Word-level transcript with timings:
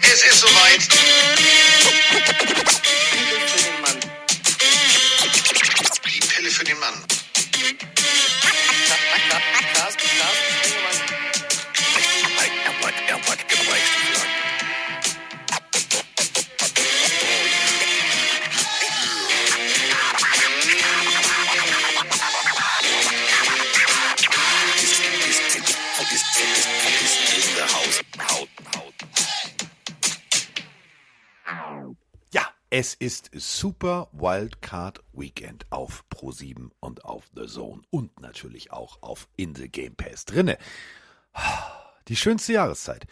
Es 0.00 0.22
ist 0.22 0.40
soweit. 0.40 1.83
Es 32.84 32.92
ist 32.92 33.30
Super 33.32 34.10
Wildcard 34.12 35.02
Weekend 35.14 35.64
auf 35.70 36.04
Pro7 36.10 36.68
und 36.80 37.06
auf 37.06 37.30
The 37.34 37.46
Zone 37.46 37.80
und 37.88 38.20
natürlich 38.20 38.72
auch 38.72 39.00
auf 39.00 39.26
In 39.36 39.54
the 39.54 39.70
Game 39.70 39.96
Pass 39.96 40.26
drinne. 40.26 40.58
Die 42.08 42.14
schönste 42.14 42.52
Jahreszeit 42.52 43.06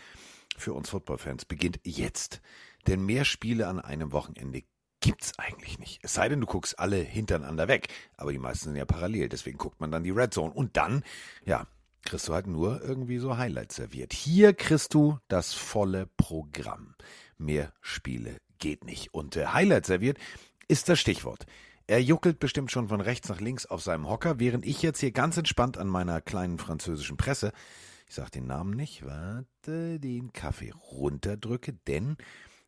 für 0.58 0.74
uns 0.74 0.90
Footballfans 0.90 1.46
beginnt 1.46 1.80
jetzt, 1.84 2.42
denn 2.86 3.06
mehr 3.06 3.24
Spiele 3.24 3.66
an 3.66 3.80
einem 3.80 4.12
Wochenende 4.12 4.62
gibt's 5.00 5.38
eigentlich 5.38 5.78
nicht. 5.78 6.00
Es 6.02 6.12
sei 6.12 6.28
denn, 6.28 6.42
du 6.42 6.46
guckst 6.46 6.78
alle 6.78 6.98
hintereinander 6.98 7.66
weg, 7.66 7.88
aber 8.18 8.30
die 8.30 8.38
meisten 8.38 8.66
sind 8.66 8.76
ja 8.76 8.84
parallel, 8.84 9.30
deswegen 9.30 9.56
guckt 9.56 9.80
man 9.80 9.90
dann 9.90 10.04
die 10.04 10.10
Red 10.10 10.34
Zone 10.34 10.52
und 10.52 10.76
dann, 10.76 11.02
ja, 11.46 11.66
kriegst 12.04 12.28
du 12.28 12.34
halt 12.34 12.46
nur 12.46 12.82
irgendwie 12.82 13.16
so 13.16 13.38
Highlights 13.38 13.76
serviert. 13.76 14.12
Hier 14.12 14.52
kriegst 14.52 14.92
du 14.92 15.18
das 15.28 15.54
volle 15.54 16.10
Programm. 16.18 16.94
Mehr 17.38 17.72
Spiele 17.80 18.36
geht 18.62 18.84
nicht. 18.84 19.12
Und 19.12 19.36
äh, 19.36 19.46
Highlights 19.46 19.88
serviert 19.88 20.16
ist 20.68 20.88
das 20.88 20.98
Stichwort. 20.98 21.44
Er 21.86 22.00
juckelt 22.00 22.38
bestimmt 22.38 22.70
schon 22.70 22.88
von 22.88 23.00
rechts 23.00 23.28
nach 23.28 23.40
links 23.40 23.66
auf 23.66 23.82
seinem 23.82 24.08
Hocker, 24.08 24.38
während 24.38 24.64
ich 24.64 24.80
jetzt 24.80 25.00
hier 25.00 25.10
ganz 25.10 25.36
entspannt 25.36 25.76
an 25.76 25.88
meiner 25.88 26.20
kleinen 26.20 26.58
französischen 26.58 27.16
Presse, 27.16 27.52
ich 28.08 28.14
sag 28.14 28.30
den 28.30 28.46
Namen 28.46 28.74
nicht, 28.74 29.04
warte, 29.04 29.98
den 29.98 30.32
Kaffee 30.32 30.70
runterdrücke, 30.70 31.74
denn 31.86 32.16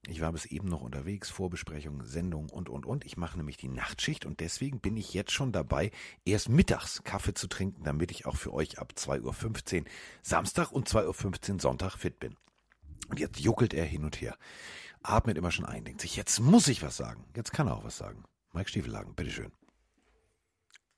ich 0.09 0.21
war 0.21 0.33
bis 0.33 0.47
eben 0.47 0.69
noch 0.69 0.83
unterwegs, 0.83 1.31
Vorbesprechung, 1.31 2.05
Sendung 2.05 2.51
und, 2.51 2.69
und, 2.69 2.85
und. 2.85 3.07
Ich 3.07 3.17
mache 3.17 3.39
nämlich 3.39 3.57
die 3.57 3.69
Nachtschicht 3.69 4.27
und 4.27 4.41
deswegen 4.41 4.81
bin 4.81 4.97
ich 4.97 5.15
jetzt 5.15 5.33
schon 5.33 5.53
dabei, 5.53 5.93
erst 6.25 6.49
mittags 6.49 7.05
Kaffee 7.05 7.35
zu 7.35 7.47
trinken, 7.47 7.85
damit 7.85 8.11
ich 8.11 8.27
auch 8.27 8.37
für 8.37 8.53
euch 8.53 8.79
ab 8.79 8.95
2.15 8.97 9.81
Uhr 9.81 9.85
Samstag 10.23 10.73
und 10.73 10.89
2.15 10.89 11.55
Uhr 11.55 11.61
Sonntag 11.61 11.97
fit 11.97 12.19
bin. 12.19 12.37
Und 13.09 13.21
jetzt 13.21 13.39
juckelt 13.39 13.73
er 13.75 13.85
hin 13.85 14.05
und 14.05 14.21
her, 14.21 14.37
atmet 15.05 15.39
immer 15.39 15.51
schon 15.51 15.67
ein, 15.67 15.85
denkt 15.85 16.01
sich, 16.01 16.17
jetzt 16.17 16.41
muss 16.41 16.67
ich 16.67 16.83
was 16.83 16.97
sagen. 16.97 17.25
Jetzt 17.37 17.53
kann 17.53 17.69
er 17.69 17.77
auch 17.77 17.85
was 17.85 17.99
sagen. 17.99 18.25
Mike 18.53 18.69
Stiefelhagen, 18.69 19.15
bitteschön. 19.15 19.53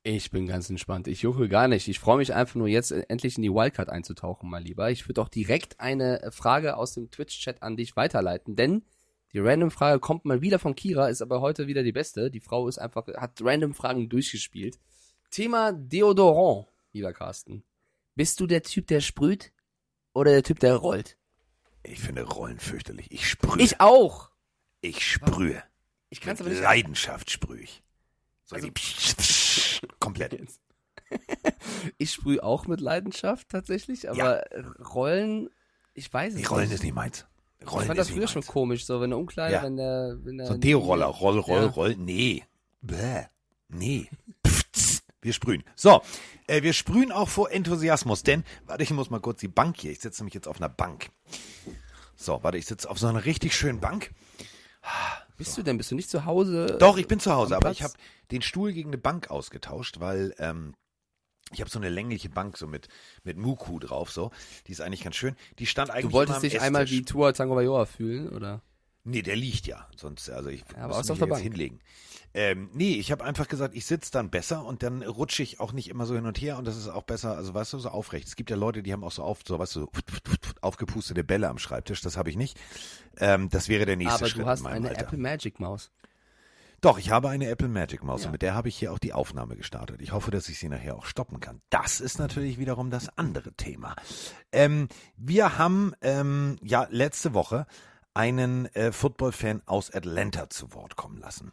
Ich 0.02 0.30
bin 0.30 0.46
ganz 0.46 0.70
entspannt. 0.70 1.08
Ich 1.08 1.22
jucke 1.22 1.48
gar 1.48 1.66
nicht. 1.66 1.88
Ich 1.88 1.98
freue 1.98 2.18
mich 2.18 2.32
einfach 2.32 2.54
nur 2.54 2.68
jetzt 2.68 2.92
endlich 2.92 3.36
in 3.36 3.42
die 3.42 3.50
Wildcard 3.50 3.88
einzutauchen, 3.88 4.48
mal 4.48 4.62
lieber. 4.62 4.90
Ich 4.90 5.08
würde 5.08 5.20
auch 5.20 5.28
direkt 5.28 5.80
eine 5.80 6.30
Frage 6.30 6.76
aus 6.76 6.94
dem 6.94 7.10
Twitch-Chat 7.10 7.60
an 7.62 7.76
dich 7.76 7.96
weiterleiten, 7.96 8.54
denn 8.54 8.84
die 9.32 9.40
Random-Frage 9.40 9.98
kommt 9.98 10.24
mal 10.24 10.40
wieder 10.40 10.60
von 10.60 10.76
Kira, 10.76 11.08
ist 11.08 11.22
aber 11.22 11.40
heute 11.40 11.66
wieder 11.66 11.82
die 11.82 11.92
beste. 11.92 12.30
Die 12.30 12.40
Frau 12.40 12.68
ist 12.68 12.78
einfach, 12.78 13.08
hat 13.08 13.40
Random-Fragen 13.42 14.08
durchgespielt. 14.08 14.78
Thema 15.32 15.72
Deodorant, 15.72 16.68
lieber 16.92 17.12
Carsten. 17.12 17.64
Bist 18.14 18.38
du 18.38 18.46
der 18.46 18.62
Typ, 18.62 18.86
der 18.86 19.00
sprüht 19.00 19.52
oder 20.14 20.30
der 20.30 20.44
Typ, 20.44 20.60
der 20.60 20.76
rollt? 20.76 21.18
Ich 21.88 22.00
finde 22.00 22.22
Rollen 22.22 22.58
fürchterlich. 22.58 23.10
Ich 23.10 23.28
sprühe. 23.28 23.62
Ich 23.62 23.80
auch. 23.80 24.30
Ich 24.80 25.04
sprühe. 25.04 25.62
Ich 26.10 26.20
kann 26.20 26.34
es 26.34 26.40
Mit 26.40 26.46
aber 26.48 26.54
nicht. 26.54 26.62
Leidenschaft 26.62 27.30
sprühe 27.30 27.60
ich. 27.60 27.82
So 28.44 28.56
Also- 28.56 28.70
psch, 28.70 29.14
psch, 29.16 29.80
komplett. 30.00 30.36
Ich 31.98 32.12
sprühe 32.12 32.42
auch 32.42 32.66
mit 32.66 32.80
Leidenschaft 32.80 33.48
tatsächlich, 33.48 34.10
aber 34.10 34.42
Rollen, 34.92 35.48
ich 35.94 36.12
weiß 36.12 36.34
es 36.34 36.40
Die 36.40 36.44
Rollen 36.46 36.64
nicht. 36.64 36.74
ist 36.74 36.82
nicht 36.82 36.94
meins. 36.94 37.26
Ich 37.60 37.70
Rollen 37.70 37.86
fand 37.86 37.98
das 37.98 38.08
früher 38.10 38.20
nicht 38.22 38.30
schon 38.32 38.40
meins. 38.40 38.46
komisch, 38.48 38.86
so 38.86 39.00
wenn 39.00 39.10
der 39.10 39.18
Umkleide, 39.18 39.54
Ja. 39.54 39.62
wenn 39.62 39.76
der, 39.76 40.16
wenn 40.24 40.38
der 40.38 40.46
So 40.48 40.54
ein 40.54 40.60
Deo-Roller. 40.60 41.06
Roll, 41.06 41.38
roll, 41.38 41.62
Ja. 41.62 41.68
roll. 41.68 41.94
Nee. 41.96 42.44
Bäh. 42.82 43.24
Nee. 43.68 44.08
Pfz. 44.46 44.55
Wir 45.26 45.32
sprühen. 45.32 45.64
So, 45.74 46.02
äh, 46.46 46.62
wir 46.62 46.72
sprühen 46.72 47.10
auch 47.10 47.28
vor 47.28 47.50
Enthusiasmus, 47.50 48.22
denn, 48.22 48.44
warte, 48.64 48.84
ich 48.84 48.92
muss 48.92 49.10
mal 49.10 49.18
kurz 49.18 49.40
die 49.40 49.48
Bank 49.48 49.76
hier. 49.80 49.90
Ich 49.90 49.98
sitze 49.98 50.22
nämlich 50.22 50.34
jetzt 50.34 50.46
auf 50.46 50.58
einer 50.58 50.68
Bank. 50.68 51.10
So, 52.14 52.44
warte, 52.44 52.58
ich 52.58 52.66
sitze 52.66 52.88
auf 52.88 53.00
so 53.00 53.08
einer 53.08 53.24
richtig 53.24 53.56
schönen 53.56 53.80
Bank. 53.80 54.12
Bist 55.36 55.58
du 55.58 55.64
denn? 55.64 55.78
Bist 55.78 55.90
du 55.90 55.96
nicht 55.96 56.08
zu 56.08 56.26
Hause? 56.26 56.76
Doch, 56.78 56.96
ich 56.96 57.08
bin 57.08 57.18
zu 57.18 57.32
Hause, 57.32 57.56
aber 57.56 57.72
ich 57.72 57.82
habe 57.82 57.94
den 58.30 58.40
Stuhl 58.40 58.72
gegen 58.72 58.90
eine 58.90 58.98
Bank 58.98 59.28
ausgetauscht, 59.28 59.98
weil 59.98 60.32
ähm, 60.38 60.74
ich 61.52 61.60
habe 61.60 61.70
so 61.70 61.80
eine 61.80 61.88
längliche 61.88 62.28
Bank 62.28 62.56
so 62.56 62.68
mit 62.68 62.86
mit 63.24 63.36
Muku 63.36 63.80
drauf, 63.80 64.12
so. 64.12 64.30
Die 64.68 64.72
ist 64.72 64.80
eigentlich 64.80 65.02
ganz 65.02 65.16
schön. 65.16 65.34
Die 65.58 65.66
stand 65.66 65.90
eigentlich 65.90 66.04
Du 66.06 66.12
wolltest 66.12 66.44
dich 66.44 66.60
einmal 66.60 66.88
wie 66.88 67.02
Tua 67.02 67.32
Tango 67.32 67.56
Bayoa 67.56 67.84
fühlen, 67.86 68.28
oder? 68.28 68.62
Nee, 69.02 69.22
der 69.22 69.34
liegt 69.34 69.66
ja. 69.66 69.88
Sonst, 69.96 70.30
also 70.30 70.50
ich 70.50 70.62
Ja, 70.76 70.86
muss 70.86 71.08
mich 71.08 71.18
jetzt 71.18 71.38
hinlegen. 71.38 71.80
Ähm, 72.34 72.68
nee, 72.74 72.94
ich 72.94 73.12
habe 73.12 73.24
einfach 73.24 73.48
gesagt, 73.48 73.74
ich 73.74 73.86
sitze 73.86 74.10
dann 74.12 74.28
besser 74.30 74.64
und 74.64 74.82
dann 74.82 75.02
rutsche 75.02 75.42
ich 75.42 75.58
auch 75.58 75.72
nicht 75.72 75.88
immer 75.88 76.04
so 76.04 76.14
hin 76.14 76.26
und 76.26 76.40
her 76.40 76.58
und 76.58 76.66
das 76.66 76.76
ist 76.76 76.88
auch 76.88 77.02
besser, 77.04 77.36
also 77.36 77.54
weißt 77.54 77.72
du, 77.72 77.78
so 77.78 77.88
aufrecht. 77.88 78.28
Es 78.28 78.36
gibt 78.36 78.50
ja 78.50 78.56
Leute, 78.56 78.82
die 78.82 78.92
haben 78.92 79.04
auch 79.04 79.12
so 79.12 79.22
auf, 79.22 79.40
so 79.46 79.58
weißt 79.58 79.76
du, 79.76 79.88
aufgepustete 80.60 81.24
Bälle 81.24 81.48
am 81.48 81.58
Schreibtisch, 81.58 82.02
das 82.02 82.16
habe 82.16 82.28
ich 82.30 82.36
nicht. 82.36 82.58
Ähm, 83.18 83.48
das 83.48 83.68
wäre 83.68 83.86
der 83.86 83.96
nächste 83.96 84.16
Aber 84.20 84.26
Schritt 84.28 84.42
du 84.42 84.46
hast 84.46 84.66
eine 84.66 84.88
Alter. 84.90 85.00
Apple 85.02 85.18
Magic 85.18 85.60
Maus. 85.60 85.90
Doch, 86.82 86.98
ich 86.98 87.10
habe 87.10 87.30
eine 87.30 87.48
Apple 87.48 87.68
Magic 87.68 88.04
Maus 88.04 88.22
Ja. 88.22 88.26
und 88.28 88.32
mit 88.32 88.42
der 88.42 88.54
habe 88.54 88.68
ich 88.68 88.76
hier 88.76 88.92
auch 88.92 88.98
die 88.98 89.14
Aufnahme 89.14 89.56
gestartet. 89.56 90.02
Ich 90.02 90.12
hoffe, 90.12 90.30
dass 90.30 90.48
ich 90.50 90.58
sie 90.58 90.68
nachher 90.68 90.94
auch 90.94 91.06
stoppen 91.06 91.40
kann. 91.40 91.62
Das 91.70 92.00
ist 92.02 92.18
natürlich 92.18 92.58
wiederum 92.58 92.90
das 92.90 93.08
andere 93.16 93.52
Thema. 93.54 93.96
Ähm, 94.52 94.88
wir 95.16 95.56
haben 95.56 95.94
ähm, 96.02 96.58
ja 96.62 96.86
letzte 96.90 97.32
Woche 97.32 97.66
einen 98.12 98.66
äh, 98.74 98.92
Football-Fan 98.92 99.62
aus 99.64 99.90
Atlanta 99.90 100.50
zu 100.50 100.74
Wort 100.74 100.96
kommen 100.96 101.18
lassen. 101.18 101.52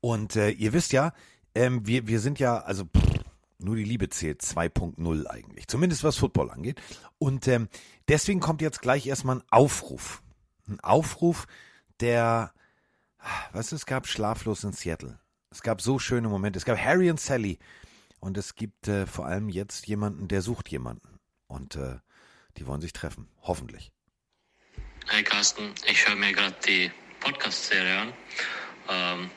Und 0.00 0.36
äh, 0.36 0.50
ihr 0.50 0.72
wisst 0.72 0.92
ja, 0.92 1.12
ähm, 1.54 1.86
wir, 1.86 2.06
wir 2.06 2.20
sind 2.20 2.38
ja, 2.38 2.58
also 2.58 2.84
pff, 2.84 3.24
nur 3.58 3.76
die 3.76 3.84
Liebe 3.84 4.08
zählt 4.08 4.42
2.0 4.42 5.26
eigentlich. 5.26 5.66
Zumindest 5.68 6.04
was 6.04 6.16
Football 6.16 6.50
angeht. 6.50 6.80
Und 7.18 7.48
ähm, 7.48 7.68
deswegen 8.08 8.40
kommt 8.40 8.60
jetzt 8.60 8.82
gleich 8.82 9.06
erstmal 9.06 9.36
ein 9.36 9.44
Aufruf. 9.50 10.22
Ein 10.68 10.80
Aufruf, 10.80 11.46
der 12.00 12.52
du, 13.52 13.58
es 13.58 13.86
gab 13.86 14.06
Schlaflos 14.06 14.64
in 14.64 14.72
Seattle. 14.72 15.18
Es 15.50 15.62
gab 15.62 15.80
so 15.80 15.98
schöne 15.98 16.28
Momente. 16.28 16.58
Es 16.58 16.64
gab 16.64 16.78
Harry 16.78 17.10
und 17.10 17.20
Sally. 17.20 17.58
Und 18.20 18.36
es 18.36 18.54
gibt 18.54 18.88
äh, 18.88 19.06
vor 19.06 19.26
allem 19.26 19.48
jetzt 19.48 19.86
jemanden, 19.86 20.28
der 20.28 20.42
sucht 20.42 20.68
jemanden. 20.68 21.18
Und 21.46 21.76
äh, 21.76 21.96
die 22.56 22.66
wollen 22.66 22.80
sich 22.80 22.92
treffen. 22.92 23.28
Hoffentlich. 23.42 23.92
Hey 25.08 25.22
Carsten, 25.22 25.72
ich 25.86 26.06
höre 26.06 26.16
mir 26.16 26.32
gerade 26.32 26.56
die 26.66 26.90
Podcast-Serie 27.20 28.00
an. 28.00 28.12
Ähm, 28.88 29.30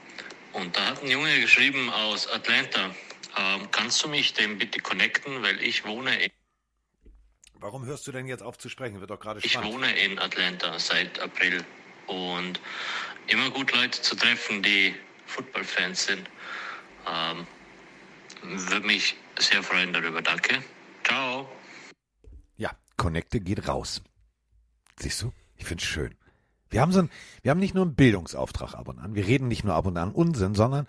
und 0.60 0.76
da 0.76 0.86
hat 0.88 1.04
ein 1.04 1.10
Junge 1.10 1.40
geschrieben 1.40 1.90
aus 1.90 2.28
Atlanta. 2.28 2.94
Ähm, 3.38 3.70
kannst 3.72 4.04
du 4.04 4.10
mich 4.10 4.34
dem 4.34 4.58
bitte 4.58 4.80
connecten, 4.80 5.42
weil 5.44 5.62
ich 5.62 5.86
wohne 5.86 6.24
in, 6.24 6.32
Warum 7.62 7.86
hörst 7.86 8.08
du 8.08 8.12
denn 8.12 8.26
jetzt 8.28 8.42
auf 8.42 8.58
zu 8.58 8.70
sprechen? 8.70 9.00
Wird 9.02 9.10
doch 9.10 9.20
gerade 9.20 9.42
ich 9.44 9.52
spannend. 9.52 9.74
wohne 9.74 10.00
in 10.00 10.18
Atlanta 10.18 10.80
seit 10.80 11.20
April 11.20 11.64
und 12.08 12.60
immer 13.28 13.50
gut 13.50 13.74
Leute 13.76 14.02
zu 14.02 14.16
treffen, 14.16 14.64
die 14.64 14.96
Football-Fans 15.26 16.06
sind. 16.06 16.30
Ähm, 17.06 17.46
Würde 18.42 18.88
mich 18.88 19.16
sehr 19.38 19.62
freuen 19.62 19.92
darüber. 19.94 20.22
Danke. 20.22 20.64
Ciao. 21.04 21.50
Ja, 22.58 22.72
Connecte 22.98 23.40
geht 23.42 23.68
raus. 23.68 24.02
Siehst 24.98 25.22
du? 25.22 25.34
Ich 25.58 25.66
find's 25.66 25.84
schön. 25.84 26.16
Wir 26.70 26.82
haben 26.82 26.92
so 26.92 27.00
ein, 27.00 27.10
wir 27.42 27.52
haben 27.52 27.60
nicht 27.60 27.74
nur 27.76 27.84
einen 27.86 27.96
Bildungsauftrag 27.96 28.74
ab 28.76 28.88
und 28.88 29.00
an. 29.00 29.16
Wir 29.16 29.26
reden 29.26 29.48
nicht 29.48 29.64
nur 29.64 29.74
ab 29.76 29.86
und 29.86 29.98
an 29.98 30.12
Unsinn, 30.12 30.56
sondern 30.56 30.86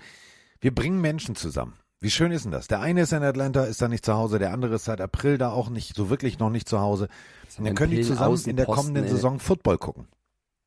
wir 0.61 0.75
bringen 0.75 1.01
Menschen 1.01 1.37
zusammen. 1.37 1.75
Wie 2.01 2.11
schön 2.11 2.33
ist 2.33 2.45
denn 2.45 2.53
das? 2.53 2.67
Der 2.67 2.81
eine 2.81 3.03
ist 3.03 3.13
in 3.13 3.23
Atlanta, 3.23 3.65
ist 3.65 3.83
da 3.83 3.89
nicht 3.89 4.05
zu 4.07 4.15
Hause, 4.15 4.39
der 4.39 4.53
andere 4.53 4.77
ist 4.77 4.85
seit 4.87 5.01
April 5.03 5.37
da 5.37 5.51
auch 5.51 5.69
nicht, 5.69 5.95
so 5.95 6.09
wirklich 6.09 6.39
noch 6.39 6.49
nicht 6.51 6.69
zu 6.69 6.81
Hause. 6.81 7.09
Und 7.59 7.67
dann 7.67 7.75
können 7.75 7.91
die 7.93 8.01
zusammen 8.03 8.41
in 8.47 8.57
der 8.57 8.67
kommenden 8.67 9.05
in- 9.05 9.11
Saison 9.11 9.39
Football 9.39 9.77
gucken. 9.79 10.07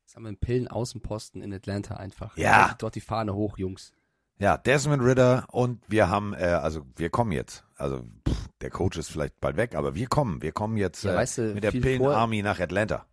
Das 0.06 0.14
haben 0.14 0.22
wir 0.24 0.28
einen 0.28 0.36
Pillen 0.36 0.68
Außenposten 0.68 1.42
in 1.42 1.52
Atlanta 1.52 1.96
einfach. 1.96 2.36
Ja. 2.36 2.62
Haltet 2.66 2.82
Dort 2.82 2.94
die 2.94 3.00
Fahne 3.00 3.34
hoch, 3.34 3.58
Jungs. 3.58 3.92
Ja, 4.38 4.56
Desmond 4.58 5.02
Ritter 5.02 5.46
und 5.50 5.80
wir 5.88 6.08
haben, 6.08 6.34
äh, 6.34 6.44
also 6.44 6.82
wir 6.96 7.10
kommen 7.10 7.32
jetzt. 7.32 7.64
Also 7.76 8.04
pff, 8.28 8.48
der 8.60 8.70
Coach 8.70 8.96
ist 8.98 9.10
vielleicht 9.10 9.40
bald 9.40 9.56
weg, 9.56 9.74
aber 9.74 9.94
wir 9.96 10.06
kommen. 10.06 10.40
Wir 10.42 10.52
kommen 10.52 10.76
jetzt 10.76 11.02
Ja, 11.04 11.14
äh, 11.14 11.16
weißt 11.16 11.38
du, 11.38 11.42
mit 11.54 11.64
der 11.64 11.72
viel 11.72 11.80
Pillen 11.82 12.02
vor- 12.02 12.14
Army 12.16 12.42
nach 12.42 12.60
Atlanta. 12.60 13.06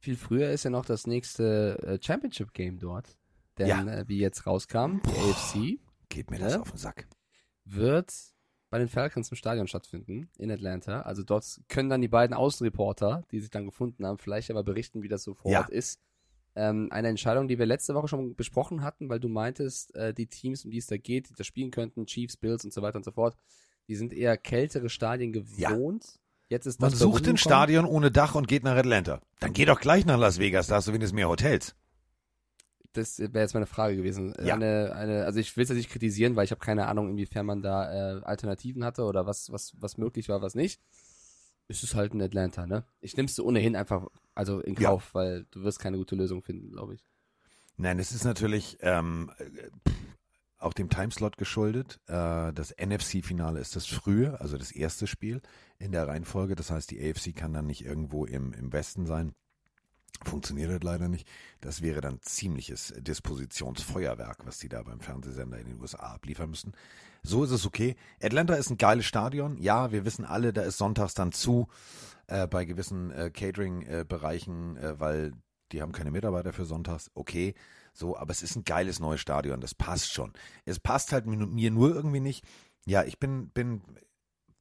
Viel 0.00 0.16
früher 0.16 0.50
ist 0.50 0.64
ja 0.64 0.70
noch 0.70 0.84
das 0.86 1.06
nächste 1.06 1.78
äh, 1.82 1.98
Championship 2.04 2.52
Game 2.54 2.78
dort. 2.78 3.16
Denn 3.58 3.68
Ja. 3.68 3.86
äh, 3.86 4.08
wie 4.08 4.18
jetzt 4.18 4.46
rauskam, 4.46 5.00
die 5.04 5.10
AFC 5.10 5.78
Geht 6.08 6.30
mir 6.30 6.38
das 6.38 6.54
Ja. 6.54 6.60
auf 6.60 6.70
den 6.70 6.78
Sack. 6.78 7.06
wird 7.64 8.12
bei 8.70 8.78
den 8.78 8.88
Falcons 8.88 9.30
im 9.30 9.36
Stadion 9.36 9.66
stattfinden, 9.66 10.28
in 10.38 10.50
Atlanta. 10.50 11.02
Also 11.02 11.22
dort 11.22 11.60
können 11.68 11.90
dann 11.90 12.00
die 12.00 12.08
beiden 12.08 12.34
Außenreporter, 12.34 13.24
die 13.30 13.40
sich 13.40 13.50
dann 13.50 13.66
gefunden 13.66 14.06
haben, 14.06 14.18
vielleicht 14.18 14.50
aber 14.50 14.62
berichten, 14.62 15.02
wie 15.02 15.08
das 15.08 15.22
so 15.24 15.34
vor 15.34 15.50
Ja. 15.50 15.60
Ort 15.60 15.70
ist. 15.70 16.00
Ähm, 16.56 16.88
eine 16.90 17.08
Entscheidung, 17.08 17.46
die 17.48 17.58
wir 17.58 17.66
letzte 17.66 17.94
Woche 17.94 18.08
schon 18.08 18.34
besprochen 18.34 18.82
hatten, 18.82 19.08
weil 19.08 19.20
du 19.20 19.28
meintest, 19.28 19.94
äh, 19.94 20.14
die 20.14 20.26
Teams, 20.26 20.64
um 20.64 20.70
die 20.70 20.78
es 20.78 20.86
da 20.86 20.96
geht, 20.96 21.28
die 21.30 21.34
da 21.34 21.44
spielen 21.44 21.70
könnten, 21.70 22.06
Chiefs, 22.06 22.36
Bills 22.36 22.64
und 22.64 22.72
so 22.72 22.80
weiter 22.82 22.96
und 22.96 23.04
so 23.04 23.12
fort, 23.12 23.36
die 23.88 23.94
sind 23.96 24.12
eher 24.12 24.36
kältere 24.36 24.88
Stadien 24.88 25.32
gewohnt. 25.32 26.19
Jetzt 26.50 26.66
ist 26.66 26.80
Man 26.80 26.90
sucht 26.90 27.28
ein. 27.28 27.36
Stadion 27.36 27.84
ohne 27.84 28.10
Dach 28.10 28.34
und 28.34 28.48
geht 28.48 28.64
nach 28.64 28.76
Atlanta. 28.76 29.20
Dann 29.38 29.52
geh 29.52 29.64
doch 29.64 29.80
gleich 29.80 30.04
nach 30.04 30.18
Las 30.18 30.40
Vegas, 30.40 30.66
da 30.66 30.74
hast 30.74 30.88
du 30.88 30.92
wenigstens 30.92 31.14
mehr 31.14 31.28
Hotels. 31.28 31.76
Das 32.92 33.20
wäre 33.20 33.38
jetzt 33.38 33.54
meine 33.54 33.66
Frage 33.66 33.96
gewesen. 33.96 34.34
Ja. 34.44 34.54
Eine, 34.54 34.92
eine, 34.96 35.24
also 35.24 35.38
ich 35.38 35.56
will 35.56 35.62
es 35.62 35.68
jetzt 35.68 35.78
nicht 35.78 35.90
kritisieren, 35.90 36.34
weil 36.34 36.44
ich 36.44 36.50
habe 36.50 36.58
keine 36.58 36.88
Ahnung, 36.88 37.08
inwiefern 37.08 37.46
man 37.46 37.62
da 37.62 38.18
äh, 38.18 38.22
Alternativen 38.24 38.84
hatte 38.84 39.04
oder 39.04 39.26
was, 39.26 39.52
was, 39.52 39.74
was 39.78 39.96
möglich 39.96 40.28
war, 40.28 40.42
was 40.42 40.56
nicht. 40.56 40.80
Es 41.68 41.84
ist 41.84 41.94
halt 41.94 42.14
in 42.14 42.20
Atlanta, 42.20 42.66
ne? 42.66 42.82
Ich 43.00 43.16
nimm's 43.16 43.36
so 43.36 43.44
ohnehin 43.44 43.76
einfach, 43.76 44.08
also 44.34 44.58
in 44.58 44.74
Ja. 44.74 44.88
Kauf, 44.90 45.14
weil 45.14 45.46
du 45.52 45.62
wirst 45.62 45.78
keine 45.78 45.98
gute 45.98 46.16
Lösung 46.16 46.42
finden, 46.42 46.72
glaube 46.72 46.94
ich. 46.94 47.04
Nein, 47.76 48.00
es 48.00 48.10
ist 48.10 48.24
natürlich 48.24 48.76
ähm, 48.80 49.30
äh, 49.38 49.70
auch 50.60 50.74
dem 50.74 50.90
Timeslot 50.90 51.36
geschuldet. 51.36 52.00
Äh, 52.06 52.52
das 52.52 52.74
NFC-Finale 52.78 53.58
ist 53.58 53.74
das 53.76 53.86
frühe, 53.86 54.40
also 54.40 54.56
das 54.56 54.70
erste 54.70 55.06
Spiel 55.06 55.40
in 55.78 55.92
der 55.92 56.06
Reihenfolge. 56.06 56.54
Das 56.54 56.70
heißt, 56.70 56.90
die 56.90 57.00
AFC 57.00 57.34
kann 57.34 57.52
dann 57.52 57.66
nicht 57.66 57.84
irgendwo 57.84 58.26
im, 58.26 58.52
im 58.52 58.72
Westen 58.72 59.06
sein. 59.06 59.34
Funktioniert 60.22 60.70
halt 60.70 60.84
leider 60.84 61.08
nicht. 61.08 61.26
Das 61.62 61.80
wäre 61.80 62.02
dann 62.02 62.20
ziemliches 62.20 62.92
Dispositionsfeuerwerk, 62.98 64.44
was 64.44 64.58
die 64.58 64.68
da 64.68 64.82
beim 64.82 65.00
Fernsehsender 65.00 65.58
in 65.58 65.66
den 65.66 65.80
USA 65.80 66.12
abliefern 66.12 66.50
müssen. 66.50 66.72
So 67.22 67.42
ist 67.42 67.52
es 67.52 67.64
okay. 67.64 67.96
Atlanta 68.22 68.54
ist 68.54 68.70
ein 68.70 68.76
geiles 68.76 69.06
Stadion. 69.06 69.56
Ja, 69.56 69.92
wir 69.92 70.04
wissen 70.04 70.26
alle, 70.26 70.52
da 70.52 70.62
ist 70.62 70.76
sonntags 70.76 71.14
dann 71.14 71.32
zu 71.32 71.68
äh, 72.26 72.46
bei 72.46 72.66
gewissen 72.66 73.10
äh, 73.10 73.30
Catering-Bereichen, 73.30 74.76
äh, 74.76 75.00
weil 75.00 75.32
die 75.72 75.80
haben 75.80 75.92
keine 75.92 76.10
Mitarbeiter 76.10 76.52
für 76.52 76.66
sonntags. 76.66 77.10
Okay, 77.14 77.54
so, 77.92 78.16
aber 78.16 78.30
es 78.30 78.42
ist 78.42 78.56
ein 78.56 78.64
geiles 78.64 79.00
neues 79.00 79.20
Stadion. 79.20 79.60
Das 79.60 79.74
passt 79.74 80.12
schon. 80.12 80.32
Es 80.64 80.78
passt 80.78 81.12
halt 81.12 81.26
mir, 81.26 81.70
nur 81.70 81.94
irgendwie 81.94 82.20
nicht. 82.20 82.44
Ja, 82.86 83.04
ich 83.04 83.18
bin, 83.18 83.50
bin, 83.50 83.82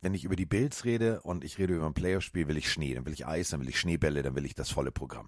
wenn 0.02 0.14
ich 0.14 0.24
über 0.24 0.36
die 0.36 0.46
Bills 0.46 0.86
rede 0.86 1.22
und 1.22 1.44
ich 1.44 1.58
rede 1.58 1.76
über 1.76 1.86
ein 1.86 1.94
Playoff-Spiel, 1.94 2.48
will 2.48 2.58
ich 2.58 2.72
Schnee, 2.72 2.94
dann 2.94 3.06
will 3.06 3.14
ich 3.14 3.28
Eis, 3.28 3.50
dann 3.50 3.62
will 3.62 3.70
ich 3.70 3.80
Schneebälle, 3.80 4.24
dann 4.24 4.36
will 4.36 4.46
ich 4.46 4.56
das 4.56 4.70
volle 4.70 4.92
Programm. 4.92 5.28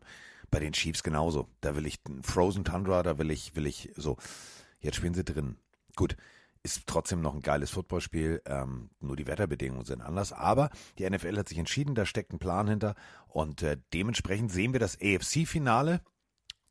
Bei 0.50 0.60
den 0.60 0.74
Chiefs 0.74 1.04
genauso. 1.04 1.48
Da 1.62 1.76
will 1.76 1.86
ich 1.86 2.00
Frozen 2.24 2.66
Tundra, 2.66 3.04
da 3.04 3.18
will 3.18 3.32
ich, 3.32 3.56
will 3.56 3.66
ich 3.66 3.92
so. 3.96 4.18
Jetzt 4.80 4.98
spielen 4.98 5.14
sie 5.14 5.24
drin. 5.24 5.58
Gut, 5.96 6.18
ist 6.64 6.84
trotzdem 6.86 7.22
noch 7.22 7.34
ein 7.34 7.42
geiles 7.42 7.72
Footballspiel. 7.72 8.42
Ähm, 8.46 8.90
nur 9.00 9.16
die 9.16 9.28
Wetterbedingungen 9.28 9.86
sind 9.86 10.02
anders. 10.02 10.34
Aber 10.34 10.70
die 10.98 11.10
NFL 11.10 11.38
hat 11.38 11.50
sich 11.50 11.58
entschieden, 11.58 11.96
da 11.96 12.06
steckt 12.06 12.34
ein 12.34 12.40
Plan 12.40 12.68
hinter. 12.68 12.96
Und 13.28 13.64
äh, 13.64 13.78
dementsprechend 13.94 14.52
sehen 14.52 14.74
wir 14.74 14.80
das 14.80 14.98
AFC-Finale 15.02 16.02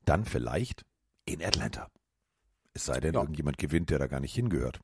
dann 0.04 0.24
vielleicht 0.24 0.84
in 1.32 1.42
Atlanta. 1.44 1.88
Es 2.74 2.84
sei 2.86 3.00
denn, 3.00 3.14
Ja. 3.14 3.20
irgendjemand 3.20 3.58
gewinnt, 3.58 3.90
der 3.90 3.98
da 3.98 4.06
gar 4.06 4.20
nicht 4.20 4.34
hingehört. 4.34 4.80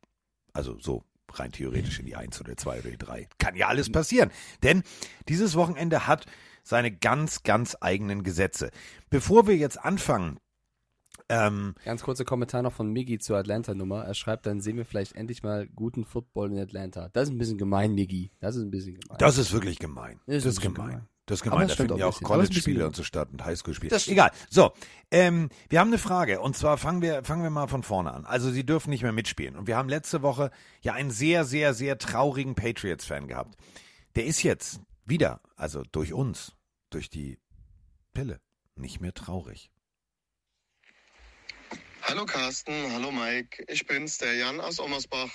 Also 0.53 0.79
so 0.79 1.05
rein 1.33 1.53
theoretisch 1.53 1.99
in 2.01 2.07
die 2.07 2.17
1 2.17 2.41
oder 2.41 2.57
2 2.57 2.81
oder 2.81 2.91
die 2.91 2.97
3. 2.99 3.29
Kann 3.39 3.57
ja 3.57 3.69
alles 3.69 3.91
passieren. 3.91 4.31
Denn 4.63 4.83
dieses 5.29 5.55
Wochenende 5.55 6.07
hat 6.07 6.27
seine 6.63 6.91
ganz, 6.91 7.43
ganz 7.43 7.77
eigenen 7.81 8.23
Gesetze. 8.23 8.71
Bevor 9.11 9.47
wir 9.47 9.57
jetzt 9.57 9.79
anfangen, 9.79 10.39
ähm, 11.29 11.75
Ganz 11.85 12.03
kurzer 12.05 12.25
Kommentar 12.25 12.63
noch 12.63 12.73
von 12.73 12.93
Miggy 12.93 13.19
zur 13.19 13.37
Atlanta-Nummer. 13.39 14.05
Er 14.05 14.15
schreibt, 14.15 14.47
dann 14.47 14.61
sehen 14.61 14.77
wir 14.77 14.85
vielleicht 14.85 15.17
endlich 15.17 15.43
mal 15.43 15.67
guten 15.67 16.05
Football 16.05 16.53
in 16.53 16.59
Atlanta. 16.59 17.09
Das 17.13 17.25
ist 17.29 17.35
ein 17.35 17.39
bisschen 17.39 17.59
gemein, 17.59 17.95
Miggy. 17.95 18.31
Das 18.39 18.55
ist 18.55 18.63
ein 18.63 18.71
bisschen 18.71 18.95
gemein. 18.95 19.19
Das 19.19 19.37
ist 19.37 19.53
wirklich 19.53 19.79
gemein. 19.81 20.21
Das 20.27 20.37
ist 20.37 20.47
Das 20.47 20.55
ist 20.55 20.61
gemein. 20.61 20.89
gemein. 20.91 21.09
Das 21.27 21.41
ist 21.41 21.43
gemein. 21.43 21.67
Da 21.67 21.75
finden 21.75 21.95
auch 21.95 21.99
ja 21.99 22.07
auch 22.07 22.23
College-Spiele 22.23 22.87
und 22.87 22.95
so 22.95 23.03
statt 23.03 23.29
und 23.33 23.45
Highschool-Spiele. 23.45 23.97
Egal. 24.07 24.31
So, 24.49 24.73
ähm, 25.11 25.51
wir 25.69 25.81
haben 25.81 25.89
eine 25.89 25.99
Frage 25.99 26.41
und 26.41 26.57
zwar 26.57 26.79
fangen 26.79 27.03
wir, 27.03 27.25
fangen 27.25 27.43
wir 27.43 27.51
mal 27.51 27.67
von 27.67 27.83
vorne 27.83 28.13
an. 28.13 28.25
Also 28.25 28.51
sie 28.51 28.65
dürfen 28.65 28.91
nicht 28.91 29.03
mehr 29.03 29.13
mitspielen. 29.13 29.57
Und 29.57 29.67
wir 29.67 29.77
haben 29.77 29.89
letzte 29.89 30.23
Woche 30.23 30.53
ja 30.83 30.93
einen 30.93 31.11
sehr, 31.11 31.45
sehr, 31.45 31.75
sehr 31.75 31.99
traurigen 31.99 32.55
Patriots-Fan 32.55 33.27
gehabt. 33.27 33.57
Der 34.15 34.25
ist 34.25 34.45
jetzt 34.45 34.81
wieder, 35.05 35.41
also 35.57 35.83
durch 35.91 36.13
uns, 36.13 36.53
durch 36.91 37.11
die 37.11 37.39
Pille, 38.15 38.41
nicht 38.77 39.01
mehr 39.01 39.13
traurig. 39.13 39.71
Hallo 42.03 42.25
Carsten, 42.25 42.93
hallo 42.93 43.11
Mike, 43.11 43.65
ich 43.67 43.85
bin's, 43.85 44.19
der 44.19 44.35
Jan 44.35 44.61
aus 44.61 44.79
Ommersbach. 44.79 45.31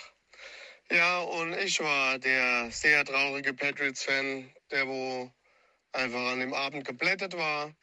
Ja, 0.90 1.20
und 1.20 1.54
ich 1.54 1.82
war 1.82 2.18
der 2.18 2.72
sehr 2.72 3.04
traurige 3.04 3.54
Patriots-Fan, 3.54 4.50
der 4.72 4.88
wo 4.88 5.32
einfach 5.94 6.32
an 6.32 6.40
dem 6.40 6.54
Abend 6.54 6.86
geblättet 6.86 7.38
war. 7.38 7.74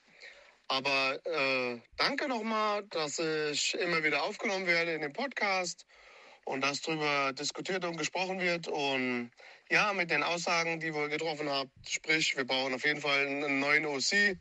Aber 0.68 1.18
äh, 1.24 1.80
danke 1.96 2.28
nochmal, 2.28 2.84
dass 2.90 3.18
ich 3.18 3.74
immer 3.74 4.04
wieder 4.04 4.22
aufgenommen 4.22 4.66
werde 4.66 4.92
in 4.92 5.00
dem 5.00 5.12
Podcast 5.12 5.86
und 6.44 6.62
dass 6.62 6.82
darüber 6.82 7.32
diskutiert 7.32 7.84
und 7.84 7.96
gesprochen 7.96 8.40
wird. 8.40 8.68
Und 8.68 9.30
ja, 9.70 9.92
mit 9.92 10.10
den 10.10 10.22
Aussagen, 10.22 10.80
die 10.80 10.88
ihr 10.88 11.08
getroffen 11.08 11.48
habt, 11.48 11.70
sprich, 11.88 12.36
wir 12.36 12.46
brauchen 12.46 12.74
auf 12.74 12.84
jeden 12.84 13.00
Fall 13.00 13.26
einen 13.26 13.60
neuen 13.60 13.86
OC. 13.86 14.12
Äh, 14.12 14.36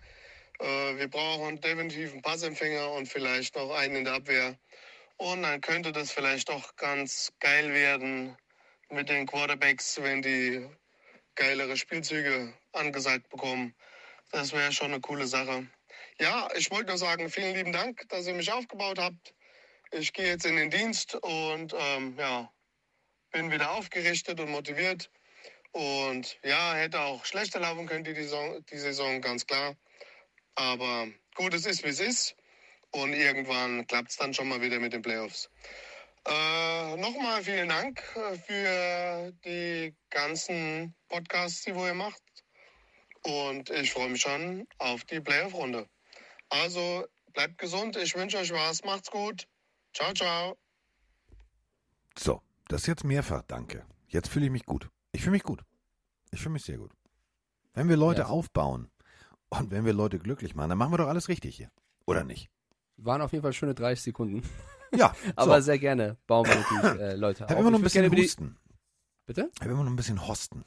wir 0.60 1.08
brauchen 1.10 1.62
definitiv 1.62 2.12
einen 2.12 2.22
Passempfänger 2.22 2.92
und 2.92 3.08
vielleicht 3.08 3.56
noch 3.56 3.72
einen 3.72 3.98
in 3.98 4.04
der 4.06 4.16
Abwehr. 4.16 4.58
Und 5.18 5.44
dann 5.44 5.62
könnte 5.62 5.92
das 5.92 6.12
vielleicht 6.12 6.50
doch 6.50 6.76
ganz 6.76 7.32
geil 7.40 7.74
werden 7.74 8.38
mit 8.90 9.10
den 9.10 9.26
Quarterbacks, 9.26 10.02
wenn 10.02 10.22
die 10.22 10.68
geilere 11.38 11.78
Spielzüge 11.78 12.54
angesagt 12.74 13.30
bekommen. 13.30 13.74
Das 14.32 14.52
wäre 14.52 14.74
schon 14.74 14.92
eine 14.92 15.00
coole 15.00 15.28
Sache. 15.28 15.68
Ja, 16.20 16.50
ich 16.56 16.70
wollte 16.72 16.88
nur 16.88 16.98
sagen, 16.98 17.30
vielen 17.30 17.56
lieben 17.56 17.72
Dank, 17.72 18.10
dass 18.10 18.28
ihr 18.28 18.34
mich 18.34 18.52
aufgebaut 18.52 19.00
habt. 19.00 19.34
Ich 19.92 20.12
gehe 20.12 20.28
jetzt 20.28 20.46
in 20.46 20.58
den 20.58 20.70
Dienst 20.70 21.16
und 21.16 21.74
ähm, 21.78 22.18
ja, 22.18 22.52
bin 23.32 23.52
wieder 23.52 23.72
aufgerichtet 23.72 24.40
und 24.40 24.50
motiviert. 24.50 25.10
Und 25.72 26.40
ja, 26.44 26.74
hätte 26.74 27.00
auch 27.00 27.24
schlechter 27.24 27.60
laufen 27.60 27.86
können 27.86 28.04
die, 28.04 28.16
Saison, 28.16 28.66
die 28.66 28.78
Saison, 28.78 29.22
ganz 29.22 29.46
klar. 29.46 29.76
Aber 30.56 31.08
gut, 31.36 31.54
es 31.54 31.66
ist, 31.66 31.84
wie 31.84 31.90
es 31.90 32.00
ist. 32.00 32.36
Und 32.92 33.14
irgendwann 33.14 33.86
klappt 33.86 34.10
es 34.10 34.18
dann 34.18 34.34
schon 34.34 34.50
mal 34.50 34.62
wieder 34.62 34.80
mit 34.80 34.94
den 34.94 35.04
Playoffs. 35.04 35.50
Äh, 36.28 36.98
Nochmal 36.98 37.42
vielen 37.44 37.70
Dank 37.70 38.04
äh, 38.16 38.38
für 38.38 39.32
die 39.46 39.96
ganzen 40.10 40.94
Podcasts, 41.10 41.64
die 41.64 41.72
ihr 41.72 41.94
macht. 41.94 42.22
Und 43.24 43.70
ich 43.70 43.92
freue 43.94 44.10
mich 44.10 44.22
schon 44.22 44.68
auf 44.78 45.04
die 45.06 45.20
Playoff-Runde. 45.22 45.88
Also 46.50 47.06
bleibt 47.34 47.58
gesund, 47.58 47.96
ich 47.98 48.16
wünsche 48.16 48.38
euch 48.38 48.52
was, 48.52 48.84
macht's 48.84 49.12
gut. 49.12 49.48
Ciao, 49.94 50.14
ciao. 50.14 50.58
So, 52.18 52.42
das 52.68 52.88
jetzt 52.88 53.04
mehrfach, 53.04 53.44
danke. 53.48 53.86
Jetzt 54.08 54.30
fühle 54.30 54.46
ich 54.46 54.52
mich 54.52 54.66
gut. 54.66 54.90
Ich 55.12 55.22
fühle 55.22 55.32
mich 55.34 55.44
gut. 55.44 55.62
Ich 56.32 56.40
fühle 56.40 56.54
mich 56.54 56.64
sehr 56.64 56.78
gut. 56.78 56.92
Wenn 57.74 57.90
wir 57.90 57.98
Leute 57.98 58.22
Ja. 58.22 58.28
aufbauen 58.28 58.90
und 59.50 59.72
wenn 59.72 59.86
wir 59.86 59.94
Leute 59.94 60.20
glücklich 60.20 60.56
machen, 60.56 60.70
dann 60.70 60.78
machen 60.78 60.92
wir 60.94 60.98
doch 60.98 61.08
alles 61.08 61.30
richtig 61.30 61.56
hier. 61.56 61.72
Oder 62.06 62.24
nicht? 62.24 62.50
Waren 62.98 63.22
auf 63.22 63.32
jeden 63.34 63.44
Fall 63.44 63.54
schöne 63.54 63.76
30 63.76 64.04
Sekunden. 64.04 64.42
Ja, 64.96 65.16
Aber 65.36 65.62
so. 65.62 65.66
sehr 65.66 65.80
gerne 65.80 66.18
bauen 66.28 66.46
wir 66.48 66.56
natürlich 66.56 67.02
äh, 67.02 67.16
Leute 67.16 67.44
Ich 67.46 67.50
habe 67.50 67.60
immer 67.62 67.72
noch 67.72 67.80
ein 67.80 67.84
bisschen 67.84 68.06
über 68.06 68.16
die- 68.16 68.24
Husten. 68.24 68.58
Bitte? 69.26 69.50
Ich 69.56 69.62
habe 69.62 69.72
immer 69.74 69.84
noch 69.84 69.92
ein 69.92 69.96
bisschen 69.98 70.26
Hosten. 70.28 70.64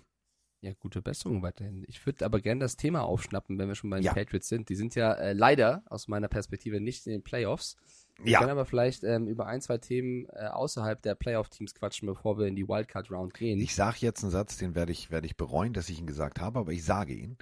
Ja, 0.63 0.75
gute 0.79 1.01
Besserung 1.01 1.43
weiterhin. 1.43 1.85
Ich 1.89 2.05
würde 2.05 2.23
aber 2.27 2.39
gerne 2.41 2.61
das 2.61 2.77
Thema 2.77 3.01
aufschnappen, 3.05 3.59
wenn 3.59 3.69
wir 3.69 3.75
schon 3.75 3.89
bei 3.89 3.97
den 3.97 4.05
Ja. 4.05 4.13
Patriots 4.13 4.47
sind. 4.49 4.69
Die 4.69 4.75
sind 4.75 4.95
ja 4.95 5.15
äh, 5.15 5.33
leider 5.33 5.83
aus 5.87 6.07
meiner 6.07 6.29
Perspektive 6.29 6.81
nicht 6.83 7.07
in 7.07 7.13
den 7.13 7.23
Playoffs. 7.23 7.77
Wir 8.19 8.37
können 8.37 8.49
Ja, 8.49 8.53
aber 8.53 8.67
vielleicht 8.67 9.03
ähm, 9.03 9.27
über 9.27 9.47
ein, 9.47 9.63
zwei 9.63 9.79
Themen 9.79 10.27
äh, 10.35 10.49
außerhalb 10.49 11.01
der 11.01 11.15
Playoff-Teams 11.15 11.73
quatschen, 11.75 12.05
bevor 12.07 12.39
wir 12.39 12.47
in 12.47 12.57
die 12.57 12.69
Wildcard-Round 12.69 13.33
gehen. 13.33 13.59
ich 13.59 13.75
sage 13.75 13.97
jetzt 14.01 14.23
einen 14.23 14.31
Satz, 14.33 14.59
den 14.59 14.75
werde 14.75 14.93
ich, 14.93 15.11
werde 15.11 15.27
ich 15.27 15.39
bereuen, 15.39 15.73
dass 15.73 15.89
ich 15.89 15.99
ihn 15.99 16.07
gesagt 16.07 16.39
habe, 16.41 16.59
aber 16.59 16.73
ich 16.73 16.85
sage 16.85 17.15
ihn. 17.15 17.39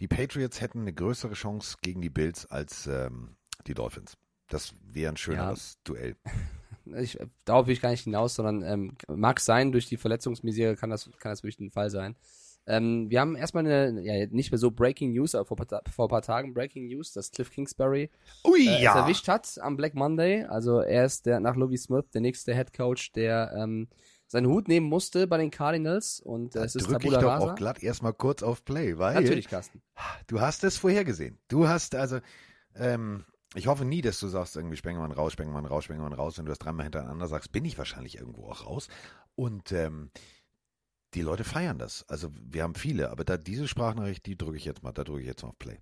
Die 0.00 0.08
Patriots 0.08 0.60
hätten 0.60 0.80
eine 0.80 0.92
größere 0.92 1.34
Chance 1.34 1.76
gegen 1.82 2.00
die 2.02 2.10
Bills 2.10 2.46
als 2.46 2.88
ähm, 2.88 3.36
die 3.68 3.74
Dolphins. 3.74 4.16
Das 4.52 4.74
wäre 4.92 5.12
ein 5.12 5.16
schöneres 5.16 5.78
Duell. 5.84 6.16
ich, 6.98 7.18
darauf 7.44 7.66
will 7.66 7.72
ich 7.74 7.80
gar 7.80 7.90
nicht 7.90 8.04
hinaus, 8.04 8.34
sondern 8.34 8.62
ähm, 8.62 8.96
mag 9.08 9.40
sein, 9.40 9.72
durch 9.72 9.86
die 9.86 9.96
Verletzungsmisere 9.96 10.76
kann 10.76 10.90
das, 10.90 11.08
kann 11.18 11.32
das 11.32 11.42
wirklich 11.42 11.60
ein 11.60 11.70
Fall 11.70 11.90
sein. 11.90 12.16
Ähm, 12.66 13.10
wir 13.10 13.20
haben 13.20 13.34
erstmal 13.34 13.66
eine, 13.66 14.00
ja, 14.02 14.26
nicht 14.30 14.52
mehr 14.52 14.58
so 14.58 14.70
Breaking 14.70 15.12
News, 15.12 15.34
aber 15.34 15.46
vor, 15.46 15.56
ein 15.56 15.66
paar 15.66 15.82
Ta- 15.82 15.90
vor 15.90 16.06
ein 16.06 16.10
paar 16.10 16.22
Tagen 16.22 16.54
Breaking 16.54 16.86
News, 16.86 17.12
dass 17.12 17.32
Cliff 17.32 17.50
Kingsbury 17.50 18.08
Ui, 18.44 18.68
äh, 18.68 18.76
es 18.76 18.82
ja. 18.82 19.00
erwischt 19.00 19.26
hat 19.26 19.58
am 19.60 19.76
Black 19.76 19.94
Monday. 19.94 20.44
Also 20.44 20.78
er 20.80 21.04
ist 21.06 21.26
der 21.26 21.40
nach 21.40 21.56
Louis 21.56 21.82
Smith 21.84 22.04
der 22.14 22.20
nächste 22.20 22.54
Head 22.54 22.72
Coach, 22.72 23.10
der 23.12 23.52
ähm, 23.56 23.88
seinen 24.28 24.46
Hut 24.46 24.68
nehmen 24.68 24.86
musste 24.86 25.26
bei 25.26 25.38
den 25.38 25.50
Cardinals 25.50 26.20
und 26.20 26.54
äh, 26.54 26.60
Da 26.60 26.64
es 26.64 26.76
ist 26.76 26.86
drücke 26.88 27.08
ich 27.08 27.14
doch 27.14 27.22
Rasa. 27.24 27.52
auch 27.52 27.54
glatt 27.56 27.82
erstmal 27.82 28.12
kurz 28.14 28.44
auf 28.44 28.64
Play, 28.64 28.96
weil 28.96 29.14
Natürlich, 29.14 29.48
Carsten. 29.48 29.82
du 30.28 30.40
hast 30.40 30.62
es 30.62 30.76
vorhergesehen. 30.76 31.38
Du 31.48 31.66
hast 31.66 31.96
also, 31.96 32.20
ähm, 32.76 33.24
ich 33.54 33.66
hoffe 33.66 33.84
nie, 33.84 34.00
dass 34.00 34.18
du 34.18 34.28
sagst, 34.28 34.56
irgendwie 34.56 34.76
Spengemann 34.76 35.12
raus, 35.12 35.32
Spengemann 35.32 35.66
raus, 35.66 35.84
Spengemann 35.84 36.12
raus. 36.12 36.38
Wenn 36.38 36.46
du 36.46 36.50
das 36.50 36.58
dreimal 36.58 36.84
hintereinander 36.84 37.26
sagst, 37.28 37.52
bin 37.52 37.64
ich 37.64 37.78
wahrscheinlich 37.78 38.16
irgendwo 38.16 38.48
auch 38.48 38.66
raus. 38.66 38.88
Und 39.34 39.72
ähm, 39.72 40.10
die 41.14 41.22
Leute 41.22 41.44
feiern 41.44 41.78
das. 41.78 42.08
Also 42.08 42.30
wir 42.34 42.62
haben 42.62 42.74
viele, 42.74 43.10
aber 43.10 43.24
da 43.24 43.36
diese 43.36 43.68
Sprachnachricht, 43.68 44.24
die 44.26 44.36
drücke 44.36 44.56
ich 44.56 44.64
jetzt 44.64 44.82
mal, 44.82 44.92
da 44.92 45.04
drücke 45.04 45.20
ich 45.20 45.26
jetzt 45.26 45.42
mal 45.42 45.50
auf 45.50 45.58
Play. 45.58 45.78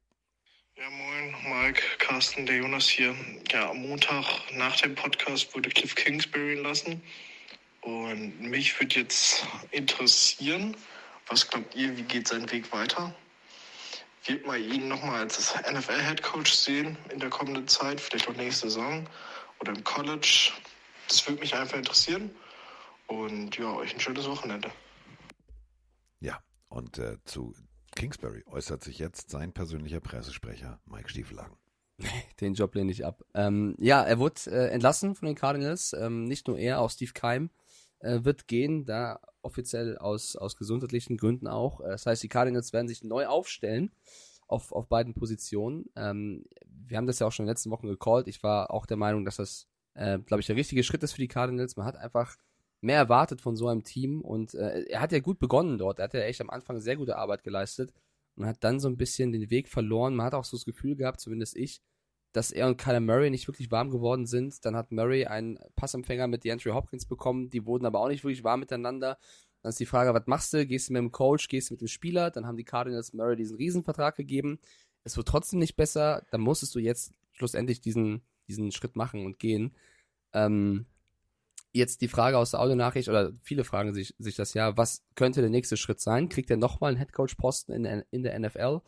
Ja, 0.77 0.89
moin, 0.91 1.35
Mike, 1.45 1.83
Carsten, 1.99 2.47
der 2.47 2.57
Jonas 2.57 2.89
hier. 2.89 3.15
Ja, 3.51 3.71
am 3.71 3.83
Montag 3.83 4.25
nach 4.55 4.81
dem 4.81 4.95
Podcast 4.95 5.55
wurde 5.55 5.69
Cliff 5.69 5.95
Kingsbury 5.95 6.57
entlassen. 6.57 7.03
Und 7.83 8.41
mich 8.41 8.79
würde 8.81 9.01
jetzt 9.01 9.47
interessieren, 9.71 10.77
was 11.29 11.49
glaubt 11.49 11.75
ihr, 11.75 11.97
wie 11.97 12.03
geht 12.03 12.29
sein 12.29 12.51
Weg 12.51 12.73
weiter? 12.73 13.15
Wird 14.27 14.47
man 14.47 14.63
ihn 14.63 14.89
nochmal 14.89 15.23
als 15.23 15.55
NFL-Headcoach 15.71 16.53
sehen 16.53 16.97
in 17.11 17.21
der 17.21 17.31
kommenden 17.31 17.67
Zeit, 17.67 18.01
vielleicht 18.01 18.29
auch 18.29 18.37
nächste 18.37 18.69
Saison 18.69 19.09
oder 19.61 19.73
im 19.73 19.83
College? 19.83 20.53
Das 21.09 21.27
würde 21.27 21.41
mich 21.41 21.55
einfach 21.55 21.79
interessieren. 21.79 22.31
Und 23.07 23.57
ja, 23.57 23.75
euch 23.75 23.95
ein 23.95 24.01
schönes 24.01 24.29
Wochenende. 24.29 24.71
Ja, 26.21 26.39
und 26.69 26.99
äh, 26.99 27.17
zu 27.25 27.55
Kingsbury 27.97 28.45
äußert 28.47 28.85
sich 28.85 28.99
jetzt 28.99 29.31
sein 29.31 29.53
persönlicher 29.53 30.01
Pressesprecher 30.01 30.81
Mike 30.85 31.09
Stiefelagen. 31.09 31.57
Den 32.41 32.55
Job 32.55 32.75
lehne 32.75 32.93
ich 32.93 33.05
ab. 33.05 33.25
Ähm, 33.35 33.75
ja, 33.79 34.03
er 34.03 34.19
wurde 34.19 34.41
äh, 34.47 34.69
entlassen 34.69 35.15
von 35.15 35.27
den 35.27 35.35
Cardinals. 35.35 35.93
Ähm, 35.93 36.25
nicht 36.25 36.47
nur 36.47 36.59
er, 36.59 36.81
auch 36.81 36.91
Steve 36.91 37.13
Keim 37.13 37.51
äh, 38.01 38.25
wird 38.25 38.49
gehen, 38.49 38.85
da 38.85 39.21
offiziell 39.43 39.97
aus, 39.99 40.37
aus 40.37 40.57
gesundheitlichen 40.57 41.17
Gründen 41.17 41.47
auch. 41.47 41.81
Äh, 41.81 41.91
das 41.91 42.07
heißt, 42.07 42.23
die 42.23 42.29
Cardinals 42.29 42.73
werden 42.73 42.89
sich 42.89 43.05
neu 43.05 43.27
aufstellen 43.27 43.91
auf, 44.47 44.73
auf 44.73 44.89
beiden 44.89 45.15
Positionen. 45.15 45.87
Ähm, 45.97 46.45
wir 46.67 46.97
haben 46.97 47.07
das 47.07 47.19
ja 47.19 47.27
auch 47.27 47.33
schon 47.33 47.45
in 47.45 47.47
den 47.47 47.53
letzten 47.53 47.71
Wochen 47.71 47.87
gecallt. 47.87 48.29
Ich 48.29 48.43
war 48.43 48.71
auch 48.71 48.87
der 48.87 48.97
Meinung, 48.97 49.25
dass 49.25 49.37
das, 49.37 49.69
äh, 49.95 50.19
glaube 50.19 50.41
ich, 50.41 50.47
der 50.47 50.57
richtige 50.57 50.83
Schritt 50.83 51.03
ist 51.03 51.13
für 51.13 51.21
die 51.21 51.29
Cardinals. 51.29 51.77
Man 51.77 51.87
hat 51.87 51.97
einfach 51.97 52.37
mehr 52.81 52.97
erwartet 52.97 53.41
von 53.41 53.57
so 53.57 53.69
einem 53.69 53.85
Team 53.85 54.23
und 54.23 54.55
äh, 54.55 54.85
er 54.89 55.01
hat 55.01 55.13
ja 55.13 55.21
gut 55.21 55.39
begonnen 55.39 55.79
dort. 55.79 55.99
Er 55.99 56.05
hat 56.05 56.15
ja 56.15 56.21
echt 56.21 56.41
am 56.41 56.51
Anfang 56.51 56.81
sehr 56.81 56.97
gute 56.97 57.17
Arbeit 57.17 57.45
geleistet 57.45 57.93
und 58.37 58.47
hat 58.47 58.65
dann 58.65 58.81
so 58.81 58.89
ein 58.89 58.97
bisschen 58.97 59.33
den 59.33 59.51
Weg 59.51 59.69
verloren. 59.69 60.15
Man 60.15 60.27
hat 60.27 60.35
auch 60.35 60.45
so 60.45 60.57
das 60.57 60.65
Gefühl 60.65 60.97
gehabt, 60.97 61.21
zumindest 61.21 61.57
ich, 61.57 61.83
dass 62.33 62.53
er 62.53 62.69
und 62.69 62.77
Kyler 62.77 63.01
Murray 63.01 63.31
nicht 63.31 63.49
wirklich 63.49 63.71
warm 63.71 63.91
geworden 63.91 64.27
sind. 64.27 64.65
Dann 64.65 64.77
hat 64.77 64.93
Murray 64.93 65.27
einen 65.27 65.59
Passempfänger 65.77 66.29
mit 66.29 66.45
DeAndre 66.45 66.75
Hopkins 66.75 67.07
bekommen. 67.07 67.51
Die 67.51 67.67
wurden 67.67 67.87
aber 67.87 68.01
auch 68.01 68.09
nicht 68.09 68.25
wirklich 68.25 68.45
warm 68.45 68.61
miteinander. 68.61 69.19
Dann 69.63 69.71
ist 69.71 69.81
die 69.81 69.87
Frage, 69.87 70.15
was 70.15 70.27
machst 70.27 70.53
du? 70.53 70.65
Gehst 70.67 70.89
du 70.89 70.93
mit 70.93 71.01
dem 71.01 71.13
Coach? 71.13 71.49
Gehst 71.49 71.71
du 71.71 71.75
mit 71.75 71.81
dem 71.81 71.89
Spieler? 71.89 72.31
Dann 72.31 72.47
haben 72.47 72.57
die 72.57 72.65
Cardinals 72.65 73.13
Murray 73.13 73.37
diesen 73.37 73.57
Riesenvertrag 73.57 74.17
gegeben. 74.17 74.59
Es 75.05 75.17
wird 75.17 75.29
trotzdem 75.29 75.59
nicht 75.59 75.77
besser. 75.77 76.25
Dann 76.31 76.41
musstest 76.41 76.75
du 76.75 76.79
jetzt 76.79 77.13
schlussendlich 77.33 77.81
diesen, 77.81 78.23
diesen 78.49 78.71
Schritt 78.71 78.97
machen 78.97 79.27
und 79.27 79.39
gehen. 79.39 79.75
Ähm, 80.33 80.87
jetzt 81.73 82.01
die 82.01 82.09
Frage 82.09 82.39
aus 82.39 82.53
der 82.53 82.61
Audionachricht, 82.61 83.09
oder 83.09 83.33
viele 83.43 83.65
fragen 83.65 83.93
sich, 83.93 84.15
sich 84.19 84.37
das 84.37 84.55
ja, 84.55 84.77
was 84.77 85.05
könnte 85.15 85.41
der 85.41 85.51
nächste 85.51 85.77
Schritt 85.77 86.01
sein? 86.01 86.29
Kriegt 86.29 86.51
er 86.51 86.57
nochmal 86.57 86.91
einen 86.91 86.99
Headcoach-Posten 86.99 87.73
in, 87.73 88.05
in 88.11 88.23
der 88.23 88.39
NFL? 88.39 88.81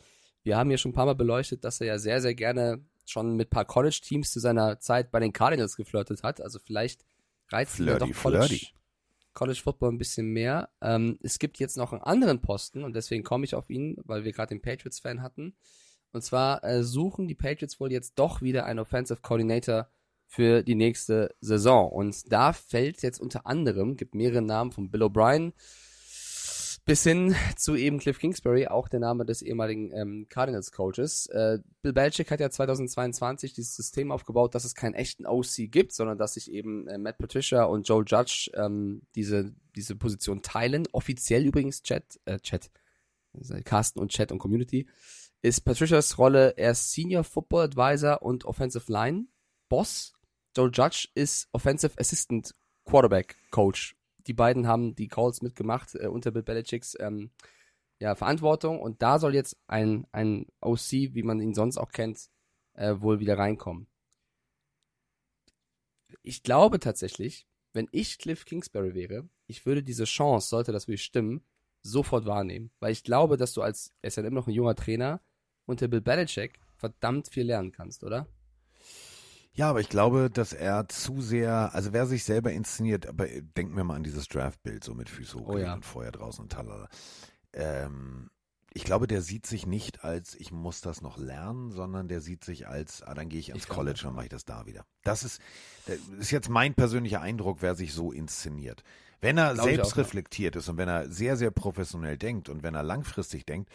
Wir 0.43 0.57
haben 0.57 0.71
ja 0.71 0.77
schon 0.77 0.91
ein 0.91 0.95
paar 0.95 1.07
Mal 1.07 1.15
beleuchtet, 1.15 1.65
dass 1.65 1.81
er 1.81 1.87
ja 1.87 1.99
sehr, 1.99 2.21
sehr 2.21 2.35
gerne 2.35 2.85
schon 3.04 3.37
mit 3.37 3.49
ein 3.49 3.50
paar 3.50 3.64
College-Teams 3.64 4.30
zu 4.30 4.40
seiner 4.40 4.80
Zeit 4.80 5.11
bei 5.11 5.21
den 5.21 5.32
Cardinals 5.32 5.76
geflirtet 5.76 6.23
hat. 6.23 6.40
Also 6.40 6.59
vielleicht 6.59 7.04
reizt 7.49 7.78
ihn 7.78 7.87
doch 7.87 7.99
College, 7.99 8.14
flirty. 8.14 8.68
College 9.35 9.61
Football 9.62 9.92
ein 9.92 9.99
bisschen 9.99 10.26
mehr. 10.26 10.71
Ähm, 10.80 11.18
es 11.23 11.38
gibt 11.38 11.59
jetzt 11.59 11.76
noch 11.76 11.92
einen 11.92 12.02
anderen 12.02 12.40
Posten 12.40 12.85
und 12.85 12.94
deswegen 12.94 13.25
komme 13.25 13.44
ich 13.44 13.54
auf 13.54 13.71
ihn, 13.71 13.97
weil 14.04 14.25
wir 14.25 14.32
gerade 14.32 14.54
den 14.54 14.62
Patriots-Fan 14.62 15.23
hatten. 15.23 15.54
Und 16.12 16.23
zwar 16.23 16.62
äh, 16.64 16.82
suchen 16.82 17.26
die 17.26 17.35
Patriots 17.35 17.80
wohl 17.80 17.90
jetzt 17.90 18.18
doch 18.18 18.42
wieder 18.42 18.66
einen 18.66 18.80
Offensive 18.80 19.21
Coordinator 19.23 19.88
für 20.26 20.62
die 20.62 20.75
nächste 20.75 21.35
Saison. 21.40 21.90
Und 21.90 22.30
da 22.32 22.52
fällt 22.52 23.02
jetzt 23.02 23.21
unter 23.21 23.47
anderem, 23.47 23.97
gibt 23.97 24.14
mehrere 24.14 24.42
Namen 24.42 24.73
von 24.73 24.90
Bill 24.90 25.02
O'Brien 25.02 25.52
bis 26.85 27.05
hin 27.05 27.35
zu 27.57 27.77
eben 27.77 27.99
Cliff 27.99 28.19
Kingsbury, 28.19 28.67
auch 28.67 28.89
der 28.89 29.01
Name 29.01 29.25
des 29.25 29.43
ehemaligen 29.43 29.93
ähm, 29.93 30.27
Cardinals-Coaches. 30.29 31.27
Äh, 31.27 31.59
Bill 31.81 31.93
Belichick 31.93 32.31
hat 32.31 32.41
ja 32.41 32.51
2022 32.51 33.53
dieses 33.53 33.77
System 33.77 34.11
aufgebaut, 34.11 34.55
dass 34.55 34.65
es 34.65 34.75
keinen 34.75 34.95
echten 34.95 35.27
OC 35.27 35.71
gibt, 35.71 35.93
sondern 35.93 36.19
dass 36.19 36.35
sich 36.35 36.51
eben 36.51 36.89
äh, 36.89 36.99
Matt 36.99 37.19
Patricia 37.19 37.65
und 37.65 37.87
Joe 37.89 38.05
Judge 38.05 38.51
ähm, 38.55 39.03
diese, 39.15 39.55
diese 39.77 39.95
Position 39.95 40.43
teilen. 40.43 40.89
Offiziell 40.93 41.47
übrigens 41.47 41.83
Chat, 41.83 42.19
äh, 42.25 42.41
Chat, 42.41 42.71
also 43.33 43.55
Carsten 43.65 44.01
und 44.01 44.11
Chat 44.11 44.33
und 44.33 44.39
Community, 44.39 44.89
ist 45.41 45.61
Patricias 45.61 46.19
Rolle, 46.19 46.55
er 46.57 46.73
ist 46.73 46.93
Senior 46.93 47.23
Football 47.23 47.65
Advisor 47.65 48.23
und 48.23 48.45
Offensive 48.45 48.91
Line 48.91 49.27
Boss. 49.69 50.15
Joe 50.57 50.71
Judge 50.73 51.09
ist 51.15 51.49
Offensive 51.53 51.93
Assistant 51.99 52.55
Quarterback 52.85 53.37
Coach. 53.51 53.97
Die 54.26 54.35
beiden 54.35 54.67
haben 54.67 54.95
die 54.95 55.09
Calls 55.09 55.43
mitgemacht 55.43 55.95
äh, 55.95 56.07
unter 56.07 56.31
Bill 56.31 56.43
Belichicks 56.43 56.97
ähm, 57.00 57.31
ja, 57.99 58.14
Verantwortung 58.14 58.81
und 58.81 59.00
da 59.02 59.19
soll 59.19 59.35
jetzt 59.35 59.57
ein, 59.69 60.07
ein 60.12 60.47
OC, 60.61 61.14
wie 61.14 61.23
man 61.23 61.41
ihn 61.41 61.55
sonst 61.55 61.79
auch 61.79 61.93
kennt, 61.93 62.31
äh, 62.75 62.97
wohl 62.99 63.21
wieder 63.21 63.38
reinkommen. 63.38 63.87
Ich 66.23 66.43
glaube 66.43 66.81
tatsächlich, 66.81 67.47
wenn 67.73 67.88
ich 67.93 68.19
Cliff 68.19 68.45
Kingsbury 68.45 68.95
wäre, 68.95 69.29
ich 69.47 69.64
würde 69.67 69.83
diese 69.83 70.05
Chance, 70.05 70.49
sollte 70.49 70.73
das 70.73 70.88
wirklich 70.88 71.05
stimmen, 71.05 71.43
sofort 71.83 72.26
wahrnehmen. 72.26 72.71
Weil 72.81 72.93
ich 72.93 73.05
glaube, 73.05 73.37
dass 73.37 73.52
du 73.52 73.62
als, 73.62 73.93
er 74.02 74.09
ist 74.09 74.17
ja 74.17 74.25
immer 74.25 74.41
noch 74.41 74.47
ein 74.47 74.55
junger 74.55 74.75
Trainer, 74.75 75.21
unter 75.67 75.88
Bill 75.88 76.00
Belichick 76.00 76.59
verdammt 76.76 77.29
viel 77.29 77.47
lernen 77.47 77.73
kannst, 77.73 78.05
oder? 78.05 78.26
Ja, 79.54 79.68
aber 79.68 79.80
ich 79.80 79.88
glaube, 79.88 80.30
dass 80.30 80.52
er 80.52 80.88
zu 80.88 81.21
sehr, 81.21 81.75
also 81.75 81.92
wer 81.92 82.06
sich 82.06 82.25
selber 82.25 82.52
inszeniert, 82.52 83.06
aber 83.06 83.26
denken 83.26 83.76
wir 83.76 83.85
mal 83.85 83.97
an 83.97 84.02
dieses 84.02 84.28
Draftbild, 84.28 84.82
so 84.82 84.94
mit 84.94 85.11
Füße 85.11 85.38
hoch 85.38 85.49
Oh 85.49 85.59
ja. 85.59 85.75
und 85.75 85.85
Feuer 85.85 86.11
draußen 86.11 86.42
und 86.42 86.52
talala. 86.52 86.88
Ähm, 87.52 88.30
ich 88.75 88.85
glaube, 88.85 89.06
der 89.06 89.21
sieht 89.21 89.47
sich 89.47 89.66
nicht 89.66 90.04
als, 90.04 90.35
ich 90.35 90.50
muss 90.50 90.80
das 90.80 91.02
noch 91.02 91.18
lernen, 91.18 91.71
sondern 91.71 92.09
der 92.09 92.23
sieht 92.23 92.44
sich 92.44 92.66
als, 92.66 93.02
ah, 93.02 93.12
dann 93.12 93.28
gehe 93.28 93.40
ich 93.40 93.50
ins 93.50 93.64
Ich 93.64 93.68
College 93.68 94.04
und 94.06 94.14
mache 94.14 94.25
ich 94.25 94.30
das 94.30 94.47
da 94.47 94.64
wieder. 94.64 94.87
Das 95.04 95.23
ist, 95.23 95.40
das 95.87 95.99
ist 96.18 96.30
jetzt 96.30 96.49
mein 96.49 96.75
persönlicher 96.75 97.21
Eindruck, 97.21 97.59
wer 97.61 97.75
sich 97.75 97.92
so 97.92 98.12
inszeniert. 98.12 98.82
Wenn 99.21 99.37
er 99.37 99.52
Glaube 99.52 99.68
selbst 99.68 99.92
auch, 99.92 99.97
ja. 99.99 100.02
reflektiert 100.02 100.56
ist 100.56 100.68
und 100.71 100.78
wenn 100.78 100.88
er 100.88 101.11
sehr, 101.11 101.37
sehr 101.37 101.50
professionell 101.50 102.16
denkt 102.16 102.49
und 102.49 102.62
wenn 102.62 102.75
er 102.75 102.82
langfristig 102.82 103.44
denkt, 103.44 103.71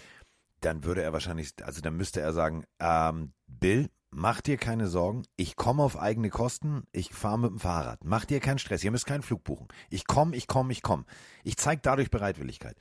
dann 0.62 0.84
würde 0.84 1.03
er 1.03 1.13
wahrscheinlich, 1.13 1.51
also 1.63 1.81
dann 1.81 1.96
müsste 1.96 2.19
er 2.19 2.34
sagen, 2.34 2.65
ähm, 2.79 3.34
Bill, 3.46 3.89
mach 4.12 4.42
dir 4.42 4.58
keine 4.58 4.88
Sorgen, 4.88 5.24
ich 5.36 5.56
komme 5.56 5.84
auf 5.84 5.98
eigene 5.98 6.30
Kosten, 6.30 6.88
ich 6.92 7.14
fahre 7.14 7.40
mit 7.40 7.52
dem 7.52 7.60
Fahrrad, 7.60 8.04
mach 8.04 8.26
dir 8.26 8.40
keinen 8.40 8.60
Stress, 8.60 8.84
ihr 8.84 8.92
müsst 8.92 9.06
keinen 9.06 9.22
Flug 9.22 9.44
buchen. 9.44 9.68
Ich 9.90 10.08
komme, 10.08 10.36
ich 10.36 10.48
komme, 10.48 10.72
ich 10.72 10.82
komme. 10.82 11.06
Ich 11.44 11.58
zeige 11.58 11.82
dadurch 11.82 12.10
Bereitwilligkeit. 12.10 12.78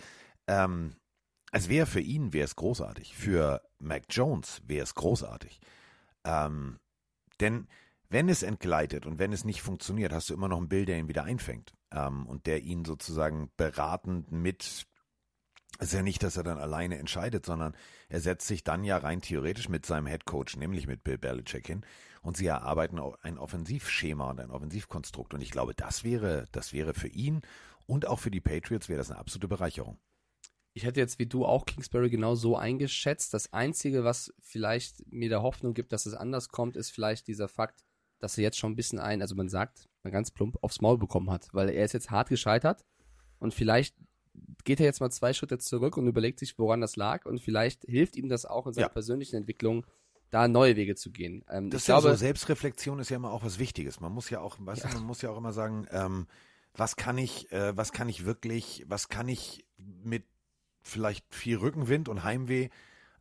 Ähm, 0.47 0.97
es 1.53 1.69
wäre 1.69 1.87
für 1.87 2.01
ihn, 2.01 2.33
wäre 2.33 2.45
es 2.45 2.57
großartig. 2.57 3.17
Für 3.17 3.63
Mac 3.79 4.05
Jones 4.11 4.63
wäre 4.67 4.85
es 4.85 4.95
großartig. 4.95 5.61
Ähm, 6.25 6.79
denn 7.41 7.69
wenn 8.09 8.29
es 8.29 8.43
entgleitet 8.43 9.07
und 9.07 9.19
wenn 9.19 9.33
es 9.33 9.45
nicht 9.45 9.63
funktioniert, 9.63 10.13
hast 10.13 10.31
du 10.31 10.35
immer 10.35 10.49
noch 10.49 10.59
einen 10.59 10.69
Bill, 10.69 10.85
der 10.85 10.99
ihn 10.99 11.09
wieder 11.09 11.25
einfängt 11.25 11.75
ähm, 11.93 12.27
und 12.27 12.47
der 12.47 12.63
ihn 12.63 12.85
sozusagen 12.85 13.51
beratend 13.57 14.31
mit 14.31 14.87
ist 15.81 15.93
ja 15.93 16.03
nicht, 16.03 16.23
dass 16.23 16.37
er 16.37 16.43
dann 16.43 16.59
alleine 16.59 16.99
entscheidet, 16.99 17.45
sondern 17.47 17.77
er 18.09 18.21
setzt 18.21 18.47
sich 18.47 18.65
dann 18.65 18.85
ja 18.85 18.99
rein 18.99 19.21
theoretisch 19.21 19.69
mit 19.69 19.85
seinem 19.87 20.07
Headcoach, 20.07 20.57
nämlich 20.57 20.87
mit 20.87 21.05
Bill 21.05 21.19
Belichick 21.19 21.67
hin, 21.67 21.85
und 22.23 22.37
sie 22.37 22.47
erarbeiten 22.47 23.01
ein 23.23 23.39
Offensivschema 23.39 24.31
und 24.31 24.41
ein 24.41 24.51
Offensivkonstrukt. 24.51 25.35
Und 25.35 25.43
ich 25.43 25.51
glaube, 25.51 25.75
das 25.75 26.03
wäre, 26.03 26.47
das 26.53 26.73
wäre 26.73 26.95
für 26.95 27.09
ihn 27.09 27.43
und 27.87 28.07
auch 28.07 28.19
für 28.19 28.31
die 28.31 28.41
Patriots 28.41 28.89
wäre 28.89 28.99
das 28.99 29.11
eine 29.11 29.21
absolute 29.21 29.49
Bereicherung. 29.49 29.99
Ich 30.73 30.85
hätte 30.85 31.01
jetzt 31.01 31.19
wie 31.19 31.27
du 31.27 31.47
auch 31.47 31.65
Kingsbury 31.65 32.11
genau 32.11 32.35
so 32.35 32.57
eingeschätzt. 32.57 33.33
Das 33.33 33.53
Einzige, 33.53 34.05
was 34.05 34.35
vielleicht 34.41 35.11
mir 35.11 35.29
der 35.29 35.43
Hoffnung 35.43 35.73
gibt, 35.73 35.93
dass 35.93 36.05
es 36.05 36.15
anders 36.15 36.49
kommt, 36.49 36.77
ist 36.77 36.91
vielleicht 36.91 37.29
dieser 37.29 37.49
Fakt, 37.49 37.85
dass 38.19 38.37
er 38.37 38.43
jetzt 38.43 38.59
schon 38.59 38.73
ein 38.73 38.77
bisschen 38.77 38.99
ein, 38.99 39.23
also 39.23 39.35
man 39.35 39.49
sagt, 39.49 39.89
ganz 40.03 40.31
plump, 40.31 40.59
aufs 40.63 40.81
Maul 40.81 40.99
bekommen 40.99 41.31
hat. 41.31 41.49
Weil 41.53 41.71
er 41.71 41.85
ist 41.85 41.93
jetzt 41.93 42.11
hart 42.11 42.29
gescheitert 42.29 42.85
und 43.39 43.55
vielleicht 43.55 43.97
geht 44.65 44.81
er 44.81 44.87
jetzt 44.87 45.01
mal 45.01 45.11
zwei 45.11 45.33
Schritte 45.33 45.59
zurück 45.59 45.97
und 45.97 46.07
überlegt 46.07 46.39
sich, 46.39 46.59
woran 46.59 46.81
das 46.81 46.97
lag 46.97 47.25
und 47.27 47.41
vielleicht 47.41 47.85
hilft 47.85 48.17
ihm 48.17 48.29
das 48.29 48.45
auch 48.47 48.67
in 48.67 48.73
seiner 48.73 48.87
Ja. 48.89 48.93
persönlichen 48.93 49.37
Entwicklung, 49.37 49.87
da 50.31 50.49
neue 50.49 50.75
Wege 50.77 50.97
zu 50.97 51.13
gehen. 51.13 51.45
Ähm, 51.49 51.71
Das 51.71 51.83
ich 51.83 51.85
ist 51.85 51.89
ja 51.89 52.01
glaube, 52.01 52.11
so, 52.17 52.19
Selbstreflexion 52.19 52.99
ist 52.99 53.11
ja 53.11 53.17
immer 53.17 53.31
auch 53.33 53.45
was 53.45 53.59
Wichtiges. 53.59 54.01
Man 54.01 54.13
muss 54.13 54.29
ja 54.31 54.41
auch, 54.41 54.57
weißt 54.59 54.85
du, 54.85 54.89
man 54.89 55.05
muss 55.05 55.23
ja 55.23 55.31
auch 55.31 55.39
immer 55.39 55.53
sagen, 55.53 55.87
ähm, 55.91 56.27
was 56.75 56.97
kann 56.97 57.17
ich, 57.17 57.51
äh, 57.53 57.77
was 57.77 57.93
kann 57.93 58.09
ich 58.09 58.25
wirklich, 58.27 58.85
was 58.89 59.09
kann 59.09 59.29
ich 59.29 59.65
mit 59.79 60.25
vielleicht 60.83 61.25
viel 61.35 61.57
Rückenwind 61.57 62.09
und 62.09 62.23
Heimweh, 62.25 62.69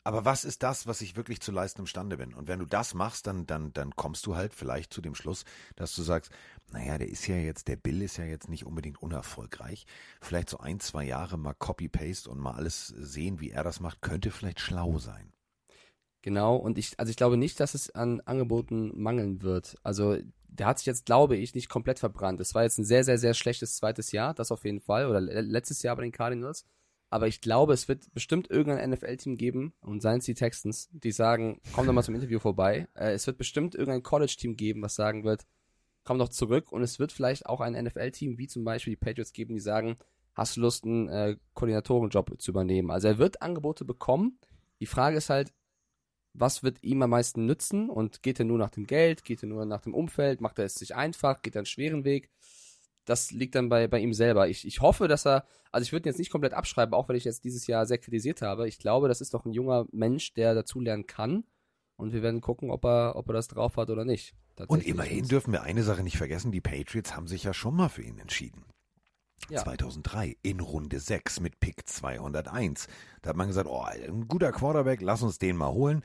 aber 0.05 0.23
was 0.23 0.45
ist 0.45 0.61
das, 0.61 0.85
was 0.85 1.01
ich 1.01 1.15
wirklich 1.15 1.41
zu 1.41 1.51
leisten 1.51 1.81
imstande 1.81 2.17
bin? 2.17 2.35
Und 2.35 2.47
wenn 2.47 2.59
du 2.59 2.65
das 2.65 2.93
machst, 2.93 3.25
dann, 3.25 3.47
dann, 3.47 3.73
dann 3.73 3.95
kommst 3.95 4.27
du 4.27 4.35
halt 4.35 4.53
vielleicht 4.53 4.93
zu 4.93 5.01
dem 5.01 5.15
Schluss, 5.15 5.45
dass 5.75 5.95
du 5.95 6.03
sagst, 6.03 6.31
naja, 6.71 6.99
der 6.99 7.09
ist 7.09 7.25
ja 7.25 7.35
jetzt, 7.37 7.67
der 7.67 7.75
Bill 7.75 8.03
ist 8.03 8.17
ja 8.17 8.25
jetzt 8.25 8.47
nicht 8.47 8.67
unbedingt 8.67 9.01
unerfolgreich. 9.01 9.87
Vielleicht 10.21 10.51
so 10.51 10.59
ein, 10.59 10.79
zwei 10.79 11.05
Jahre 11.05 11.39
mal 11.39 11.55
Copy-Paste 11.55 12.29
und 12.29 12.37
mal 12.37 12.53
alles 12.53 12.87
sehen, 12.87 13.39
wie 13.39 13.49
er 13.49 13.63
das 13.63 13.79
macht, 13.79 14.03
könnte 14.03 14.29
vielleicht 14.29 14.59
schlau 14.59 14.99
sein. 14.99 15.33
Genau, 16.21 16.55
und 16.55 16.77
ich, 16.77 16.99
also 16.99 17.09
ich 17.09 17.17
glaube 17.17 17.37
nicht, 17.37 17.59
dass 17.59 17.73
es 17.73 17.89
an 17.89 18.21
Angeboten 18.21 18.91
mangeln 19.01 19.41
wird. 19.41 19.75
Also 19.81 20.17
der 20.47 20.67
hat 20.67 20.77
sich 20.77 20.85
jetzt, 20.85 21.07
glaube 21.07 21.35
ich, 21.35 21.55
nicht 21.55 21.67
komplett 21.67 21.97
verbrannt. 21.97 22.39
Es 22.39 22.53
war 22.53 22.61
jetzt 22.61 22.77
ein 22.77 22.85
sehr, 22.85 23.03
sehr, 23.03 23.17
sehr 23.17 23.33
schlechtes 23.33 23.75
zweites 23.77 24.11
Jahr, 24.11 24.35
das 24.35 24.51
auf 24.51 24.65
jeden 24.65 24.81
Fall, 24.81 25.07
oder 25.07 25.19
letztes 25.19 25.81
Jahr 25.81 25.95
bei 25.95 26.03
den 26.03 26.11
Cardinals. 26.11 26.63
Aber 27.09 27.27
ich 27.27 27.39
glaube, 27.41 27.73
es 27.73 27.87
wird 27.87 28.13
bestimmt 28.13 28.49
irgendein 28.49 28.89
NFL-Team 28.89 29.37
geben, 29.37 29.73
und 29.81 30.01
seien 30.01 30.19
es 30.19 30.25
die 30.25 30.33
Texans, 30.33 30.89
die 30.91 31.11
sagen, 31.11 31.61
komm 31.71 31.85
doch 31.85 31.93
mal 31.93 32.03
zum 32.03 32.15
Interview 32.15 32.39
vorbei. 32.39 32.87
Äh, 32.95 33.13
es 33.13 33.27
wird 33.27 33.37
bestimmt 33.37 33.75
irgendein 33.75 34.03
College-Team 34.03 34.55
geben, 34.57 34.81
was 34.81 34.95
sagen 34.95 35.23
wird, 35.23 35.45
komm 36.03 36.19
doch 36.19 36.29
zurück. 36.29 36.71
Und 36.71 36.81
es 36.81 36.99
wird 36.99 37.11
vielleicht 37.11 37.45
auch 37.45 37.61
ein 37.61 37.73
NFL-Team, 37.73 38.37
wie 38.37 38.47
zum 38.47 38.63
Beispiel 38.63 38.93
die 38.93 38.99
Patriots 38.99 39.33
geben, 39.33 39.53
die 39.53 39.59
sagen, 39.59 39.97
hast 40.33 40.57
du 40.57 40.61
Lust, 40.61 40.83
einen 40.83 41.07
äh, 41.09 41.37
Koordinatorenjob 41.53 42.41
zu 42.41 42.51
übernehmen? 42.51 42.91
Also 42.91 43.07
er 43.07 43.17
wird 43.17 43.41
Angebote 43.41 43.85
bekommen. 43.85 44.39
Die 44.79 44.85
Frage 44.85 45.17
ist 45.17 45.29
halt, 45.29 45.53
was 46.33 46.63
wird 46.63 46.83
ihm 46.83 47.01
am 47.01 47.11
meisten 47.11 47.45
nützen? 47.45 47.89
Und 47.89 48.21
geht 48.23 48.39
er 48.39 48.45
nur 48.45 48.57
nach 48.57 48.69
dem 48.69 48.87
Geld? 48.87 49.23
Geht 49.23 49.43
er 49.43 49.47
nur 49.47 49.65
nach 49.65 49.81
dem 49.81 49.93
Umfeld? 49.93 50.41
Macht 50.41 50.59
er 50.59 50.65
es 50.65 50.75
sich 50.75 50.95
einfach? 50.95 51.41
Geht 51.41 51.55
er 51.55 51.59
einen 51.59 51.65
schweren 51.65 52.03
Weg? 52.03 52.29
Das 53.05 53.31
liegt 53.31 53.55
dann 53.55 53.69
bei, 53.69 53.87
bei 53.87 53.99
ihm 53.99 54.13
selber. 54.13 54.49
Ich, 54.49 54.65
ich 54.65 54.81
hoffe, 54.81 55.07
dass 55.07 55.25
er, 55.25 55.45
also 55.71 55.83
ich 55.83 55.91
würde 55.91 56.07
ihn 56.07 56.11
jetzt 56.11 56.19
nicht 56.19 56.31
komplett 56.31 56.53
abschreiben, 56.53 56.93
auch 56.93 57.07
wenn 57.07 57.15
ich 57.15 57.23
jetzt 57.23 57.43
dieses 57.43 57.67
Jahr 57.67 57.85
sehr 57.85 57.99
kritisiert 57.99 58.41
habe. 58.41 58.67
Ich 58.67 58.79
glaube, 58.79 59.07
das 59.07 59.21
ist 59.21 59.33
doch 59.33 59.45
ein 59.45 59.53
junger 59.53 59.85
Mensch, 59.91 60.33
der 60.33 60.53
dazulernen 60.55 61.05
kann. 61.05 61.43
Und 61.97 62.11
wir 62.11 62.21
werden 62.21 62.41
gucken, 62.41 62.71
ob 62.71 62.83
er, 62.83 63.15
ob 63.15 63.29
er 63.29 63.33
das 63.33 63.47
drauf 63.47 63.77
hat 63.77 63.89
oder 63.89 64.03
nicht. 64.03 64.35
Und 64.67 64.85
immerhin 64.85 65.27
dürfen 65.27 65.51
wir 65.53 65.63
eine 65.63 65.83
Sache 65.83 66.03
nicht 66.03 66.17
vergessen, 66.17 66.51
die 66.51 66.61
Patriots 66.61 67.15
haben 67.15 67.27
sich 67.27 67.43
ja 67.43 67.53
schon 67.53 67.75
mal 67.75 67.89
für 67.89 68.03
ihn 68.03 68.19
entschieden. 68.19 68.65
Ja. 69.49 69.63
2003 69.63 70.37
in 70.41 70.59
Runde 70.59 70.99
6 70.99 71.39
mit 71.39 71.59
Pick 71.59 71.87
201. 71.87 72.87
Da 73.21 73.29
hat 73.29 73.37
man 73.37 73.47
gesagt, 73.47 73.67
oh, 73.69 73.83
ein 73.83 74.27
guter 74.27 74.51
Quarterback, 74.51 75.01
lass 75.01 75.21
uns 75.21 75.37
den 75.37 75.55
mal 75.55 75.71
holen. 75.71 76.03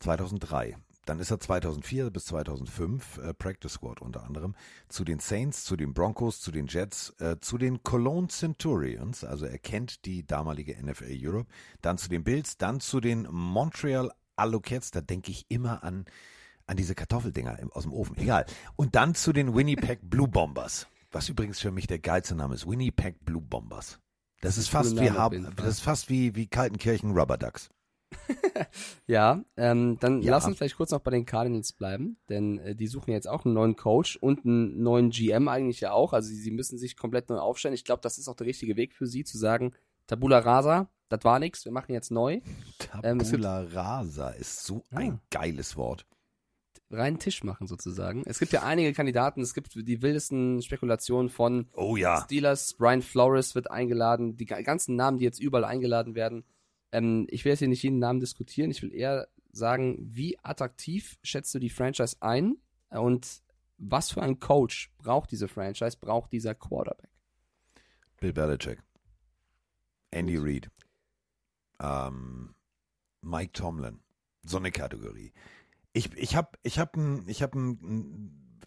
2003. 0.00 0.76
Dann 1.08 1.20
ist 1.20 1.30
er 1.30 1.40
2004 1.40 2.10
bis 2.10 2.26
2005 2.26 3.16
äh, 3.18 3.32
Practice 3.32 3.72
Squad 3.72 4.02
unter 4.02 4.24
anderem 4.24 4.54
zu 4.88 5.04
den 5.04 5.20
Saints, 5.20 5.64
zu 5.64 5.74
den 5.74 5.94
Broncos, 5.94 6.42
zu 6.42 6.52
den 6.52 6.66
Jets, 6.66 7.14
äh, 7.18 7.36
zu 7.40 7.56
den 7.56 7.82
Cologne 7.82 8.28
Centurions. 8.28 9.24
Also 9.24 9.46
er 9.46 9.58
kennt 9.58 10.04
die 10.04 10.26
damalige 10.26 10.76
NFL 10.84 11.16
Europe. 11.18 11.48
Dann 11.80 11.96
zu 11.96 12.10
den 12.10 12.24
Bills, 12.24 12.58
dann 12.58 12.80
zu 12.80 13.00
den 13.00 13.26
Montreal 13.30 14.12
Alouettes. 14.36 14.90
Da 14.90 15.00
denke 15.00 15.30
ich 15.30 15.46
immer 15.48 15.82
an 15.82 16.04
an 16.66 16.76
diese 16.76 16.94
Kartoffeldinger 16.94 17.58
aus 17.72 17.84
dem 17.84 17.94
Ofen. 17.94 18.18
Egal. 18.18 18.44
Und 18.76 18.94
dann 18.94 19.14
zu 19.14 19.32
den 19.32 19.54
Winnipeg 19.54 20.00
Blue 20.10 20.28
Bombers. 20.28 20.88
Was 21.10 21.30
übrigens 21.30 21.58
für 21.58 21.70
mich 21.70 21.86
der 21.86 22.00
geilste 22.00 22.34
Name 22.34 22.54
ist. 22.54 22.68
Winnipeg 22.68 23.24
Blue 23.24 23.40
Bombers. 23.40 23.98
Das, 24.42 24.56
das 24.56 24.58
ist 24.58 24.68
fast 24.68 25.00
wie 25.00 25.10
haben, 25.10 25.50
das 25.56 25.66
ist 25.66 25.80
fast 25.80 26.10
wie, 26.10 26.34
wie 26.34 26.46
Kaltenkirchen 26.46 27.12
Rubber 27.12 27.38
Ducks. 27.38 27.70
Ja, 29.06 29.42
ähm, 29.56 29.98
dann 30.00 30.22
ja. 30.22 30.30
lass 30.30 30.46
uns 30.46 30.56
vielleicht 30.56 30.76
kurz 30.76 30.90
noch 30.90 31.00
bei 31.00 31.10
den 31.10 31.26
Cardinals 31.26 31.72
bleiben, 31.72 32.18
denn 32.28 32.58
äh, 32.58 32.74
die 32.74 32.86
suchen 32.86 33.10
jetzt 33.10 33.28
auch 33.28 33.44
einen 33.44 33.54
neuen 33.54 33.76
Coach 33.76 34.16
und 34.16 34.44
einen 34.44 34.82
neuen 34.82 35.10
GM 35.10 35.48
eigentlich 35.48 35.80
ja 35.80 35.92
auch. 35.92 36.12
Also 36.12 36.28
sie, 36.28 36.36
sie 36.36 36.50
müssen 36.50 36.78
sich 36.78 36.96
komplett 36.96 37.28
neu 37.28 37.38
aufstellen. 37.38 37.74
Ich 37.74 37.84
glaube, 37.84 38.00
das 38.02 38.18
ist 38.18 38.28
auch 38.28 38.36
der 38.36 38.46
richtige 38.46 38.76
Weg 38.76 38.94
für 38.94 39.06
sie, 39.06 39.24
zu 39.24 39.38
sagen, 39.38 39.74
Tabula 40.06 40.38
Rasa, 40.38 40.88
das 41.08 41.24
war 41.24 41.38
nichts, 41.38 41.64
wir 41.64 41.72
machen 41.72 41.92
jetzt 41.92 42.10
neu. 42.10 42.40
Tabula 42.78 43.62
ähm, 43.62 43.68
Rasa 43.72 44.30
ist 44.30 44.64
so 44.64 44.84
ja. 44.90 44.98
ein 44.98 45.20
geiles 45.30 45.76
Wort 45.76 46.06
reinen 46.90 47.18
Tisch 47.18 47.44
machen 47.44 47.66
sozusagen. 47.66 48.22
Es 48.26 48.38
gibt 48.38 48.52
ja 48.52 48.62
einige 48.62 48.92
Kandidaten, 48.92 49.42
es 49.42 49.54
gibt 49.54 49.74
die 49.74 50.02
wildesten 50.02 50.62
Spekulationen 50.62 51.28
von 51.28 51.68
oh, 51.74 51.96
ja. 51.96 52.22
Steelers, 52.22 52.74
Brian 52.74 53.02
Flores 53.02 53.54
wird 53.54 53.70
eingeladen, 53.70 54.36
die 54.36 54.46
ganzen 54.46 54.96
Namen, 54.96 55.18
die 55.18 55.24
jetzt 55.24 55.40
überall 55.40 55.64
eingeladen 55.64 56.14
werden. 56.14 56.44
Ähm, 56.92 57.26
ich 57.30 57.44
will 57.44 57.50
jetzt 57.50 57.60
hier 57.60 57.68
nicht 57.68 57.82
jeden 57.82 57.98
Namen 57.98 58.20
diskutieren, 58.20 58.70
ich 58.70 58.82
will 58.82 58.94
eher 58.94 59.28
sagen, 59.52 59.98
wie 60.00 60.38
attraktiv 60.42 61.18
schätzt 61.22 61.54
du 61.54 61.58
die 61.58 61.70
Franchise 61.70 62.16
ein 62.20 62.56
und 62.90 63.42
was 63.78 64.10
für 64.10 64.22
ein 64.22 64.40
Coach 64.40 64.92
braucht 64.98 65.30
diese 65.30 65.48
Franchise, 65.48 65.96
braucht 66.00 66.32
dieser 66.32 66.54
Quarterback? 66.54 67.10
Bill 68.20 68.32
Belichick, 68.32 68.82
Andy 70.10 70.36
Reid, 70.36 70.70
ähm, 71.80 72.54
Mike 73.20 73.52
Tomlin, 73.52 74.00
so 74.44 74.56
eine 74.56 74.72
Kategorie. 74.72 75.32
Ich, 75.92 76.12
ich 76.14 76.36
habe 76.36 76.50
ich 76.62 76.78
hab 76.78 76.96
ein, 76.96 77.28
ich 77.28 77.42
habe 77.42 77.58
ein, 77.58 78.60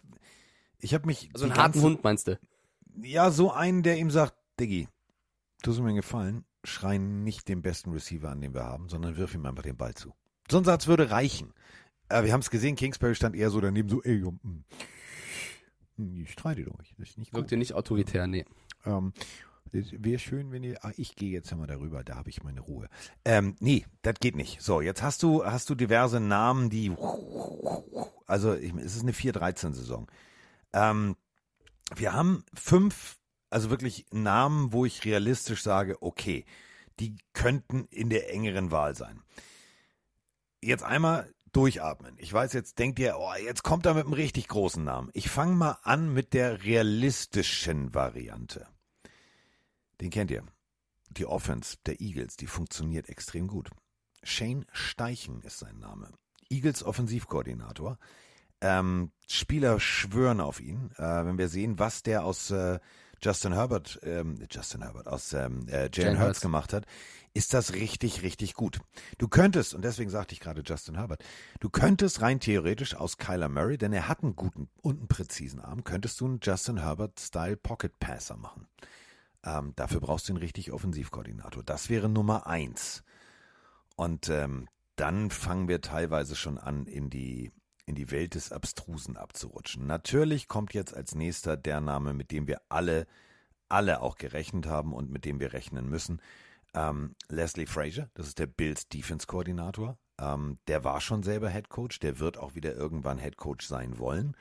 ich 0.78 0.94
habe 0.94 1.06
mich. 1.06 1.30
So 1.34 1.44
einen 1.44 1.54
harten 1.54 1.80
Hund 1.82 2.04
meinst 2.04 2.28
du? 2.28 2.38
Ja, 3.02 3.30
so 3.30 3.52
einen, 3.52 3.82
der 3.82 3.98
ihm 3.98 4.10
sagt, 4.10 4.34
Diggi, 4.58 4.88
tust 5.62 5.80
mir 5.80 5.88
einen 5.88 5.96
Gefallen, 5.96 6.44
schrei 6.64 6.98
nicht 6.98 7.48
den 7.48 7.62
besten 7.62 7.92
Receiver 7.92 8.30
an, 8.30 8.40
den 8.40 8.54
wir 8.54 8.64
haben, 8.64 8.88
sondern 8.88 9.16
wirf 9.16 9.34
ihm 9.34 9.46
einfach 9.46 9.62
den 9.62 9.76
Ball 9.76 9.94
zu. 9.94 10.14
So 10.50 10.58
ein 10.58 10.64
Satz 10.64 10.86
würde 10.86 11.10
reichen. 11.10 11.52
Aber 12.08 12.26
wir 12.26 12.32
haben 12.32 12.40
es 12.40 12.50
gesehen, 12.50 12.76
Kingsbury 12.76 13.14
stand 13.14 13.34
eher 13.36 13.50
so 13.50 13.60
daneben, 13.60 13.88
so, 13.88 14.02
ey, 14.02 14.20
hm, 14.20 14.64
hm, 15.96 16.16
ich. 16.16 16.34
Das 16.36 17.08
ist 17.08 17.18
nicht 17.18 17.32
Wirkte 17.32 17.56
nicht 17.56 17.74
autoritär, 17.74 18.26
nee. 18.26 18.44
Ähm, 18.84 19.12
Wäre 19.72 20.18
schön, 20.18 20.52
wenn 20.52 20.64
ihr. 20.64 20.84
Ah, 20.84 20.92
ich 20.98 21.16
gehe 21.16 21.30
jetzt 21.30 21.54
mal 21.56 21.66
darüber, 21.66 22.04
da 22.04 22.16
habe 22.16 22.28
ich 22.28 22.42
meine 22.42 22.60
Ruhe. 22.60 22.88
Ähm, 23.24 23.56
nee, 23.58 23.86
das 24.02 24.16
geht 24.20 24.36
nicht. 24.36 24.60
So, 24.60 24.82
jetzt 24.82 25.02
hast 25.02 25.22
du, 25.22 25.46
hast 25.46 25.70
du 25.70 25.74
diverse 25.74 26.20
Namen, 26.20 26.68
die. 26.68 26.92
Also, 28.26 28.54
ich, 28.54 28.74
es 28.74 28.96
ist 28.96 29.02
eine 29.02 29.12
4-13-Saison. 29.12 30.10
Ähm, 30.74 31.16
wir 31.96 32.12
haben 32.12 32.44
fünf, 32.52 33.18
also 33.52 33.70
wirklich 33.70 34.06
Namen, 34.10 34.72
wo 34.72 34.84
ich 34.84 35.04
realistisch 35.04 35.62
sage, 35.62 36.02
okay, 36.02 36.44
die 37.00 37.16
könnten 37.32 37.86
in 37.90 38.10
der 38.10 38.32
engeren 38.32 38.70
Wahl 38.70 38.94
sein. 38.94 39.22
Jetzt 40.60 40.84
einmal 40.84 41.32
durchatmen. 41.52 42.16
Ich 42.18 42.32
weiß, 42.32 42.54
jetzt 42.54 42.78
denkt 42.78 42.98
ihr, 42.98 43.16
oh, 43.18 43.32
jetzt 43.44 43.62
kommt 43.62 43.84
er 43.86 43.94
mit 43.94 44.04
einem 44.04 44.14
richtig 44.14 44.48
großen 44.48 44.82
Namen. 44.82 45.10
Ich 45.12 45.28
fange 45.28 45.54
mal 45.54 45.78
an 45.82 46.12
mit 46.12 46.32
der 46.32 46.64
realistischen 46.64 47.94
Variante. 47.94 48.66
Den 50.00 50.10
kennt 50.10 50.30
ihr. 50.30 50.44
Die 51.10 51.26
Offense 51.26 51.76
der 51.84 52.00
Eagles, 52.00 52.36
die 52.36 52.46
funktioniert 52.46 53.08
extrem 53.10 53.48
gut. 53.48 53.70
Shane 54.22 54.64
Steichen 54.72 55.42
ist 55.42 55.58
sein 55.58 55.78
Name. 55.78 56.10
Eagles 56.48 56.82
Offensivkoordinator. 56.82 57.98
Ähm, 58.62 59.10
Spieler 59.28 59.78
schwören 59.78 60.40
auf 60.40 60.60
ihn. 60.60 60.90
Äh, 60.96 61.26
wenn 61.26 61.36
wir 61.36 61.48
sehen, 61.48 61.78
was 61.78 62.02
der 62.02 62.24
aus 62.24 62.50
äh, 62.50 62.78
Justin 63.22 63.52
Herbert, 63.52 64.00
ähm, 64.02 64.38
Justin 64.50 64.82
Herbert, 64.82 65.06
aus 65.06 65.32
ähm, 65.32 65.66
äh, 65.68 65.88
Jalen 65.92 66.20
Hurts 66.20 66.40
gemacht 66.40 66.72
hat, 66.72 66.86
ist 67.34 67.54
das 67.54 67.72
richtig, 67.72 68.22
richtig 68.22 68.54
gut. 68.54 68.80
Du 69.18 69.28
könntest, 69.28 69.74
und 69.74 69.82
deswegen 69.82 70.10
sagte 70.10 70.34
ich 70.34 70.40
gerade 70.40 70.62
Justin 70.64 70.96
Herbert, 70.96 71.24
du 71.60 71.70
könntest 71.70 72.20
rein 72.20 72.40
theoretisch 72.40 72.94
aus 72.94 73.16
Kyler 73.16 73.48
Murray, 73.48 73.78
denn 73.78 73.92
er 73.92 74.08
hat 74.08 74.22
einen 74.22 74.36
guten 74.36 74.68
und 74.82 74.98
einen 74.98 75.08
präzisen 75.08 75.60
Arm, 75.60 75.84
könntest 75.84 76.20
du 76.20 76.26
einen 76.26 76.40
Justin 76.42 76.78
Herbert-Style 76.78 77.56
Pocket 77.56 77.98
Passer 77.98 78.36
machen. 78.36 78.66
Ähm, 79.44 79.72
dafür 79.76 80.00
brauchst 80.00 80.28
du 80.28 80.32
einen 80.32 80.42
richtig 80.42 80.72
Offensivkoordinator. 80.72 81.62
Das 81.62 81.88
wäre 81.88 82.08
Nummer 82.08 82.46
eins. 82.46 83.02
Und 83.96 84.28
ähm, 84.28 84.68
dann 84.96 85.30
fangen 85.30 85.68
wir 85.68 85.80
teilweise 85.80 86.36
schon 86.36 86.58
an, 86.58 86.86
in 86.86 87.08
die, 87.10 87.50
in 87.86 87.94
die 87.94 88.10
Welt 88.10 88.34
des 88.34 88.52
Abstrusen 88.52 89.16
abzurutschen. 89.16 89.86
Natürlich 89.86 90.48
kommt 90.48 90.74
jetzt 90.74 90.94
als 90.94 91.14
nächster 91.14 91.56
der 91.56 91.80
Name, 91.80 92.12
mit 92.12 92.30
dem 92.30 92.46
wir 92.46 92.60
alle, 92.68 93.06
alle 93.68 94.00
auch 94.00 94.16
gerechnet 94.16 94.66
haben 94.66 94.92
und 94.92 95.10
mit 95.10 95.24
dem 95.24 95.40
wir 95.40 95.52
rechnen 95.52 95.88
müssen. 95.88 96.20
Ähm, 96.74 97.14
Leslie 97.28 97.66
Frazier, 97.66 98.08
das 98.14 98.28
ist 98.28 98.38
der 98.38 98.46
Bills 98.46 98.88
Defense 98.88 99.26
Koordinator. 99.26 99.98
Ähm, 100.18 100.58
der 100.68 100.84
war 100.84 101.00
schon 101.00 101.22
selber 101.22 101.50
Head 101.50 101.68
Coach, 101.68 101.98
der 101.98 102.18
wird 102.18 102.38
auch 102.38 102.54
wieder 102.54 102.74
irgendwann 102.74 103.18
Head 103.18 103.36
Coach 103.36 103.66
sein 103.66 103.98
wollen. 103.98 104.36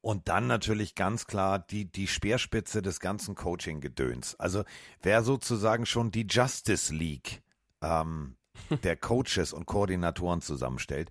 Und 0.00 0.28
dann 0.28 0.48
natürlich 0.48 0.96
ganz 0.96 1.26
klar 1.26 1.60
die, 1.60 1.84
die 1.84 2.08
Speerspitze 2.08 2.82
des 2.82 2.98
ganzen 2.98 3.36
Coaching-Gedöns. 3.36 4.34
Also 4.34 4.64
wer 5.00 5.22
sozusagen 5.22 5.86
schon 5.86 6.10
die 6.10 6.26
Justice 6.28 6.92
League 6.92 7.42
ähm, 7.80 8.36
der 8.82 8.96
Coaches 8.96 9.52
und 9.52 9.66
Koordinatoren 9.66 10.40
zusammenstellt, 10.40 11.08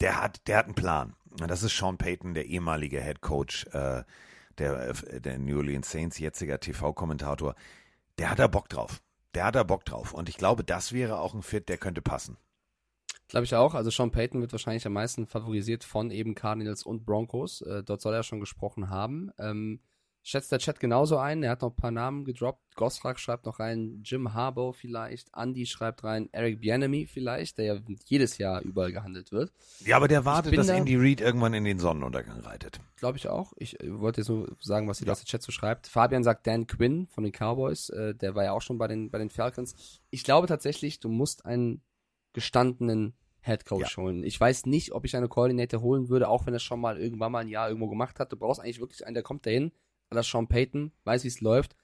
der 0.00 0.20
hat, 0.20 0.46
der 0.46 0.58
hat 0.58 0.66
einen 0.66 0.74
Plan. 0.74 1.14
Das 1.46 1.62
ist 1.62 1.76
Sean 1.76 1.98
Payton, 1.98 2.34
der 2.34 2.46
ehemalige 2.46 3.00
Head 3.00 3.20
Coach 3.20 3.66
äh, 3.72 4.02
der, 4.58 4.92
der 4.92 5.38
New 5.38 5.58
Orleans 5.58 5.90
Saints, 5.90 6.18
jetziger 6.18 6.60
TV-Kommentator. 6.60 7.54
Der 8.18 8.30
hat 8.30 8.38
da 8.38 8.46
Bock 8.46 8.68
drauf. 8.68 9.02
Der 9.34 9.44
hat 9.44 9.54
da 9.54 9.62
Bock 9.62 9.84
drauf. 9.84 10.12
Und 10.12 10.28
ich 10.28 10.36
glaube, 10.36 10.64
das 10.64 10.92
wäre 10.92 11.18
auch 11.20 11.34
ein 11.34 11.42
Fit, 11.42 11.68
der 11.68 11.78
könnte 11.78 12.02
passen. 12.02 12.36
Glaube 13.28 13.44
ich 13.44 13.54
auch. 13.54 13.74
Also 13.74 13.90
Sean 13.90 14.10
Payton 14.10 14.40
wird 14.40 14.52
wahrscheinlich 14.52 14.86
am 14.86 14.92
meisten 14.92 15.26
favorisiert 15.26 15.84
von 15.84 16.10
eben 16.10 16.34
Cardinals 16.34 16.82
und 16.82 17.06
Broncos. 17.06 17.62
Äh, 17.62 17.84
dort 17.84 18.00
soll 18.00 18.14
er 18.14 18.24
schon 18.24 18.40
gesprochen 18.40 18.90
haben. 18.90 19.30
Ähm, 19.38 19.80
schätzt 20.22 20.52
der 20.52 20.58
Chat 20.58 20.80
genauso 20.80 21.16
ein. 21.18 21.42
Er 21.42 21.50
hat 21.50 21.62
noch 21.62 21.70
ein 21.70 21.76
paar 21.76 21.90
Namen 21.90 22.24
gedroppt. 22.24 22.76
Gosrak 22.76 23.18
schreibt 23.18 23.46
noch 23.46 23.58
rein, 23.58 24.02
Jim 24.04 24.32
Harbaugh 24.32 24.72
vielleicht, 24.72 25.30
Andy 25.36 25.66
schreibt 25.66 26.04
rein, 26.04 26.28
Eric 26.32 26.60
Bienemy 26.60 27.06
vielleicht, 27.06 27.58
der 27.58 27.64
ja 27.64 27.80
jedes 28.06 28.38
Jahr 28.38 28.62
überall 28.62 28.92
gehandelt 28.92 29.32
wird. 29.32 29.52
Ja, 29.84 29.96
aber 29.96 30.08
der 30.08 30.24
wartet, 30.24 30.56
dass 30.56 30.68
da, 30.68 30.74
Andy 30.74 30.96
Reid 30.96 31.20
irgendwann 31.20 31.54
in 31.54 31.64
den 31.64 31.78
Sonnenuntergang 31.78 32.40
reitet. 32.40 32.80
Glaube 32.96 33.18
ich 33.18 33.28
auch. 33.28 33.52
Ich 33.56 33.80
äh, 33.80 33.98
wollte 33.98 34.20
jetzt 34.20 34.28
nur 34.28 34.56
sagen, 34.60 34.88
was 34.88 34.98
die 34.98 35.04
ja. 35.04 35.14
Chat 35.14 35.42
so 35.42 35.52
schreibt. 35.52 35.88
Fabian 35.88 36.24
sagt 36.24 36.46
Dan 36.46 36.66
Quinn 36.66 37.06
von 37.06 37.24
den 37.24 37.32
Cowboys, 37.32 37.90
äh, 37.90 38.14
der 38.14 38.34
war 38.34 38.44
ja 38.44 38.52
auch 38.52 38.62
schon 38.62 38.78
bei 38.78 38.88
den, 38.88 39.10
bei 39.10 39.18
den 39.18 39.30
Falcons. 39.30 40.00
Ich 40.10 40.24
glaube 40.24 40.46
tatsächlich, 40.46 41.00
du 41.00 41.08
musst 41.08 41.44
einen 41.44 41.82
gestandenen 42.32 43.14
Head 43.42 43.64
Coach 43.64 43.96
holen. 43.96 44.22
Ich 44.22 44.38
weiß 44.38 44.66
nicht, 44.66 44.92
ob 44.92 45.04
ich 45.04 45.16
einen 45.16 45.28
Coordinator 45.28 45.80
holen 45.80 46.08
würde, 46.08 46.28
auch 46.28 46.46
wenn 46.46 46.54
er 46.54 46.60
schon 46.60 46.80
mal 46.80 46.98
irgendwann 46.98 47.32
mal 47.32 47.40
ein 47.40 47.48
Jahr 47.48 47.68
irgendwo 47.68 47.88
gemacht 47.88 48.20
hat. 48.20 48.32
Du 48.32 48.36
brauchst 48.36 48.60
eigentlich 48.60 48.80
wirklich 48.80 49.06
einen, 49.06 49.14
der 49.14 49.22
kommt 49.22 49.46
dahin, 49.46 49.72
das 50.16 50.28
Sean 50.28 50.48
Payton 50.48 50.92
weiß, 51.04 51.24
wie 51.24 51.28
es 51.28 51.40
läuft. 51.40 51.76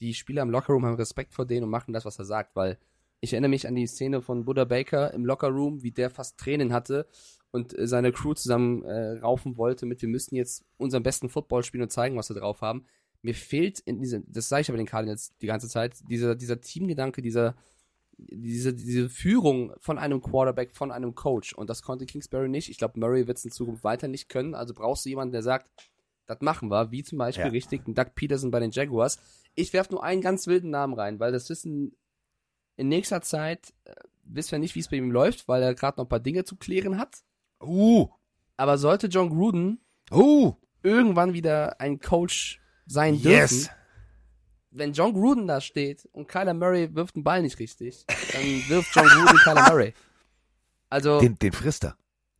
Die 0.00 0.14
Spieler 0.14 0.42
im 0.42 0.50
Lockerroom 0.50 0.84
haben 0.84 0.96
Respekt 0.96 1.34
vor 1.34 1.46
denen 1.46 1.64
und 1.64 1.70
machen 1.70 1.92
das, 1.92 2.04
was 2.04 2.18
er 2.18 2.24
sagt, 2.24 2.56
weil 2.56 2.78
ich 3.20 3.32
erinnere 3.32 3.50
mich 3.50 3.66
an 3.66 3.74
die 3.74 3.86
Szene 3.86 4.20
von 4.20 4.44
Buddha 4.44 4.64
Baker 4.64 5.14
im 5.14 5.24
Lockerroom, 5.24 5.82
wie 5.82 5.92
der 5.92 6.10
fast 6.10 6.38
Tränen 6.38 6.72
hatte 6.72 7.06
und 7.52 7.76
äh, 7.78 7.86
seine 7.86 8.12
Crew 8.12 8.34
zusammen 8.34 8.84
äh, 8.84 9.18
raufen 9.18 9.56
wollte 9.56 9.86
mit, 9.86 10.02
wir 10.02 10.08
müssen 10.08 10.34
jetzt 10.34 10.64
unseren 10.76 11.02
besten 11.02 11.28
Football 11.28 11.62
spielen 11.62 11.84
und 11.84 11.90
zeigen, 11.90 12.16
was 12.16 12.28
wir 12.28 12.36
drauf 12.36 12.60
haben. 12.60 12.84
Mir 13.22 13.34
fehlt 13.34 13.80
in 13.80 14.00
diesem, 14.00 14.24
das 14.26 14.48
sage 14.48 14.62
ich 14.62 14.68
aber 14.68 14.76
den 14.76 14.86
Cardinals 14.86 15.30
die 15.40 15.46
ganze 15.46 15.68
Zeit, 15.68 15.94
dieser, 16.10 16.34
dieser 16.34 16.60
Teamgedanke, 16.60 17.22
dieser, 17.22 17.54
diese, 18.18 18.74
diese 18.74 19.08
Führung 19.08 19.72
von 19.78 19.98
einem 19.98 20.20
Quarterback, 20.20 20.72
von 20.72 20.92
einem 20.92 21.14
Coach. 21.14 21.54
Und 21.54 21.70
das 21.70 21.82
konnte 21.82 22.06
Kingsbury 22.06 22.48
nicht. 22.48 22.68
Ich 22.68 22.76
glaube, 22.76 23.00
Murray 23.00 23.26
wird 23.26 23.38
es 23.38 23.44
in 23.44 23.50
Zukunft 23.50 23.84
weiter 23.84 24.08
nicht 24.08 24.28
können. 24.28 24.54
Also 24.54 24.74
brauchst 24.74 25.04
du 25.04 25.08
jemanden, 25.08 25.32
der 25.32 25.42
sagt, 25.42 25.70
das 26.26 26.40
machen 26.40 26.70
wir, 26.70 26.90
wie 26.90 27.02
zum 27.02 27.18
Beispiel 27.18 27.46
Ja. 27.46 27.50
richtig 27.50 27.86
ein 27.86 27.94
Doug 27.94 28.14
Peterson 28.14 28.50
bei 28.50 28.60
den 28.60 28.70
Jaguars. 28.70 29.18
Ich 29.54 29.72
werfe 29.72 29.92
nur 29.92 30.02
einen 30.04 30.20
ganz 30.22 30.46
wilden 30.46 30.70
Namen 30.70 30.94
rein, 30.94 31.20
weil 31.20 31.32
das 31.32 31.48
wissen 31.50 31.96
in 32.76 32.88
nächster 32.88 33.20
Zeit, 33.22 33.72
äh, 33.84 33.94
wissen 34.24 34.52
wir 34.52 34.58
nicht, 34.58 34.74
wie 34.74 34.80
es 34.80 34.88
bei 34.88 34.96
ihm 34.96 35.10
läuft, 35.10 35.46
weil 35.48 35.62
er 35.62 35.74
gerade 35.74 35.98
noch 35.98 36.06
ein 36.06 36.08
paar 36.08 36.20
Dinge 36.20 36.44
zu 36.44 36.56
klären 36.56 36.98
hat. 36.98 37.22
Uh, 37.62 38.08
Aber 38.56 38.78
sollte 38.78 39.06
John 39.06 39.30
Gruden 39.30 39.80
uh, 40.10 40.54
irgendwann 40.82 41.32
wieder 41.34 41.80
ein 41.80 42.00
Coach 42.00 42.60
sein 42.86 43.14
dürfen, 43.22 43.58
yes. 43.58 43.70
wenn 44.70 44.92
John 44.92 45.12
Gruden 45.14 45.46
da 45.46 45.60
steht 45.60 46.06
und 46.12 46.26
Kyler 46.28 46.52
Murray 46.54 46.94
wirft 46.94 47.16
den 47.16 47.24
Ball 47.24 47.42
nicht 47.42 47.58
richtig, 47.58 48.04
dann 48.06 48.42
wirft 48.68 48.94
John 48.94 49.06
Gruden 49.06 49.38
Kyler 49.38 49.62
Murray. 49.70 49.94
Also, 50.90 51.20
Den, 51.20 51.38
den 51.38 51.52
frisst 51.52 51.84
er. 51.84 51.96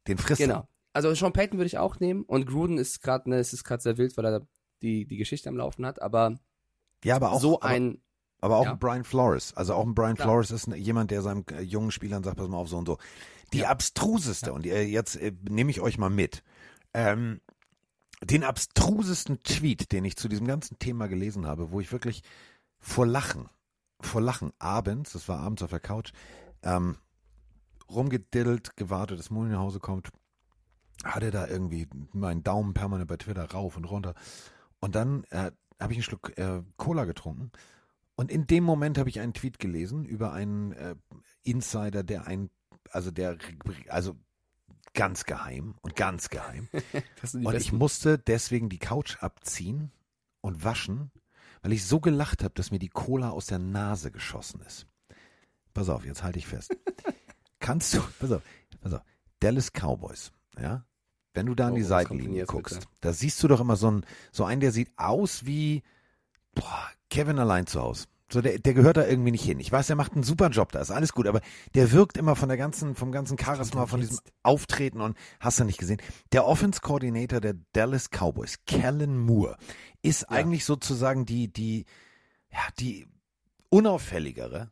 Den 0.07 0.18
frisst 0.18 0.40
er. 0.40 0.47
genau. 0.49 0.68
Also 0.94 1.12
Sean 1.14 1.33
Payton 1.33 1.59
würde 1.59 1.66
ich 1.66 1.76
auch 1.76 2.00
nehmen 2.00 2.22
und 2.22 2.46
Gruden 2.46 2.78
ist 2.78 3.02
gerade, 3.02 3.28
ne, 3.28 3.37
es 3.38 3.52
ist 3.52 3.64
gerade 3.64 3.83
sehr 3.83 3.98
wild, 3.98 4.16
weil 4.16 4.24
er 4.24 4.46
die, 4.80 5.07
die 5.07 5.16
Geschichte 5.16 5.48
am 5.48 5.57
Laufen 5.57 5.85
hat, 5.85 6.00
aber 6.00 6.38
Ja, 7.04 7.16
aber 7.16 7.33
auch 7.33 7.40
so 7.40 7.57
aber, 7.61 7.66
ein, 7.66 8.00
Aber 8.40 8.59
auch 8.59 8.64
Ja. 8.64 8.72
ein 8.72 8.78
Brian 8.78 9.04
Flores. 9.04 9.54
Also 9.54 9.74
auch 9.74 9.85
ein 9.85 9.94
Brian 9.94 10.14
Klar. 10.14 10.28
Flores 10.28 10.50
ist 10.50 10.68
jemand, 10.68 11.11
der 11.11 11.22
seinem 11.22 11.44
äh, 11.50 11.61
jungen 11.62 11.90
Spielern 11.90 12.22
sagt, 12.22 12.37
pass 12.37 12.48
mal 12.48 12.59
auf, 12.59 12.68
so 12.68 12.78
und 12.78 12.87
so. 12.87 12.98
Die 13.52 13.66
abstruseste, 13.66 14.52
und 14.52 14.66
äh, 14.66 14.83
jetzt 14.83 15.16
äh, 15.16 15.33
nehme 15.48 15.70
ich 15.70 15.80
euch 15.80 15.98
mal 15.98 16.11
mit, 16.11 16.42
ähm, 16.92 17.40
den 18.22 18.44
abstrusesten 18.44 19.42
Tweet, 19.42 19.92
den 19.92 20.04
ich 20.04 20.16
zu 20.16 20.28
diesem 20.28 20.46
ganzen 20.46 20.78
Thema 20.78 21.09
gelesen 21.09 21.46
habe, 21.46 21.72
wo 21.72 21.80
ich 21.80 21.90
wirklich 21.92 22.22
vor 22.78 23.07
Lachen, 23.07 23.48
vor 24.00 24.20
Lachen 24.20 24.52
abends, 24.59 25.12
das 25.12 25.28
war 25.28 25.40
abends 25.40 25.62
auf 25.62 25.70
der 25.70 25.80
Couch, 25.80 26.12
ähm, 26.62 26.96
rumgediddelt, 27.90 28.76
gewartet, 28.76 29.18
dass 29.18 29.30
Moni 29.30 29.50
nach 29.50 29.59
Hause 29.61 29.80
kommt, 29.80 30.11
hatte 31.05 31.31
da 31.31 31.47
irgendwie 31.47 31.87
meinen 32.12 32.43
Daumen 32.43 32.75
permanent 32.75 33.09
bei 33.09 33.17
Twitter 33.17 33.45
rauf 33.51 33.77
und 33.77 33.85
runter. 33.85 34.14
Und 34.81 34.95
dann 34.95 35.25
äh, 35.31 35.51
habe 35.81 35.93
ich 35.93 35.99
einen 35.99 36.03
Schluck 36.03 36.37
äh, 36.38 36.62
Cola 36.77 37.05
getrunken. 37.05 37.51
Und 38.17 38.31
in 38.31 38.47
dem 38.47 38.64
Moment 38.64 38.99
habe 38.99 39.09
ich 39.09 39.21
einen 39.21 39.35
Tweet 39.35 39.59
gelesen 39.59 40.05
über 40.05 40.33
einen 40.33 40.73
äh, 40.73 40.95
Insider, 41.43 42.03
der 42.05 42.27
ein, 42.27 42.51
also 42.90 43.11
der, 43.11 43.38
also 43.88 44.17
ganz 44.95 45.25
geheim 45.25 45.75
und 45.83 45.97
ganz 45.97 46.29
geheim. 46.29 46.69
Und 47.33 47.35
ich 47.35 47.51
besten. 47.51 47.79
musste 47.79 48.19
deswegen 48.19 48.69
die 48.69 48.79
Couch 48.79 49.17
abziehen 49.21 49.90
und 50.40 50.62
waschen, 50.62 51.11
weil 51.62 51.73
ich 51.73 51.85
so 51.85 51.99
gelacht 51.99 52.45
habe, 52.45 52.55
dass 52.55 52.71
mir 52.71 52.79
die 52.79 52.90
Cola 52.90 53.31
aus 53.31 53.47
der 53.47 53.59
Nase 53.59 54.12
geschossen 54.12 54.61
ist. 54.61 54.87
Pass 55.73 55.88
auf, 55.88 56.05
jetzt 56.05 56.23
halte 56.23 56.38
ich 56.38 56.47
fest. 56.47 56.77
Kannst 57.59 57.95
du, 57.95 58.03
pass 58.21 58.31
auf, 58.31 58.43
pass 58.81 58.93
auf, 58.93 59.03
Dallas 59.40 59.73
Cowboys, 59.73 60.33
ja? 60.61 60.85
Wenn 61.35 61.47
du 61.47 61.55
da 61.55 61.66
an 61.66 61.73
Oh, 61.73 61.77
die 61.77 61.83
Seitenlinie 61.83 62.47
guckst, 62.47 62.75
bitte? 62.81 62.87
da 63.01 63.12
siehst 63.12 63.42
du 63.42 63.49
doch 63.49 63.61
immer 63.61 63.77
so 63.77 63.88
einen, 63.88 64.07
so 64.33 64.44
einen, 64.44 64.61
der 64.61 64.73
sieht 64.73 64.90
aus 64.97 65.44
wie, 65.44 65.83
boah, 66.55 66.88
Kevin 67.11 67.38
allein 67.38 67.66
zu 67.66 67.83
Hause. 67.83 68.07
So, 68.33 68.40
der, 68.40 68.59
der 68.59 68.73
gehört 68.73 68.97
da 68.97 69.07
irgendwie 69.07 69.33
nicht 69.33 69.44
hin. 69.44 69.61
Ich 69.61 69.70
weiß, 69.70 69.87
der 69.87 69.97
macht 69.97 70.14
einen 70.14 70.23
super 70.23 70.49
Job, 70.49 70.73
da 70.73 70.81
ist 70.81 70.90
alles 70.90 71.12
gut, 71.12 71.27
aber 71.27 71.40
der 71.75 71.92
wirkt 71.92 72.16
immer 72.16 72.37
von 72.37 72.49
der 72.49 72.57
ganzen, 72.57 72.94
vom 72.94 73.12
ganzen 73.12 73.38
Charisma, 73.38 73.87
von 73.87 74.01
diesem? 74.01 74.18
Auftreten 74.42 75.01
und 75.01 75.16
hast 75.40 75.61
du 75.61 75.64
nicht 75.64 75.79
gesehen. 75.79 76.01
Der 76.33 76.47
Offense 76.47 76.81
Coordinator 76.81 77.40
der 77.40 77.55
Dallas 77.73 78.09
Cowboys, 78.11 78.57
Kellen 78.66 79.18
Moore, 79.18 79.57
ist 80.03 80.31
eigentlich 80.31 80.64
sozusagen 80.64 81.27
die, 81.27 81.53
die, 81.53 81.85
ja, 82.51 82.61
die 82.81 83.07
unauffälligere, 83.68 84.70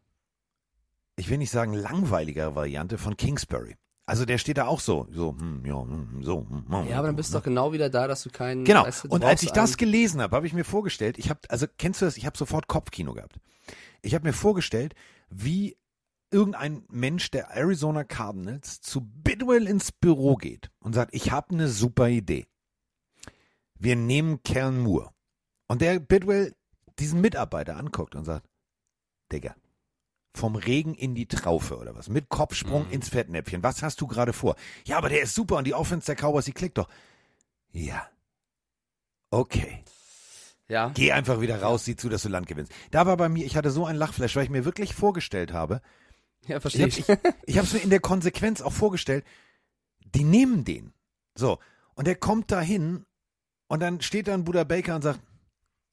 ich 1.17 1.29
will 1.29 1.39
nicht 1.39 1.51
sagen 1.51 1.75
langweiligere 1.75 2.55
Variante 2.55 2.97
von 2.99 3.17
Kingsbury. 3.17 3.77
Also 4.05 4.25
der 4.25 4.39
steht 4.39 4.59
da 4.59 4.67
auch 4.67 4.81
so, 4.81 5.07
so, 5.13 5.37
hm, 5.39 5.65
ja, 5.65 5.81
hm, 5.81 6.23
so. 6.23 6.47
Hm, 6.49 6.65
hm, 6.69 6.89
Ja, 6.89 6.99
aber 6.99 7.07
dann 7.07 7.17
bist 7.17 7.31
du 7.31 7.35
ne? 7.35 7.39
doch 7.39 7.45
genau 7.45 7.73
wieder 7.73 7.89
da, 7.89 8.09
dass 8.09 8.23
du 8.23 8.31
keinen. 8.31 8.65
Genau. 8.65 8.85
weißt 8.85 9.05
du, 9.05 9.09
du 9.09 9.15
und 9.15 9.25
als 9.25 9.43
ich 9.43 9.53
das 9.53 9.77
gelesen 9.77 10.21
habe, 10.21 10.35
habe 10.35 10.47
ich 10.47 10.53
mir 10.53 10.65
vorgestellt, 10.65 11.19
ich 11.19 11.31
habe, 11.31 11.41
also 11.49 11.67
kennst 11.79 12.01
du 12.01 12.07
das? 12.07 12.17
Ich 12.17 12.27
habe 12.27 12.37
sofort 12.37 12.67
Kopfkino 12.67 13.15
gehabt. 13.15 13.37
Ich 14.03 14.15
habe 14.15 14.27
mir 14.27 14.33
vorgestellt, 14.33 14.95
wie 15.31 15.77
irgendein 16.33 16.85
Mensch 16.89 17.31
der 17.31 17.51
Arizona 17.51 18.03
Cardinals 18.05 18.81
zu 18.81 19.03
Bidwell 19.03 19.69
ins 19.69 19.93
Büro 19.93 20.37
geht 20.37 20.71
und 20.81 20.95
sagt, 20.95 21.15
ich 21.15 21.31
habe 21.31 21.55
eine 21.55 21.69
super 21.69 22.09
Idee. 22.09 22.47
Wir 23.79 23.97
nehmen 23.97 24.43
Kellen 24.43 24.81
Moore. 24.81 25.11
Und 25.69 25.81
der 25.81 26.01
Bidwell 26.01 26.55
diesen 26.99 27.21
Mitarbeiter 27.21 27.77
anguckt 27.77 28.15
und 28.15 28.25
sagt, 28.25 28.47
Digga, 29.31 29.55
vom 30.35 30.57
Regen 30.57 30.95
in 30.95 31.15
die 31.15 31.27
Traufe 31.27 31.77
oder 31.79 31.95
was? 31.95 32.09
Mit 32.09 32.29
Kopfsprung 32.29 32.87
Mhm. 32.87 32.93
ins 32.93 33.09
Fettnäpfchen. 33.11 33.63
Was 33.63 33.83
hast 33.83 34.01
du 34.01 34.07
gerade 34.07 34.33
vor? 34.33 34.57
Ja, 34.87 34.97
aber 34.99 35.09
der 35.09 35.23
ist 35.23 35.35
super 35.35 35.57
und 35.57 35.67
die 35.67 35.75
Offense 35.75 36.07
der 36.07 36.17
Cowboys, 36.17 36.45
die 36.47 36.53
klickt 36.53 36.79
doch. 36.79 36.89
Ja. 37.73 38.07
Okay. 39.31 39.83
Ja. 40.69 40.91
Geh 40.95 41.13
einfach 41.13 41.41
wieder 41.41 41.61
raus, 41.61 41.85
sieh 41.85 41.97
zu, 41.97 42.09
dass 42.09 42.23
du 42.23 42.29
Land 42.29 42.47
gewinnst. 42.47 42.73
Da 42.91 43.07
war 43.07 43.17
bei 43.17 43.29
mir, 43.29 43.45
ich 43.45 43.57
hatte 43.57 43.71
so 43.71 43.85
ein 43.85 43.97
Lachflash, 43.97 44.37
weil 44.37 44.45
ich 44.45 44.51
mir 44.51 44.65
wirklich 44.65 44.95
vorgestellt 44.95 45.53
habe, 45.53 45.83
Ja, 46.47 46.57
ich 46.57 46.63
verstehe 46.63 46.83
habe 46.83 46.91
ich. 46.91 47.09
ich, 47.09 47.19
ich 47.47 47.59
hab's 47.59 47.73
mir 47.73 47.81
in 47.81 47.91
der 47.91 48.01
Konsequenz 48.01 48.63
auch 48.63 48.73
vorgestellt, 48.73 49.25
die 50.15 50.25
nehmen 50.25 50.65
den. 50.65 50.93
So. 51.35 51.59
Und 51.95 52.07
der 52.07 52.17
kommt 52.17 52.51
da 52.51 52.61
hin 52.61 53.05
und 53.69 53.81
dann 53.81 54.01
steht 54.01 54.29
da 54.29 54.35
ein 54.35 54.45
Buddha 54.45 54.65
Baker 54.65 54.95
und 54.97 55.03
sagt, 55.03 55.21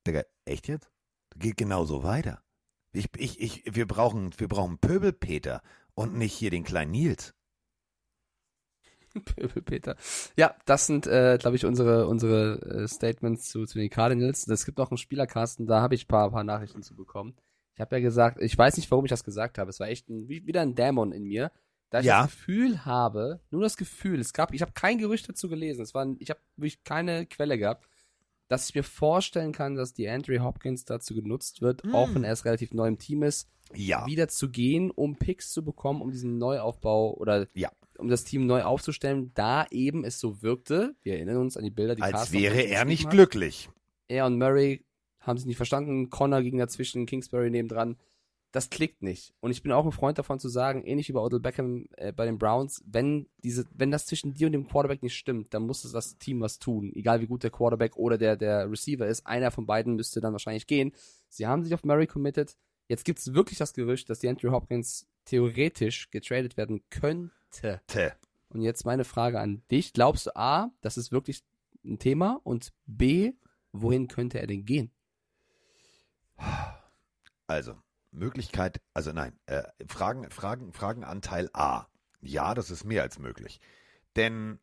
Digga, 0.08 0.24
echt 0.46 0.68
jetzt? 0.68 0.90
Geht 1.36 1.58
genauso 1.58 2.04
weiter. 2.04 2.42
Ich, 2.92 3.10
ich, 3.18 3.40
ich, 3.40 3.64
wir 3.76 3.88
brauchen, 3.88 4.32
wir 4.38 4.48
brauchen 4.48 4.80
Pöbelpeter 4.80 5.62
und 5.94 6.16
nicht 6.16 6.34
hier 6.34 6.50
den 6.50 6.64
kleinen 6.64 6.92
Nils. 6.92 7.34
Pöbel 9.26 9.62
Peter. 9.62 9.96
Ja, 10.38 10.56
das 10.66 10.86
sind, 10.88 11.08
äh, 11.08 11.38
glaube 11.40 11.56
ich, 11.56 11.66
unsere, 11.66 12.08
unsere 12.08 12.62
äh, 12.84 12.88
Statements 12.88 13.50
zu, 13.50 13.66
zu 13.66 13.78
den 13.80 13.90
Cardinals. 13.90 14.48
Es 14.48 14.66
gibt 14.66 14.78
noch 14.78 14.92
einen 14.92 14.98
Spielerkasten, 14.98 15.66
da 15.68 15.82
habe 15.82 15.96
ich 15.96 16.06
ein 16.06 16.08
paar, 16.08 16.32
paar 16.32 16.44
Nachrichten 16.44 16.84
zu 16.84 16.96
bekommen. 16.96 17.36
Ich 17.76 17.82
habe 17.82 17.96
ja 17.96 18.02
gesagt, 18.02 18.42
ich 18.42 18.58
weiß 18.58 18.78
nicht, 18.78 18.90
warum 18.92 19.06
ich 19.06 19.10
das 19.10 19.24
gesagt 19.24 19.58
habe. 19.58 19.70
Es 19.70 19.80
war 19.80 19.88
echt 19.88 20.10
ein, 20.10 20.28
wie, 20.28 20.46
wieder 20.46 20.62
ein 20.62 20.76
Dämon 20.76 21.12
in 21.12 21.24
mir. 21.24 21.52
Da 21.90 22.02
ich 22.02 22.06
Ja. 22.06 22.24
das 22.24 22.32
Gefühl 22.32 22.86
habe, 22.86 23.40
nur 23.50 23.62
das 23.62 23.78
Gefühl, 23.78 24.20
es 24.20 24.34
gab, 24.34 24.54
ich 24.54 24.62
habe 24.62 24.74
kein 24.74 25.00
Gerücht 25.00 25.28
dazu 25.28 25.50
gelesen, 25.50 25.82
es 25.82 25.96
war, 25.96 26.06
ich 26.20 26.30
habe 26.30 26.40
wirklich 26.56 26.84
keine 26.84 27.26
Quelle 27.26 27.58
gehabt, 27.58 27.90
dass 28.50 28.68
ich 28.68 28.76
mir 28.76 28.84
vorstellen 28.84 29.54
kann, 29.54 29.76
dass 29.76 29.94
die 29.94 30.10
Andrew 30.10 30.44
Hopkins 30.44 30.84
dazu 30.84 31.16
genutzt 31.16 31.62
wird, 31.62 31.86
Mm. 31.86 31.96
auch 31.96 32.14
wenn 32.14 32.24
er 32.26 32.32
erst 32.32 32.44
relativ 32.46 32.74
neu 32.74 32.88
im 32.90 32.98
Team 32.98 33.24
ist, 33.24 33.48
Ja. 33.74 34.06
wieder 34.06 34.28
zu 34.28 34.50
gehen, 34.50 34.92
um 34.92 35.16
Picks 35.16 35.52
zu 35.54 35.64
bekommen, 35.64 36.02
um 36.02 36.12
diesen 36.12 36.38
Neuaufbau 36.38 37.14
oder 37.16 37.48
Ja. 37.54 37.72
um 37.98 38.10
das 38.10 38.24
Team 38.26 38.46
neu 38.48 38.64
aufzustellen, 38.64 39.32
da 39.36 39.66
eben 39.72 40.04
es 40.04 40.20
so 40.20 40.42
wirkte. 40.42 40.96
Wir 41.04 41.14
erinnern 41.14 41.38
uns 41.38 41.56
an 41.56 41.64
die 41.64 41.70
Bilder, 41.70 41.96
die 41.96 42.02
Als 42.02 42.12
Carsten 42.14 42.40
wäre 42.40 42.62
er 42.62 42.84
nicht 42.86 43.06
hat. 43.06 43.12
glücklich. 43.12 43.70
Er 44.08 44.26
und 44.26 44.38
Murray 44.38 44.84
haben 45.20 45.38
sich 45.38 45.46
nicht 45.46 45.58
verstanden. 45.58 46.10
Connor 46.10 46.42
ging 46.42 46.58
dazwischen, 46.58 47.06
Kingsbury 47.06 47.52
nebendran. 47.52 47.98
Das 48.52 48.72
klickt 48.72 49.04
nicht. 49.04 49.36
Und 49.42 49.52
ich 49.52 49.62
bin 49.62 49.72
auch 49.72 49.86
ein 49.86 49.92
Freund 49.92 50.18
davon 50.18 50.40
zu 50.40 50.50
sagen, 50.50 50.84
ähnlich 50.84 51.08
wie 51.08 51.14
bei 51.14 51.20
Odell 51.20 51.40
Beckham 51.40 51.86
äh, 51.98 52.12
bei 52.12 52.26
den 52.26 52.40
Browns, 52.40 52.84
wenn 52.88 53.28
diese, 53.44 53.66
wenn 53.76 53.92
das 53.92 54.08
zwischen 54.08 54.34
dir 54.34 54.48
und 54.48 54.54
dem 54.54 54.68
Quarterback 54.68 55.04
nicht 55.04 55.16
stimmt, 55.16 55.54
dann 55.54 55.68
muss 55.68 55.84
das 55.84 56.18
Team 56.18 56.42
was 56.42 56.58
tun. 56.58 56.92
Egal 56.96 57.22
wie 57.22 57.28
gut 57.28 57.44
der 57.44 57.52
Quarterback 57.52 57.96
oder 57.96 58.18
der, 58.18 58.36
der 58.38 58.70
Receiver 58.70 59.06
ist, 59.06 59.28
einer 59.28 59.52
von 59.52 59.68
beiden 59.68 59.96
müsste 59.96 60.20
dann 60.20 60.32
wahrscheinlich 60.32 60.66
gehen. 60.66 60.94
Sie 61.28 61.46
haben 61.46 61.64
sich 61.64 61.74
auf 61.76 61.84
Murray 61.84 62.08
committed. 62.08 62.58
Jetzt 62.88 63.06
gibt 63.06 63.20
es 63.20 63.36
wirklich 63.36 63.60
das 63.60 63.74
Gerücht, 63.74 64.10
dass 64.10 64.20
die 64.20 64.28
Andrew 64.28 64.52
Hopkins 64.52 65.08
theoretisch 65.26 66.10
getradet 66.10 66.58
werden 66.58 66.82
könnte. 66.90 67.82
Tä. 67.86 68.14
Und 68.50 68.62
jetzt 68.62 68.84
meine 68.84 69.04
Frage 69.04 69.40
an 69.40 69.62
dich. 69.70 69.94
Glaubst 69.94 70.26
du 70.26 70.36
A, 70.36 70.72
das 70.82 70.98
ist 70.98 71.12
wirklich 71.12 71.44
ein 71.86 72.00
Thema? 72.00 72.42
Und 72.44 72.74
B, 72.88 73.34
wohin 73.72 74.08
könnte 74.08 74.40
er 74.40 74.48
denn 74.48 74.66
gehen? 74.66 74.92
Also, 77.46 77.76
Möglichkeit, 78.12 78.82
also 78.94 79.12
nein, 79.12 79.38
äh, 79.46 79.64
Fragen, 79.88 80.30
Fragen, 80.30 80.74
Fragenanteil 80.74 81.50
A. 81.54 81.88
Ja, 82.22 82.54
das 82.54 82.72
ist 82.72 82.84
mehr 82.84 83.04
als 83.04 83.20
möglich. 83.20 83.60
Denn 84.16 84.60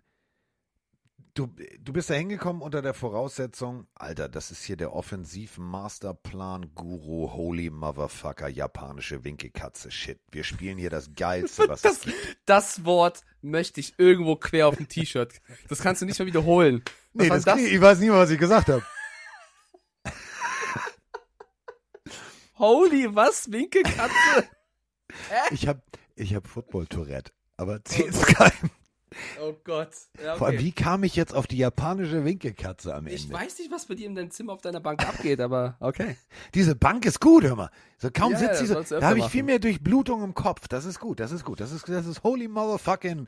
Du, 1.37 1.49
du 1.81 1.93
bist 1.93 2.09
da 2.09 2.15
hingekommen 2.15 2.63
unter 2.63 2.81
der 2.81 2.95
Voraussetzung, 2.95 3.87
Alter, 3.95 4.31
das 4.31 4.51
ist 4.51 4.65
hier 4.65 4.79
der 4.79 4.95
Offensiv-Masterplan-Guru, 4.95 7.35
Holy 7.35 7.69
Motherfucker, 7.69 8.49
japanische 8.49 9.23
Winkelkatze, 9.23 9.91
Shit. 9.91 10.19
Wir 10.31 10.45
spielen 10.45 10.79
hier 10.79 10.89
das 10.89 11.13
Geilste, 11.15 11.69
was 11.69 11.83
Das, 11.83 11.99
es 11.99 12.05
gibt. 12.05 12.17
das 12.47 12.87
Wort 12.87 13.21
möchte 13.43 13.81
ich 13.81 13.99
irgendwo 13.99 14.37
quer 14.37 14.69
auf 14.69 14.77
dem 14.77 14.89
T-Shirt. 14.89 15.43
Das 15.69 15.83
kannst 15.83 16.01
du 16.01 16.07
nicht 16.07 16.19
mehr 16.19 16.25
wiederholen. 16.27 16.83
Was 17.13 17.25
Nee, 17.25 17.29
das, 17.29 17.45
das? 17.45 17.61
Ich 17.61 17.81
weiß 17.83 17.99
nicht 17.99 18.09
mal, 18.09 18.21
was 18.21 18.31
ich 18.31 18.39
gesagt 18.39 18.71
habe. 18.71 18.83
Holy, 22.59 23.15
was? 23.15 23.51
Winkelkatze? 23.53 24.49
Ich 25.51 25.69
habe 25.69 25.83
ich 26.15 26.35
hab 26.35 26.47
Football-Tourette, 26.47 27.33
aber 27.57 27.85
zählt's 27.85 28.25
keinem. 28.27 28.71
Oh 29.41 29.55
Gott. 29.65 29.91
Ja, 30.23 30.37
Vor 30.37 30.47
allem, 30.47 30.57
okay. 30.57 30.65
wie 30.65 30.73
kam 30.73 31.05
ich 31.05 31.17
jetzt 31.17 31.35
auf 31.35 31.47
die 31.47 31.57
japanische 31.57 32.25
Winkelkatze 32.25 32.95
am 32.95 33.07
Ende? 33.07 33.15
Ich 33.15 33.33
weiß 33.33 33.59
nicht, 33.59 33.71
was 33.71 33.87
bei 33.87 33.95
dir 33.95 34.07
in 34.07 34.15
deinem 34.15 34.31
Zimmer 34.31 34.53
auf 34.53 34.61
deiner 34.61 34.81
Bank 34.81 35.07
abgeht, 35.07 35.41
aber 35.41 35.77
okay. 35.81 36.17
Diese 36.55 36.75
Bank 36.75 37.07
ist 37.07 37.21
gut, 37.21 37.45
hör 37.45 37.57
mal. 37.57 37.71
So 37.99 38.11
kaum 38.11 38.33
Ja, 38.33 38.39
sitzt 38.39 38.53
ja, 38.53 38.59
sie 38.59 38.67
so, 38.67 38.75
sollst 38.75 38.91
du 38.93 39.01
da 39.01 39.09
habe 39.09 39.19
ich 39.19 39.27
viel 39.27 39.43
mehr 39.43 39.59
Durchblutung 39.59 40.23
im 40.23 40.35
Kopf. 40.35 40.69
Das 40.69 40.85
ist 40.85 41.01
gut, 41.01 41.21
das 41.21 41.33
ist 41.33 41.45
gut. 41.45 41.61
Das 41.61 41.73
ist, 41.73 41.89
das 41.89 42.07
ist 42.07 42.23
holy 42.25 42.49
motherfucking 42.49 43.27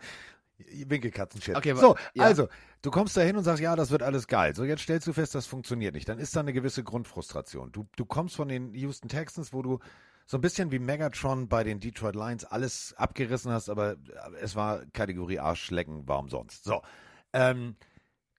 Winkelkatzen-Shit. 0.59 1.57
Okay, 1.57 1.75
so, 1.75 1.97
ja. 2.14 2.25
also, 2.25 2.49
du 2.83 2.90
kommst 2.90 3.16
da 3.16 3.21
hin 3.21 3.37
und 3.37 3.44
sagst, 3.44 3.62
ja, 3.62 3.77
das 3.77 3.90
wird 3.90 4.03
alles 4.03 4.27
geil. 4.27 4.55
So, 4.55 4.64
jetzt 4.64 4.83
stellst 4.83 5.07
du 5.07 5.12
fest, 5.12 5.35
das 5.35 5.47
funktioniert 5.47 5.94
nicht. 5.94 6.09
Dann 6.09 6.18
ist 6.18 6.35
da 6.35 6.40
eine 6.40 6.53
gewisse 6.53 6.83
Grundfrustration. 6.83 7.73
Du, 7.73 7.87
du 7.97 8.05
kommst 8.05 8.37
von 8.37 8.49
den 8.49 8.75
Houston 8.75 9.09
Texans, 9.09 9.53
wo 9.53 9.62
du 9.62 9.79
so 10.27 10.37
ein 10.37 10.42
bisschen 10.42 10.71
wie 10.71 10.79
Megatron 10.79 11.49
bei 11.49 11.64
den 11.64 11.81
Detroit 11.81 12.14
Lions 12.14 12.44
alles 12.44 12.92
abgerissen 12.94 13.51
hast, 13.51 13.71
aber 13.71 13.97
es 14.42 14.57
war 14.57 14.85
Kategorie 14.92 15.38
Arschlecken, 15.38 16.03
warum 16.07 16.29
sonst? 16.29 16.64
So, 16.64 16.83
ähm, 17.33 17.77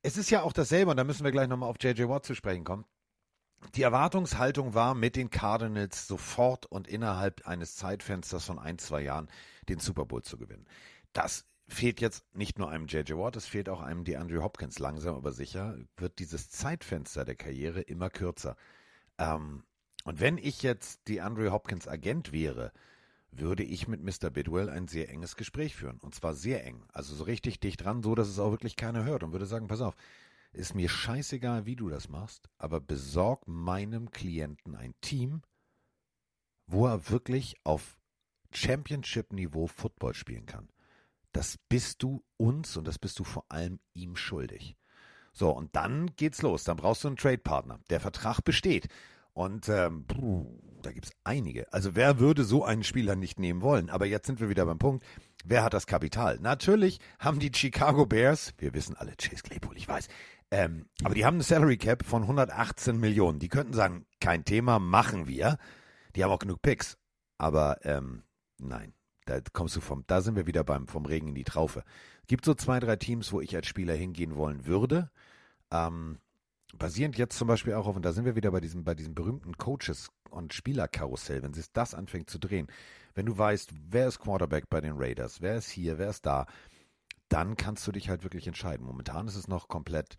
es 0.03 0.15
ist 0.15 0.29
ja 0.29 0.43
auch 0.43 0.53
dasselbe, 0.53 0.91
und 0.91 0.97
da 0.97 1.03
müssen 1.03 1.23
wir 1.23 1.31
gleich 1.31 1.47
nochmal 1.47 1.69
auf 1.69 1.77
J.J. 1.81 2.07
Watt 2.07 2.25
zu 2.25 2.35
sprechen 2.35 2.63
kommen. 2.63 2.85
Die 3.75 3.81
Erwartungshaltung 3.81 4.73
war, 4.73 4.93
mit 4.93 5.15
den 5.15 5.31
Cardinals 5.31 6.07
sofort 6.07 6.65
und 6.67 6.87
innerhalb 6.87 7.45
eines 7.47 7.75
Zeitfensters 7.75 8.45
von 8.45 8.59
ein, 8.59 8.77
zwei 8.77 9.01
Jahren 9.01 9.27
den 9.67 9.79
Super 9.79 10.05
Bowl 10.05 10.21
zu 10.21 10.37
gewinnen. 10.37 10.67
Das 11.11 11.48
fehlt 11.69 12.01
jetzt 12.01 12.23
nicht 12.35 12.59
nur 12.59 12.69
einem 12.69 12.87
J.J. 12.87 13.17
Watt, 13.17 13.35
es 13.35 13.45
fehlt 13.45 13.69
auch 13.69 13.81
einem 13.81 14.03
DeAndre 14.03 14.43
Hopkins. 14.43 14.79
Langsam 14.79 15.15
aber 15.15 15.31
sicher 15.31 15.77
wird 15.95 16.19
dieses 16.19 16.49
Zeitfenster 16.49 17.25
der 17.25 17.35
Karriere 17.35 17.81
immer 17.81 18.09
kürzer. 18.09 18.55
Ähm, 19.17 19.63
und 20.03 20.19
wenn 20.19 20.37
ich 20.37 20.63
jetzt 20.63 21.07
DeAndre 21.07 21.51
Hopkins 21.51 21.87
Agent 21.87 22.31
wäre, 22.31 22.71
würde 23.31 23.63
ich 23.63 23.87
mit 23.87 24.01
Mr. 24.01 24.29
Bidwell 24.29 24.69
ein 24.69 24.87
sehr 24.87 25.09
enges 25.09 25.35
Gespräch 25.35 25.75
führen. 25.75 25.99
Und 25.99 26.15
zwar 26.15 26.33
sehr 26.33 26.65
eng. 26.65 26.83
Also 26.91 27.13
so 27.13 27.23
richtig 27.23 27.59
dicht 27.59 27.83
dran, 27.83 28.01
so 28.01 28.15
dass 28.15 28.27
es 28.27 28.39
auch 28.39 28.51
wirklich 28.51 28.75
keiner 28.75 29.05
hört. 29.05 29.23
Und 29.23 29.31
würde 29.31 29.45
sagen, 29.45 29.67
pass 29.67 29.81
auf, 29.81 29.95
ist 30.51 30.73
mir 30.73 30.89
scheißegal, 30.89 31.65
wie 31.65 31.75
du 31.75 31.89
das 31.89 32.09
machst, 32.09 32.49
aber 32.57 32.79
besorg 32.79 33.47
meinem 33.47 34.09
Klienten 34.09 34.75
ein 34.75 34.95
Team, 35.01 35.43
wo 36.65 36.87
er 36.87 37.09
wirklich 37.09 37.55
auf 37.63 37.97
Championship-Niveau 38.51 39.67
Football 39.67 40.15
spielen 40.15 40.47
kann. 40.47 40.69
Das 41.31 41.57
bist 41.69 42.01
du 42.03 42.23
uns 42.37 42.75
und 42.77 42.87
das 42.87 42.99
bist 42.99 43.19
du 43.19 43.23
vor 43.23 43.45
allem 43.49 43.79
ihm 43.93 44.15
schuldig. 44.15 44.75
So, 45.31 45.51
und 45.51 45.75
dann 45.75 46.11
geht's 46.15 46.41
los. 46.41 46.63
Dann 46.63 46.77
brauchst 46.77 47.03
du 47.03 47.07
einen 47.07 47.17
Trade-Partner. 47.17 47.79
Der 47.89 47.99
Vertrag 47.99 48.41
besteht. 48.41 48.87
Und 49.33 49.69
ähm, 49.69 50.05
puh, 50.05 50.59
da 50.81 50.91
gibt's 50.91 51.11
einige. 51.23 51.71
Also 51.71 51.95
wer 51.95 52.19
würde 52.19 52.43
so 52.43 52.65
einen 52.65 52.83
Spieler 52.83 53.15
nicht 53.15 53.39
nehmen 53.39 53.61
wollen? 53.61 53.89
Aber 53.89 54.05
jetzt 54.05 54.27
sind 54.27 54.41
wir 54.41 54.49
wieder 54.49 54.65
beim 54.65 54.79
Punkt. 54.79 55.05
Wer 55.45 55.63
hat 55.63 55.73
das 55.73 55.87
Kapital? 55.87 56.39
Natürlich 56.39 56.99
haben 57.19 57.39
die 57.39 57.51
Chicago 57.53 58.05
Bears, 58.05 58.53
wir 58.57 58.73
wissen 58.73 58.97
alle, 58.97 59.15
Chase 59.15 59.43
Claypool, 59.43 59.77
ich 59.77 59.87
weiß, 59.87 60.09
ähm, 60.51 60.87
aber 61.03 61.13
die 61.13 61.25
haben 61.25 61.35
eine 61.35 61.43
Salary 61.43 61.77
Cap 61.77 62.03
von 62.03 62.23
118 62.23 62.99
Millionen. 62.99 63.39
Die 63.39 63.49
könnten 63.49 63.73
sagen, 63.73 64.05
kein 64.19 64.45
Thema, 64.45 64.79
machen 64.79 65.27
wir. 65.27 65.57
Die 66.15 66.23
haben 66.23 66.31
auch 66.31 66.39
genug 66.39 66.61
Picks. 66.61 66.97
Aber 67.37 67.77
ähm, 67.83 68.23
nein, 68.57 68.93
da 69.29 69.39
kommst 69.53 69.75
du 69.75 69.81
vom, 69.81 70.03
da 70.07 70.21
sind 70.21 70.35
wir 70.35 70.47
wieder 70.47 70.63
beim 70.63 70.87
vom 70.87 71.05
Regen 71.05 71.29
in 71.29 71.35
die 71.35 71.43
Traufe. 71.43 71.83
Gibt 72.27 72.45
so 72.45 72.53
zwei, 72.53 72.79
drei 72.79 72.95
Teams, 72.95 73.31
wo 73.31 73.41
ich 73.41 73.55
als 73.55 73.67
Spieler 73.67 73.93
hingehen 73.93 74.35
wollen 74.35 74.65
würde. 74.65 75.09
Ähm, 75.71 76.19
basierend 76.77 77.17
jetzt 77.17 77.37
zum 77.37 77.47
Beispiel 77.47 77.73
auch 77.73 77.87
auf, 77.87 77.95
und 77.95 78.03
da 78.03 78.13
sind 78.13 78.25
wir 78.25 78.35
wieder 78.35 78.51
bei 78.51 78.59
diesem, 78.59 78.83
bei 78.83 78.95
diesem 78.95 79.15
berühmten 79.15 79.57
Coaches- 79.57 80.09
und 80.29 80.53
Spielerkarussell, 80.53 81.41
wenn 81.41 81.53
sich 81.53 81.71
das 81.71 81.93
anfängt 81.93 82.29
zu 82.29 82.39
drehen, 82.39 82.67
wenn 83.15 83.25
du 83.25 83.37
weißt, 83.37 83.71
wer 83.89 84.07
ist 84.07 84.19
Quarterback 84.19 84.69
bei 84.69 84.81
den 84.81 84.93
Raiders, 84.95 85.41
wer 85.41 85.55
ist 85.55 85.69
hier, 85.69 85.97
wer 85.97 86.09
ist 86.09 86.25
da, 86.25 86.45
dann 87.27 87.57
kannst 87.57 87.85
du 87.87 87.91
dich 87.91 88.09
halt 88.09 88.23
wirklich 88.23 88.47
entscheiden. 88.47 88.85
Momentan 88.85 89.27
ist 89.27 89.35
es 89.35 89.47
noch 89.47 89.67
komplett, 89.67 90.17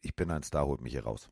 ich 0.00 0.14
bin 0.16 0.30
ein 0.30 0.42
Star, 0.42 0.66
holt 0.66 0.80
mich 0.80 0.92
hier 0.92 1.04
raus. 1.04 1.30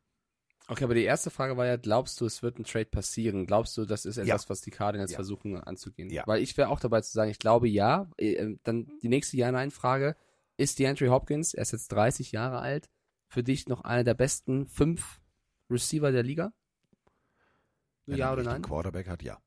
Okay, 0.71 0.85
aber 0.85 0.95
die 0.95 1.03
erste 1.03 1.31
Frage 1.31 1.57
war 1.57 1.67
ja, 1.67 1.77
glaubst 1.77 2.21
du, 2.21 2.27
es 2.27 2.43
wird 2.45 2.59
ein 2.59 2.65
Trade 2.65 2.85
passieren? 2.87 3.45
Glaubst 3.47 3.77
du, 3.77 3.85
das 3.85 4.05
ist 4.05 4.19
etwas, 4.19 4.45
Ja. 4.45 4.49
was 4.51 4.61
die 4.61 4.71
Cardinals 4.71 5.11
Ja. 5.11 5.17
versuchen 5.17 5.57
anzugehen? 5.59 6.11
Ja. 6.11 6.23
Weil 6.27 6.43
ich 6.43 6.57
wäre 6.57 6.69
auch 6.69 6.79
dabei 6.79 7.01
zu 7.01 7.11
sagen, 7.13 7.31
ich 7.31 7.39
glaube 7.41 7.69
ja. 7.69 8.09
Äh, 8.17 8.55
Dann 8.63 8.87
die 9.03 9.09
nächste 9.09 9.37
Ja-Nein-Frage. 9.37 10.17
Ist 10.57 10.79
DeAndre 10.79 11.11
Hopkins, 11.11 11.55
er 11.55 11.63
ist 11.63 11.73
jetzt 11.73 11.89
30 11.89 12.33
Jahre 12.33 12.61
alt, 12.61 12.89
für 13.27 13.43
dich 13.43 13.67
noch 13.67 13.81
einer 13.83 14.05
der 14.05 14.15
besten 14.15 14.67
fünf 14.67 15.21
Receiver 15.69 16.13
der 16.13 16.23
Liga? 16.23 16.53
Wenn 18.07 18.19
ja 18.19 18.29
er 18.29 18.33
oder 18.35 18.43
nein? 18.45 18.63
Quarterback 18.63 19.09
hat, 19.09 19.23
ja. 19.23 19.39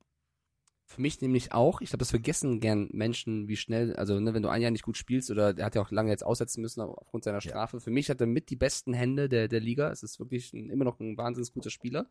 Für 0.85 1.01
mich 1.01 1.21
nämlich 1.21 1.53
auch. 1.53 1.81
Ich 1.81 1.89
glaube, 1.89 1.99
das 1.99 2.09
vergessen 2.09 2.59
gern 2.59 2.89
Menschen, 2.91 3.47
wie 3.47 3.55
schnell, 3.55 3.95
also 3.95 4.19
ne, 4.19 4.33
wenn 4.33 4.43
du 4.43 4.49
ein 4.49 4.61
Jahr 4.61 4.69
nicht 4.69 4.83
gut 4.83 4.97
spielst 4.97 5.31
oder 5.31 5.57
er 5.57 5.65
hat 5.65 5.75
ja 5.75 5.81
auch 5.81 5.91
lange 5.91 6.09
jetzt 6.09 6.25
aussetzen 6.25 6.61
müssen 6.61 6.81
aufgrund 6.81 7.23
seiner 7.23 7.37
Ja. 7.37 7.41
Strafe. 7.41 7.79
Für 7.79 7.89
mich 7.89 8.09
hat 8.09 8.19
er 8.19 8.27
mit 8.27 8.49
die 8.49 8.57
besten 8.57 8.93
Hände 8.93 9.29
der, 9.29 9.47
der 9.47 9.61
Liga. 9.61 9.89
Es 9.91 10.03
ist 10.03 10.19
wirklich 10.19 10.51
ein, 10.53 10.69
immer 10.69 10.83
noch 10.83 10.99
ein 10.99 11.17
wahnsinnig 11.17 11.53
guter 11.53 11.69
Spieler. 11.69 12.07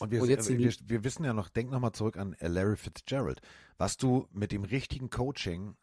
Und 0.00 0.10
wir, 0.10 0.20
Und 0.20 0.28
jetzt 0.28 0.48
wir, 0.48 0.58
wir, 0.58 0.72
wir 0.84 1.04
wissen 1.04 1.24
ja 1.24 1.32
noch, 1.32 1.48
denk 1.48 1.70
nochmal 1.70 1.92
zurück 1.92 2.16
an 2.16 2.36
Larry 2.40 2.76
Fitzgerald. 2.76 3.40
Was 3.78 3.96
du 3.96 4.26
mit 4.32 4.50
dem 4.50 4.64
richtigen 4.64 5.10
Coaching, 5.10 5.76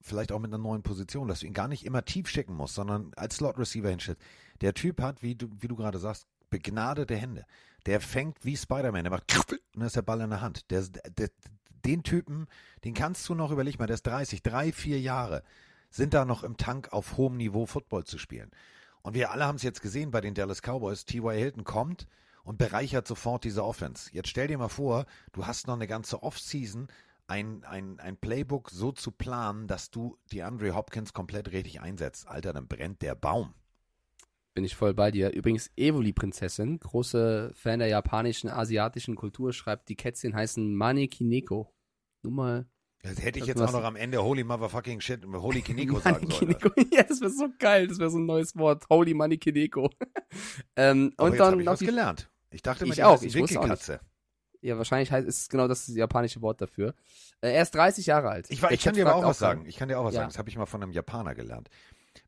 vielleicht 0.00 0.32
auch 0.32 0.38
mit 0.38 0.50
einer 0.50 0.62
neuen 0.62 0.82
Position, 0.82 1.28
dass 1.28 1.40
du 1.40 1.46
ihn 1.46 1.52
gar 1.52 1.68
nicht 1.68 1.84
immer 1.84 2.04
tief 2.04 2.28
schicken 2.28 2.54
musst, 2.54 2.76
sondern 2.76 3.12
als 3.16 3.36
Slot 3.36 3.58
Receiver 3.58 3.90
hinstellst. 3.90 4.22
Der 4.60 4.74
Typ 4.74 5.02
hat, 5.02 5.22
wie 5.22 5.34
du, 5.34 5.48
wie 5.58 5.68
du 5.68 5.76
gerade 5.76 5.98
sagst, 5.98 6.28
begnadete 6.50 7.16
Hände. 7.16 7.44
Der 7.86 8.00
fängt 8.00 8.44
wie 8.44 8.56
Spider-Man, 8.56 9.04
der 9.04 9.10
macht 9.10 9.26
und 9.74 9.80
dann 9.80 9.86
ist 9.86 9.96
der 9.96 10.02
Ball 10.02 10.20
in 10.20 10.30
der 10.30 10.40
Hand. 10.40 10.70
Der, 10.70 10.82
der, 10.82 11.30
den 11.84 12.02
Typen, 12.02 12.46
den 12.84 12.94
kannst 12.94 13.28
du 13.28 13.34
noch, 13.34 13.50
überleg 13.50 13.78
mal, 13.78 13.86
der 13.86 13.94
ist 13.94 14.06
30, 14.06 14.42
drei, 14.42 14.72
vier 14.72 15.00
Jahre, 15.00 15.42
sind 15.90 16.14
da 16.14 16.24
noch 16.24 16.44
im 16.44 16.56
Tank 16.56 16.92
auf 16.92 17.16
hohem 17.16 17.36
Niveau 17.36 17.66
Football 17.66 18.04
zu 18.04 18.18
spielen. 18.18 18.50
Und 19.02 19.14
wir 19.14 19.30
alle 19.30 19.46
haben 19.46 19.56
es 19.56 19.62
jetzt 19.62 19.82
gesehen 19.82 20.10
bei 20.10 20.20
den 20.20 20.34
Dallas 20.34 20.60
Cowboys. 20.62 21.04
T.Y. 21.04 21.36
Hilton 21.36 21.64
kommt 21.64 22.06
und 22.44 22.58
bereichert 22.58 23.06
sofort 23.06 23.44
diese 23.44 23.64
Offense. 23.64 24.10
Jetzt 24.12 24.28
stell 24.28 24.48
dir 24.48 24.58
mal 24.58 24.68
vor, 24.68 25.06
du 25.32 25.46
hast 25.46 25.66
noch 25.66 25.74
eine 25.74 25.86
ganze 25.86 26.22
Offseason, 26.22 26.88
ein, 27.26 27.64
ein, 27.64 28.00
ein 28.00 28.16
Playbook 28.16 28.70
so 28.70 28.92
zu 28.92 29.12
planen, 29.12 29.68
dass 29.68 29.90
du 29.90 30.18
die 30.32 30.42
Andre 30.42 30.74
Hopkins 30.74 31.12
komplett 31.12 31.52
richtig 31.52 31.80
einsetzt. 31.80 32.26
Alter, 32.26 32.52
dann 32.52 32.66
brennt 32.66 33.02
der 33.02 33.14
Baum. 33.14 33.54
Bin 34.60 34.66
ich 34.66 34.76
voll 34.76 34.92
bei 34.92 35.10
dir. 35.10 35.32
Übrigens, 35.32 35.70
Evoli-Prinzessin, 35.74 36.80
große 36.80 37.50
Fan 37.54 37.78
der 37.78 37.88
japanischen, 37.88 38.50
asiatischen 38.50 39.16
Kultur, 39.16 39.54
schreibt, 39.54 39.88
die 39.88 39.96
Kätzchen 39.96 40.34
heißen 40.34 40.74
Mani 40.74 41.08
Kineko. 41.08 41.72
Nur 42.22 42.32
mal. 42.34 42.66
Das 43.02 43.22
hätte 43.22 43.38
ich 43.38 43.46
jetzt 43.46 43.58
auch 43.62 43.72
noch 43.72 43.84
am 43.84 43.96
Ende 43.96 44.22
Holy 44.22 44.44
Motherfucking 44.44 45.00
Shit, 45.00 45.24
Holy 45.24 45.62
Kineko 45.62 45.98
sagen 46.00 46.28
sollen. 46.30 46.58
Kineko. 46.58 46.68
Ja, 46.94 47.04
das 47.04 47.22
wäre 47.22 47.30
so 47.30 47.48
geil. 47.58 47.88
Das 47.88 47.98
wäre 47.98 48.10
so 48.10 48.18
ein 48.18 48.26
neues 48.26 48.54
Wort. 48.54 48.84
Holy 48.90 49.14
Mani 49.14 49.38
Kineko. 49.38 49.88
ähm, 50.76 51.14
Aber 51.16 51.28
und 51.28 51.32
jetzt 51.32 51.40
dann 51.40 51.58
ich 51.58 51.64
noch 51.64 51.72
was 51.72 51.78
die 51.78 51.86
gelernt. 51.86 52.30
Ich 52.50 52.60
dachte 52.60 52.84
immer, 52.84 52.92
Ich 52.92 52.96
die 52.96 53.04
auch, 53.04 53.22
ich. 53.22 53.32
Winkelkatze. 53.32 54.00
Ja, 54.60 54.76
wahrscheinlich 54.76 55.10
heißt, 55.10 55.26
ist 55.26 55.48
genau 55.48 55.68
das, 55.68 55.86
das 55.86 55.96
japanische 55.96 56.42
Wort 56.42 56.60
dafür. 56.60 56.94
Äh, 57.40 57.52
er 57.54 57.62
ist 57.62 57.74
30 57.74 58.04
Jahre 58.04 58.28
alt. 58.28 58.44
Ich, 58.50 58.60
war, 58.60 58.70
ich 58.72 58.82
kann 58.84 58.92
dir 58.92 59.06
aber 59.06 59.16
auch 59.16 59.24
was 59.24 59.38
sagen. 59.38 59.64
Ich 59.64 59.76
kann 59.78 59.88
dir 59.88 59.98
auch 59.98 60.04
was 60.04 60.12
Ja. 60.12 60.20
sagen. 60.20 60.28
Das 60.32 60.36
habe 60.38 60.50
ich 60.50 60.58
mal 60.58 60.66
von 60.66 60.82
einem 60.82 60.92
Japaner 60.92 61.34
gelernt. 61.34 61.70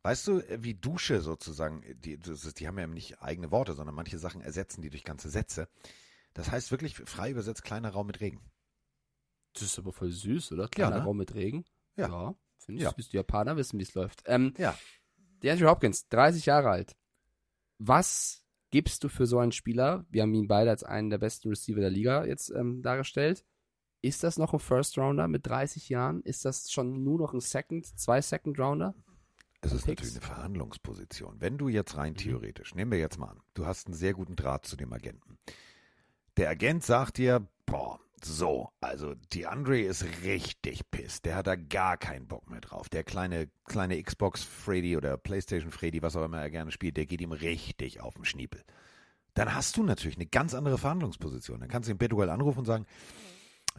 Weißt 0.03 0.29
du, 0.29 0.43
wie 0.63 0.75
Dusche 0.75 1.21
sozusagen, 1.21 1.83
die, 2.01 2.19
das 2.19 2.45
ist, 2.45 2.61
die 2.61 2.69
haben 2.69 2.79
ja 2.79 2.87
nicht 2.87 3.21
eigene 3.21 3.51
Worte, 3.51 3.75
sondern 3.75 3.95
manche 3.95 4.19
Sachen 4.19 4.41
ersetzen 4.41 4.83
die 4.83 4.91
durch 4.91 5.05
ganze 5.05 5.29
Sätze. 5.29 5.69
Das 6.35 6.51
heißt 6.51 6.71
wirklich 6.71 6.97
frei 6.97 7.31
übersetzt 7.31 7.65
kleiner 7.65 7.91
Raum 7.91 8.07
mit 8.07 8.21
Regen. 8.21 8.41
Das 9.55 9.63
ist 9.63 9.79
aber 9.79 9.93
voll 9.93 10.11
süß, 10.11 10.53
oder? 10.53 10.69
Kleiner 10.69 10.99
ne? 10.99 11.05
Raum 11.05 11.17
mit 11.19 11.35
Regen. 11.35 11.65
Ja. 11.97 12.35
finde 12.59 12.79
ich 12.79 12.85
Ja. 12.85 12.95
süß. 12.97 13.09
Die 13.11 13.17
Japaner 13.17 13.57
wissen, 13.57 13.79
wie 13.79 13.83
es 13.83 13.95
läuft. 13.95 14.23
Ähm, 14.27 14.55
Ja. 14.57 14.77
DeAndre 15.43 15.69
Hopkins, 15.69 16.09
30 16.09 16.47
Jahre 16.47 16.71
alt. 16.71 16.97
Was 17.79 18.45
gibst 18.71 19.03
du 19.05 19.09
für 19.09 19.27
so 19.27 19.39
einen 19.41 19.53
Spieler? 19.53 20.07
Wir 20.09 20.23
haben 20.23 20.33
ihn 20.35 20.47
beide 20.47 20.71
als 20.71 20.85
einen 20.85 21.11
der 21.11 21.19
besten 21.19 21.49
Receiver 21.49 21.81
der 21.81 21.91
Liga 21.91 22.25
jetzt 22.25 22.51
ähm, 22.51 22.81
dargestellt. 22.83 23.45
Ist 24.01 24.23
das 24.23 24.39
noch 24.39 24.53
ein 24.53 24.61
First 24.61 24.97
Rounder 24.99 25.29
mit 25.29 25.47
30 25.47 25.89
Jahren? 25.89 26.23
Ist 26.23 26.45
das 26.45 26.71
schon 26.71 27.03
nur 27.05 27.19
noch 27.19 27.35
ein 27.35 27.41
Second, 27.41 27.87
zwei 27.99 28.23
Second 28.23 28.59
Rounder? 28.59 28.95
Es 29.65 29.73
ist 29.73 29.87
natürlich 29.87 30.13
eine 30.13 30.21
Verhandlungsposition. 30.21 31.41
Wenn 31.41 31.57
du 31.57 31.69
jetzt 31.69 31.95
Mhm. 31.95 32.01
rein 32.01 32.15
theoretisch, 32.17 32.75
nehmen 32.75 32.91
wir 32.91 32.99
jetzt 32.99 33.19
mal 33.19 33.29
an, 33.29 33.41
du 33.55 33.65
hast 33.65 33.87
einen 33.87 33.95
sehr 33.95 34.13
guten 34.13 34.37
Draht 34.37 34.67
zu 34.67 34.77
dem 34.77 34.93
Agenten. 34.93 35.39
Der 36.37 36.51
Agent 36.51 36.85
sagt 36.85 37.17
dir, 37.19 37.49
boah, 37.67 37.99
So, 38.25 38.71
also 38.81 39.15
DeAndre 39.35 39.81
ist 39.81 40.05
richtig 40.23 40.89
piss. 40.93 41.23
Der 41.23 41.35
hat 41.35 41.49
da 41.49 41.57
gar 41.57 41.97
keinen 41.97 42.29
Bock 42.29 42.49
mehr 42.49 42.61
drauf. 42.61 42.89
Der 42.89 43.03
kleine, 43.03 43.51
kleine 43.65 44.01
Xbox 44.01 44.45
Freddy 44.45 44.97
oder 44.97 45.17
Playstation 45.17 45.73
Freddy, 45.73 46.03
was 46.03 46.15
auch 46.15 46.25
immer 46.25 46.41
er 46.41 46.49
gerne 46.51 46.71
spielt, 46.71 46.97
der 46.97 47.07
geht 47.07 47.21
ihm 47.21 47.33
richtig 47.33 48.01
auf 48.01 48.15
den 48.15 48.25
Schniepel. 48.25 48.63
Dann 49.35 49.53
hast 49.57 49.77
du 49.77 49.83
natürlich 49.83 50.17
eine 50.17 50.27
ganz 50.27 50.55
andere 50.55 50.79
Verhandlungsposition. 50.79 51.59
Dann 51.59 51.69
kannst 51.69 51.89
du 51.89 51.95
den 51.95 51.99
Bedwell 51.99 52.31
anrufen 52.31 52.61
und 52.61 52.65
sagen, 52.65 52.87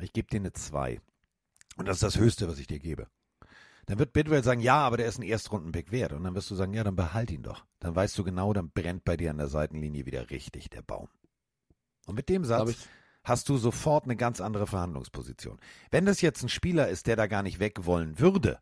ich 0.01 0.11
gebe 0.11 0.27
dir 0.27 0.41
eine 0.41 0.51
2. 0.51 0.99
Und 1.77 1.87
das 1.87 1.97
ist 1.97 2.03
das 2.03 2.17
Höchste, 2.17 2.49
was 2.49 2.59
ich 2.59 2.67
dir 2.67 2.79
gebe. 2.79 3.07
Dann 3.85 3.99
wird 3.99 4.13
Bidwell 4.13 4.43
sagen, 4.43 4.61
ja, 4.61 4.77
aber 4.77 4.97
der 4.97 5.07
ist 5.07 5.19
ein 5.19 5.23
Erstrundenpick 5.23 5.91
wert. 5.91 6.13
Und 6.13 6.23
dann 6.23 6.35
wirst 6.35 6.49
du 6.49 6.55
sagen, 6.55 6.73
ja, 6.73 6.83
dann 6.83 6.95
behalt 6.95 7.31
ihn 7.31 7.43
doch. 7.43 7.65
Dann 7.79 7.95
weißt 7.95 8.17
du 8.17 8.23
genau, 8.23 8.53
dann 8.53 8.69
brennt 8.69 9.03
bei 9.03 9.17
dir 9.17 9.29
an 9.31 9.37
der 9.37 9.47
Seitenlinie 9.49 10.05
wieder 10.05 10.29
richtig 10.29 10.69
der 10.69 10.81
Baum. 10.81 11.09
Und 12.05 12.15
mit 12.15 12.29
dem 12.29 12.45
Satz 12.45 12.69
ich- 12.71 12.87
hast 13.23 13.49
du 13.49 13.57
sofort 13.57 14.05
eine 14.05 14.15
ganz 14.15 14.41
andere 14.41 14.67
Verhandlungsposition. 14.67 15.59
Wenn 15.91 16.05
das 16.05 16.21
jetzt 16.21 16.43
ein 16.43 16.49
Spieler 16.49 16.87
ist, 16.87 17.07
der 17.07 17.15
da 17.15 17.27
gar 17.27 17.43
nicht 17.43 17.59
weg 17.59 17.85
wollen 17.85 18.19
würde, 18.19 18.59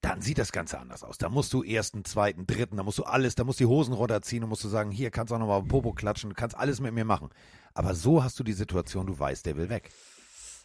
dann 0.00 0.20
sieht 0.22 0.38
das 0.38 0.52
Ganze 0.52 0.78
anders 0.78 1.02
aus. 1.02 1.18
Da 1.18 1.28
musst 1.28 1.52
du 1.52 1.62
ersten, 1.62 2.04
zweiten, 2.04 2.46
dritten, 2.46 2.76
da 2.76 2.82
musst 2.84 2.98
du 2.98 3.04
alles, 3.04 3.34
da 3.34 3.44
musst 3.44 3.58
du 3.60 3.64
die 3.64 3.68
Hosen 3.68 3.92
runterziehen 3.94 4.44
und 4.44 4.48
musst 4.50 4.62
du 4.64 4.68
sagen, 4.68 4.90
hier 4.90 5.10
kannst 5.10 5.30
du 5.30 5.34
auch 5.34 5.40
nochmal 5.40 5.56
auf 5.58 5.64
den 5.64 5.68
Popo 5.68 5.92
klatschen, 5.92 6.30
du 6.30 6.36
kannst 6.36 6.56
alles 6.56 6.80
mit 6.80 6.94
mir 6.94 7.04
machen. 7.04 7.30
Aber 7.74 7.94
so 7.94 8.22
hast 8.22 8.38
du 8.38 8.44
die 8.44 8.52
Situation, 8.52 9.06
du 9.06 9.18
weißt, 9.18 9.44
der 9.44 9.56
will 9.56 9.68
weg. 9.70 9.90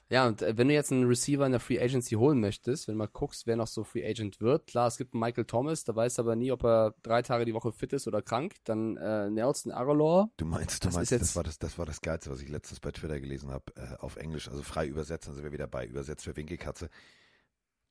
Ja, 0.10 0.28
und 0.28 0.42
äh, 0.44 0.58
wenn 0.58 0.68
du 0.68 0.74
jetzt 0.76 0.92
einen 0.92 1.06
Receiver 1.08 1.46
in 1.46 1.54
der 1.54 1.60
Free 1.62 1.80
Agency 1.82 2.16
holen 2.16 2.40
möchtest, 2.40 2.88
wenn 2.88 2.96
du 2.96 3.00
mal 3.00 3.08
guckst, 3.08 3.48
wer 3.48 3.56
noch 3.56 3.68
so 3.68 3.84
Free 3.84 4.06
Agent 4.08 4.42
wird, 4.42 4.68
klar, 4.68 4.88
es 4.88 4.98
gibt 4.98 5.14
einen 5.14 5.22
Michael 5.22 5.46
Thomas, 5.46 5.86
da 5.86 5.96
weißt 5.96 6.18
du 6.18 6.22
aber 6.22 6.36
nie, 6.36 6.52
ob 6.52 6.64
er 6.64 6.94
drei 7.02 7.22
Tage 7.24 7.46
die 7.46 7.54
Woche 7.54 7.72
fit 7.72 7.94
ist 7.94 8.08
oder 8.08 8.22
krank. 8.22 8.54
Dann 8.66 8.98
äh, 8.98 9.30
Nelson 9.32 9.72
Aguilar. 9.72 10.30
Du 10.38 10.46
meinst, 10.46 10.84
du 10.84 10.88
Das 10.90 10.96
meinst, 10.96 11.12
das 11.12 11.20
jetzt- 11.22 11.36
war 11.36 11.44
das, 11.44 11.58
das 11.58 11.80
war 11.80 11.86
das 11.86 12.02
Geilste, 12.02 12.30
was 12.30 12.42
ich 12.42 12.50
letztens 12.50 12.80
bei 12.80 12.92
Twitter 12.92 13.20
gelesen 13.20 13.50
habe, 13.50 13.66
äh, 13.76 13.96
auf 14.00 14.18
Englisch, 14.18 14.50
also 14.50 14.62
frei 14.62 14.86
übersetzt, 14.88 15.28
dann 15.28 15.34
sind 15.36 15.44
wir 15.44 15.52
wieder 15.52 15.68
bei, 15.68 15.88
übersetzt 15.88 16.26
für 16.26 16.36
Winkelkatze. 16.36 16.90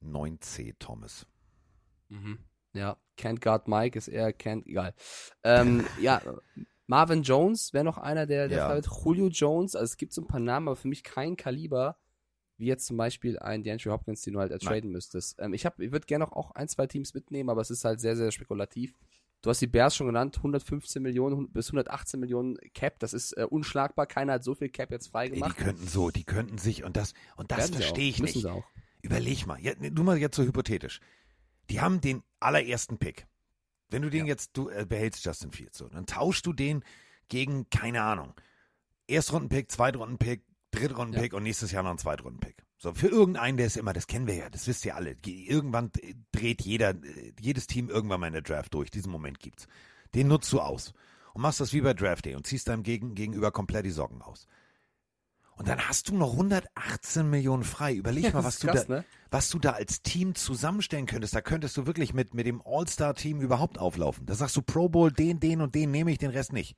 9C 0.04 0.74
Thomas. 0.78 1.26
Mhm. 2.08 2.38
Ja, 2.74 2.96
Can't 3.18 3.40
Guard 3.40 3.68
Mike 3.68 3.98
ist 3.98 4.08
eher 4.08 4.30
Can't, 4.32 4.66
egal. 4.66 4.94
Ähm, 5.44 5.84
ja, 6.00 6.22
Marvin 6.86 7.22
Jones 7.22 7.72
wäre 7.72 7.84
noch 7.84 7.98
einer, 7.98 8.26
der, 8.26 8.48
der 8.48 8.58
Ja. 8.58 8.74
wird. 8.74 8.86
Julio 9.04 9.28
Jones, 9.28 9.74
also 9.76 9.84
es 9.92 9.96
gibt 9.96 10.12
so 10.12 10.22
ein 10.22 10.26
paar 10.26 10.40
Namen, 10.40 10.68
aber 10.68 10.76
für 10.76 10.88
mich 10.88 11.04
kein 11.04 11.36
Kaliber, 11.36 11.96
wie 12.58 12.66
jetzt 12.66 12.86
zum 12.86 12.96
Beispiel 12.96 13.38
ein 13.38 13.62
DeAndre 13.62 13.90
Hopkins, 13.90 14.22
den 14.22 14.34
du 14.34 14.40
halt 14.40 14.50
Nein. 14.50 14.60
traden 14.60 14.90
müsstest. 14.90 15.36
Ähm, 15.40 15.54
ich 15.54 15.66
hab, 15.66 15.80
ich 15.80 15.92
würde 15.92 16.06
gerne 16.06 16.30
auch 16.34 16.52
ein, 16.52 16.68
zwei 16.68 16.86
Teams 16.86 17.14
mitnehmen, 17.14 17.50
aber 17.50 17.60
es 17.60 17.70
ist 17.70 17.84
halt 17.84 18.00
sehr, 18.00 18.16
sehr 18.16 18.30
spekulativ. 18.30 18.94
Du 19.42 19.50
hast 19.50 19.60
die 19.60 19.66
Bears 19.66 19.96
schon 19.96 20.06
genannt, 20.06 20.36
115 20.36 21.02
Millionen 21.02 21.50
bis 21.50 21.68
118 21.68 22.20
Millionen 22.20 22.56
Cap, 22.74 23.00
das 23.00 23.12
ist 23.12 23.32
äh, 23.32 23.44
unschlagbar. 23.44 24.06
Keiner 24.06 24.34
hat 24.34 24.44
so 24.44 24.54
viel 24.54 24.68
Cap 24.68 24.92
jetzt 24.92 25.08
frei 25.08 25.26
Ey, 25.26 25.40
die 25.40 25.40
könnten 25.40 25.88
so, 25.88 26.10
die 26.10 26.22
könnten 26.22 26.58
sich, 26.58 26.84
und 26.84 26.96
das, 26.96 27.12
und 27.36 27.50
das 27.50 27.70
verstehe 27.70 28.08
ich 28.08 28.20
müssen 28.20 28.38
nicht. 28.38 28.42
Sie 28.42 28.50
auch. 28.50 28.64
Überleg 29.02 29.46
mal, 29.48 29.58
ja, 29.60 29.74
du 29.74 30.02
mal 30.04 30.16
jetzt 30.16 30.36
so 30.36 30.44
hypothetisch. 30.44 31.00
Die 31.70 31.80
haben 31.80 32.00
den 32.00 32.22
allerersten 32.38 32.98
Pick. 32.98 33.26
Wenn 33.90 34.02
du 34.02 34.10
den 34.10 34.26
jetzt, 34.26 34.56
du 34.56 34.68
äh, 34.68 34.86
behältst 34.88 35.24
Justin 35.24 35.50
Fields 35.50 35.78
so, 35.78 35.88
dann 35.88 36.06
tauschst 36.06 36.46
du 36.46 36.52
den 36.52 36.84
gegen, 37.28 37.68
keine 37.68 38.02
Ahnung, 38.02 38.34
Erstrundenpick, 39.08 39.72
Zweitrundenpick, 39.72 40.44
Drittrundenpick 40.72 41.32
und 41.34 41.42
nächstes 41.44 41.70
Jahr 41.72 41.82
noch 41.84 41.90
einen 41.90 41.98
Zweitrundenpick. 41.98 42.64
So, 42.78 42.92
für 42.94 43.06
irgendeinen, 43.08 43.56
der 43.56 43.66
ist 43.66 43.76
immer, 43.76 43.92
das 43.92 44.06
kennen 44.08 44.26
wir 44.26 44.34
ja, 44.34 44.50
das 44.50 44.66
wisst 44.66 44.84
ihr 44.84 44.96
alle. 44.96 45.14
Ge- 45.14 45.44
Irgendwann 45.46 45.90
äh, 46.00 46.14
dreht 46.32 46.62
jeder, 46.62 46.90
äh, 46.90 47.32
jedes 47.40 47.66
Team 47.68 47.88
irgendwann 47.88 48.20
mal 48.20 48.26
in 48.26 48.32
der 48.32 48.42
Draft 48.42 48.74
durch. 48.74 48.90
Diesen 48.90 49.12
Moment 49.12 49.38
gibt's. 49.38 49.66
Den 50.14 50.28
nutzt 50.28 50.52
du 50.52 50.60
aus. 50.60 50.92
Und 51.34 51.42
machst 51.42 51.60
das 51.60 51.72
wie 51.72 51.80
bei 51.80 51.94
Draft 51.94 52.24
Day 52.26 52.34
und 52.34 52.46
ziehst 52.46 52.68
deinem 52.68 52.82
Gegen 52.82 53.14
Gegenüber 53.14 53.52
komplett 53.52 53.86
die 53.86 53.90
Socken 53.90 54.20
aus. 54.20 54.46
Und 55.54 55.68
dann 55.68 55.86
hast 55.88 56.08
du 56.08 56.16
noch 56.16 56.32
118 56.32 57.28
Millionen 57.28 57.62
frei. 57.62 57.94
Überleg 57.94 58.24
Ja, 58.24 58.30
mal, 58.32 58.44
was 58.44 58.54
ist 58.54 58.64
du 58.64 58.68
krass, 58.68 58.86
da, 58.86 58.94
ne? 58.96 59.04
was 59.30 59.48
du 59.50 59.58
da 59.58 59.72
als 59.72 60.02
Team 60.02 60.34
zusammenstellen 60.34 61.06
könntest. 61.06 61.34
Da 61.34 61.40
könntest 61.40 61.76
du 61.76 61.86
wirklich 61.86 62.14
mit, 62.14 62.34
mit 62.34 62.46
dem 62.46 62.62
All-Star-Team 62.64 63.40
überhaupt 63.40 63.78
auflaufen. 63.78 64.26
Da 64.26 64.34
sagst 64.34 64.56
du 64.56 64.62
Pro 64.62 64.88
Bowl, 64.88 65.12
den, 65.12 65.40
den 65.40 65.60
und 65.60 65.74
den 65.74 65.90
nehme 65.90 66.10
ich, 66.10 66.18
den 66.18 66.30
Rest 66.30 66.52
nicht. 66.52 66.74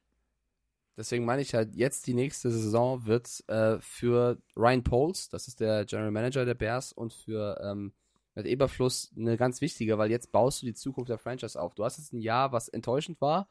Deswegen 0.97 1.25
meine 1.25 1.43
ich 1.43 1.55
halt, 1.55 1.75
jetzt 1.75 2.07
die 2.07 2.15
nächste 2.15 2.51
Saison 2.51 3.05
wird 3.05 3.43
äh, 3.49 3.79
für 3.81 4.39
Ryan 4.57 4.85
Poles, 4.85 5.29
das 5.29 5.49
ist 5.49 5.61
der 5.61 5.85
General 5.85 6.13
Manager 6.13 6.45
der 6.45 6.55
Bears, 6.55 6.93
und 6.93 7.13
für 7.13 7.61
ähm, 7.63 7.93
Matt 8.35 8.47
Eberfluss 8.47 9.13
eine 9.17 9.37
ganz 9.37 9.61
wichtige, 9.61 9.99
weil 9.99 10.11
jetzt 10.11 10.33
baust 10.33 10.63
du 10.63 10.67
die 10.67 10.75
Zukunft 10.75 11.11
der 11.11 11.19
Franchise 11.19 11.61
auf. 11.61 11.75
Du 11.75 11.85
hast 11.85 11.99
jetzt 11.99 12.13
ein 12.13 12.21
Jahr, 12.21 12.53
was 12.53 12.69
enttäuschend 12.69 13.21
war. 13.21 13.49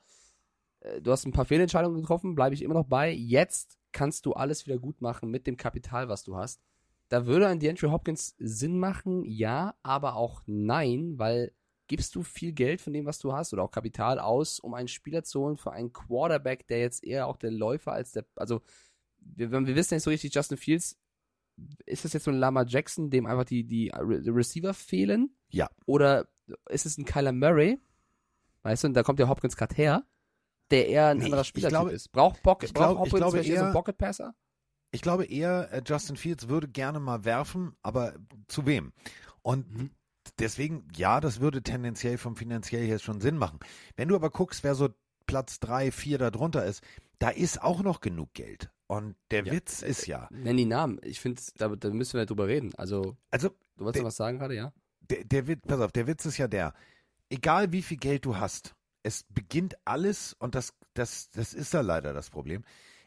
Äh, 0.79 1.01
Du 1.01 1.11
hast 1.11 1.25
ein 1.25 1.31
paar 1.31 1.45
Fehlentscheidungen 1.45 2.01
getroffen, 2.01 2.35
bleibe 2.35 2.55
ich 2.55 2.61
immer 2.61 2.73
noch 2.73 2.87
bei. 2.87 3.11
Jetzt 3.11 3.77
kannst 3.91 4.25
du 4.25 4.33
alles 4.33 4.65
wieder 4.65 4.77
gut 4.77 5.01
machen 5.01 5.29
mit 5.29 5.47
dem 5.47 5.57
Kapital, 5.57 6.09
was 6.09 6.23
du 6.23 6.35
hast. 6.35 6.61
Da 7.09 7.25
würde 7.25 7.47
ein 7.47 7.59
DeAndre 7.59 7.91
Hopkins 7.91 8.35
Sinn 8.39 8.79
machen, 8.79 9.23
ja, 9.25 9.75
aber 9.83 10.15
auch 10.15 10.41
nein, 10.45 11.13
weil 11.17 11.51
gibst 11.95 12.15
du 12.15 12.23
viel 12.23 12.53
Geld 12.53 12.81
von 12.81 12.91
dem, 12.91 13.05
was 13.05 13.19
du 13.19 13.33
hast, 13.33 13.53
oder 13.53 13.61
auch 13.61 13.69
Kapital 13.69 14.17
aus, 14.17 14.59
um 14.59 14.73
einen 14.73 14.87
Spieler 14.87 15.23
zu 15.23 15.41
holen 15.41 15.57
für 15.57 15.71
einen 15.73 15.93
Quarterback, 15.93 16.65
der 16.67 16.79
jetzt 16.79 17.03
eher 17.03 17.27
auch 17.27 17.37
der 17.37 17.51
Läufer 17.51 17.91
als 17.91 18.13
der, 18.13 18.25
also 18.35 18.61
wir, 19.19 19.51
wir 19.51 19.75
wissen 19.75 19.93
nicht 19.93 20.03
so 20.03 20.09
richtig, 20.09 20.33
Justin 20.33 20.57
Fields, 20.57 20.97
ist 21.85 22.03
das 22.03 22.13
jetzt 22.13 22.23
so 22.23 22.31
ein 22.31 22.37
Lama 22.37 22.63
Jackson, 22.65 23.11
dem 23.11 23.27
einfach 23.27 23.45
die, 23.45 23.63
die 23.63 23.89
Re 23.93 24.23
Receiver 24.25 24.73
fehlen? 24.73 25.35
Ja. 25.49 25.69
Oder 25.85 26.27
ist 26.69 26.87
es 26.87 26.97
ein 26.97 27.05
Kyler 27.05 27.31
Murray? 27.31 27.79
Weißt 28.63 28.83
du, 28.83 28.87
und 28.87 28.95
da 28.95 29.03
kommt 29.03 29.19
der 29.19 29.29
Hopkins 29.29 29.55
gerade 29.55 29.75
her, 29.75 30.03
der 30.71 30.87
eher 30.87 31.09
ein 31.09 31.19
Nee, 31.19 31.25
anderer 31.25 31.41
ich 31.41 31.47
Spielertyp 31.47 31.77
glaube- 31.77 31.91
ist. 31.91 32.11
Braucht, 32.11 32.41
Pocket, 32.41 32.69
ich 32.69 32.73
glaub- 32.73 32.95
braucht 32.95 33.07
ich 33.07 33.13
Hopkins 33.13 33.19
glaube 33.19 33.31
vielleicht 33.33 33.49
eher 33.51 33.59
so 33.59 33.65
einen 33.65 33.73
Pocket 33.73 33.97
Passer? 33.99 34.33
Ich 34.91 35.01
glaube 35.03 35.25
eher, 35.25 35.71
äh, 35.71 35.83
Justin 35.85 36.15
Fields 36.17 36.47
würde 36.49 36.67
gerne 36.67 36.99
mal 36.99 37.23
werfen, 37.23 37.75
aber 37.83 38.15
zu 38.47 38.65
wem? 38.65 38.93
Und 39.43 39.71
Mhm. 39.71 39.89
Deswegen, 40.39 40.87
ja, 40.95 41.19
das 41.19 41.39
würde 41.39 41.61
tendenziell 41.63 42.17
vom 42.17 42.35
finanziell 42.35 42.85
her 42.85 42.99
schon 42.99 43.21
Sinn 43.21 43.37
machen. 43.37 43.59
Wenn 43.95 44.07
du 44.09 44.15
aber 44.15 44.29
guckst, 44.29 44.63
wer 44.63 44.75
so 44.75 44.89
Platz 45.25 45.59
drei, 45.59 45.91
vier 45.91 46.17
da 46.17 46.31
drunter 46.31 46.65
ist, 46.65 46.83
da 47.19 47.29
ist 47.29 47.61
auch 47.61 47.81
noch 47.81 48.01
genug 48.01 48.33
Geld. 48.33 48.69
Und 48.87 49.15
der 49.31 49.45
Ja. 49.45 49.53
Witz 49.53 49.81
ist 49.81 50.05
ja, 50.07 50.27
Nenn 50.31 50.57
die 50.57 50.65
Namen. 50.65 50.99
Ich 51.03 51.19
finde, 51.19 51.41
da, 51.57 51.69
da 51.69 51.89
müssen 51.89 52.17
wir 52.17 52.25
drüber 52.25 52.47
reden. 52.47 52.73
Also, 52.75 53.15
also 53.31 53.49
du 53.77 53.85
wolltest 53.85 54.01
Der- 54.01 54.05
was 54.05 54.15
sagen 54.17 54.37
gerade, 54.39 54.55
ja? 54.55 54.73
der, 55.09 55.23
der 55.23 55.47
Witz, 55.47 55.61
pass 55.67 55.79
auf, 55.79 55.91
der 55.91 56.07
Witz 56.07 56.25
ist 56.25 56.37
ja 56.37 56.47
der, 56.47 56.73
egal 57.29 57.71
wie 57.71 57.81
viel 57.81 57.97
Geld 57.97 58.25
du 58.25 58.37
hast, 58.37 58.75
es 59.03 59.23
beginnt 59.29 59.75
alles, 59.85 60.33
und 60.39 60.55
das, 60.55 60.73
das, 60.93 61.29
das 61.31 61.53
ist 61.53 61.73
ja 61.73 61.81
leider 61.81 62.13
das 62.13 62.29
Problem, 62.29 62.63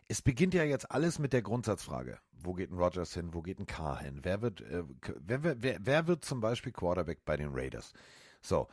es 0.09 0.23
beginnt 0.23 0.55
ja 0.55 0.65
jetzt 0.65 0.91
alles 0.91 1.19
mit 1.19 1.33
der 1.33 1.43
Grundsatzfrage. 1.43 2.19
Wo 2.33 2.55
geht 2.55 2.71
ein 2.71 2.79
Rogers 2.79 3.15
hin? 3.15 3.35
Wo 3.35 3.43
geht 3.43 3.59
ein 3.59 3.67
Carr 3.67 4.01
hin? 4.01 4.21
Wer 4.23 4.41
wird, 4.43 4.61
äh, 4.61 4.85
wer, 5.19 5.63
wer, 5.63 5.79
wer, 5.81 6.07
wird 6.07 6.25
zum 6.25 6.41
Beispiel 6.41 6.73
Quarterback 6.73 7.25
bei 7.25 7.37
den 7.37 7.51
Raiders? 7.53 7.93
So, 8.41 8.69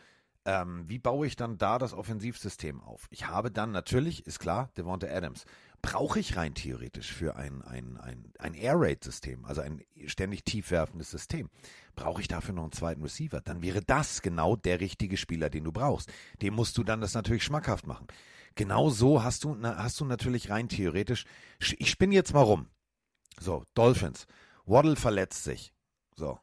ähm, 0.46 0.84
wie 0.88 1.00
baue 1.00 1.26
ich 1.26 1.36
dann 1.36 1.58
da 1.58 1.80
das 1.80 1.94
Offensivsystem 1.94 2.82
auf? 2.82 3.08
Ich 3.10 3.28
habe 3.28 3.50
dann 3.50 3.72
natürlich, 3.72 4.28
ist 4.28 4.40
klar, 4.40 4.70
Devonta 4.78 5.08
Adams. 5.08 5.46
Brauche 5.82 6.20
ich 6.20 6.38
rein 6.38 6.54
theoretisch 6.54 7.12
für 7.12 7.36
ein, 7.36 7.62
ein, 7.62 7.98
ein, 7.98 8.32
ein 8.40 8.54
Air 8.54 8.76
Raid-System, 8.78 9.44
also 9.44 9.62
ein 9.62 9.82
ständig 10.06 10.46
tiefwerfendes 10.46 11.12
System, 11.12 11.50
brauche 11.96 12.22
ich 12.22 12.28
dafür 12.28 12.54
noch 12.54 12.64
einen 12.64 12.72
zweiten 12.72 13.02
Receiver? 13.02 13.42
Dann 13.42 13.62
wäre 13.62 13.82
das 13.82 14.22
genau 14.22 14.56
der 14.56 14.80
richtige 14.80 15.18
Spieler, 15.18 15.50
den 15.50 15.66
du 15.66 15.72
brauchst. 15.72 16.12
Dem 16.42 16.54
musst 16.54 16.78
du 16.78 16.84
dann 16.84 17.02
das 17.02 17.16
natürlich 17.16 17.44
schmackhaft 17.44 17.86
machen. 17.86 18.08
Genau 18.56 18.90
so 18.90 19.24
hast 19.24 19.44
du, 19.44 19.56
na, 19.56 19.78
hast 19.78 20.00
du 20.00 20.06
natürlich 20.06 20.50
rein 20.50 20.70
theoretisch, 20.70 21.26
ich 21.60 21.90
spinne 21.90 22.14
jetzt 22.14 22.34
mal 22.34 22.42
rum. 22.42 22.68
So, 23.40 23.64
Dolphins. 23.74 24.28
Waddle 24.66 24.96
verletzt 24.96 25.44
sich. 25.44 25.74
So. 26.16 26.40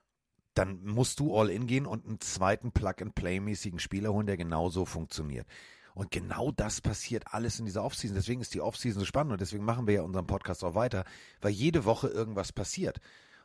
Dann 0.55 0.85
musst 0.85 1.21
du 1.21 1.37
all 1.37 1.49
in 1.49 1.67
gehen 1.67 1.87
und 1.87 2.07
einen 2.07 2.21
zweiten 2.21 2.73
Plug-and-Play-mäßigen 2.73 3.79
Spieler 3.79 4.13
holen, 4.13 4.27
der 4.27 4.37
genauso 4.37 4.85
funktioniert. 4.85 5.47
Und 5.95 6.11
genau 6.11 6.51
das 6.51 6.81
passiert 6.81 7.25
alles 7.33 7.59
in 7.59 7.67
dieser 7.67 7.85
Offseason. 7.85 8.17
Deswegen 8.17 8.41
ist 8.41 8.55
die 8.55 8.61
Offseason 8.61 9.01
so 9.01 9.07
spannend 9.07 9.33
und 9.33 9.41
deswegen 9.41 9.65
machen 9.65 9.87
wir 9.87 9.95
ja 9.95 10.03
unseren 10.03 10.27
Podcast 10.27 10.65
auch 10.65 10.75
weiter, 10.75 11.05
weil 11.41 11.53
jede 11.53 11.85
Woche 11.85 12.09
irgendwas 12.09 12.53
passiert. 12.53 13.01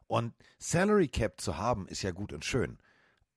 Und 0.08 0.34
Salary 0.58 1.08
Cap 1.08 1.40
zu 1.42 1.58
haben, 1.58 1.88
ist 1.88 2.02
ja 2.02 2.12
gut 2.12 2.34
und 2.34 2.46
schön. 2.46 2.78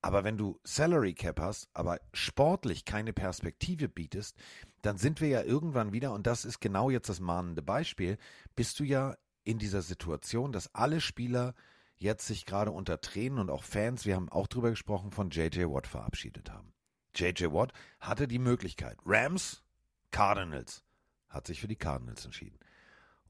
Aber 0.00 0.22
wenn 0.24 0.36
du 0.36 0.60
Salary 0.64 1.14
Cap 1.14 1.40
hast, 1.40 1.68
aber 1.72 2.00
sportlich 2.12 2.84
keine 2.84 3.12
Perspektive 3.12 3.88
bietest, 3.88 4.36
dann 4.82 4.96
sind 4.96 5.20
wir 5.20 5.28
ja 5.28 5.42
irgendwann 5.42 5.92
wieder, 5.92 6.12
und 6.12 6.26
das 6.26 6.44
ist 6.44 6.60
genau 6.60 6.90
jetzt 6.90 7.08
das 7.08 7.20
mahnende 7.20 7.62
Beispiel, 7.62 8.18
bist 8.54 8.78
du 8.80 8.84
ja 8.84 9.16
in 9.44 9.58
dieser 9.58 9.82
Situation, 9.82 10.52
dass 10.52 10.74
alle 10.74 11.00
Spieler 11.00 11.54
jetzt 11.96 12.26
sich 12.26 12.46
gerade 12.46 12.70
unter 12.70 13.00
Tränen 13.00 13.38
und 13.38 13.50
auch 13.50 13.64
Fans, 13.64 14.06
wir 14.06 14.14
haben 14.14 14.28
auch 14.28 14.46
drüber 14.46 14.70
gesprochen, 14.70 15.10
von 15.10 15.30
JJ 15.30 15.64
Watt 15.64 15.86
verabschiedet 15.86 16.50
haben. 16.50 16.72
JJ 17.14 17.46
Watt 17.46 17.72
hatte 17.98 18.28
die 18.28 18.38
Möglichkeit. 18.38 18.98
Rams, 19.04 19.64
Cardinals, 20.10 20.84
hat 21.28 21.46
sich 21.46 21.60
für 21.60 21.68
die 21.68 21.76
Cardinals 21.76 22.24
entschieden. 22.24 22.58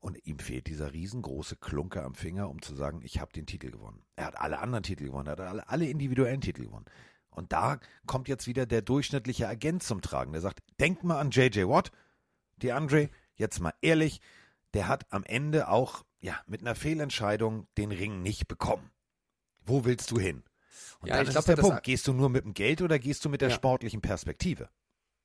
Und 0.00 0.24
ihm 0.26 0.38
fehlt 0.38 0.68
dieser 0.68 0.92
riesengroße 0.92 1.56
Klunker 1.56 2.04
am 2.04 2.14
Finger, 2.14 2.48
um 2.48 2.62
zu 2.62 2.74
sagen, 2.74 3.00
ich 3.02 3.20
habe 3.20 3.32
den 3.32 3.46
Titel 3.46 3.70
gewonnen. 3.70 4.04
Er 4.14 4.26
hat 4.26 4.38
alle 4.38 4.60
anderen 4.60 4.84
Titel 4.84 5.06
gewonnen, 5.06 5.26
er 5.26 5.32
hat 5.32 5.40
alle, 5.40 5.68
alle 5.68 5.88
individuellen 5.88 6.40
Titel 6.40 6.64
gewonnen. 6.64 6.86
Und 7.38 7.52
da 7.52 7.78
kommt 8.06 8.26
jetzt 8.28 8.48
wieder 8.48 8.66
der 8.66 8.82
durchschnittliche 8.82 9.46
Agent 9.48 9.84
zum 9.84 10.02
Tragen, 10.02 10.32
der 10.32 10.40
sagt, 10.40 10.60
denk 10.80 11.04
mal 11.04 11.20
an 11.20 11.30
JJ 11.30 11.68
Watt, 11.68 11.92
die 12.56 12.72
Andre, 12.72 13.10
jetzt 13.36 13.60
mal 13.60 13.72
ehrlich, 13.80 14.20
der 14.74 14.88
hat 14.88 15.06
am 15.10 15.22
Ende 15.22 15.68
auch 15.68 16.04
ja, 16.20 16.36
mit 16.48 16.62
einer 16.62 16.74
Fehlentscheidung 16.74 17.68
den 17.78 17.92
Ring 17.92 18.22
nicht 18.22 18.48
bekommen. 18.48 18.90
Wo 19.64 19.84
willst 19.84 20.10
du 20.10 20.18
hin? 20.18 20.42
Und 20.98 21.08
Ja, 21.08 21.14
dann 21.14 21.22
ich 21.22 21.28
ist 21.28 21.34
glaub, 21.34 21.44
der 21.44 21.56
Punkt. 21.62 21.84
Gehst 21.84 22.08
du 22.08 22.12
nur 22.12 22.28
mit 22.28 22.44
dem 22.44 22.54
Geld 22.54 22.82
oder 22.82 22.98
gehst 22.98 23.24
du 23.24 23.28
mit 23.28 23.40
der 23.40 23.50
Ja. 23.50 23.54
sportlichen 23.54 24.00
Perspektive? 24.00 24.68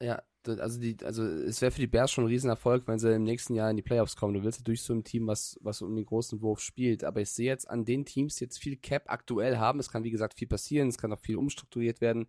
Ja, 0.01 0.21
also 0.45 0.79
die, 0.79 0.97
also 1.03 1.23
es 1.23 1.61
wäre 1.61 1.71
für 1.71 1.79
die 1.81 1.87
Bears 1.87 2.11
schon 2.11 2.25
ein 2.25 2.27
Riesenerfolg, 2.27 2.87
wenn 2.87 2.99
sie 2.99 3.13
im 3.15 3.23
nächsten 3.23 3.55
Jahr 3.55 3.69
in 3.69 3.77
die 3.77 3.81
Playoffs 3.81 4.15
kommen. 4.15 4.33
Du 4.33 4.43
willst 4.43 4.59
natürlich 4.59 4.81
so 4.81 4.93
ein 4.93 5.03
Team, 5.03 5.27
was, 5.27 5.57
was 5.61 5.81
um 5.81 5.95
den 5.95 6.05
großen 6.05 6.41
Wurf 6.41 6.59
spielt. 6.59 7.03
Aber 7.03 7.21
ich 7.21 7.31
sehe 7.31 7.47
jetzt 7.47 7.69
an 7.69 7.85
den 7.85 8.05
Teams, 8.05 8.35
die 8.35 8.45
jetzt 8.45 8.59
viel 8.59 8.75
Cap 8.75 9.03
aktuell 9.07 9.57
haben. 9.57 9.79
Es 9.79 9.89
kann 9.89 10.03
wie 10.03 10.11
gesagt 10.11 10.37
viel 10.37 10.47
passieren, 10.47 10.89
es 10.89 10.97
kann 10.97 11.13
auch 11.13 11.19
viel 11.19 11.37
umstrukturiert 11.37 12.01
werden. 12.01 12.27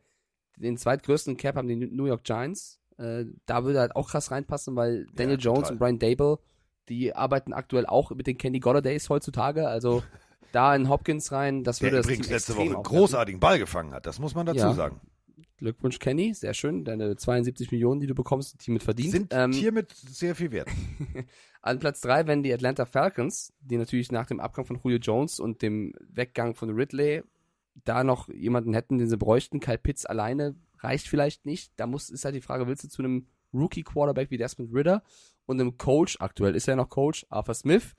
Den 0.56 0.76
zweitgrößten 0.76 1.36
Cap 1.36 1.56
haben 1.56 1.68
die 1.68 1.76
New 1.76 2.06
York 2.06 2.22
Giants. 2.22 2.80
Äh, 2.96 3.24
da 3.46 3.64
würde 3.64 3.80
halt 3.80 3.96
auch 3.96 4.08
krass 4.08 4.30
reinpassen, 4.30 4.76
weil 4.76 5.06
Daniel 5.14 5.38
Jones 5.40 5.68
total. 5.68 5.72
und 5.72 5.78
Brian 5.80 5.98
Dable, 5.98 6.38
die 6.88 7.14
arbeiten 7.14 7.52
aktuell 7.52 7.86
auch 7.86 8.10
mit 8.12 8.28
den 8.28 8.38
Kenny 8.38 8.60
Golladays 8.60 9.08
heutzutage. 9.10 9.66
Also 9.66 10.04
da 10.52 10.76
in 10.76 10.88
Hopkins 10.88 11.32
rein, 11.32 11.64
das 11.64 11.78
Der 11.80 11.86
würde 11.86 11.96
das 11.96 12.06
übrigens 12.06 12.26
Team 12.26 12.34
letzte 12.34 12.56
Woche 12.56 12.74
einen 12.74 12.82
großartigen 12.84 13.40
Ball 13.40 13.58
gefangen 13.58 13.92
hat. 13.92 14.06
Das 14.06 14.20
muss 14.20 14.36
man 14.36 14.46
dazu 14.46 14.58
Ja. 14.58 14.74
sagen. 14.74 15.00
Glückwunsch, 15.58 15.98
Kenny. 15.98 16.34
Sehr 16.34 16.54
schön. 16.54 16.84
Deine 16.84 17.16
72 17.16 17.70
Millionen, 17.72 18.00
die 18.00 18.06
du 18.06 18.14
bekommst, 18.14 18.58
Team 18.58 18.74
mit 18.74 18.82
verdient. 18.82 19.10
Sind 19.12 19.32
Ähm, 19.34 19.52
hiermit 19.52 19.92
sehr 19.92 20.34
viel 20.34 20.50
wert. 20.52 20.68
An 21.62 21.78
Platz 21.78 22.00
3 22.02 22.26
werden 22.26 22.42
die 22.42 22.52
Atlanta 22.52 22.84
Falcons, 22.84 23.52
die 23.60 23.76
natürlich 23.76 24.12
nach 24.12 24.26
dem 24.26 24.40
Abgang 24.40 24.66
von 24.66 24.78
Julio 24.82 24.98
Jones 24.98 25.40
und 25.40 25.62
dem 25.62 25.94
Weggang 26.00 26.54
von 26.54 26.70
Ridley 26.70 27.22
da 27.84 28.04
noch 28.04 28.28
jemanden 28.28 28.74
hätten, 28.74 28.98
den 28.98 29.08
sie 29.08 29.16
bräuchten. 29.16 29.60
Kyle 29.60 29.78
Pitts 29.78 30.06
alleine 30.06 30.54
reicht 30.78 31.08
vielleicht 31.08 31.46
nicht. 31.46 31.72
Da 31.76 31.86
muss, 31.86 32.10
ist 32.10 32.24
halt 32.24 32.34
die 32.34 32.40
Frage, 32.40 32.66
willst 32.66 32.84
du 32.84 32.88
zu 32.88 33.02
einem 33.02 33.26
Rookie-Quarterback 33.52 34.30
wie 34.30 34.36
Desmond 34.36 34.74
Ritter 34.74 35.02
und 35.46 35.60
einem 35.60 35.78
Coach, 35.78 36.16
aktuell 36.20 36.54
ist 36.54 36.68
er 36.68 36.76
noch 36.76 36.88
Coach, 36.88 37.26
Arthur 37.30 37.54
Smith. 37.54 37.94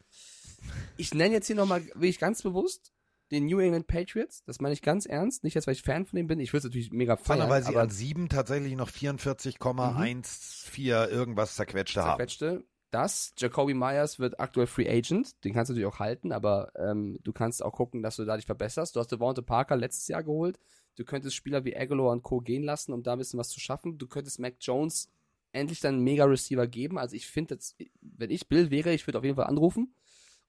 Ich 0.97 1.13
nenne 1.13 1.33
jetzt 1.33 1.47
hier 1.47 1.55
nochmal, 1.55 1.86
wirklich 1.93 2.19
ganz 2.19 2.41
bewusst, 2.41 2.93
den 3.32 3.45
New 3.45 3.59
England 3.59 3.88
Patriots. 3.88 4.43
Das 4.45 4.59
meine 4.59 4.73
ich 4.73 4.82
ganz 4.82 5.05
ernst. 5.05 5.43
Nicht 5.43 5.55
jetzt, 5.55 5.67
weil 5.67 5.73
ich 5.73 5.82
Fan 5.82 6.05
von 6.05 6.17
dem 6.17 6.28
bin. 6.28 6.39
Ich 6.39 6.51
würde 6.53 6.59
es 6.59 6.63
natürlich 6.65 6.91
mega 6.91 7.17
Sondern 7.17 7.47
feiern. 7.47 7.49
weil 7.49 7.63
sie 7.63 7.78
an 7.78 7.89
sieben 7.89 8.30
tatsächlich 8.30 8.76
noch 8.76 8.89
44,14 8.89 11.09
irgendwas 11.09 11.55
zerquetschte 11.55 12.01
haben. 12.01 12.09
zerquetschte. 12.11 12.63
Das, 12.91 13.34
Jacoby 13.38 13.73
Myers 13.73 14.19
wird 14.19 14.39
aktuell 14.39 14.67
Free 14.67 14.88
Agent, 14.89 15.43
den 15.43 15.53
kannst 15.53 15.69
du 15.69 15.73
natürlich 15.73 15.93
auch 15.93 15.99
halten, 15.99 16.32
aber 16.32 16.71
ähm, 16.78 17.19
du 17.23 17.34
kannst 17.34 17.61
auch 17.61 17.73
gucken, 17.73 18.01
dass 18.01 18.15
du 18.15 18.23
da 18.23 18.38
dich 18.38 18.45
verbesserst. 18.45 18.95
Du 18.95 19.01
hast 19.01 19.11
Devonta 19.11 19.41
Parker 19.41 19.76
letztes 19.76 20.07
Jahr 20.07 20.23
geholt. 20.23 20.57
Du 20.95 21.03
könntest 21.03 21.36
Spieler 21.36 21.65
wie 21.65 21.76
Aguilar 21.76 22.11
und 22.11 22.23
Co. 22.23 22.39
gehen 22.39 22.63
lassen, 22.63 22.93
um 22.93 23.03
da 23.03 23.13
ein 23.13 23.17
bisschen 23.17 23.38
was 23.38 23.49
zu 23.49 23.59
schaffen. 23.59 23.97
Du 23.97 24.07
könntest 24.07 24.39
Mac 24.39 24.55
Jones 24.61 25.09
endlich 25.51 25.82
dann 25.82 25.95
einen 25.95 26.03
Mega-Receiver 26.05 26.67
geben. 26.67 26.97
Also 26.97 27.17
ich 27.17 27.28
finde 27.28 27.55
jetzt, 27.55 27.76
wenn 28.01 28.30
ich 28.30 28.47
Bill 28.47 28.71
wäre, 28.71 28.93
ich 28.93 29.05
würde 29.07 29.17
auf 29.17 29.26
jeden 29.26 29.36
Fall 29.36 29.47
anrufen. 29.47 29.93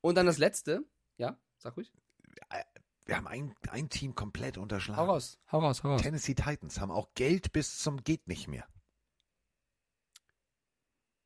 Und 0.01 0.17
dann 0.17 0.27
das 0.27 0.39
letzte, 0.39 0.85
ja, 1.17 1.37
sag 1.59 1.77
ruhig. 1.77 1.91
Wir 3.07 3.17
haben 3.17 3.27
ein, 3.29 3.55
ein 3.71 3.89
Team 3.89 4.15
komplett 4.15 4.59
unterschlagen. 4.59 5.01
Hau 5.01 5.07
raus, 5.13 5.39
hau 5.51 5.61
raus, 5.61 5.83
hau 5.85 5.91
raus. 5.91 6.03
Tennessee 6.03 6.35
Titans 6.35 6.81
haben 6.81 6.91
auch 6.91 7.15
Geld 7.15 7.53
bis 7.53 7.79
zum 7.79 8.03
geht 8.03 8.27
nicht 8.27 8.49
mehr. 8.49 8.67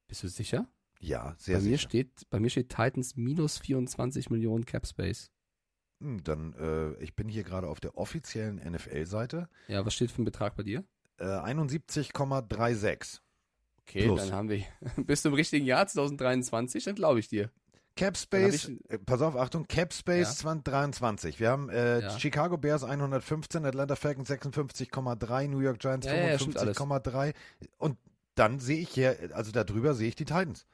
Bist 0.06 0.22
du 0.22 0.28
sicher? 0.28 0.68
Ja, 0.98 1.34
sehr 1.38 1.56
bei 1.56 1.62
mir 1.62 1.70
sicher. 1.78 1.88
steht, 1.88 2.28
bei 2.30 2.38
mir 2.40 2.50
steht 2.50 2.68
Titans 2.68 3.16
minus 3.16 3.58
24 3.58 4.28
Millionen 4.28 4.66
Cap 4.66 4.86
Space. 4.86 5.30
Hm, 6.00 6.22
Dann, 6.22 6.52
äh, 6.54 6.92
ich 7.02 7.14
bin 7.14 7.28
hier 7.28 7.44
gerade 7.44 7.68
auf 7.68 7.80
der 7.80 7.96
offiziellen 7.96 8.56
NFL-Seite. 8.56 9.48
Ja, 9.68 9.86
was 9.86 9.94
steht 9.94 10.10
für 10.10 10.20
ein 10.20 10.26
Betrag 10.26 10.56
bei 10.56 10.62
dir? 10.62 10.84
Äh, 11.18 11.24
71,36. 11.24 13.20
Okay, 13.82 14.04
Plus. 14.04 14.20
dann 14.20 14.32
haben 14.32 14.48
wir. 14.50 14.64
Bist 14.96 15.24
du 15.24 15.30
im 15.30 15.34
richtigen 15.34 15.64
Jahr 15.64 15.86
2023? 15.86 16.84
Dann 16.84 16.94
glaube 16.94 17.20
ich 17.20 17.28
dir. 17.28 17.50
Cap 18.00 18.14
Dann 18.14 18.50
Space, 18.50 18.64
hab 18.64 18.70
ich- 18.70 18.90
äh, 18.90 18.98
pass 18.98 19.20
auf, 19.22 19.36
Achtung, 19.36 19.66
Cap 19.68 19.92
Space 19.92 20.28
Ja. 20.28 20.34
2023. 20.36 21.38
Wir 21.38 21.50
haben 21.50 21.68
äh, 21.68 22.00
Ja. 22.00 22.18
Chicago 22.18 22.56
Bears 22.56 22.82
115, 22.82 23.64
Atlanta 23.66 23.94
Falcons 23.96 24.28
56,3, 24.30 25.48
New 25.48 25.60
York 25.60 25.78
Giants 25.78 26.06
Ja, 26.06 26.14
ja, 26.14 26.38
stimmt 26.38 26.56
alles. 26.56 26.76
55,3 26.78 27.34
und 27.78 27.96
dann 28.34 28.58
sehe 28.58 28.80
ich 28.80 28.88
hier, 28.90 29.16
also 29.34 29.52
darüber 29.52 29.94
sehe 29.94 30.08
ich 30.08 30.14
die 30.16 30.24
Titans. 30.24 30.66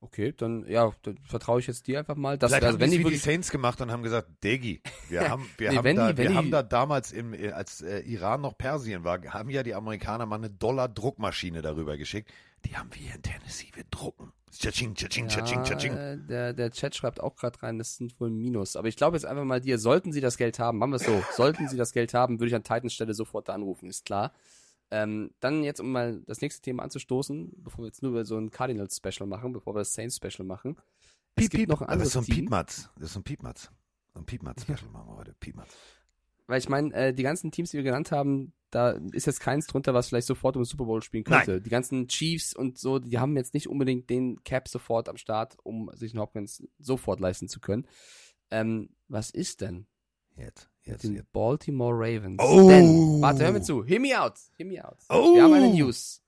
Okay, 0.00 0.32
dann 0.36 0.66
ja, 0.66 0.90
dann 1.02 1.16
vertraue 1.18 1.60
ich 1.60 1.68
jetzt 1.68 1.86
dir 1.86 2.00
einfach 2.00 2.16
mal. 2.16 2.36
Dass, 2.36 2.50
Vielleicht 2.50 2.64
also, 2.64 2.74
haben 2.74 2.80
wenn 2.80 2.90
die 2.90 3.04
wie 3.04 3.10
die 3.10 3.16
Saints 3.18 3.50
gemacht 3.50 3.80
und 3.80 3.92
haben 3.92 4.02
gesagt, 4.02 4.28
Degi, 4.42 4.82
wir 5.08 5.20
haben, 5.30 5.48
wir 5.58 5.70
Nee, 5.70 5.76
haben, 5.76 5.84
wenn 5.84 5.96
da, 5.96 6.16
wir 6.16 6.28
die- 6.28 6.34
haben 6.34 6.50
da 6.50 6.64
damals, 6.64 7.12
im, 7.12 7.32
äh, 7.34 7.52
als 7.52 7.82
äh, 7.82 8.00
Iran 8.00 8.40
noch 8.40 8.58
Persien 8.58 9.04
war, 9.04 9.22
haben 9.28 9.48
ja 9.50 9.62
die 9.62 9.74
Amerikaner 9.74 10.26
mal 10.26 10.36
eine 10.36 10.50
Dollar-Druckmaschine 10.50 11.62
darüber 11.62 11.96
geschickt. 11.96 12.32
Die 12.64 12.76
haben 12.76 12.92
wir 12.92 13.00
hier 13.00 13.14
in 13.14 13.22
Tennessee, 13.22 13.68
wir 13.74 13.84
drucken. 13.90 14.32
Tschatsching, 14.50 14.94
tschatsching, 14.94 15.28
ja, 15.28 15.62
tschatsching. 15.62 15.92
äh, 15.94 16.18
der, 16.18 16.52
der 16.52 16.70
Chat 16.70 16.94
schreibt 16.94 17.20
auch 17.20 17.36
gerade 17.36 17.62
rein, 17.62 17.78
das 17.78 17.96
sind 17.96 18.20
wohl 18.20 18.30
Minus. 18.30 18.76
Aber 18.76 18.86
ich 18.86 18.96
glaube 18.96 19.16
jetzt 19.16 19.24
einfach 19.24 19.44
mal 19.44 19.60
dir, 19.60 19.78
sollten 19.78 20.12
sie 20.12 20.20
das 20.20 20.36
Geld 20.36 20.58
haben, 20.58 20.78
machen 20.78 20.90
wir 20.90 20.96
es 20.96 21.04
so, 21.06 21.22
sollten 21.34 21.68
sie 21.68 21.76
das 21.76 21.92
Geld 21.92 22.12
haben, 22.14 22.38
würde 22.38 22.48
ich 22.48 22.54
an 22.54 22.62
Titans 22.62 22.92
Stelle 22.92 23.14
sofort 23.14 23.48
da 23.48 23.54
anrufen, 23.54 23.88
ist 23.88 24.04
klar. 24.04 24.32
Ähm, 24.90 25.30
dann 25.40 25.64
jetzt, 25.64 25.80
um 25.80 25.90
mal 25.90 26.20
das 26.26 26.42
nächste 26.42 26.60
Thema 26.60 26.82
anzustoßen, 26.82 27.50
bevor 27.56 27.84
wir 27.84 27.86
jetzt 27.86 28.02
nur 28.02 28.24
so 28.26 28.36
ein 28.36 28.50
Cardinals-Special 28.50 29.26
machen, 29.26 29.52
bevor 29.52 29.74
wir 29.74 29.78
das 29.80 29.94
Saints-Special 29.94 30.46
machen. 30.46 30.76
Es 31.34 31.44
Piep, 31.44 31.50
gibt 31.50 31.60
piep. 31.62 31.68
noch 31.70 31.80
ein 31.80 31.88
Aber 31.88 32.04
das 32.04 32.14
anderes 32.14 32.26
ist 32.26 32.26
so 32.26 32.32
ein. 32.32 32.36
Piepmatz. 32.36 32.90
Das 32.96 33.04
ist 33.04 33.12
so 33.14 33.20
ein 33.20 33.24
Piepmatz. 33.24 33.70
So 34.12 34.20
ein 34.20 34.26
Piepmatz-Special 34.26 34.90
machen 34.90 35.08
wir 35.08 35.16
heute. 35.16 35.34
Piepmatz. 35.40 35.70
Weil 36.46 36.58
ich 36.58 36.68
meine, 36.68 36.92
äh, 36.94 37.14
die 37.14 37.22
ganzen 37.22 37.50
Teams, 37.50 37.70
die 37.70 37.76
wir 37.76 37.84
genannt 37.84 38.12
haben, 38.12 38.52
da 38.70 38.90
ist 39.12 39.26
jetzt 39.26 39.40
keins 39.40 39.66
drunter, 39.66 39.94
was 39.94 40.08
vielleicht 40.08 40.26
sofort 40.26 40.56
um 40.56 40.62
den 40.62 40.66
Super 40.66 40.84
Bowl 40.84 41.02
spielen 41.02 41.24
könnte. 41.24 41.60
Die 41.60 41.70
ganzen 41.70 42.08
Chiefs 42.08 42.54
und 42.54 42.78
so, 42.78 42.98
die 42.98 43.18
haben 43.18 43.36
jetzt 43.36 43.54
nicht 43.54 43.68
unbedingt 43.68 44.08
den 44.08 44.42
Cap 44.44 44.66
sofort 44.68 45.08
am 45.08 45.18
Start, 45.18 45.56
um 45.62 45.90
sich 45.94 46.12
einen 46.12 46.20
Hopkins 46.20 46.62
sofort 46.78 47.20
leisten 47.20 47.48
zu 47.48 47.60
können. 47.60 47.86
Ähm, 48.50 48.90
was 49.08 49.30
ist 49.30 49.60
denn 49.60 49.86
Jetzt, 50.36 50.70
jetzt, 50.84 51.04
den 51.04 51.14
jetzt. 51.14 51.32
Baltimore 51.32 51.94
Ravens? 51.94 52.42
Oh! 52.42 52.68
Denn, 52.68 53.20
warte, 53.20 53.44
hör 53.44 53.52
mir 53.52 53.62
zu. 53.62 53.84
Hear 53.84 54.00
me 54.00 54.18
out. 54.18 54.34
Hear 54.56 54.66
me 54.66 54.84
out. 54.84 54.98
Oh! 55.08 55.34
Wir 55.34 55.42
haben 55.42 55.52
eine 55.52 55.68
News. 55.68 56.22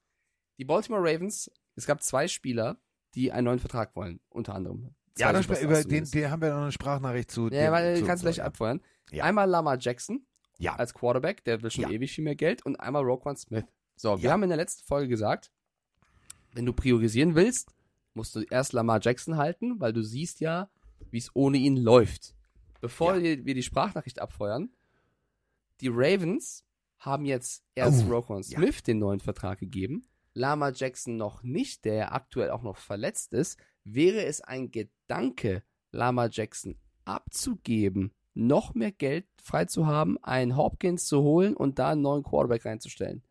Die 0.59 0.65
Baltimore 0.65 1.03
Ravens, 1.03 1.51
es 1.75 1.87
gab 1.87 2.03
zwei 2.03 2.29
Spieler, 2.29 2.79
die 3.15 3.33
einen 3.33 3.47
neuen 3.47 3.59
Vertrag 3.59 3.97
wollen, 3.97 4.21
unter 4.29 4.55
anderem. 4.55 4.95
Ja, 5.17 5.33
dann, 5.33 5.45
über 5.45 5.85
den, 5.85 6.05
den 6.11 6.31
haben 6.31 6.43
wir 6.43 6.51
noch 6.51 6.63
eine 6.63 6.73
Sprachnachricht 6.73 7.31
zu. 7.31 7.49
Ja, 7.49 7.71
weil 7.71 8.01
du 8.01 8.07
kannst 8.07 8.23
gleich 8.25 8.37
ja. 8.39 8.45
abfeuern. 8.45 8.81
Ja. 9.11 9.25
Einmal 9.25 9.49
Lamar 9.49 9.79
Jackson 9.79 10.27
Ja. 10.59 10.75
als 10.75 10.93
Quarterback, 10.93 11.45
der 11.45 11.63
will 11.63 11.71
schon 11.71 11.85
Ja. 11.85 11.91
ewig 11.91 12.13
viel 12.13 12.25
mehr 12.25 12.35
Geld 12.35 12.65
und 12.67 12.77
einmal 12.81 13.03
Roquan 13.05 13.37
Smith. 13.37 13.65
So, 13.97 14.17
wir 14.19 14.25
Ja. 14.25 14.33
haben 14.33 14.43
in 14.43 14.49
der 14.49 14.57
letzten 14.57 14.85
Folge 14.85 15.09
gesagt, 15.09 15.53
wenn 16.53 16.67
du 16.67 16.73
priorisieren 16.73 17.35
willst, 17.37 17.73
musst 18.15 18.35
du 18.35 18.41
erst 18.43 18.73
Lamar 18.73 19.01
Jackson 19.01 19.37
halten, 19.37 19.79
weil 19.81 19.93
du 19.93 20.03
siehst 20.03 20.41
ja, 20.41 20.69
wie 21.11 21.19
es 21.19 21.31
ohne 21.35 21.59
ihn 21.59 21.77
läuft. 21.77 22.35
Bevor 22.81 23.17
Ja. 23.17 23.23
wir, 23.45 23.55
die 23.55 23.63
Sprachnachricht 23.63 24.19
abfeuern, 24.21 24.71
die 25.81 25.89
Ravens 25.89 26.65
haben 26.99 27.25
jetzt 27.25 27.63
erst 27.75 28.05
Oh, 28.07 28.13
Roquan 28.15 28.43
ja. 28.43 28.59
Smith 28.59 28.83
den 28.83 28.99
neuen 28.99 29.21
Vertrag 29.21 29.59
gegeben, 29.59 30.07
Lama 30.33 30.71
Jackson 30.71 31.17
noch 31.17 31.43
nicht, 31.45 31.85
der 31.85 31.95
ja 31.95 32.13
aktuell 32.13 32.51
auch 32.51 32.63
noch 32.63 32.77
verletzt 32.79 33.33
ist. 33.33 33.59
Wäre 33.85 34.25
es 34.25 34.41
ein 34.41 34.71
Gedanke, 35.07 35.63
Lama 35.93 36.29
Jackson 36.31 36.81
abzugeben, 37.05 38.15
noch 38.33 38.75
mehr 38.75 38.91
Geld 38.91 39.27
frei 39.43 39.67
zu 39.67 39.87
haben, 39.87 40.23
einen 40.25 40.57
Hopkins 40.57 41.07
zu 41.07 41.21
holen 41.21 41.55
und 41.55 41.79
da 41.79 41.91
einen 41.91 42.01
neuen 42.01 42.23
Quarterback 42.23 42.65
reinzustellen? 42.65 43.23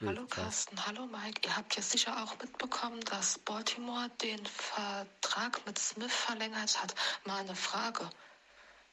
Hallo 0.00 0.26
Carsten, 0.26 0.84
hallo 0.84 1.06
Mike. 1.06 1.42
Ihr 1.44 1.56
habt 1.56 1.74
ja 1.76 1.80
sicher 1.80 2.22
auch 2.22 2.36
mitbekommen, 2.40 3.00
dass 3.02 3.38
Baltimore 3.38 4.10
den 4.20 4.44
Vertrag 4.44 5.64
mit 5.64 5.78
Smith 5.78 6.12
verlängert 6.12 6.82
hat. 6.82 6.94
Mal 7.24 7.38
eine 7.38 7.54
Frage. 7.54 8.10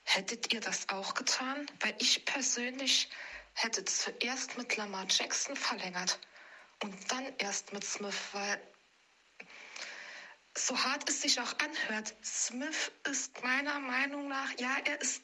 Hättet 0.03 0.53
ihr 0.53 0.61
das 0.61 0.87
auch 0.89 1.13
getan? 1.15 1.65
Weil 1.81 1.95
ich 1.99 2.23
persönlich 2.25 3.09
hätte 3.53 3.83
zuerst 3.83 4.57
mit 4.57 4.77
Lamar 4.77 5.05
Jackson 5.09 5.55
verlängert 5.55 6.19
und 6.83 6.95
dann 7.11 7.25
erst 7.37 7.73
mit 7.73 7.83
Smith, 7.83 8.29
weil 8.31 8.61
so 10.55 10.77
hart 10.77 11.09
es 11.09 11.21
sich 11.21 11.39
auch 11.39 11.53
anhört, 11.59 12.15
Smith 12.23 12.91
ist 13.09 13.43
meiner 13.43 13.79
Meinung 13.79 14.27
nach, 14.27 14.51
ja, 14.59 14.77
er 14.85 15.01
ist, 15.01 15.23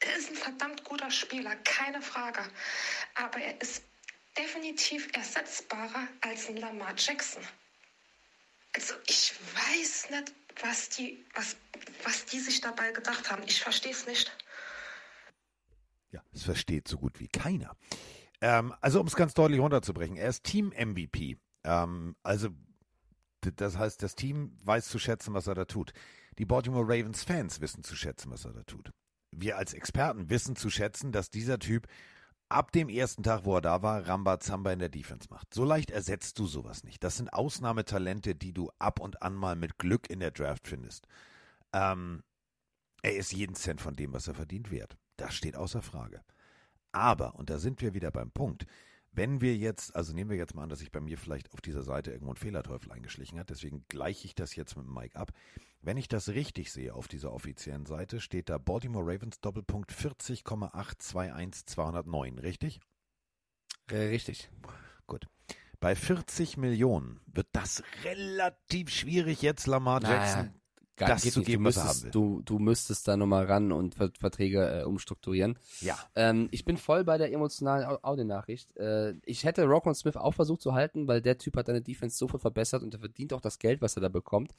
er 0.00 0.16
ist 0.16 0.30
ein 0.30 0.36
verdammt 0.36 0.84
guter 0.84 1.10
Spieler, 1.10 1.56
keine 1.56 2.00
Frage. 2.00 2.40
Aber 3.14 3.38
er 3.38 3.60
ist 3.60 3.82
definitiv 4.38 5.08
ersetzbarer 5.12 6.08
als 6.22 6.48
ein 6.48 6.56
Lamar 6.56 6.94
Jackson. 6.96 7.42
Also 8.74 8.94
ich 9.06 9.34
weiß 9.54 10.10
nicht, 10.10 10.32
was 10.62 10.88
die, 10.90 11.24
was, 11.34 11.56
was 12.04 12.24
die 12.26 12.40
sich 12.40 12.60
dabei 12.60 12.92
gedacht 12.92 13.30
haben. 13.30 13.42
Ich 13.46 13.60
verstehe 13.60 13.92
es 13.92 14.06
nicht. 14.06 14.34
Ja, 16.12 16.22
es 16.32 16.44
versteht 16.44 16.88
so 16.88 16.98
gut 16.98 17.20
wie 17.20 17.28
keiner. 17.28 17.76
Ähm, 18.40 18.74
also 18.80 19.00
um 19.00 19.06
es 19.06 19.16
ganz 19.16 19.34
deutlich 19.34 19.60
runterzubrechen, 19.60 20.16
er 20.16 20.28
ist 20.28 20.44
Team-MVP. 20.44 21.38
Ähm, 21.64 22.16
also 22.22 22.48
das 23.40 23.78
heißt, 23.78 24.02
das 24.02 24.14
Team 24.14 24.56
weiß 24.64 24.88
zu 24.88 24.98
schätzen, 24.98 25.34
was 25.34 25.46
er 25.46 25.54
da 25.54 25.64
tut. 25.64 25.92
Die 26.38 26.44
Baltimore 26.44 26.84
Ravens-Fans 26.84 27.60
wissen 27.60 27.82
zu 27.84 27.96
schätzen, 27.96 28.30
was 28.30 28.44
er 28.44 28.52
da 28.52 28.62
tut. 28.62 28.90
Wir 29.30 29.56
als 29.56 29.74
Experten 29.74 30.30
wissen 30.30 30.56
zu 30.56 30.70
schätzen, 30.70 31.12
dass 31.12 31.30
dieser 31.30 31.58
Typ 31.58 31.86
ab 32.48 32.72
dem 32.72 32.88
ersten 32.88 33.22
Tag, 33.22 33.44
wo 33.44 33.56
er 33.56 33.60
da 33.60 33.82
war, 33.82 34.06
Rambazamba 34.06 34.72
in 34.72 34.80
der 34.80 34.88
Defense 34.88 35.28
macht. 35.30 35.54
So 35.54 35.64
leicht 35.64 35.90
ersetzt 35.90 36.38
du 36.38 36.46
sowas 36.46 36.84
nicht. 36.84 37.02
Das 37.04 37.16
sind 37.16 37.32
Ausnahmetalente, 37.32 38.34
die 38.34 38.52
du 38.52 38.70
ab 38.78 39.00
und 39.00 39.22
an 39.22 39.34
mal 39.34 39.56
mit 39.56 39.78
Glück 39.78 40.10
in 40.10 40.20
der 40.20 40.32
Draft 40.32 40.66
findest. 40.66 41.06
Ähm, 41.72 42.22
er 43.02 43.16
ist 43.16 43.32
jeden 43.32 43.54
Cent 43.54 43.80
von 43.80 43.94
dem, 43.94 44.12
was 44.12 44.28
er 44.28 44.34
verdient, 44.34 44.70
wert. 44.70 44.96
Das 45.16 45.34
steht 45.34 45.56
außer 45.56 45.80
Frage. 45.80 46.22
Aber, 46.92 47.36
und 47.36 47.50
da 47.50 47.58
sind 47.58 47.80
wir 47.80 47.94
wieder 47.94 48.10
beim 48.10 48.32
Punkt, 48.32 48.66
wenn 49.12 49.40
wir 49.40 49.56
jetzt, 49.56 49.96
also 49.96 50.12
nehmen 50.12 50.30
wir 50.30 50.36
jetzt 50.36 50.54
mal 50.54 50.62
an, 50.62 50.68
dass 50.68 50.78
sich 50.80 50.92
bei 50.92 51.00
mir 51.00 51.18
vielleicht 51.18 51.52
auf 51.52 51.60
dieser 51.60 51.82
Seite 51.82 52.12
irgendwo 52.12 52.32
ein 52.32 52.36
Fehlerteufel 52.36 52.92
eingeschlichen 52.92 53.38
hat, 53.38 53.50
deswegen 53.50 53.84
gleiche 53.88 54.26
ich 54.26 54.34
das 54.34 54.54
jetzt 54.54 54.76
mit 54.76 54.86
Mike 54.86 55.18
ab. 55.18 55.32
Wenn 55.82 55.96
ich 55.96 56.08
das 56.08 56.28
richtig 56.28 56.70
sehe 56.70 56.94
auf 56.94 57.08
dieser 57.08 57.32
offiziellen 57.32 57.86
Seite, 57.86 58.20
steht 58.20 58.48
da 58.48 58.58
Baltimore 58.58 59.04
Ravens 59.04 59.40
Doppelpunkt 59.40 59.90
40,821209, 59.92 62.42
richtig? 62.42 62.78
Äh, 63.90 63.96
richtig. 63.96 64.48
Gut. 65.06 65.26
Bei 65.80 65.96
40 65.96 66.58
Millionen 66.58 67.20
wird 67.26 67.48
das 67.52 67.82
relativ 68.04 68.90
schwierig, 68.90 69.42
jetzt 69.42 69.66
Lamar 69.66 70.02
Jackson 70.02 70.46
Naja, 70.46 70.54
Gar- 71.00 71.08
das 71.08 71.22
geht 71.22 71.32
zu 71.32 71.42
geben, 71.42 71.64
du 71.64 71.68
müsstest. 71.68 72.14
Du, 72.14 72.42
du 72.44 72.58
müsstest 72.58 73.08
da 73.08 73.16
nochmal 73.16 73.46
ran 73.46 73.72
und 73.72 73.94
Ver 73.94 74.10
Verträge 74.18 74.80
äh, 74.80 74.84
umstrukturieren. 74.84 75.58
Ja. 75.80 75.98
Ähm, 76.14 76.48
ich 76.50 76.64
bin 76.64 76.76
voll 76.76 77.04
bei 77.04 77.18
der 77.18 77.32
emotionalen 77.32 77.86
Au- 77.86 77.98
Audio-Nachricht. 78.02 78.76
Äh, 78.76 79.14
ich 79.24 79.44
hätte 79.44 79.64
Rockon 79.64 79.94
Smith 79.94 80.16
auch 80.16 80.34
versucht 80.34 80.60
zu 80.60 80.74
halten, 80.74 81.08
weil 81.08 81.22
der 81.22 81.38
Typ 81.38 81.56
hat 81.56 81.68
deine 81.68 81.82
Defense 81.82 82.16
sofort 82.16 82.42
verbessert 82.42 82.82
und 82.82 82.94
er 82.94 83.00
verdient 83.00 83.32
auch 83.32 83.40
das 83.40 83.58
Geld, 83.58 83.80
was 83.80 83.96
er 83.96 84.02
da 84.02 84.08
bekommt. 84.08 84.52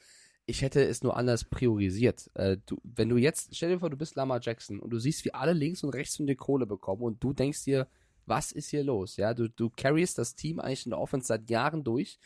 Ich 0.44 0.60
hätte 0.62 0.84
es 0.84 1.02
nur 1.04 1.16
anders 1.16 1.44
priorisiert. 1.44 2.28
Äh, 2.34 2.56
du, 2.66 2.76
wenn 2.82 3.08
du 3.08 3.16
jetzt, 3.16 3.54
stell 3.54 3.70
dir 3.70 3.78
vor, 3.78 3.90
du 3.90 3.96
bist 3.96 4.16
Lamar 4.16 4.40
Jackson 4.42 4.80
und 4.80 4.90
du 4.90 4.98
siehst, 4.98 5.24
wie 5.24 5.32
alle 5.32 5.52
links 5.52 5.84
und 5.84 5.90
rechts 5.90 6.16
von 6.16 6.26
dir 6.26 6.34
Kohle 6.36 6.66
bekommen 6.66 7.02
und 7.02 7.22
du 7.22 7.32
denkst 7.32 7.62
dir, 7.64 7.86
was 8.26 8.52
ist 8.52 8.68
hier 8.70 8.84
los? 8.84 9.16
Ja, 9.16 9.34
du, 9.34 9.48
du 9.48 9.70
carryst 9.70 10.18
das 10.18 10.34
Team 10.36 10.60
eigentlich 10.60 10.86
in 10.86 10.90
der 10.90 11.00
Offense 11.00 11.26
seit 11.26 11.50
Jahren 11.50 11.82
durch, 11.84 12.18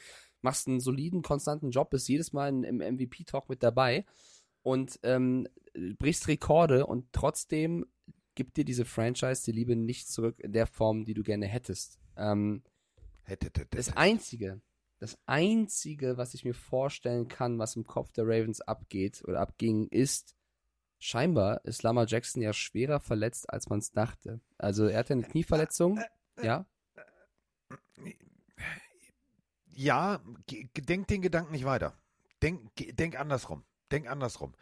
machst 0.43 0.69
einen 0.69 0.81
soliden, 0.81 1.23
konstanten 1.23 1.71
Job, 1.71 1.91
bist 1.91 2.09
jedes 2.09 2.33
Mal 2.33 2.49
im 2.65 2.79
MVP-Talk 2.79 3.49
mit 3.49 3.63
dabei 3.63 4.05
und 4.63 4.99
ähm, 5.03 5.49
brichst 5.99 6.29
Rekorde 6.29 6.87
und 6.87 7.13
trotzdem 7.13 7.87
gibt 8.35 8.57
dir 8.57 8.65
diese 8.65 8.85
Franchise 8.85 9.45
die 9.45 9.53
Liebe 9.53 9.77
nicht 9.77 10.09
zurück 10.09 10.41
in 10.41 10.53
der 10.53 10.67
Form, 10.67 11.05
die 11.05 11.15
du 11.15 11.23
gerne 11.23 11.47
hättest. 11.47 11.99
Ähm, 12.17 12.63
das. 13.71 13.97
Einzige, 13.97 14.61
das 14.99 15.19
Einzige, 15.27 16.17
was 16.17 16.35
ich 16.35 16.45
mir 16.45 16.55
vorstellen 16.55 17.29
kann, 17.29 17.59
was 17.59 17.75
im 17.75 17.85
Kopf 17.85 18.13
der 18.13 18.25
Ravens 18.25 18.61
abgeht 18.61 19.25
oder 19.27 19.41
abging, 19.41 19.89
ist, 19.89 20.37
scheinbar 20.99 21.65
ist 21.65 21.83
Lamar 21.83 22.07
Jackson 22.07 22.43
ja 22.43 22.53
schwerer 22.53 23.01
verletzt, 23.01 23.51
als 23.51 23.69
man 23.69 23.81
es 23.81 23.91
dachte. 23.91 24.41
Also 24.59 24.87
er 24.87 24.99
hatte 24.99 25.15
eine 25.15 25.23
Knieverletzung, 25.23 25.99
ja, 26.43 26.67
Ja, 29.77 30.21
denk 30.49 31.07
den 31.09 31.21
Gedanken 31.21 31.53
nicht 31.53 31.67
weiter. 31.67 31.95
Denk, 32.43 32.71
denk 32.97 33.19
andersrum. 33.19 33.63
Denk 33.91 34.09
andersrum. 34.09 34.55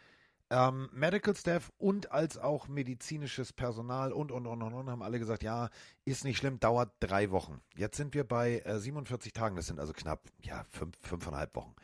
Ähm, 0.51 0.91
Medical 0.93 1.35
Staff 1.37 1.73
und 1.79 2.11
als 2.11 2.37
auch 2.37 2.69
medizinisches 2.69 3.53
Personal 3.53 4.12
und, 4.12 4.31
und, 4.31 4.47
und, 4.47 4.61
und, 4.61 4.75
und 4.75 4.91
haben 4.91 5.03
alle 5.03 5.19
gesagt, 5.19 5.43
ja, 5.43 5.71
ist 6.05 6.25
nicht 6.25 6.37
schlimm, 6.37 6.61
dauert 6.61 6.93
drei 7.01 7.31
Wochen. 7.31 7.61
Jetzt 7.77 7.97
sind 7.97 8.12
wir 8.12 8.25
bei 8.25 8.59
äh, 8.61 8.79
47 8.79 9.33
Tagen, 9.33 9.57
das 9.57 9.69
sind 9.69 9.81
also 9.81 9.93
knapp, 9.93 10.21
ja, 10.43 10.65
fünf, 10.71 10.97
fünfeinhalb 11.01 11.55
Wochen. 11.55 11.75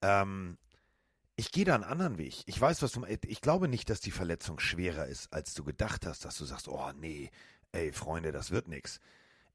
Ähm, 0.00 0.58
ich 1.36 1.52
gehe 1.52 1.64
da 1.64 1.74
einen 1.74 1.84
anderen 1.84 2.18
Weg. 2.18 2.42
Ich 2.46 2.60
weiß, 2.60 2.82
was 2.82 2.92
du 2.92 3.04
Ich 3.06 3.40
glaube 3.40 3.68
nicht, 3.68 3.88
dass 3.90 4.00
die 4.00 4.10
Verletzung 4.10 4.58
schwerer 4.58 5.06
ist, 5.06 5.32
als 5.32 5.54
du 5.54 5.62
gedacht 5.62 6.06
hast, 6.06 6.24
dass 6.24 6.36
du 6.36 6.44
sagst, 6.44 6.68
oh 6.68 6.92
nee, 6.98 7.30
ey, 7.72 7.92
Freunde, 7.92 8.32
das 8.32 8.50
wird 8.50 8.68
nix. 8.68 8.98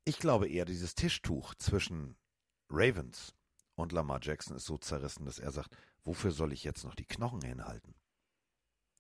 Ich 0.06 0.20
glaube 0.20 0.48
eher, 0.48 0.66
dieses 0.66 0.96
Tischtuch 0.96 1.54
zwischen 1.56 2.16
Ravens 2.70 3.34
und 3.76 3.92
Lamar 3.92 4.20
Jackson 4.22 4.56
ist 4.56 4.66
so 4.66 4.78
zerrissen, 4.78 5.26
dass 5.26 5.40
er 5.40 5.52
sagt, 5.52 5.76
wofür 6.04 6.32
soll 6.32 6.54
ich 6.54 6.64
jetzt 6.64 6.84
noch 6.84 6.96
die 6.96 7.06
Knochen 7.06 7.42
hinhalten? 7.42 7.96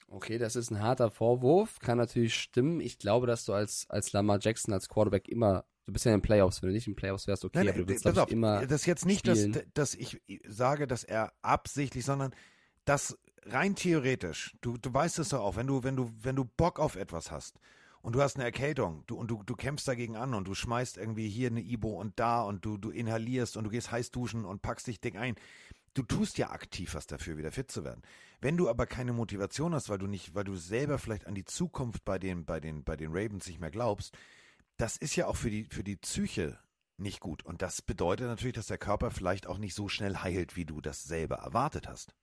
Okay, 0.09 0.38
das 0.38 0.55
ist 0.55 0.72
ein 0.72 0.82
harter 0.82 1.11
Vorwurf, 1.11 1.80
kann 1.80 1.97
natürlich 1.97 2.36
stimmen. 2.36 2.80
Ich 2.80 2.97
glaube, 2.97 3.28
dass 3.28 3.43
du 3.43 3.53
als, 3.53 3.89
als 3.89 4.13
Lamar 4.13 4.39
Jackson, 4.39 4.74
als 4.74 4.88
Quarterback 4.88 5.28
immer, 5.28 5.65
du 5.86 5.91
bist 5.91 6.05
ja 6.05 6.13
in 6.13 6.20
den 6.20 6.24
Playoffs, 6.24 6.61
wenn 6.61 6.70
du 6.70 6.76
nicht 6.76 6.88
in 6.88 6.93
den 6.93 6.97
Playoffs 6.97 7.28
wärst, 7.28 7.43
okay, 7.43 7.59
Nein, 7.59 7.70
aber 7.70 7.80
du 7.80 7.88
willst, 7.89 8.07
auf, 8.07 8.32
immer 8.32 8.65
das 8.65 8.82
ist 8.82 8.86
jetzt 8.86 9.05
nicht, 9.05 9.28
dass, 9.28 9.39
spielen. 9.39 9.70
dass 9.74 9.95
ich 9.95 10.22
sage, 10.47 10.88
dass 10.88 11.03
er 11.03 11.34
absichtlich, 11.41 12.05
sondern 12.05 12.34
dass 12.86 13.18
rein 13.43 13.76
theoretisch, 13.76 14.55
du, 14.61 14.78
du 14.78 14.93
weißt 14.93 15.20
es 15.20 15.30
doch 15.30 15.41
auch, 15.41 15.55
wenn 15.57 15.68
du, 15.68 15.84
wenn 15.84 15.97
du, 15.97 16.09
wenn 16.22 16.38
du 16.38 16.45
Bock 16.45 16.80
auf 16.80 16.95
etwas 16.95 17.32
hast 17.32 17.59
und 18.02 18.14
du 18.16 18.22
hast 18.22 18.36
eine 18.36 18.45
Erkältung 18.45 19.04
du, 19.08 19.16
und 19.16 19.30
du, 19.30 19.43
du 19.43 19.56
kämpfst 19.56 19.88
dagegen 19.88 20.16
an 20.16 20.34
und 20.34 20.48
du 20.48 20.54
schmeißt 20.54 20.98
irgendwie 20.98 21.30
hier 21.30 21.50
eine 21.50 21.62
Ibo 21.62 22.00
und 22.00 22.20
da 22.20 22.41
und 22.41 22.66
du, 22.66 22.78
du 22.78 22.89
inhalierst 22.89 23.58
und 23.58 23.64
du 23.66 23.70
gehst 23.70 23.91
heiß 23.91 24.12
duschen 24.12 24.45
und 24.45 24.62
packst 24.62 24.88
dich 24.88 25.00
dick 25.00 25.16
ein. 25.16 25.36
Du 25.93 26.04
tust 26.04 26.38
ja 26.38 26.52
aktiv 26.52 26.93
was 26.93 27.08
dafür, 27.08 27.38
wieder 27.38 27.52
fit 27.52 27.72
zu 27.72 27.84
werden. 27.84 28.04
Wenn 28.39 28.56
du 28.56 28.70
aber 28.70 28.86
keine 28.86 29.14
Motivation 29.14 29.74
hast, 29.74 29.89
weil 29.89 29.98
du 29.98 30.06
nicht, 30.06 30.36
weil 30.36 30.43
du 30.43 30.56
selber 30.56 31.00
vielleicht 31.00 31.26
an 31.26 31.34
die 31.34 31.45
Zukunft 31.45 32.06
bei 32.06 32.20
den, 32.20 32.45
bei 32.45 32.60
den, 32.60 32.84
bei 32.84 32.95
den 32.95 33.10
Ravens 33.12 33.48
nicht 33.48 33.60
mehr 33.60 33.72
glaubst, 33.72 34.16
das 34.78 34.98
ist 34.98 35.16
ja 35.16 35.26
auch 35.26 35.36
für 35.36 35.50
die, 35.50 35.66
für 35.66 35.84
die 35.84 35.95
Psyche 35.95 36.60
nicht 36.98 37.20
gut. 37.20 37.43
Und 37.43 37.62
das 37.62 37.82
bedeutet 37.82 38.28
natürlich, 38.28 38.56
dass 38.56 38.68
der 38.68 38.78
Körper 38.78 39.12
vielleicht 39.12 39.48
auch 39.48 39.58
nicht 39.58 39.74
so 39.74 39.88
schnell 39.88 40.18
heilt, 40.18 40.56
wie 40.56 40.66
du 40.66 40.82
das 40.82 41.04
selber 41.04 41.38
erwartet 41.38 41.88
hast. 41.88 42.14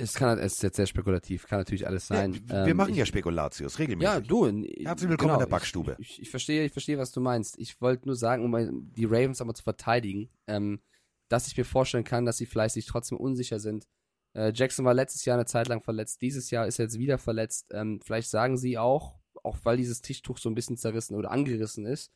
Es 0.00 0.14
kann, 0.14 0.28
halt, 0.28 0.38
es 0.38 0.54
ist 0.54 0.62
jetzt 0.62 0.76
sehr 0.76 0.86
spekulativ, 0.86 1.48
kann 1.48 1.58
natürlich 1.58 1.84
alles 1.84 2.06
sein. 2.06 2.32
ja, 2.32 2.40
wir 2.48 2.66
Ähm, 2.68 2.76
machen 2.76 2.92
ich, 2.92 2.98
ja 2.98 3.04
Spekulatius 3.04 3.80
regelmäßig. 3.80 4.14
Ja, 4.14 4.20
du. 4.20 4.46
Herzlich 4.46 5.10
willkommen 5.10 5.34
in 5.34 5.40
der 5.40 5.46
Backstube. 5.46 5.96
Ich, 5.98 6.10
ich, 6.10 6.22
ich 6.22 6.30
verstehe, 6.30 6.64
ich 6.64 6.72
verstehe, 6.72 6.98
was 6.98 7.10
du 7.10 7.20
meinst. 7.20 7.58
Ich 7.58 7.80
wollte 7.80 8.06
nur 8.06 8.14
sagen, 8.14 8.44
um 8.44 8.92
die 8.94 9.06
Ravens 9.06 9.40
einmal 9.40 9.56
zu 9.56 9.64
verteidigen, 9.64 10.30
ähm, 10.46 10.80
dass 11.28 11.48
ich 11.48 11.56
mir 11.56 11.64
vorstellen 11.64 12.04
kann, 12.04 12.24
dass 12.24 12.36
sie 12.36 12.46
vielleicht 12.46 12.74
sich 12.74 12.86
trotzdem 12.86 13.18
unsicher 13.18 13.58
sind. 13.58 13.88
Äh, 14.36 14.52
Jackson 14.54 14.84
war 14.84 14.94
letztes 14.94 15.24
Jahr 15.24 15.36
eine 15.36 15.46
Zeit 15.46 15.66
lang 15.66 15.82
verletzt, 15.82 16.22
dieses 16.22 16.50
Jahr 16.52 16.68
ist 16.68 16.78
er 16.78 16.84
jetzt 16.84 16.98
wieder 16.98 17.18
verletzt. 17.18 17.66
Ähm, 17.72 18.00
vielleicht 18.04 18.30
sagen 18.30 18.56
sie 18.56 18.78
auch, 18.78 19.18
auch 19.42 19.58
weil 19.64 19.78
dieses 19.78 20.00
Tischtuch 20.00 20.38
so 20.38 20.48
ein 20.48 20.54
bisschen 20.54 20.76
zerrissen 20.76 21.16
oder 21.16 21.32
angerissen 21.32 21.86
ist, 21.86 22.12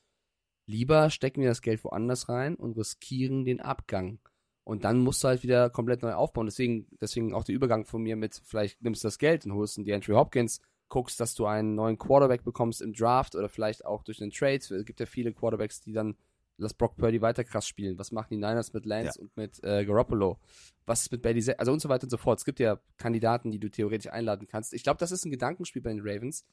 lieber 0.68 1.10
stecken 1.10 1.40
wir 1.40 1.48
das 1.48 1.62
Geld 1.62 1.82
woanders 1.82 2.28
rein 2.28 2.54
und 2.54 2.76
riskieren 2.78 3.44
den 3.44 3.60
Abgang. 3.60 4.20
Und 4.64 4.84
dann 4.84 4.98
musst 5.00 5.24
du 5.24 5.28
halt 5.28 5.42
wieder 5.42 5.70
komplett 5.70 6.02
neu 6.02 6.12
aufbauen. 6.12 6.46
Deswegen, 6.46 6.86
deswegen 7.00 7.34
auch 7.34 7.44
der 7.44 7.54
Übergang 7.54 7.84
von 7.84 8.02
mir 8.02 8.16
mit, 8.16 8.40
vielleicht 8.44 8.82
nimmst 8.82 9.02
du 9.02 9.08
das 9.08 9.18
Geld 9.18 9.44
und 9.44 9.54
holst 9.54 9.76
einen 9.76 9.84
DeAndre 9.84 10.14
Hopkins, 10.14 10.60
guckst, 10.88 11.18
dass 11.18 11.34
du 11.34 11.46
einen 11.46 11.74
neuen 11.74 11.98
Quarterback 11.98 12.44
bekommst 12.44 12.80
im 12.82 12.92
Draft 12.92 13.34
oder 13.34 13.48
vielleicht 13.48 13.84
auch 13.84 14.04
durch 14.04 14.22
einen 14.22 14.30
Trade. 14.30 14.56
Es 14.56 14.84
gibt 14.84 15.00
ja 15.00 15.06
viele 15.06 15.32
Quarterbacks, 15.32 15.80
die 15.80 15.92
dann 15.92 16.16
lass 16.58 16.74
Brock 16.74 16.96
Purdy 16.96 17.20
weiter 17.20 17.44
krass 17.44 17.66
spielen. 17.66 17.98
Was 17.98 18.12
machen 18.12 18.28
die 18.30 18.36
Niners 18.36 18.72
mit 18.72 18.86
Lance 18.86 19.20
und 19.20 19.36
mit 19.36 19.62
äh, 19.64 19.84
Garoppolo? 19.84 20.38
Was 20.86 21.02
ist 21.02 21.12
mit 21.12 21.22
Bailey 21.22 21.40
Se 21.40 21.58
Also 21.58 21.72
und 21.72 21.80
so 21.80 21.88
weiter 21.88 22.04
und 22.04 22.10
so 22.10 22.16
fort. 22.16 22.38
Es 22.38 22.44
gibt 22.44 22.60
ja 22.60 22.78
Kandidaten, 22.98 23.50
die 23.50 23.58
du 23.58 23.70
theoretisch 23.70 24.12
einladen 24.12 24.46
kannst. 24.46 24.72
Ich 24.74 24.82
glaube, 24.82 24.98
das 24.98 25.12
ist 25.12 25.24
ein 25.24 25.30
Gedankenspiel 25.30 25.82
bei 25.82 25.90
den 25.90 26.00
Ravens. 26.02 26.44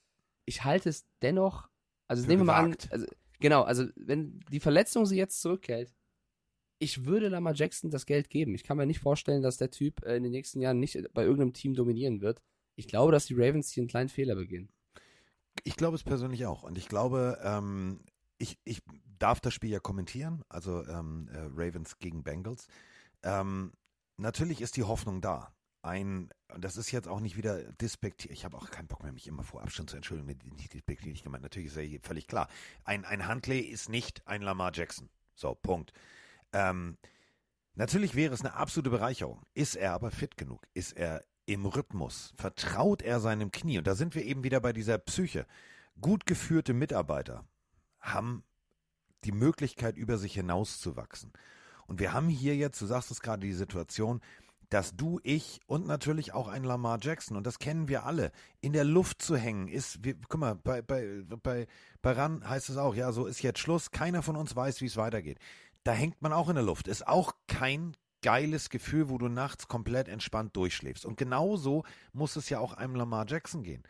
Ich 0.45 0.63
halte 0.63 0.89
es 0.89 1.05
dennoch, 1.21 1.69
also 2.07 2.23
Für 2.23 2.29
nehmen 2.29 2.41
wir 2.41 2.45
mal 2.45 2.63
an, 2.63 2.75
also, 2.89 3.05
genau, 3.39 3.63
also 3.63 3.85
wenn 3.95 4.39
die 4.51 4.59
Verletzung 4.59 5.05
sie 5.05 5.17
jetzt 5.17 5.41
zurückhält, 5.41 5.93
ich 6.79 7.05
würde 7.05 7.27
Lamar 7.27 7.53
Jackson 7.53 7.91
das 7.91 8.05
Geld 8.05 8.29
geben. 8.29 8.55
Ich 8.55 8.63
kann 8.63 8.77
mir 8.77 8.85
nicht 8.85 8.99
vorstellen, 8.99 9.41
dass 9.41 9.57
der 9.57 9.69
Typ 9.69 10.03
äh, 10.03 10.15
in 10.15 10.23
den 10.23 10.31
nächsten 10.31 10.61
Jahren 10.61 10.79
nicht 10.79 10.97
bei 11.13 11.23
irgendeinem 11.23 11.53
Team 11.53 11.75
dominieren 11.75 12.21
wird. 12.21 12.41
Ich 12.75 12.87
glaube, 12.87 13.11
dass 13.11 13.25
die 13.25 13.35
Ravens 13.35 13.71
hier 13.71 13.81
einen 13.81 13.89
kleinen 13.89 14.09
Fehler 14.09 14.35
begehen. 14.35 14.69
Ich 15.63 15.75
glaube 15.75 15.95
es 15.95 16.03
persönlich 16.03 16.45
auch. 16.45 16.63
Und 16.63 16.77
ich 16.77 16.87
glaube, 16.87 17.37
ähm, 17.43 17.99
ich, 18.37 18.57
ich 18.63 18.81
darf 19.19 19.41
das 19.41 19.53
Spiel 19.53 19.69
ja 19.69 19.79
kommentieren, 19.79 20.43
also 20.47 20.85
ähm, 20.85 21.27
äh, 21.33 21.39
Ravens 21.53 21.99
gegen 21.99 22.23
Bengals. 22.23 22.67
Ähm, 23.23 23.73
natürlich 24.15 24.61
ist 24.61 24.77
die 24.77 24.83
Hoffnung 24.83 25.19
da. 25.19 25.53
Ein, 25.81 26.29
das 26.57 26.77
ist 26.77 26.91
jetzt 26.91 27.07
auch 27.07 27.19
nicht 27.19 27.35
wieder 27.35 27.63
despektiert. 27.73 28.33
Ich 28.33 28.45
habe 28.45 28.57
auch 28.57 28.69
keinen 28.69 28.87
Bock 28.87 29.03
mehr, 29.03 29.11
mich 29.11 29.27
immer 29.27 29.43
vor 29.43 29.61
Abstand 29.61 29.89
zu 29.89 29.97
entschuldigen. 29.97 30.55
Nicht 30.55 30.73
despektierlich 30.73 31.23
gemeint. 31.23 31.43
Natürlich 31.43 31.69
ist 31.69 31.77
ja 31.77 31.81
hier 31.81 32.01
völlig 32.01 32.27
klar. 32.27 32.47
Ein, 32.85 33.03
ein 33.03 33.27
Huntley 33.27 33.59
ist 33.59 33.89
nicht 33.89 34.25
ein 34.27 34.41
Lamar 34.41 34.71
Jackson. 34.73 35.09
So, 35.35 35.55
Punkt. 35.55 35.93
Ähm, 36.53 36.97
natürlich 37.75 38.15
wäre 38.15 38.33
es 38.33 38.41
eine 38.41 38.53
absolute 38.53 38.89
Bereicherung. 38.89 39.41
Ist 39.53 39.75
er 39.75 39.93
aber 39.93 40.11
fit 40.11 40.37
genug? 40.37 40.65
Ist 40.73 40.93
er 40.93 41.23
im 41.45 41.65
Rhythmus? 41.65 42.33
Vertraut 42.35 43.01
er 43.01 43.19
seinem 43.19 43.51
Knie? 43.51 43.77
Und 43.77 43.87
da 43.87 43.95
sind 43.95 44.15
wir 44.15 44.23
eben 44.23 44.43
wieder 44.43 44.59
bei 44.59 44.73
dieser 44.73 44.97
Psyche. 44.97 45.45
Gut 45.99 46.25
geführte 46.25 46.73
Mitarbeiter 46.73 47.45
haben 47.99 48.43
die 49.25 49.31
Möglichkeit, 49.31 49.97
über 49.97 50.17
sich 50.17 50.33
hinauszuwachsen. 50.33 51.33
Und 51.87 51.99
wir 51.99 52.13
haben 52.13 52.29
hier 52.29 52.55
jetzt, 52.55 52.79
du 52.81 52.85
sagst 52.85 53.11
es 53.11 53.21
gerade, 53.21 53.45
die 53.45 53.53
Situation, 53.53 54.21
dass 54.69 54.95
du, 54.95 55.19
ich 55.23 55.59
und 55.65 55.87
natürlich 55.87 56.33
auch 56.33 56.47
ein 56.47 56.63
Lamar 56.63 56.99
Jackson, 57.01 57.35
und 57.35 57.45
das 57.45 57.57
kennen 57.57 57.87
wir 57.87 58.05
alle, 58.05 58.31
in 58.61 58.71
der 58.71 58.83
Luft 58.83 59.21
zu 59.21 59.35
hängen, 59.35 59.67
ist, 59.67 60.03
wir, 60.03 60.15
guck 60.27 60.39
mal, 60.39 60.55
bei, 60.55 60.81
bei, 60.83 61.23
bei, 61.41 61.67
bei 62.01 62.11
RAN 62.11 62.47
heißt 62.47 62.69
es 62.69 62.77
auch, 62.77 62.93
ja, 62.93 63.11
so 63.11 63.25
ist 63.25 63.41
jetzt 63.41 63.59
Schluss, 63.59 63.89
keiner 63.89 64.21
von 64.21 64.35
uns 64.35 64.55
weiß, 64.55 64.81
wie 64.81 64.85
es 64.85 64.97
weitergeht. 64.97 65.39
Da 65.83 65.93
hängt 65.93 66.21
man 66.21 66.33
auch 66.33 66.49
in 66.49 66.55
der 66.55 66.63
Luft. 66.63 66.87
Ist 66.87 67.07
auch 67.07 67.33
kein 67.47 67.95
geiles 68.21 68.69
Gefühl, 68.69 69.09
wo 69.09 69.17
du 69.17 69.27
nachts 69.27 69.67
komplett 69.67 70.07
entspannt 70.07 70.55
durchschläfst. 70.55 71.05
Und 71.05 71.17
genauso 71.17 71.83
muss 72.13 72.35
es 72.35 72.49
ja 72.49 72.59
auch 72.59 72.73
einem 72.73 72.95
Lamar 72.95 73.25
Jackson 73.27 73.63
gehen. 73.63 73.83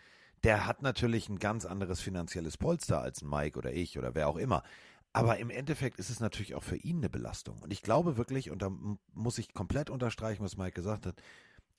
Der 0.44 0.66
hat 0.66 0.82
natürlich 0.82 1.30
ein 1.30 1.40
ganz 1.40 1.66
anderes 1.66 2.00
finanzielles 2.00 2.58
Polster 2.58 3.02
als 3.02 3.24
Mike 3.24 3.58
oder 3.58 3.74
ich 3.74 3.98
oder 3.98 4.16
wer 4.16 4.28
auch 4.28 4.38
immer. 4.38 4.64
Aber 5.12 5.38
im 5.38 5.50
Endeffekt 5.50 6.00
ist 6.00 6.10
es 6.10 6.20
natürlich 6.20 6.56
auch 6.56 6.64
für 6.64 6.78
ihn 6.78 6.98
eine 6.98 7.10
Belastung. 7.10 7.60
Und 7.62 7.74
ich 7.74 7.82
glaube 7.82 8.18
wirklich, 8.18 8.52
und 8.52 8.62
da 8.62 8.72
muss 9.14 9.40
ich 9.40 9.54
komplett 9.54 9.90
unterstreichen, 9.90 10.44
was 10.44 10.56
Mike 10.56 10.74
gesagt 10.74 11.06
hat, 11.06 11.22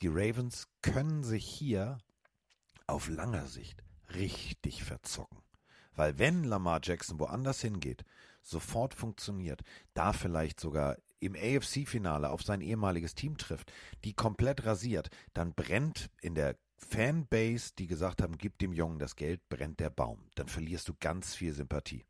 die 0.02 0.08
Ravens 0.08 0.68
können 0.82 1.22
sich 1.22 1.46
hier 1.46 1.98
auf 2.86 3.08
langer 3.08 3.46
Sicht 3.46 3.82
richtig 4.14 4.82
verzocken. 4.82 5.38
Weil 5.94 6.18
wenn 6.18 6.44
Lamar 6.44 6.80
Jackson 6.82 7.20
woanders 7.20 7.60
hingeht, 7.60 8.04
sofort 8.42 8.94
funktioniert, 8.94 9.62
da 9.94 10.12
vielleicht 10.12 10.60
sogar 10.60 10.96
im 11.20 11.34
AFC-Finale 11.34 12.30
auf 12.30 12.42
sein 12.42 12.60
ehemaliges 12.60 13.14
Team 13.14 13.36
trifft, 13.36 13.72
die 14.04 14.14
komplett 14.14 14.64
rasiert, 14.64 15.10
dann 15.34 15.54
brennt 15.54 16.10
in 16.22 16.34
der 16.34 16.56
Fanbase, 16.78 17.72
die 17.78 17.86
gesagt 17.86 18.22
haben, 18.22 18.38
gib 18.38 18.58
dem 18.58 18.72
Jungen 18.72 18.98
das 18.98 19.16
Geld, 19.16 19.46
brennt 19.48 19.80
der 19.80 19.90
Baum. 19.90 20.30
Dann 20.34 20.48
verlierst 20.48 20.88
du 20.88 20.94
ganz 20.98 21.34
viel 21.34 21.52
Sympathie. 21.52 22.04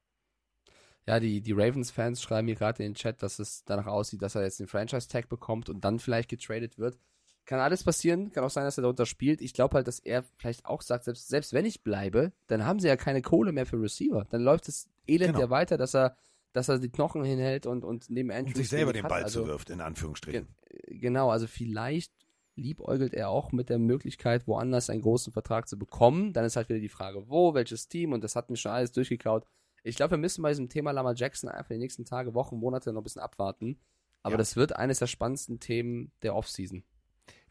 Ja, 1.07 1.19
die, 1.19 1.41
die 1.41 1.53
Ravens-Fans 1.53 2.23
schreiben 2.23 2.47
mir 2.47 2.55
gerade 2.55 2.83
in 2.83 2.91
den 2.91 2.95
Chat, 2.95 3.23
dass 3.23 3.39
es 3.39 3.65
danach 3.65 3.87
aussieht, 3.87 4.23
dass 4.23 4.37
er 4.37 4.43
jetzt 4.43 4.61
den 4.61 4.69
Franchise-Tag 4.69 5.29
bekommt 5.29 5.69
und 5.69 5.85
dann 5.85 5.99
vielleicht 5.99 6.29
getradet 6.29 6.79
wird. 6.79 6.99
Kann 7.47 7.59
alles 7.59 7.83
passieren, 7.83 8.31
kann 8.31 8.45
auch 8.45 8.51
sein, 8.51 8.65
dass 8.65 8.79
er 8.79 8.83
darunter 8.83 9.07
spielt. 9.07 9.41
Ich 9.41 9.55
glaube 9.55 9.75
halt, 9.75 9.89
dass 9.89 9.99
er 9.99 10.23
vielleicht 10.37 10.67
auch 10.67 10.83
sagt, 10.83 11.05
selbst, 11.05 11.29
selbst 11.29 11.53
wenn 11.53 11.65
ich 11.65 11.83
bleibe, 11.83 12.33
dann 12.47 12.65
haben 12.65 12.79
sie 12.79 12.87
ja 12.87 12.97
keine 12.97 13.23
Kohle 13.23 13.51
mehr 13.51 13.67
für 13.67 13.81
Receiver. 13.81 14.25
Dann 14.31 14.43
läuft 14.43 14.69
das 14.69 14.89
Elend 15.11 15.29
Genau. 15.35 15.41
ja 15.41 15.51
weiter, 15.51 15.77
dass 15.77 15.95
er, 15.95 16.17
dass 16.53 16.69
er 16.69 16.79
die 16.79 16.89
Knochen 16.91 17.25
hinhält 17.25 17.67
und, 17.67 17.85
und 17.85 18.11
neben 18.11 18.31
Andrews 18.31 18.55
Und 18.55 18.57
sich 18.57 18.69
selber 18.69 18.93
den. 18.93 19.07
Ball 19.07 19.23
also, 19.25 19.43
zuwirft, 19.43 19.71
in 19.71 19.81
Anführungsstrichen. 19.81 20.49
Genau, 20.87 21.31
also 21.31 21.47
vielleicht 21.47 22.13
liebäugelt 22.57 23.15
er 23.15 23.31
auch 23.31 23.53
mit 23.53 23.69
der 23.71 23.79
Möglichkeit, 23.79 24.47
woanders 24.47 24.91
einen 24.91 25.01
großen 25.03 25.33
Vertrag 25.33 25.69
zu 25.69 25.79
bekommen. 25.79 26.33
Dann 26.33 26.45
ist 26.45 26.57
halt 26.57 26.69
wieder 26.69 26.81
die 26.81 26.89
Frage, 26.89 27.29
wo, 27.29 27.55
welches 27.55 27.89
Team 27.89 28.13
und 28.13 28.23
das 28.25 28.37
hat 28.37 28.51
mir 28.51 28.57
schon 28.57 28.73
alles 28.73 28.93
durchgekaut. 28.93 29.45
Ich 29.83 29.97
glaube, 29.97 30.11
wir 30.13 30.19
müssen 30.19 30.43
bei 30.43 30.51
diesem 30.51 30.69
Thema 30.69 30.91
Lamar 30.91 31.15
Jackson 31.15 31.49
einfach 31.49 31.71
die 31.71 31.79
nächsten 31.79 32.05
Tage, 32.05 32.35
Wochen, 32.35 32.57
Monate 32.59 32.93
noch 32.93 33.01
ein 33.01 33.05
bisschen 33.05 33.23
abwarten. 33.23 33.79
Aber 34.23 34.33
Ja. 34.35 34.39
das 34.39 34.57
wird 34.57 34.77
eines 34.77 34.99
der 34.99 35.07
spannendsten 35.07 35.61
Themen 35.61 36.13
der 36.23 36.35
Offseason. 36.37 36.85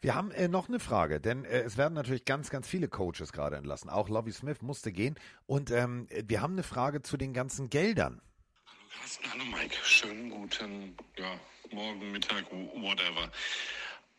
Wir 0.02 0.14
haben 0.14 0.30
äh, 0.30 0.48
noch 0.48 0.68
eine 0.68 0.80
Frage, 0.80 1.20
denn 1.20 1.44
äh, 1.44 1.60
es 1.60 1.76
werden 1.76 1.92
natürlich 1.92 2.24
ganz, 2.24 2.48
ganz 2.48 2.66
viele 2.66 2.88
Coaches 2.88 3.32
gerade 3.32 3.56
entlassen. 3.56 3.90
Auch 3.90 4.08
Lovie 4.08 4.32
Smith 4.32 4.62
musste 4.62 4.92
gehen. 4.92 5.18
Und 5.46 5.70
ähm, 5.70 6.08
wir 6.10 6.40
haben 6.40 6.54
eine 6.54 6.62
Frage 6.62 7.02
zu 7.02 7.18
den 7.18 7.34
ganzen 7.34 7.68
Geldern. 7.68 8.22
Hallo 8.66 8.88
Carsten, 8.98 9.30
hallo 9.30 9.44
Mike. 9.44 9.76
Schönen 9.82 10.30
guten 10.30 10.96
ja, 11.18 11.38
Morgen, 11.70 12.12
Mittag, 12.12 12.50
whatever. 12.50 13.30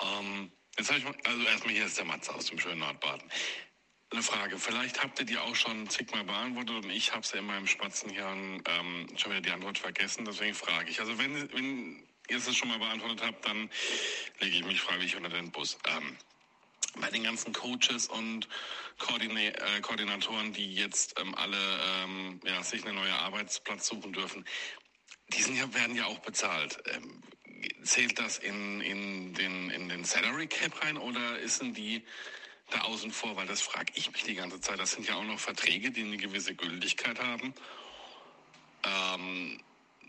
Ähm, 0.04 0.52
jetzt 0.78 0.90
habe 0.90 1.00
ich 1.00 1.06
mal, 1.06 1.16
also 1.24 1.42
erstmal 1.44 1.74
hier 1.74 1.86
ist 1.88 1.98
der 1.98 2.06
Matze 2.06 2.36
aus 2.36 2.46
dem 2.46 2.60
schönen 2.60 2.80
Nordbaden. 2.80 3.28
Eine 4.12 4.22
Frage, 4.22 4.58
vielleicht 4.60 5.02
habt 5.02 5.20
ihr 5.20 5.26
die 5.26 5.38
auch 5.38 5.56
schon 5.56 5.90
zigmal 5.90 6.26
beantwortet 6.26 6.84
und 6.84 6.90
ich 6.92 7.16
habe 7.16 7.26
sie 7.26 7.38
in 7.38 7.46
meinem 7.46 7.66
Spatzenhirn 7.66 8.62
ähm, 8.66 9.08
schon 9.16 9.32
wieder 9.32 9.42
die 9.42 9.52
Antwort 9.52 9.78
vergessen, 9.78 10.26
deswegen 10.26 10.54
frage 10.54 10.90
ich. 10.90 11.00
Also 11.00 11.18
wenn, 11.18 11.52
wenn 11.54 12.04
ihr 12.30 12.38
es 12.38 12.56
schon 12.56 12.70
mal 12.70 12.80
beantwortet 12.80 13.22
habt, 13.24 13.46
dann 13.46 13.70
lege 14.40 14.58
ich 14.58 14.66
mich 14.66 14.82
freiwillig 14.82 15.16
unter 15.16 15.30
den 15.30 15.52
Bus. 15.52 15.78
Ähm, 15.88 16.18
bei 17.00 17.10
den 17.10 17.24
ganzen 17.24 17.54
Coaches 17.54 18.08
und 18.08 18.48
Koordine 18.98 19.56
äh, 19.56 19.82
Koordinatoren, 19.82 20.54
die 20.54 20.76
jetzt 20.76 21.20
ähm, 21.20 21.34
alle 21.36 21.58
ähm, 22.04 22.40
ja, 22.44 22.62
sich 22.64 22.86
einen 22.86 22.96
neuen 22.96 23.14
Arbeitsplatz 23.14 23.88
suchen 23.88 24.14
dürfen, 24.14 24.46
die 25.30 25.42
sind 25.42 25.56
ja, 25.56 25.74
werden 25.74 25.96
ja 25.96 26.06
auch 26.06 26.20
bezahlt. 26.20 26.80
Ähm, 26.88 27.22
zählt 27.84 28.20
das 28.20 28.38
in, 28.40 28.82
in, 28.82 29.34
den, 29.34 29.70
in 29.70 29.88
den 29.88 30.04
Salary 30.04 30.48
Cap 30.48 30.84
rein 30.84 30.98
oder 30.98 31.48
sind 31.48 31.78
die 31.78 32.04
da 32.70 32.82
außen 32.82 33.12
vor? 33.12 33.36
Weil 33.36 33.48
das 33.48 33.62
frage 33.62 33.94
ich 33.96 34.12
mich 34.12 34.24
die 34.24 34.36
ganze 34.36 34.60
Zeit. 34.60 34.80
Das 34.80 34.92
sind 34.92 35.08
ja 35.08 35.16
auch 35.16 35.24
noch 35.24 35.40
Verträge, 35.40 35.92
die 35.92 36.02
eine 36.02 36.18
gewisse 36.18 36.56
Gültigkeit 36.56 37.20
haben. 37.20 37.54
Ähm, 38.84 39.62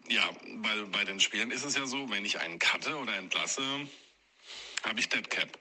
ja, 0.09 0.29
weil 0.57 0.87
bei 0.87 1.05
den 1.05 1.21
Spielern 1.21 1.51
ist 1.51 1.65
es 1.65 1.77
ja 1.77 1.87
so, 1.87 2.11
wenn 2.11 2.25
ich 2.25 2.39
einen 2.39 2.59
cutte 2.59 2.97
oder 2.97 3.17
entlasse, 3.17 3.63
habe 4.83 5.01
ich 5.01 5.09
Dead 5.09 5.29
Cap. 5.29 5.59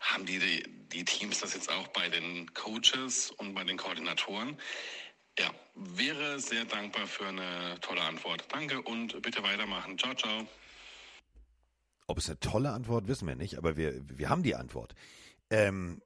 Haben 0.00 0.26
die, 0.26 0.38
die, 0.38 0.62
die 0.92 1.04
Teams 1.04 1.40
das 1.40 1.54
jetzt 1.54 1.70
auch 1.70 1.88
bei 1.88 2.08
den 2.08 2.52
Coaches 2.54 3.30
und 3.32 3.54
bei 3.54 3.64
den 3.64 3.76
Koordinatoren? 3.76 4.56
Ja, 5.38 5.50
wäre 5.74 6.40
sehr 6.40 6.64
dankbar 6.64 7.06
für 7.06 7.26
eine 7.26 7.78
tolle 7.80 8.02
Antwort. 8.02 8.44
Danke 8.50 8.82
und 8.82 9.20
bitte 9.22 9.42
weitermachen. 9.42 9.98
Ciao, 9.98 10.14
ciao. 10.14 10.46
Ob 12.06 12.18
es 12.18 12.28
eine 12.28 12.40
tolle 12.40 12.70
Antwort, 12.70 13.06
wissen 13.06 13.28
wir 13.28 13.36
nicht, 13.36 13.58
aber 13.58 13.76
wir, 13.76 13.94
wir 14.02 14.28
haben 14.28 14.42
die 14.42 14.54
Antwort. 14.54 14.94
Ähm, 15.50 16.00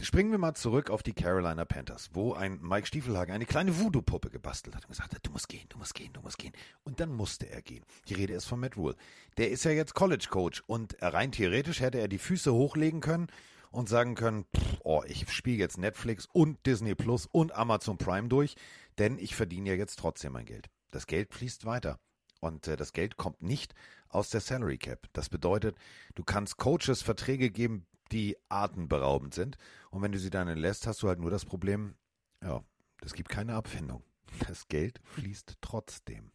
springen 0.00 0.30
wir 0.30 0.38
mal 0.38 0.54
zurück 0.54 0.90
auf 0.90 1.02
die 1.02 1.12
Carolina 1.12 1.64
Panthers, 1.64 2.10
wo 2.12 2.32
ein 2.32 2.60
Mike 2.62 2.86
Stiefelhagen 2.86 3.34
eine 3.34 3.46
kleine 3.46 3.78
Voodoo-Puppe 3.78 4.30
gebastelt 4.30 4.74
hat 4.74 4.84
und 4.84 4.90
gesagt 4.90 5.14
hat, 5.14 5.26
du 5.26 5.30
musst 5.30 5.48
gehen, 5.48 5.66
du 5.68 5.78
musst 5.78 5.94
gehen, 5.94 6.12
du 6.12 6.20
musst 6.20 6.38
gehen. 6.38 6.52
Und 6.84 7.00
dann 7.00 7.12
musste 7.12 7.48
er 7.48 7.62
gehen. 7.62 7.84
Die 8.08 8.14
Rede 8.14 8.34
ist 8.34 8.46
von 8.46 8.60
Matt 8.60 8.76
Rule. 8.76 8.96
Der 9.36 9.50
ist 9.50 9.64
ja 9.64 9.70
jetzt 9.70 9.94
College-Coach 9.94 10.64
und 10.66 10.96
rein 11.00 11.32
theoretisch 11.32 11.80
hätte 11.80 11.98
er 11.98 12.08
die 12.08 12.18
Füße 12.18 12.52
hochlegen 12.52 13.00
können 13.00 13.28
und 13.70 13.88
sagen 13.88 14.14
können, 14.14 14.44
pff, 14.56 14.80
oh, 14.84 15.02
ich 15.06 15.30
spiele 15.30 15.58
jetzt 15.58 15.78
Netflix 15.78 16.26
und 16.32 16.64
Disney 16.66 16.94
Plus 16.94 17.26
und 17.26 17.54
Amazon 17.54 17.98
Prime 17.98 18.28
durch, 18.28 18.54
denn 18.98 19.18
ich 19.18 19.34
verdiene 19.34 19.70
ja 19.70 19.76
jetzt 19.76 19.98
trotzdem 19.98 20.32
mein 20.32 20.46
Geld. 20.46 20.68
Das 20.90 21.06
Geld 21.06 21.32
fließt 21.32 21.64
weiter. 21.64 21.98
Und 22.40 22.66
äh, 22.66 22.76
das 22.76 22.92
Geld 22.92 23.16
kommt 23.16 23.40
nicht 23.40 23.74
aus 24.08 24.30
der 24.30 24.40
Salary 24.40 24.76
Cap. 24.76 25.06
Das 25.12 25.28
bedeutet, 25.28 25.76
du 26.14 26.24
kannst 26.24 26.56
Coaches 26.56 27.00
Verträge 27.00 27.50
geben, 27.50 27.86
die 28.12 28.36
atemberaubend 28.48 29.34
sind. 29.34 29.56
Und 29.90 30.02
wenn 30.02 30.12
du 30.12 30.18
sie 30.18 30.30
dann 30.30 30.48
entlässt, 30.48 30.86
hast 30.86 31.02
du 31.02 31.08
halt 31.08 31.18
nur 31.18 31.30
das 31.30 31.44
Problem, 31.44 31.94
ja, 32.42 32.62
es 33.04 33.14
gibt 33.14 33.28
keine 33.30 33.54
Abfindung. 33.54 34.02
Das 34.46 34.68
Geld 34.68 35.00
fließt 35.04 35.56
trotzdem. 35.60 36.30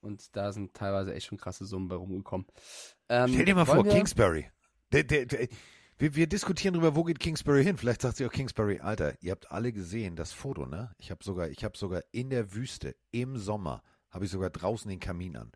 Und 0.00 0.36
da 0.36 0.52
sind 0.52 0.74
teilweise 0.74 1.14
echt 1.14 1.28
schon 1.28 1.38
krasse 1.38 1.64
Summen 1.64 1.88
bei 1.88 1.96
rumgekommen. 1.96 2.46
Ähm, 3.08 3.30
Stell 3.32 3.46
dir 3.46 3.54
mal 3.54 3.64
vor, 3.64 3.86
wir- 3.86 3.92
Kingsbury. 3.92 4.50
Der, 4.92 5.02
der, 5.02 5.24
der, 5.24 5.48
wir, 5.96 6.14
wir 6.14 6.26
diskutieren 6.26 6.74
darüber, 6.74 6.94
wo 6.94 7.04
geht 7.04 7.18
Kingsbury 7.18 7.64
hin. 7.64 7.78
Vielleicht 7.78 8.02
sagt 8.02 8.18
sie 8.18 8.26
auch 8.26 8.30
Kingsbury, 8.30 8.80
Alter, 8.80 9.14
ihr 9.22 9.30
habt 9.32 9.50
alle 9.50 9.72
gesehen, 9.72 10.14
das 10.14 10.30
Foto, 10.32 10.66
ne? 10.66 10.94
Ich 10.98 11.10
habe 11.10 11.24
sogar, 11.24 11.48
ich 11.48 11.64
habe 11.64 11.78
sogar 11.78 12.02
in 12.12 12.28
der 12.28 12.52
Wüste 12.52 12.94
im 13.12 13.38
Sommer 13.38 13.82
habe 14.10 14.26
ich 14.26 14.30
sogar 14.30 14.50
draußen 14.50 14.90
den 14.90 15.00
Kamin 15.00 15.38
an. 15.38 15.52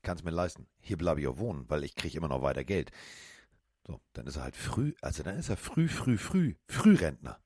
Kann's 0.00 0.24
mir 0.24 0.30
leisten. 0.30 0.66
Hier 0.80 0.96
bleibe 0.96 1.20
ich 1.20 1.26
auch 1.26 1.36
wohnen, 1.36 1.68
weil 1.68 1.84
ich 1.84 1.94
kriege 1.94 2.16
immer 2.16 2.28
noch 2.28 2.40
weiter 2.40 2.64
Geld. 2.64 2.92
So, 3.86 4.00
dann 4.14 4.26
ist 4.26 4.36
er 4.36 4.42
halt 4.42 4.56
früh, 4.56 4.94
also 5.00 5.22
dann 5.22 5.38
ist 5.38 5.48
er 5.48 5.56
früh, 5.56 5.86
früh, 5.86 6.18
früh, 6.18 6.54
Frührentner. 6.66 7.40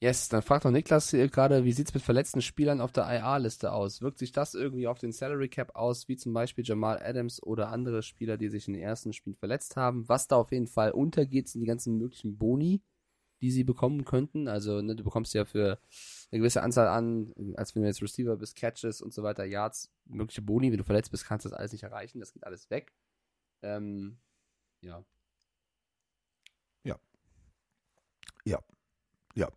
Yes, 0.00 0.28
dann 0.28 0.42
fragt 0.42 0.64
doch 0.64 0.70
Niklas 0.70 1.10
gerade, 1.10 1.64
wie 1.64 1.72
sieht's 1.72 1.92
mit 1.92 2.04
verletzten 2.04 2.40
Spielern 2.40 2.80
auf 2.80 2.92
der 2.92 3.02
IA-Liste 3.02 3.72
aus? 3.72 4.00
Wirkt 4.00 4.18
sich 4.18 4.30
das 4.30 4.54
irgendwie 4.54 4.86
auf 4.86 5.00
den 5.00 5.10
Salary 5.10 5.48
Cap 5.48 5.74
aus, 5.74 6.06
wie 6.06 6.16
zum 6.16 6.32
Beispiel 6.32 6.64
Jamal 6.64 7.02
Adams 7.02 7.42
oder 7.42 7.70
andere 7.70 8.04
Spieler, 8.04 8.36
die 8.36 8.48
sich 8.48 8.68
in 8.68 8.74
den 8.74 8.82
ersten 8.82 9.12
Spielen 9.12 9.34
verletzt 9.34 9.74
haben? 9.74 10.08
Was 10.08 10.28
da 10.28 10.36
auf 10.36 10.52
jeden 10.52 10.68
Fall 10.68 10.92
untergeht, 10.92 11.48
sind 11.48 11.62
die 11.62 11.66
ganzen 11.66 11.98
möglichen 11.98 12.38
Boni, 12.38 12.80
die 13.40 13.50
sie 13.50 13.64
bekommen 13.64 14.04
könnten. 14.04 14.46
Also, 14.46 14.80
ne, 14.82 14.94
du 14.94 15.02
bekommst 15.02 15.34
ja 15.34 15.44
für 15.44 15.80
eine 16.30 16.38
gewisse 16.38 16.62
Anzahl 16.62 16.86
an, 16.86 17.34
als 17.56 17.74
wenn 17.74 17.82
du 17.82 17.88
jetzt 17.88 18.00
Receiver 18.00 18.36
bist, 18.36 18.54
Catches 18.54 19.02
und 19.02 19.12
so 19.12 19.24
weiter, 19.24 19.44
Yards, 19.44 19.90
mögliche 20.04 20.42
Boni. 20.42 20.70
Wenn 20.70 20.78
du 20.78 20.84
verletzt 20.84 21.10
bist, 21.10 21.24
kannst 21.24 21.44
du 21.44 21.48
das 21.48 21.58
alles 21.58 21.72
nicht 21.72 21.82
erreichen. 21.82 22.20
Das 22.20 22.32
geht 22.32 22.44
alles 22.44 22.70
weg. 22.70 22.94
Ähm, 23.62 24.20
ja. 24.82 25.02
Ja. 28.44 28.58
Ja. 29.34 29.48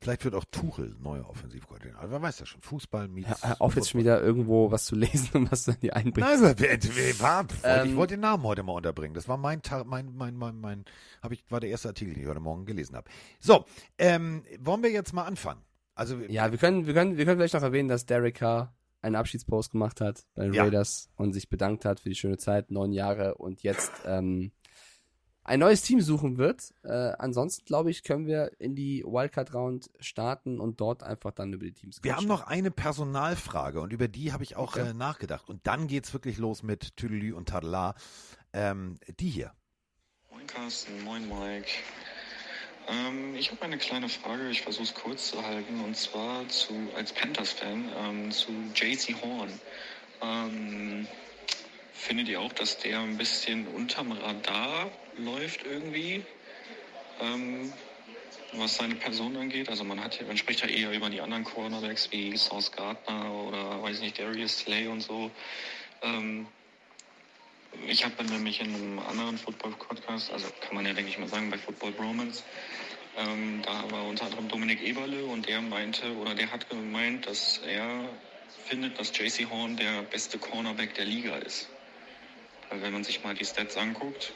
Vielleicht 0.00 0.24
wird 0.24 0.34
auch 0.34 0.44
Tuchel 0.50 0.96
neuer 1.00 1.28
Offensivkoordinator. 1.28 2.10
Wer 2.10 2.20
weiß 2.22 2.40
ja 2.40 2.46
schon. 2.46 2.60
Fußball 2.60 3.06
meets 3.08 3.42
Hör 3.44 3.60
auf 3.60 3.76
jetzt 3.76 3.90
schon 3.90 4.00
wieder 4.00 4.20
irgendwo 4.20 4.70
was 4.72 4.84
zu 4.86 4.96
lesen 4.96 5.30
und 5.34 5.52
was 5.52 5.64
du 5.64 5.70
in 5.72 5.80
die 5.80 5.92
einbringst. 5.92 6.18
Nein, 6.28 6.42
also, 6.44 7.20
war, 7.22 7.38
wollte- 7.48 7.54
ich 7.54 7.60
Ähm, 7.90 7.96
wollte 7.96 8.14
den 8.14 8.20
Namen 8.20 8.42
heute 8.42 8.62
mal 8.64 8.72
unterbringen. 8.72 9.14
Das 9.14 9.28
war 9.28 9.36
mein 9.36 9.62
Tag, 9.62 9.86
mein, 9.86 10.12
mein, 10.16 10.36
mein, 10.36 10.58
mein, 10.60 10.84
hab 11.22 11.30
ich, 11.32 11.44
war 11.50 11.60
der 11.60 11.70
erste 11.70 11.88
Artikel, 11.88 12.14
den 12.14 12.22
ich 12.24 12.28
heute 12.28 12.40
Morgen 12.40 12.66
gelesen 12.66 12.96
habe. 12.96 13.08
So, 13.38 13.64
ähm, 13.98 14.42
wollen 14.58 14.82
wir 14.82 14.90
jetzt 14.90 15.12
mal 15.12 15.24
anfangen? 15.24 15.62
Also, 15.94 16.16
Ja, 16.18 16.50
wir 16.50 16.58
können, 16.58 16.86
wir 16.86 16.94
können, 16.94 17.16
wir 17.16 17.24
können 17.24 17.38
vielleicht 17.38 17.54
noch 17.54 17.62
erwähnen, 17.62 17.88
dass 17.88 18.04
Derek 18.06 18.36
Carr 18.36 18.74
einen 19.02 19.16
Abschiedspost 19.16 19.72
gemacht 19.72 20.00
hat 20.00 20.24
bei 20.34 20.44
den 20.44 20.54
Ja. 20.54 20.64
Raiders 20.64 21.10
und 21.16 21.32
sich 21.32 21.48
bedankt 21.50 21.84
hat 21.84 22.00
für 22.00 22.08
die 22.08 22.14
schöne 22.14 22.38
Zeit, 22.38 22.70
neun 22.70 22.92
Jahre 22.92 23.34
und 23.34 23.62
jetzt 23.62 23.92
ähm, 24.06 24.52
ein 25.44 25.58
neues 25.58 25.82
Team 25.82 26.00
suchen 26.00 26.38
wird. 26.38 26.72
Äh, 26.84 27.12
ansonsten, 27.18 27.64
glaube 27.64 27.90
ich, 27.90 28.04
können 28.04 28.26
wir 28.26 28.52
in 28.60 28.76
die 28.76 29.02
Wildcard-Round 29.04 29.90
starten 29.98 30.60
und 30.60 30.80
dort 30.80 31.02
einfach 31.02 31.32
dann 31.32 31.52
über 31.52 31.64
die 31.64 31.72
Teams 31.72 31.98
wir 32.02 32.14
haben 32.16 32.28
noch 32.28 32.46
eine 32.46 32.70
Personalfrage 32.70 33.80
und 33.80 33.92
über 33.92 34.06
die 34.06 34.32
habe 34.32 34.44
ich 34.44 34.54
auch 34.56 34.76
Okay. 34.76 34.90
äh, 34.90 34.94
nachgedacht. 34.94 35.48
Und 35.48 35.66
dann 35.66 35.88
geht's 35.88 36.12
wirklich 36.12 36.38
los 36.38 36.62
mit 36.62 36.96
Tüdelü 36.96 37.32
und 37.34 37.48
Tadela. 37.48 37.96
Ähm, 38.52 38.98
die 39.18 39.30
hier. 39.30 39.52
Moin 40.30 40.46
Carsten, 40.46 41.02
moin 41.04 41.28
Mike. 41.28 41.68
Ähm, 42.88 43.34
ich 43.36 43.50
habe 43.50 43.62
eine 43.62 43.78
kleine 43.78 44.08
Frage, 44.08 44.48
ich 44.50 44.62
versuche 44.62 44.84
es 44.84 44.94
kurz 44.94 45.30
zu 45.30 45.44
halten, 45.44 45.80
und 45.80 45.96
zwar 45.96 46.48
zu, 46.48 46.74
als 46.96 47.12
Panthers-Fan 47.12 47.92
ähm, 47.98 48.30
zu 48.30 48.52
JC 48.74 49.14
Horn. 49.22 49.60
Ähm, 50.22 51.06
findet 51.92 52.28
ihr 52.28 52.40
auch, 52.40 52.52
dass 52.52 52.78
der 52.78 53.00
ein 53.00 53.16
bisschen 53.16 53.66
unterm 53.68 54.12
Radar 54.12 54.90
läuft 55.16 55.64
irgendwie? 55.64 56.24
Ähm, 57.20 57.72
was 58.54 58.76
seine 58.76 58.96
Person 58.96 59.36
angeht. 59.36 59.68
Also 59.68 59.84
man 59.84 60.02
hat, 60.02 60.20
man 60.26 60.36
spricht 60.36 60.60
ja 60.60 60.68
eher 60.68 60.92
über 60.92 61.08
die 61.08 61.20
anderen 61.20 61.44
Cornerbacks 61.44 62.10
wie 62.12 62.36
Sauce 62.36 62.70
Gardner 62.72 63.32
oder 63.32 63.82
weiß 63.82 64.00
nicht, 64.00 64.18
Darius 64.18 64.58
Slay 64.58 64.88
und 64.88 65.00
so. 65.00 65.30
Ich 67.88 68.04
habe 68.04 68.24
nämlich 68.24 68.60
in 68.60 68.74
einem 68.74 68.98
anderen 68.98 69.38
Football-Podcast, 69.38 70.30
also 70.32 70.46
kann 70.60 70.74
man 70.74 70.86
ja 70.86 70.92
denke 70.92 71.10
ich 71.10 71.18
mal 71.18 71.28
sagen, 71.28 71.50
bei 71.50 71.58
Football 71.58 71.92
Bromance, 71.92 72.42
ähm, 73.16 73.62
da 73.62 73.90
war 73.90 74.04
unter 74.06 74.26
anderem 74.26 74.48
Dominik 74.48 74.82
Eberle 74.82 75.24
und 75.24 75.46
der 75.48 75.60
meinte 75.60 76.14
oder 76.16 76.34
der 76.34 76.50
hat 76.50 76.68
gemeint, 76.68 77.26
dass 77.26 77.58
er 77.66 78.08
findet, 78.66 78.98
dass 78.98 79.16
JC 79.16 79.48
Horn 79.50 79.76
der 79.76 80.02
beste 80.02 80.38
Cornerback 80.38 80.94
der 80.94 81.04
Liga 81.04 81.36
ist. 81.36 81.68
Weil 82.70 82.82
wenn 82.82 82.92
man 82.92 83.04
sich 83.04 83.22
mal 83.22 83.34
die 83.34 83.44
Stats 83.44 83.76
anguckt, 83.76 84.32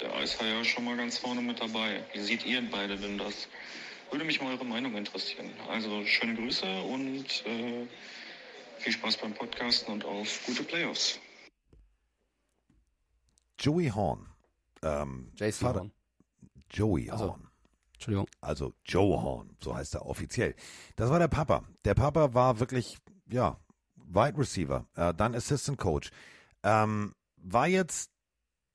der 0.00 0.22
ist 0.22 0.40
ja 0.40 0.64
schon 0.64 0.84
mal 0.84 0.96
ganz 0.96 1.18
vorne 1.18 1.40
mit 1.40 1.60
dabei. 1.60 2.02
Wie 2.12 2.20
seht 2.20 2.44
ihr 2.44 2.62
beide 2.70 2.96
denn 2.96 3.16
das? 3.16 3.48
Würde 4.10 4.24
mich 4.24 4.40
mal 4.40 4.52
eure 4.52 4.64
Meinung 4.64 4.96
interessieren. 4.96 5.50
Also 5.68 6.04
schöne 6.04 6.34
Grüße 6.34 6.82
und 6.82 7.24
äh, 7.46 7.86
viel 8.78 8.92
Spaß 8.92 9.16
beim 9.18 9.32
Podcasten 9.32 9.92
und 9.92 10.04
auf 10.04 10.40
gute 10.46 10.62
Playoffs. 10.62 11.18
Joey 13.58 13.88
Horn. 13.90 14.28
Ähm, 14.82 15.30
JC 15.36 15.52
Vater- 15.54 15.80
Horn. 15.80 15.92
Joey 16.70 17.10
Also, 17.10 17.30
Horn. 17.30 17.48
Entschuldigung. 17.94 18.26
Also 18.40 18.74
Joe 18.84 19.22
Horn, 19.22 19.56
so 19.62 19.74
heißt 19.74 19.94
er 19.94 20.06
offiziell. 20.06 20.54
Das 20.96 21.10
war 21.10 21.18
der 21.18 21.28
Papa. 21.28 21.64
Der 21.84 21.94
Papa 21.94 22.34
war 22.34 22.60
wirklich, 22.60 22.98
ja, 23.30 23.58
Wide 23.96 24.36
Receiver, 24.36 24.86
äh, 24.94 25.14
dann 25.14 25.34
Assistant 25.34 25.78
Coach. 25.78 26.10
Ähm, 26.62 27.14
war 27.36 27.66
jetzt 27.68 28.10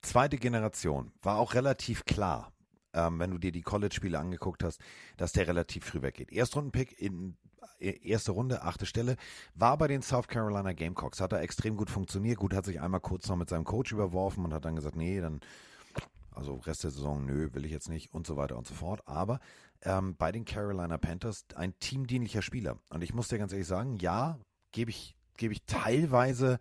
zweite 0.02 0.36
Generation, 0.38 1.12
war 1.22 1.36
auch 1.38 1.54
relativ 1.54 2.04
klar, 2.04 2.52
ähm, 2.94 3.18
wenn 3.18 3.30
du 3.30 3.38
dir 3.38 3.52
die 3.52 3.62
College-Spiele 3.62 4.18
angeguckt 4.18 4.64
hast, 4.64 4.80
dass 5.16 5.32
der 5.32 5.46
relativ 5.46 5.84
früh 5.84 6.02
weggeht. 6.02 6.32
Erstrundenpick 6.32 6.98
in 6.98 7.36
erste 7.78 8.32
Runde, 8.32 8.62
achte 8.62 8.86
Stelle, 8.86 9.16
war 9.54 9.76
bei 9.78 9.88
den 9.88 10.02
South 10.02 10.28
Carolina 10.28 10.72
Gamecocks, 10.72 11.20
hat 11.20 11.32
er 11.32 11.40
extrem 11.40 11.76
gut 11.76 11.90
funktioniert, 11.90 12.38
gut, 12.38 12.54
hat 12.54 12.64
sich 12.64 12.80
einmal 12.80 13.00
kurz 13.00 13.28
noch 13.28 13.36
mit 13.36 13.48
seinem 13.48 13.64
Coach 13.64 13.92
überworfen 13.92 14.44
und 14.44 14.52
hat 14.52 14.64
dann 14.64 14.76
gesagt, 14.76 14.96
nee, 14.96 15.20
dann 15.20 15.40
also 16.32 16.54
Rest 16.54 16.84
der 16.84 16.90
Saison, 16.90 17.24
nö, 17.26 17.50
will 17.52 17.64
ich 17.64 17.72
jetzt 17.72 17.88
nicht 17.88 18.12
und 18.14 18.26
so 18.26 18.36
weiter 18.36 18.56
und 18.56 18.66
so 18.66 18.74
fort. 18.74 19.06
Aber 19.06 19.40
ähm, 19.82 20.16
bei 20.16 20.32
den 20.32 20.44
Carolina 20.44 20.98
Panthers 20.98 21.44
ein 21.54 21.78
teamdienlicher 21.80 22.42
Spieler. 22.42 22.78
Und 22.88 23.02
ich 23.02 23.14
muss 23.14 23.28
dir 23.28 23.38
ganz 23.38 23.52
ehrlich 23.52 23.66
sagen, 23.66 23.96
ja, 23.96 24.38
gebe 24.72 24.90
ich, 24.90 25.16
gebe 25.36 25.52
ich 25.52 25.64
teilweise 25.66 26.58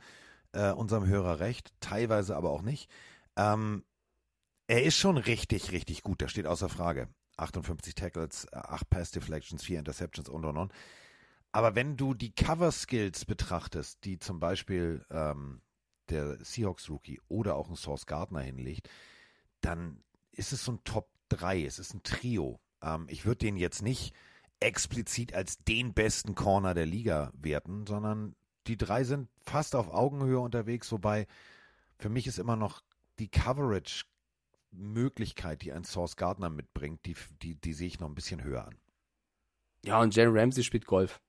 äh, 0.51 0.71
unserem 0.71 1.05
Hörer 1.05 1.39
recht, 1.39 1.71
teilweise 1.79 2.35
aber 2.35 2.49
auch 2.49 2.61
nicht. 2.61 2.89
Ähm, 3.35 3.83
er 4.67 4.83
ist 4.83 4.97
schon 4.97 5.17
richtig, 5.17 5.71
richtig 5.71 6.03
gut, 6.03 6.21
das 6.21 6.31
steht 6.31 6.45
außer 6.47 6.69
Frage. 6.69 7.07
58 7.39 7.95
Tackles, 7.95 8.51
8 8.53 8.89
Pass 8.89 9.11
Deflections, 9.11 9.63
4 9.63 9.79
Interceptions 9.79 10.29
und 10.29 10.45
und 10.45 10.57
und. 10.57 10.73
Aber 11.51 11.75
wenn 11.75 11.97
du 11.97 12.13
die 12.13 12.33
Cover 12.33 12.71
Skills 12.71 13.25
betrachtest, 13.25 14.03
die 14.05 14.19
zum 14.19 14.39
Beispiel 14.39 15.05
ähm, 15.09 15.61
der 16.09 16.43
Seahawks 16.43 16.89
Rookie 16.89 17.19
oder 17.27 17.55
auch 17.55 17.69
ein 17.69 17.75
Source 17.75 18.05
Gardner 18.05 18.41
hinlegt, 18.41 18.89
dann 19.61 20.03
ist 20.31 20.53
es 20.53 20.63
so 20.63 20.73
ein 20.73 20.83
Top 20.83 21.09
3, 21.29 21.65
es 21.65 21.79
ist 21.79 21.93
ein 21.93 22.03
Trio. 22.03 22.59
Ähm, 22.81 23.07
ich 23.09 23.25
würde 23.25 23.39
den 23.39 23.57
jetzt 23.57 23.81
nicht 23.81 24.13
explizit 24.59 25.33
als 25.33 25.57
den 25.63 25.93
besten 25.93 26.35
Corner 26.35 26.73
der 26.73 26.85
Liga 26.85 27.31
werten, 27.33 27.87
sondern 27.87 28.35
die 28.67 28.77
drei 28.77 29.03
sind 29.03 29.29
fast 29.37 29.75
auf 29.75 29.89
Augenhöhe 29.89 30.39
unterwegs, 30.39 30.91
wobei 30.91 31.27
für 31.97 32.09
mich 32.09 32.27
ist 32.27 32.39
immer 32.39 32.55
noch 32.55 32.83
die 33.17 33.29
Coverage-Möglichkeit, 34.69 35.61
die 35.61 35.71
ein 35.71 35.83
Source 35.83 36.15
Gardner 36.15 36.49
mitbringt, 36.49 37.05
die, 37.05 37.15
die, 37.41 37.55
die 37.55 37.73
sehe 37.73 37.87
ich 37.87 37.99
noch 37.99 38.07
ein 38.07 38.15
bisschen 38.15 38.43
höher 38.43 38.65
an. 38.65 38.75
Ja, 39.85 40.01
und 40.01 40.15
Jalen 40.15 40.35
Ramsey 40.37 40.63
spielt 40.63 40.85
Golf. 40.85 41.19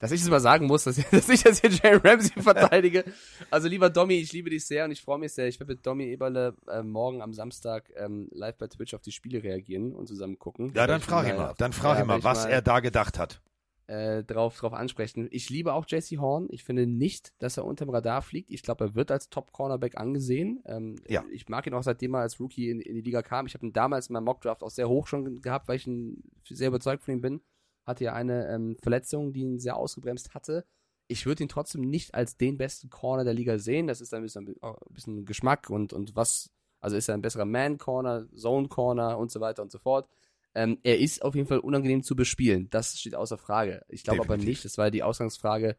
Dass 0.00 0.12
ich 0.12 0.20
es 0.20 0.30
mal 0.30 0.38
sagen 0.38 0.66
muss, 0.66 0.84
dass, 0.84 0.96
dass 1.10 1.28
ich 1.28 1.42
das 1.42 1.60
hier 1.60 1.70
Jalen 1.70 2.00
Ramsey 2.00 2.40
verteidige. 2.42 3.04
Also 3.50 3.68
lieber 3.68 3.90
Domi, 3.90 4.14
ich 4.14 4.32
liebe 4.32 4.50
dich 4.50 4.64
sehr 4.66 4.84
und 4.84 4.92
ich 4.92 5.02
freue 5.02 5.18
mich 5.18 5.32
sehr. 5.32 5.48
Ich 5.48 5.58
werde 5.58 5.74
mit 5.74 5.86
Domi 5.86 6.04
Eberle 6.04 6.56
äh, 6.68 6.82
morgen 6.82 7.20
am 7.20 7.32
Samstag 7.32 7.90
ähm, 7.96 8.28
live 8.30 8.56
bei 8.56 8.68
Twitch 8.68 8.94
auf 8.94 9.02
die 9.02 9.12
Spiele 9.12 9.42
reagieren 9.42 9.94
und 9.94 10.06
zusammen 10.06 10.38
gucken. 10.38 10.68
Ja, 10.68 10.86
dann 10.86 10.88
Werd 10.88 11.00
ich 11.00 11.06
frag 11.06 11.28
ihn 11.28 11.36
mal, 11.36 11.54
dann 11.58 11.72
frag 11.72 12.00
ihn 12.00 12.06
mal, 12.06 12.22
was 12.22 12.44
er 12.44 12.62
da 12.62 12.80
gedacht 12.80 13.18
hat. 13.18 13.42
Äh, 13.88 14.22
drauf, 14.22 14.58
drauf 14.58 14.74
ansprechen. 14.74 15.28
Ich 15.30 15.48
liebe 15.48 15.72
auch 15.72 15.86
JC 15.88 16.18
Horn. 16.18 16.46
Ich 16.50 16.62
finde 16.62 16.86
nicht, 16.86 17.32
dass 17.38 17.56
er 17.56 17.64
unterm 17.64 17.88
Radar 17.88 18.20
fliegt. 18.20 18.50
Ich 18.50 18.62
glaube, 18.62 18.84
er 18.84 18.94
wird 18.94 19.10
als 19.10 19.30
Top-Cornerback 19.30 19.96
angesehen. 19.96 20.62
Ähm, 20.66 20.96
Ja. 21.08 21.24
Ich 21.32 21.48
mag 21.48 21.66
ihn 21.66 21.72
auch 21.72 21.82
seitdem 21.82 22.14
er 22.14 22.20
als 22.20 22.38
Rookie 22.38 22.70
in, 22.70 22.80
in 22.80 22.94
die 22.94 23.00
Liga 23.00 23.22
kam. 23.22 23.46
Ich 23.46 23.54
habe 23.54 23.66
ihn 23.66 23.72
damals 23.72 24.08
in 24.08 24.12
meinem 24.12 24.24
Mockdraft 24.24 24.62
auch 24.62 24.70
sehr 24.70 24.88
hoch 24.88 25.06
schon 25.06 25.40
gehabt, 25.40 25.68
weil 25.68 25.76
ich 25.76 25.86
ihn 25.86 26.22
sehr 26.44 26.68
überzeugt 26.68 27.02
von 27.02 27.14
ihm 27.14 27.22
bin. 27.22 27.40
Hatte 27.84 28.04
ja 28.04 28.12
eine 28.12 28.48
ähm, 28.48 28.76
Verletzung, 28.82 29.32
die 29.32 29.40
ihn 29.40 29.58
sehr 29.58 29.76
ausgebremst 29.76 30.34
hatte. 30.34 30.66
Ich 31.06 31.24
würde 31.24 31.42
ihn 31.42 31.48
trotzdem 31.48 31.80
nicht 31.80 32.14
als 32.14 32.36
den 32.36 32.58
besten 32.58 32.90
Corner 32.90 33.24
der 33.24 33.32
Liga 33.32 33.58
sehen. 33.58 33.86
Das 33.86 34.02
ist 34.02 34.12
ein 34.12 34.20
bisschen, 34.22 34.54
auch 34.60 34.78
ein 34.82 34.92
bisschen 34.92 35.24
Geschmack 35.24 35.70
und, 35.70 35.94
und 35.94 36.14
was, 36.14 36.50
also 36.80 36.94
ist 36.94 37.08
er 37.08 37.14
ein 37.14 37.22
besserer 37.22 37.46
Man-Corner, 37.46 38.28
Zone-Corner 38.36 39.16
und 39.16 39.30
so 39.30 39.40
weiter 39.40 39.62
und 39.62 39.72
so 39.72 39.78
fort. 39.78 40.06
Ähm, 40.54 40.78
er 40.82 40.98
ist 40.98 41.22
auf 41.22 41.34
jeden 41.34 41.46
Fall 41.46 41.58
unangenehm 41.58 42.02
zu 42.02 42.16
bespielen. 42.16 42.68
Das 42.70 42.98
steht 42.98 43.14
außer 43.14 43.38
Frage. 43.38 43.82
Ich 43.88 44.02
glaube 44.02 44.22
aber 44.22 44.36
nicht, 44.36 44.64
das 44.64 44.78
war 44.78 44.86
ja 44.86 44.90
die 44.90 45.02
Ausgangsfrage, 45.02 45.76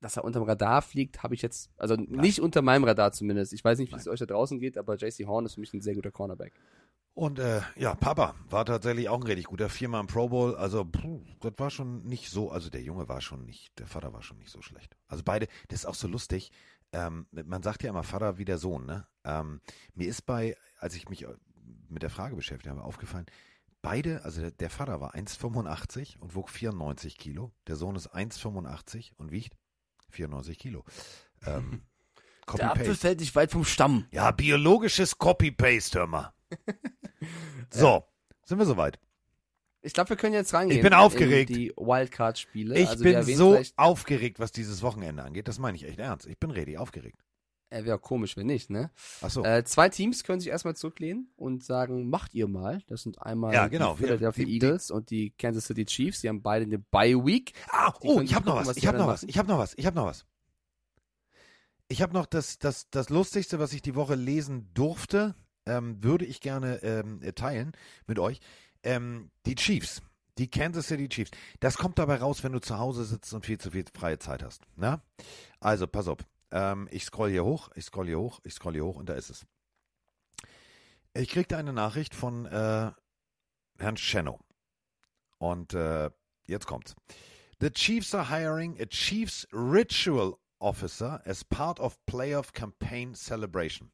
dass 0.00 0.16
er 0.16 0.24
unterm 0.24 0.44
Radar 0.44 0.82
fliegt, 0.82 1.22
habe 1.22 1.34
ich 1.34 1.42
jetzt, 1.42 1.70
also 1.76 1.94
nicht 1.96 2.40
unter 2.40 2.62
meinem 2.62 2.84
Radar 2.84 3.12
zumindest. 3.12 3.52
Ich 3.52 3.64
weiß 3.64 3.78
nicht, 3.78 3.92
wie 3.92 3.96
es 3.96 4.08
euch 4.08 4.18
da 4.18 4.26
draußen 4.26 4.58
geht, 4.58 4.78
aber 4.78 4.96
JC 4.96 5.26
Horn 5.26 5.46
ist 5.46 5.54
für 5.54 5.60
mich 5.60 5.72
ein 5.74 5.82
sehr 5.82 5.94
guter 5.94 6.10
Cornerback. 6.10 6.54
Und 7.12 7.38
äh, 7.38 7.60
ja, 7.76 7.94
Papa 7.94 8.34
war 8.48 8.64
tatsächlich 8.64 9.08
auch 9.08 9.20
ein 9.20 9.26
richtig 9.26 9.46
guter 9.46 9.68
viermal 9.68 10.00
im 10.00 10.06
Pro 10.06 10.28
Bowl. 10.28 10.54
Also 10.56 10.84
puh, 10.84 11.22
das 11.40 11.52
war 11.58 11.70
schon 11.70 12.04
nicht 12.04 12.30
so. 12.30 12.50
Also 12.50 12.70
der 12.70 12.82
Junge 12.82 13.08
war 13.08 13.20
schon 13.20 13.44
nicht, 13.44 13.78
der 13.78 13.86
Vater 13.86 14.12
war 14.12 14.22
schon 14.22 14.38
nicht 14.38 14.50
so 14.50 14.62
schlecht. 14.62 14.96
Also 15.06 15.22
beide, 15.24 15.46
das 15.68 15.80
ist 15.80 15.86
auch 15.86 15.94
so 15.94 16.08
lustig. 16.08 16.50
Ähm, 16.92 17.26
man 17.30 17.62
sagt 17.62 17.82
ja 17.82 17.90
immer 17.90 18.04
Vater 18.04 18.38
wie 18.38 18.44
der 18.44 18.58
Sohn. 18.58 18.86
Ne? 18.86 19.06
Ähm, 19.24 19.60
mir 19.94 20.08
ist 20.08 20.22
bei, 20.22 20.56
als 20.78 20.94
ich 20.94 21.08
mich 21.08 21.24
äh, 21.24 21.34
mit 21.88 22.02
der 22.02 22.10
Frage 22.10 22.36
beschäftigt 22.36 22.70
habe, 22.70 22.82
aufgefallen. 22.82 23.26
Beide, 23.82 24.24
also 24.24 24.42
der, 24.42 24.50
der 24.50 24.70
Vater 24.70 25.00
war 25.00 25.14
1,85 25.14 26.18
und 26.18 26.34
wog 26.34 26.50
94 26.50 27.16
Kilo. 27.16 27.52
Der 27.66 27.76
Sohn 27.76 27.96
ist 27.96 28.14
1,85 28.14 29.12
und 29.16 29.30
wiegt 29.30 29.56
94 30.10 30.58
Kilo. 30.58 30.84
Ähm, 31.46 31.82
Copy-Paste. 32.46 32.94
fällt 32.94 33.20
nicht 33.20 33.34
weit 33.34 33.52
vom 33.52 33.64
Stamm. 33.64 34.06
Ja, 34.10 34.30
biologisches 34.32 35.18
Copy-Paste, 35.18 36.00
hör 36.00 36.06
mal. 36.06 36.32
so, 37.70 38.04
sind 38.44 38.58
wir 38.58 38.66
soweit. 38.66 38.98
Ich 39.82 39.94
glaube, 39.94 40.10
wir 40.10 40.16
können 40.16 40.34
jetzt 40.34 40.52
reingehen. 40.52 40.78
Ich 40.78 40.82
bin 40.82 40.92
aufgeregt. 40.92 41.48
Die 41.48 41.72
Wildcard-Spiele. 41.76 42.78
Ich 42.78 42.88
Also 42.88 43.04
bin 43.04 43.22
so 43.22 43.58
aufgeregt, 43.76 44.38
was 44.38 44.52
dieses 44.52 44.82
Wochenende 44.82 45.22
angeht. 45.22 45.48
Das 45.48 45.58
meine 45.58 45.76
ich 45.76 45.84
echt 45.84 45.98
ernst. 45.98 46.26
Ich 46.26 46.38
bin 46.38 46.50
ready, 46.50 46.76
aufgeregt. 46.76 47.24
Äh, 47.70 47.84
Wäre 47.84 47.98
komisch, 48.00 48.36
wenn 48.36 48.46
nicht, 48.48 48.68
ne? 48.68 48.90
Ach 49.22 49.30
so. 49.30 49.44
Äh, 49.44 49.62
zwei 49.64 49.88
Teams 49.88 50.24
können 50.24 50.40
sich 50.40 50.48
erstmal 50.50 50.74
zurücklehnen 50.74 51.30
und 51.36 51.62
sagen, 51.64 52.10
macht 52.10 52.34
ihr 52.34 52.48
mal. 52.48 52.82
Das 52.88 53.02
sind 53.02 53.22
einmal 53.22 53.54
Ja, 53.54 53.68
genau. 53.68 53.94
die 53.94 54.02
Philadelphia 54.02 54.44
Die- 54.44 54.50
die- 54.58 54.66
Eagles 54.66 54.90
und 54.90 55.10
die 55.10 55.30
Kansas 55.30 55.66
City 55.66 55.84
Chiefs. 55.86 56.20
Die 56.20 56.28
haben 56.28 56.42
beide 56.42 56.64
eine 56.64 56.78
Bye 56.80 57.24
Week. 57.24 57.52
ah, 57.70 57.92
die 58.02 58.08
oh, 58.08 58.20
ich 58.20 58.34
habe 58.34 58.44
noch 58.46 58.52
gucken, 58.54 58.60
was. 58.62 58.68
was 58.68 58.76
Ich 58.76 58.82
die 58.82 58.88
habe 58.88 58.98
noch 58.98 59.06
was. 59.06 59.22
Ich 59.22 59.38
habe 59.38 59.48
noch 59.48 59.58
was. 59.58 59.74
Ich 59.76 59.86
habe 59.86 59.96
noch 59.96 60.06
was. 60.06 60.26
Ich 61.88 62.02
habe 62.02 62.12
noch 62.12 62.26
das, 62.26 62.58
das, 62.58 62.88
das 62.90 63.08
Lustigste, 63.08 63.58
was 63.58 63.72
ich 63.72 63.82
die 63.82 63.94
Woche 63.94 64.14
lesen 64.14 64.70
durfte, 64.74 65.34
ähm, 65.66 66.02
würde 66.02 66.24
ich 66.24 66.40
gerne 66.40 66.82
ähm, 66.82 67.20
teilen 67.34 67.72
mit 68.06 68.18
euch. 68.18 68.40
Ähm, 68.82 69.30
die 69.46 69.54
Chiefs. 69.56 70.00
Die 70.38 70.48
Kansas 70.48 70.86
City 70.86 71.08
Chiefs. 71.08 71.32
Das 71.58 71.76
kommt 71.76 71.98
dabei 71.98 72.16
raus, 72.16 72.42
wenn 72.44 72.52
du 72.52 72.60
zu 72.60 72.78
Hause 72.78 73.04
sitzt 73.04 73.34
und 73.34 73.44
viel 73.44 73.58
zu 73.58 73.70
viel 73.72 73.84
freie 73.94 74.18
Zeit 74.18 74.42
hast. 74.42 74.62
Na? 74.76 75.02
Also, 75.58 75.86
pass 75.86 76.08
auf. 76.08 76.18
Ähm, 76.50 76.88
ich 76.90 77.04
scroll 77.04 77.30
hier 77.30 77.44
hoch, 77.44 77.70
ich 77.74 77.84
scroll 77.84 78.06
hier 78.06 78.18
hoch, 78.18 78.40
ich 78.44 78.54
scroll 78.54 78.74
hier 78.74 78.84
hoch 78.84 78.96
und 78.96 79.08
da 79.08 79.14
ist 79.14 79.30
es. 79.30 79.46
Ich 81.14 81.28
kriegte 81.28 81.56
eine 81.56 81.72
Nachricht 81.72 82.14
von 82.14 82.46
äh, 82.46 82.90
Herrn 83.78 83.96
Chenno. 83.96 84.38
Und 85.38 85.74
äh, 85.74 86.10
jetzt 86.46 86.66
kommt's. 86.66 86.94
The 87.60 87.70
Chiefs 87.70 88.14
are 88.14 88.28
hiring 88.28 88.80
a 88.80 88.86
Chiefs 88.86 89.46
Ritual 89.52 90.34
Officer 90.60 91.20
as 91.24 91.44
part 91.44 91.80
of 91.80 91.98
Playoff 92.06 92.52
Campaign 92.52 93.14
Celebration. 93.14 93.90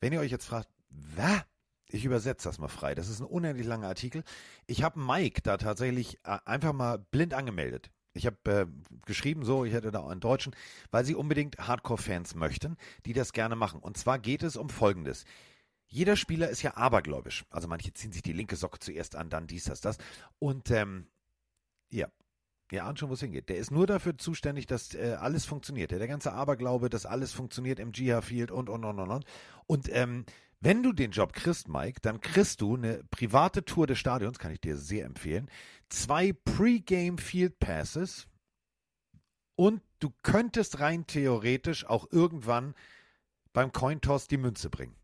Wenn 0.00 0.12
ihr 0.12 0.20
euch 0.20 0.30
jetzt 0.30 0.46
fragt, 0.46 0.68
was? 0.88 1.42
Ich 1.88 2.04
übersetze 2.04 2.48
das 2.48 2.58
mal 2.58 2.68
frei. 2.68 2.94
Das 2.94 3.08
ist 3.08 3.20
ein 3.20 3.26
unendlich 3.26 3.66
langer 3.66 3.88
Artikel. 3.88 4.24
Ich 4.66 4.82
habe 4.82 4.98
Mike 4.98 5.42
da 5.42 5.58
tatsächlich 5.58 6.18
äh, 6.24 6.38
einfach 6.44 6.72
mal 6.72 6.98
blind 6.98 7.34
angemeldet. 7.34 7.90
Ich 8.14 8.26
habe 8.26 8.36
äh, 8.50 8.66
geschrieben, 9.06 9.44
so, 9.44 9.64
ich 9.64 9.72
hätte 9.72 9.90
da 9.90 10.06
einen 10.06 10.20
Deutschen, 10.20 10.54
weil 10.90 11.04
sie 11.04 11.14
unbedingt 11.14 11.58
Hardcore-Fans 11.58 12.34
möchten, 12.34 12.76
die 13.06 13.12
das 13.12 13.32
gerne 13.32 13.56
machen. 13.56 13.80
Und 13.80 13.96
zwar 13.96 14.18
geht 14.18 14.42
es 14.42 14.56
um 14.56 14.68
Folgendes. 14.68 15.24
Jeder 15.86 16.16
Spieler 16.16 16.48
ist 16.48 16.62
ja 16.62 16.76
abergläubisch. 16.76 17.44
Also 17.50 17.68
manche 17.68 17.92
ziehen 17.92 18.12
sich 18.12 18.22
die 18.22 18.32
linke 18.32 18.56
Socke 18.56 18.78
zuerst 18.78 19.16
an, 19.16 19.28
dann 19.28 19.46
dies, 19.46 19.64
das, 19.64 19.80
das. 19.80 19.98
Und 20.38 20.70
ähm, 20.70 21.06
ja, 21.90 22.08
ihr 22.70 22.84
ahnt 22.84 22.98
schon, 22.98 23.10
wo 23.10 23.14
es 23.14 23.20
hingeht. 23.20 23.48
Der 23.48 23.56
ist 23.58 23.70
nur 23.70 23.86
dafür 23.86 24.16
zuständig, 24.16 24.66
dass 24.66 24.94
äh, 24.94 25.16
alles 25.20 25.44
funktioniert. 25.44 25.90
Der, 25.90 25.98
der 25.98 26.08
ganze 26.08 26.32
Aberglaube, 26.32 26.88
dass 26.88 27.06
alles 27.06 27.32
funktioniert 27.32 27.78
im 27.78 27.92
Jihad 27.92 28.24
Field 28.24 28.50
und, 28.50 28.68
und, 28.70 28.84
und, 28.84 28.98
und, 28.98 29.10
und. 29.10 29.24
Und 29.66 29.88
ähm, 29.92 30.24
Wenn 30.62 30.84
du 30.84 30.92
den 30.92 31.10
Job 31.10 31.32
kriegst, 31.32 31.68
Mike, 31.68 31.98
dann 32.02 32.20
kriegst 32.20 32.60
du 32.60 32.76
eine 32.76 33.02
private 33.10 33.64
Tour 33.64 33.88
des 33.88 33.98
Stadions, 33.98 34.38
kann 34.38 34.52
ich 34.52 34.60
dir 34.60 34.76
sehr 34.76 35.06
empfehlen, 35.06 35.50
zwei 35.88 36.32
Pre-Game 36.32 37.18
Field 37.18 37.58
Passes 37.58 38.28
und 39.56 39.82
du 39.98 40.12
könntest 40.22 40.78
rein 40.78 41.04
theoretisch 41.08 41.84
auch 41.84 42.06
irgendwann 42.12 42.74
beim 43.52 43.72
Cointoss 43.72 44.28
die 44.28 44.36
Münze 44.36 44.70
bringen. 44.70 44.94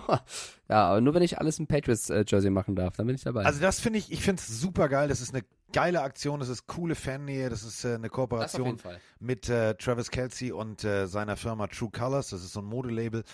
ja, 0.68 0.88
aber 0.88 1.00
nur 1.00 1.14
wenn 1.14 1.22
ich 1.22 1.38
alles 1.38 1.58
im 1.58 1.66
Patriots-Jersey 1.66 2.50
machen 2.50 2.76
darf, 2.76 2.96
dann 2.96 3.06
bin 3.06 3.16
ich 3.16 3.22
dabei. 3.22 3.46
Also 3.46 3.60
das 3.60 3.80
finde 3.80 3.98
ich, 3.98 4.12
ich 4.12 4.20
finde 4.20 4.40
es 4.40 4.60
super 4.60 4.90
geil. 4.90 5.08
Das 5.08 5.22
ist 5.22 5.34
eine 5.34 5.42
geile 5.72 6.02
Aktion, 6.02 6.38
das 6.38 6.50
ist 6.50 6.66
coole 6.66 6.94
Fannähe, 6.94 7.48
das 7.48 7.62
ist 7.62 7.84
äh, 7.84 7.94
eine 7.94 8.10
Kooperation 8.10 8.78
mit 9.20 9.48
äh, 9.48 9.74
Travis 9.74 10.10
Kelsey 10.10 10.52
und 10.52 10.84
äh, 10.84 11.06
seiner 11.06 11.36
Firma 11.36 11.66
True 11.66 11.90
Colors. 11.90 12.28
Das 12.28 12.42
ist 12.42 12.52
so 12.52 12.60
ein 12.60 12.66
Modelabel. 12.66 13.24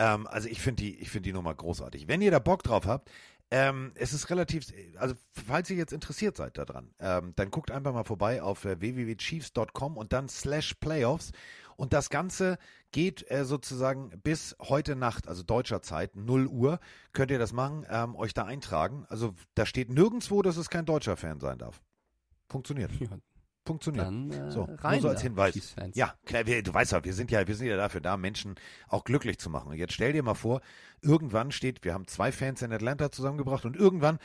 Ähm, 0.00 0.26
also 0.26 0.48
ich 0.48 0.60
finde 0.60 0.82
die, 0.82 0.98
ich 0.98 1.10
die 1.12 1.32
Nummer 1.32 1.54
großartig. 1.54 2.08
Wenn 2.08 2.22
ihr 2.22 2.30
da 2.30 2.38
Bock 2.38 2.62
drauf 2.62 2.86
habt, 2.86 3.10
ähm, 3.50 3.92
es 3.96 4.14
ist 4.14 4.30
relativ, 4.30 4.66
also 4.96 5.14
falls 5.32 5.68
ihr 5.68 5.76
jetzt 5.76 5.92
interessiert 5.92 6.36
seid 6.36 6.56
daran, 6.56 6.94
ähm, 7.00 7.34
dann 7.36 7.50
guckt 7.50 7.70
einfach 7.70 7.92
mal 7.92 8.04
vorbei 8.04 8.42
auf 8.42 8.64
äh, 8.64 8.80
www.chiefs.com 8.80 9.98
und 9.98 10.12
dann 10.14 10.28
slash 10.30 10.74
Playoffs. 10.74 11.32
Und 11.76 11.92
das 11.92 12.08
Ganze 12.08 12.58
geht 12.92 13.30
äh, 13.30 13.44
sozusagen 13.44 14.10
bis 14.22 14.56
heute 14.60 14.96
Nacht, 14.96 15.28
also 15.28 15.42
deutscher 15.42 15.82
Zeit, 15.82 16.16
0 16.16 16.46
Uhr, 16.46 16.80
könnt 17.12 17.30
ihr 17.30 17.38
das 17.38 17.52
machen, 17.52 17.84
ähm, 17.90 18.16
euch 18.16 18.32
da 18.32 18.44
eintragen. 18.44 19.04
Also 19.08 19.34
da 19.54 19.66
steht 19.66 19.90
nirgendwo, 19.90 20.40
dass 20.40 20.56
es 20.56 20.70
kein 20.70 20.86
deutscher 20.86 21.16
Fan 21.16 21.40
sein 21.40 21.58
darf. 21.58 21.82
Funktioniert. 22.48 22.92
Ja, 23.00 23.08
Funktioniert. 23.66 24.06
dann 24.06 24.30
äh, 24.30 24.50
So, 24.50 24.64
rein 24.64 24.94
nur 24.94 25.02
so 25.02 25.08
als 25.08 25.22
Hinweis. 25.22 25.76
Ja, 25.94 26.14
klar, 26.24 26.46
wir, 26.46 26.62
du 26.62 26.72
weißt 26.72 26.92
ja, 26.92 27.04
wir 27.04 27.12
sind 27.12 27.30
ja, 27.30 27.46
wir 27.46 27.54
sind 27.54 27.66
ja 27.66 27.76
dafür 27.76 28.00
da, 28.00 28.16
Menschen 28.16 28.54
auch 28.88 29.04
glücklich 29.04 29.38
zu 29.38 29.50
machen. 29.50 29.68
Und 29.68 29.76
jetzt 29.76 29.92
stell 29.92 30.12
dir 30.12 30.22
mal 30.22 30.34
vor, 30.34 30.60
irgendwann 31.02 31.52
steht, 31.52 31.84
wir 31.84 31.94
haben 31.94 32.06
zwei 32.06 32.32
Fans 32.32 32.62
in 32.62 32.72
Atlanta 32.72 33.12
zusammengebracht 33.12 33.64
und 33.64 33.76
irgendwann 33.76 34.18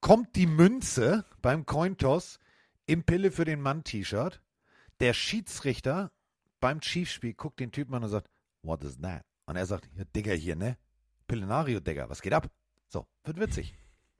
kommt 0.00 0.36
die 0.36 0.46
Münze 0.46 1.24
beim 1.42 1.66
Cointoss 1.66 2.38
im 2.86 3.04
Pille 3.04 3.30
für 3.30 3.44
den 3.44 3.60
Mann 3.60 3.84
T-Shirt. 3.84 4.40
Der 5.00 5.12
Schiedsrichter 5.12 6.10
beim 6.60 6.80
Chiefspiel 6.80 7.34
guckt 7.34 7.60
den 7.60 7.72
Typen 7.72 7.94
an 7.94 8.04
und 8.04 8.10
sagt, 8.10 8.28
what 8.62 8.82
is 8.82 8.98
that? 9.00 9.24
Und 9.46 9.56
er 9.56 9.66
sagt, 9.66 9.88
ja, 9.94 10.04
Digga 10.04 10.32
hier, 10.32 10.56
ne? 10.56 10.76
Pillenario, 11.26 11.80
Digga, 11.80 12.08
was 12.08 12.22
geht 12.22 12.32
ab? 12.32 12.48
So, 12.88 13.06
wird 13.24 13.38
witzig. 13.38 13.74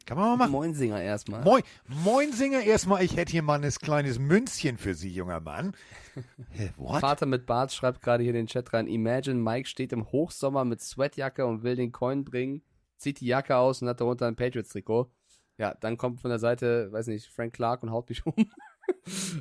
Kann 0.07 0.16
man 0.16 0.30
mal 0.30 0.36
machen. 0.36 0.53
Moinsinger 0.53 1.03
erstmal. 1.03 1.42
Moin, 1.42 1.62
moin 1.86 2.32
Singer, 2.32 2.62
erstmal, 2.62 3.05
ich 3.05 3.16
hätte 3.16 3.32
hier 3.32 3.42
mal 3.42 3.62
ein 3.62 3.70
kleines 3.70 4.18
Münzchen 4.18 4.78
für 4.78 4.94
Sie, 4.94 5.12
junger 5.12 5.40
Mann. 5.40 5.76
What? 6.76 7.01
Vater 7.01 7.26
mit 7.26 7.44
Bart 7.46 7.72
schreibt 7.72 8.01
gerade 8.01 8.22
hier 8.22 8.30
in 8.30 8.36
den 8.36 8.46
Chat 8.46 8.72
rein. 8.72 8.86
Imagine, 8.86 9.38
Mike 9.38 9.68
steht 9.68 9.92
im 9.92 10.11
Hochsommer 10.11 10.64
mit 10.64 10.80
Sweatjacke 10.80 11.44
und 11.46 11.62
will 11.62 11.76
den 11.76 11.92
Coin 11.92 12.24
bringen, 12.24 12.62
zieht 12.96 13.20
die 13.20 13.26
Jacke 13.26 13.57
aus 13.57 13.82
und 13.82 13.88
hat 13.88 14.01
darunter 14.01 14.26
ein 14.26 14.36
Patriots-Trikot. 14.36 15.11
Ja, 15.59 15.74
dann 15.74 15.96
kommt 15.96 16.20
von 16.20 16.30
der 16.30 16.38
Seite, 16.38 16.90
weiß 16.92 17.09
nicht, 17.09 17.26
Frank 17.26 17.53
Clark 17.53 17.82
und 17.82 17.90
haut 17.90 18.09
mich 18.09 18.24
um. 18.26 18.34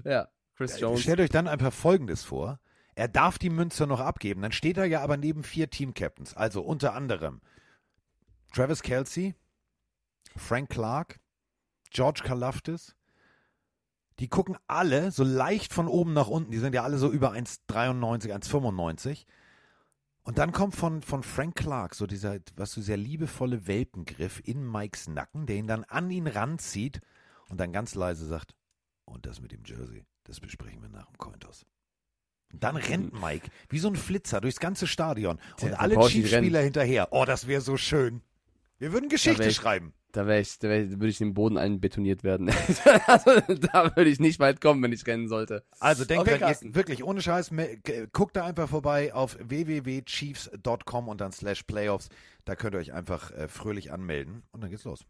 ja, 0.03 0.27
Chris 0.55 0.79
Jones. 0.79 1.01
Stellt 1.01 1.19
euch 1.19 1.29
dann 1.29 1.47
einfach 1.47 1.71
Folgendes 1.71 2.23
vor. 2.23 2.59
Er 2.95 3.07
darf 3.07 3.37
die 3.37 3.51
Münze 3.51 3.85
noch 3.85 3.99
abgeben. 3.99 4.41
Dann 4.41 4.51
steht 4.51 4.77
er 4.77 4.85
ja 4.85 5.01
aber 5.01 5.17
neben 5.17 5.43
vier 5.43 5.69
Team-Captains. 5.69 6.35
Also 6.35 6.61
unter 6.61 6.95
anderem 6.95 7.41
Travis 8.53 8.81
Kelsey, 8.81 9.35
Frank 10.37 10.69
Clark, 10.69 11.19
George 11.91 12.21
Kalafdis. 12.23 12.95
Die 14.19 14.27
gucken 14.27 14.57
alle 14.67 15.11
so 15.11 15.23
leicht 15.23 15.73
von 15.73 15.87
oben 15.87 16.13
nach 16.13 16.27
unten. 16.27 16.51
Die 16.51 16.57
sind 16.57 16.73
ja 16.73 16.83
alle 16.83 16.97
so 16.97 17.11
über 17.11 17.33
1,93, 17.33 18.33
1,95. 18.33 19.25
Und 20.23 20.39
dann 20.39 20.51
kommt 20.51 20.75
von, 20.75 21.01
von 21.01 21.23
Frank 21.23 21.55
Clark 21.55 21.93
so 21.95 22.07
dieser, 22.07 22.39
was 22.55 22.71
so 22.71 22.81
sehr 22.81 22.97
liebevolle 22.97 23.67
Welpengriff 23.67 24.41
in 24.43 24.69
Mikes 24.69 25.07
Nacken, 25.07 25.45
der 25.45 25.55
ihn 25.57 25.67
dann 25.67 25.83
an 25.85 26.09
ihn 26.11 26.27
ranzieht 26.27 26.99
und 27.49 27.59
dann 27.59 27.71
ganz 27.71 27.95
leise 27.95 28.25
sagt, 28.25 28.55
und 29.05 29.25
das 29.25 29.39
mit 29.39 29.51
dem 29.53 29.63
Jersey, 29.63 30.03
das 30.25 30.39
besprechen 30.41 30.81
wir 30.81 30.89
nach 30.89 31.05
dem 31.05 31.17
Cointoss. 31.17 31.65
Und 32.51 32.61
dann 32.63 32.75
rennt 32.75 33.13
Mike 33.21 33.49
wie 33.69 33.79
so 33.79 33.87
ein 33.87 33.95
Flitzer 33.95 34.41
durchs 34.41 34.59
ganze 34.59 34.87
Stadion 34.87 35.37
und 35.37 35.61
Der- 35.61 35.69
der 35.69 35.79
alle 35.81 35.95
Chiefs-Spieler 36.09 36.61
hinterher. 36.61 37.07
Oh, 37.11 37.23
das 37.23 37.47
wäre 37.47 37.61
so 37.61 37.77
schön. 37.77 38.21
Wir 38.79 38.93
würden 38.93 39.09
Geschichte 39.09 39.39
wär 39.39 39.47
ich- 39.47 39.55
schreiben. 39.55 39.93
Da, 40.13 40.25
wär 40.25 40.39
ich, 40.39 40.57
da, 40.57 40.69
wär 40.69 40.83
ich, 40.83 40.89
würde 40.91 41.07
ich 41.09 41.17
den 41.17 41.33
Boden 41.33 41.57
einbetoniert 41.57 42.23
werden. 42.23 42.49
also, 43.05 43.39
da 43.71 43.95
würde 43.95 44.09
ich 44.09 44.19
nicht 44.19 44.39
weit 44.39 44.61
kommen, 44.61 44.81
wenn 44.81 44.91
ich 44.93 45.05
rennen 45.05 45.27
sollte. 45.27 45.63
Also 45.79 46.05
denkt 46.05 46.27
Okay, 46.27 46.39
ihr- 46.39 46.73
wirklich 46.75 47.03
ohne 47.03 47.21
Scheiß, 47.21 47.51
guckt 48.13 48.35
da 48.35 48.45
einfach 48.45 48.69
vorbei 48.69 49.13
auf 49.13 49.37
www.chiefs.com 49.39 51.07
und 51.09 51.21
dann 51.21 51.31
slash 51.33 51.63
Playoffs. 51.63 52.09
Da 52.45 52.55
könnt 52.55 52.73
ihr 52.75 52.79
euch 52.79 52.93
einfach 52.93 53.31
äh, 53.31 53.47
fröhlich 53.47 53.91
anmelden 53.91 54.43
und 54.51 54.61
dann 54.61 54.69
geht's 54.71 54.85
los. 54.85 55.05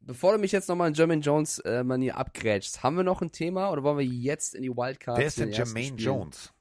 Bevor 0.00 0.32
du 0.32 0.38
mich 0.38 0.52
jetzt 0.52 0.68
nochmal 0.68 0.88
in 0.88 0.94
German 0.94 1.20
Jones 1.22 1.58
äh, 1.60 1.82
Manier 1.82 2.16
abgrätschst, 2.16 2.82
haben 2.84 2.96
wir 2.96 3.02
noch 3.02 3.22
ein 3.22 3.32
Thema 3.32 3.70
oder 3.70 3.82
wollen 3.82 3.98
wir 3.98 4.04
jetzt 4.04 4.54
in 4.54 4.62
die 4.62 4.70
Wildcard? 4.70 5.18
Wer 5.18 5.26
ist 5.26 5.40
denn 5.40 5.50
Jermaine? 5.50 5.96
Jones? 5.96 6.52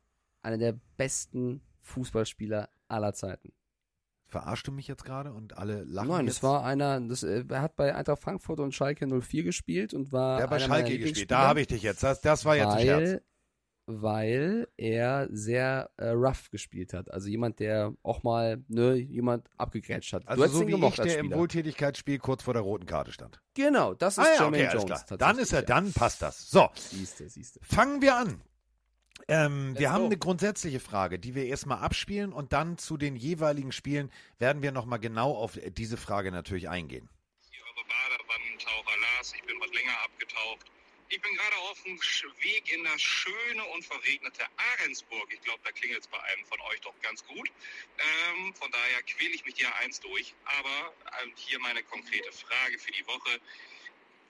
Einer 0.42 0.58
der 0.58 0.80
besten 0.98 1.62
Fußballspieler 1.82 2.70
aller 2.88 3.14
Zeiten. 3.14 3.52
Verarschst 4.28 4.68
du 4.68 4.72
mich 4.72 4.88
jetzt 4.88 5.06
gerade 5.06 5.32
und 5.34 5.58
alle 5.58 5.84
lachen 5.84 6.08
Nein, 6.10 6.26
jetzt? 6.26 6.38
das 6.38 6.44
war 6.44 6.66
einer, 6.66 7.00
das, 7.00 7.24
äh, 7.24 7.44
er 7.48 7.62
hat 7.62 7.76
bei 7.76 7.94
Eintracht 7.94 8.22
Frankfurt 8.22 8.60
und 8.60 8.74
Schalke 8.74 9.08
04 9.08 9.44
gespielt 9.44 9.94
und 9.94 10.12
war. 10.12 10.38
Der 10.38 10.44
hat 10.44 10.50
bei 10.50 10.60
Schalke 10.60 10.98
gespielt. 10.98 11.30
Da 11.30 11.48
habe 11.48 11.62
ich 11.62 11.68
dich 11.68 11.84
jetzt. 11.84 12.02
Das, 12.04 12.22
das 12.22 12.44
war 12.44 12.56
jetzt 12.56 12.74
ein 12.74 12.86
Scherz. 12.86 13.10
weil, 13.12 13.22
weil 14.02 14.68
er 14.78 15.28
sehr 15.32 15.92
äh, 15.98 16.08
rough 16.10 16.50
gespielt 16.50 16.94
hat. 16.94 17.12
Also 17.12 17.28
jemand, 17.30 17.60
der 17.60 17.94
auch 18.02 18.24
mal 18.24 18.64
ne, 18.68 18.96
jemand 18.96 19.48
abgegrätscht 19.58 20.12
hat. 20.14 20.28
Also 20.28 20.42
du 20.42 20.48
hast 20.48 20.56
so 20.56 20.62
ihn 20.64 20.68
wie 20.68 20.72
gemocht 20.72 20.98
ich, 20.98 21.06
der 21.06 21.20
im. 21.20 21.32
Wohltätigkeitsspiel 21.32 22.18
kurz 22.18 22.42
vor 22.42 22.56
der 22.56 22.64
roten 22.64 22.88
Karte 22.88 23.12
stand. 23.12 23.40
Genau, 23.54 23.94
das 23.94 24.18
ist 24.18 24.24
Ah 24.24 24.28
ja, 24.28 24.42
Jermaine 24.42 24.64
okay, 24.64 24.72
alles 24.72 24.90
Jones. 24.90 25.06
klar. 25.06 25.18
Dann 25.20 25.38
ist 25.38 25.54
er, 25.54 25.62
dann 25.62 25.94
passt 25.94 26.24
das. 26.24 26.50
So. 26.50 26.68
Siehste, 26.74 27.30
siehste. 27.30 27.60
fangen 27.62 28.02
wir 28.02 28.16
an. 28.18 28.42
Ähm, 29.28 29.70
Let's 29.70 29.80
wir 29.80 29.92
haben 29.92 30.02
go. 30.02 30.06
eine 30.08 30.18
grundsätzliche 30.18 30.80
Frage, 30.80 31.20
die 31.20 31.36
wir 31.36 31.46
erstmal 31.46 31.80
abspielen 31.80 32.34
und 32.34 32.54
dann 32.54 32.78
zu 32.78 32.98
den 32.98 33.16
jeweiligen 33.16 33.72
Spielen 33.72 34.12
werden 34.40 34.62
wir 34.62 34.72
nochmal 34.72 35.00
genau 35.00 35.32
auf 35.34 35.58
diese 35.78 35.98
Frage 35.98 36.32
natürlich 36.32 36.70
eingehen. 36.70 37.10
Hier 37.50 37.64
eure 37.64 37.86
Badewannentaucher 37.88 38.98
Lars, 39.00 39.34
ich 39.36 39.44
bin 39.44 39.56
was 39.60 39.72
länger 39.72 39.98
abgetaucht. 40.04 40.66
Ich 41.10 41.22
bin 41.22 41.36
gerade 41.36 41.56
auf 41.70 41.82
dem 41.84 42.00
Weg 42.42 42.74
in 42.74 42.84
das 42.84 43.00
schöne 43.00 43.64
und 43.66 43.86
verregnete 43.86 44.44
Ahrensburg. 44.80 45.28
Ich 45.32 45.40
glaube, 45.42 45.60
da 45.64 45.72
klingelt 45.72 46.02
es 46.02 46.08
bei 46.08 46.20
einem 46.20 46.44
von 46.46 46.60
euch 46.62 46.82
doch 46.82 47.00
ganz 47.02 47.24
gut. 47.28 47.48
Ähm, 48.00 48.54
von 48.56 48.72
daher 48.72 49.04
quäle 49.04 49.36
ich 49.36 49.46
mich 49.46 49.56
hier 49.56 49.74
eins 49.76 50.00
durch. 50.00 50.34
Aber 50.46 50.94
ähm, 51.24 51.32
hier 51.36 51.60
meine 51.60 51.84
konkrete 51.84 52.32
Frage 52.32 52.80
für 52.80 52.92
die 52.92 53.06
Woche. 53.06 53.40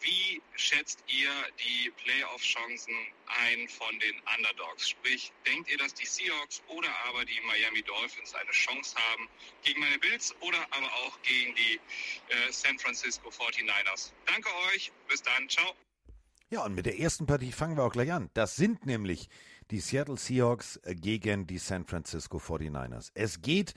Wie 0.06 0.40
schätzt 0.56 1.04
ihr 1.08 1.32
die 1.58 1.90
Playoff-Chancen 2.04 2.94
ein 3.26 3.68
von 3.68 3.98
den 3.98 4.14
Underdogs? 4.38 4.90
Sprich, 4.90 5.34
denkt 5.48 5.68
ihr, 5.72 5.80
dass 5.80 5.96
die 5.96 6.06
Seahawks 6.06 6.62
oder 6.68 6.90
aber 7.10 7.26
die 7.26 7.42
Miami 7.48 7.82
Dolphins 7.82 8.36
eine 8.36 8.52
Chance 8.52 8.96
haben 8.96 9.28
gegen 9.64 9.80
meine 9.80 9.98
Bills 9.98 10.36
oder 10.42 10.60
aber 10.70 10.86
auch 10.86 11.20
gegen 11.24 11.56
die 11.56 11.80
äh, 12.30 12.52
San 12.52 12.78
Francisco 12.78 13.30
49ers? 13.30 14.12
Danke 14.28 14.50
euch, 14.72 14.92
bis 15.08 15.24
dann, 15.24 15.50
ciao. 15.50 15.74
Ja, 16.52 16.64
und 16.64 16.76
mit 16.76 16.86
der 16.86 17.00
ersten 17.00 17.26
Partie 17.26 17.52
fangen 17.52 17.76
wir 17.76 17.84
auch 17.84 17.92
gleich 17.92 18.12
an. 18.12 18.30
Das 18.36 18.56
sind 18.56 18.86
nämlich 18.86 19.28
die 19.72 19.80
Seattle 19.80 20.18
Seahawks 20.18 20.78
äh, 20.84 20.94
gegen 20.94 21.48
die 21.48 21.58
San 21.58 21.84
Francisco 21.84 22.38
49ers. 22.38 23.10
Es 23.16 23.42
geht 23.42 23.74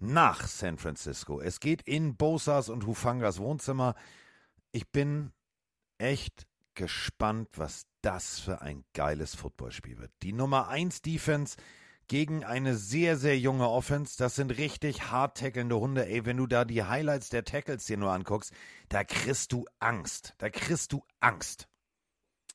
nach 0.00 0.48
San 0.48 0.76
Francisco. 0.76 1.40
Es 1.40 1.60
geht 1.60 1.82
in 1.82 2.16
Bosas 2.16 2.68
und 2.68 2.84
Hufangas 2.84 3.38
Wohnzimmer. 3.38 3.94
Ich 4.72 4.88
bin 4.88 5.32
echt 5.98 6.46
gespannt, 6.74 7.48
was 7.56 7.86
das 8.02 8.38
für 8.38 8.62
ein 8.62 8.84
geiles 8.94 9.34
Footballspiel 9.34 9.98
wird. 9.98 10.12
Die 10.22 10.32
Nummer 10.32 10.68
1 10.68 11.02
Defense 11.02 11.56
gegen 12.06 12.44
eine 12.44 12.74
sehr, 12.74 13.16
sehr 13.16 13.38
junge 13.38 13.68
Offense. 13.68 14.16
Das 14.18 14.34
sind 14.34 14.56
richtig 14.56 15.10
hart 15.10 15.38
tackelnde 15.38 15.78
Hunde. 15.78 16.06
Ey, 16.06 16.24
wenn 16.24 16.38
du 16.38 16.46
da 16.46 16.64
die 16.64 16.82
Highlights 16.82 17.28
der 17.28 17.44
Tackles 17.44 17.84
dir 17.84 17.98
nur 17.98 18.12
anguckst, 18.12 18.52
da 18.88 19.04
kriegst 19.04 19.52
du 19.52 19.66
Angst. 19.78 20.34
Da 20.38 20.48
kriegst 20.48 20.92
du 20.92 21.02
Angst. 21.20 21.68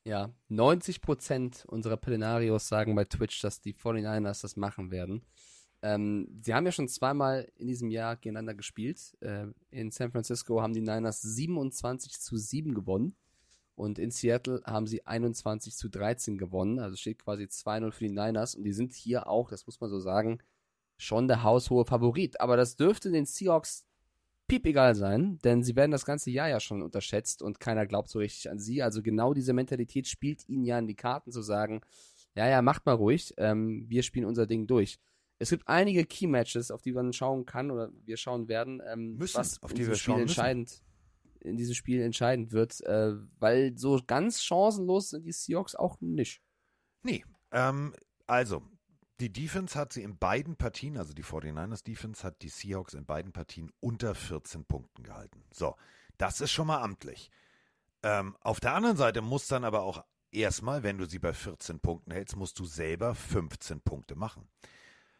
Ja, 0.04 0.34
90% 0.50 1.64
unserer 1.66 1.96
Pelenarios 1.96 2.68
sagen 2.68 2.94
bei 2.94 3.04
Twitch, 3.04 3.40
dass 3.40 3.60
die 3.60 3.72
49ers 3.74 4.42
das 4.42 4.56
machen 4.56 4.90
werden. 4.90 5.24
Ähm, 5.80 6.40
sie 6.42 6.52
haben 6.52 6.66
ja 6.66 6.72
schon 6.72 6.88
zweimal 6.88 7.50
in 7.56 7.68
diesem 7.68 7.90
Jahr 7.90 8.16
gegeneinander 8.16 8.54
gespielt. 8.54 9.16
Äh, 9.20 9.46
in 9.70 9.90
San 9.90 10.10
Francisco 10.10 10.60
haben 10.60 10.74
die 10.74 10.80
Niners 10.80 11.22
27 11.22 12.20
zu 12.20 12.36
7 12.36 12.74
gewonnen. 12.74 13.16
Und 13.76 13.98
in 13.98 14.10
Seattle 14.10 14.62
haben 14.64 14.86
sie 14.86 15.04
21 15.06 15.74
zu 15.74 15.88
13 15.88 16.38
gewonnen. 16.38 16.78
Also 16.78 16.96
steht 16.96 17.18
quasi 17.18 17.44
2-0 17.44 17.90
für 17.90 18.04
die 18.04 18.10
Niners. 18.10 18.54
Und 18.54 18.64
die 18.64 18.72
sind 18.72 18.92
hier 18.92 19.28
auch, 19.28 19.50
das 19.50 19.66
muss 19.66 19.80
man 19.80 19.90
so 19.90 19.98
sagen, 19.98 20.38
schon 20.96 21.28
der 21.28 21.42
haushohe 21.42 21.84
Favorit. 21.84 22.40
Aber 22.40 22.56
das 22.56 22.76
dürfte 22.76 23.10
den 23.10 23.26
Seahawks 23.26 23.84
piepegal 24.46 24.94
sein, 24.94 25.38
denn 25.42 25.62
sie 25.62 25.74
werden 25.74 25.90
das 25.90 26.04
ganze 26.04 26.30
Jahr 26.30 26.48
ja 26.48 26.60
schon 26.60 26.82
unterschätzt 26.82 27.42
und 27.42 27.60
keiner 27.60 27.86
glaubt 27.86 28.10
so 28.10 28.18
richtig 28.18 28.50
an 28.50 28.58
sie. 28.58 28.82
Also 28.82 29.02
genau 29.02 29.32
diese 29.32 29.52
Mentalität 29.52 30.06
spielt 30.06 30.48
ihnen 30.48 30.64
ja 30.64 30.78
in 30.78 30.86
die 30.86 30.94
Karten 30.94 31.32
zu 31.32 31.42
sagen, 31.42 31.80
ja, 32.34 32.48
ja, 32.48 32.62
macht 32.62 32.84
mal 32.84 32.92
ruhig, 32.92 33.32
ähm, 33.38 33.86
wir 33.88 34.02
spielen 34.02 34.26
unser 34.26 34.46
Ding 34.46 34.66
durch. 34.66 34.98
Es 35.38 35.50
gibt 35.50 35.68
einige 35.68 36.04
Key-Matches, 36.04 36.70
auf 36.70 36.82
die 36.82 36.92
man 36.92 37.12
schauen 37.12 37.46
kann 37.46 37.70
oder 37.70 37.90
wir 38.04 38.16
schauen 38.16 38.48
werden, 38.48 38.82
ähm, 38.86 39.16
Müssen, 39.16 39.38
was 39.38 39.62
auf 39.62 39.72
die 39.72 39.86
wir 39.86 39.94
Spiel 39.94 40.14
schauen 40.14 40.20
müssen. 40.22 40.66
In 41.44 41.56
diesem 41.56 41.74
Spiel 41.74 42.00
entscheidend 42.00 42.52
wird, 42.52 42.80
äh, 42.82 43.14
weil 43.38 43.76
so 43.76 44.00
ganz 44.06 44.42
chancenlos 44.42 45.10
sind 45.10 45.24
die 45.24 45.32
Seahawks 45.32 45.74
auch 45.74 46.00
nicht. 46.00 46.42
Nee, 47.02 47.24
ähm, 47.52 47.94
also, 48.26 48.62
die 49.20 49.32
Defense 49.32 49.78
hat 49.78 49.92
sie 49.92 50.02
in 50.02 50.18
beiden 50.18 50.56
Partien, 50.56 50.96
also 50.96 51.12
die 51.12 51.22
49ers 51.22 51.84
Defense 51.84 52.24
hat 52.24 52.42
die 52.42 52.48
Seahawks 52.48 52.94
in 52.94 53.06
beiden 53.06 53.32
Partien 53.32 53.70
unter 53.80 54.14
14 54.14 54.64
Punkten 54.64 55.04
gehalten. 55.04 55.44
So, 55.52 55.76
das 56.18 56.40
ist 56.40 56.50
schon 56.50 56.66
mal 56.66 56.82
amtlich. 56.82 57.30
Ähm, 58.02 58.36
auf 58.40 58.60
der 58.60 58.74
anderen 58.74 58.96
Seite 58.96 59.22
muss 59.22 59.46
dann 59.46 59.64
aber 59.64 59.82
auch 59.82 60.04
erstmal, 60.30 60.82
wenn 60.82 60.98
du 60.98 61.06
sie 61.06 61.18
bei 61.18 61.32
14 61.32 61.80
Punkten 61.80 62.10
hältst, 62.10 62.36
musst 62.36 62.58
du 62.58 62.64
selber 62.64 63.14
15 63.14 63.80
Punkte 63.80 64.16
machen. 64.16 64.48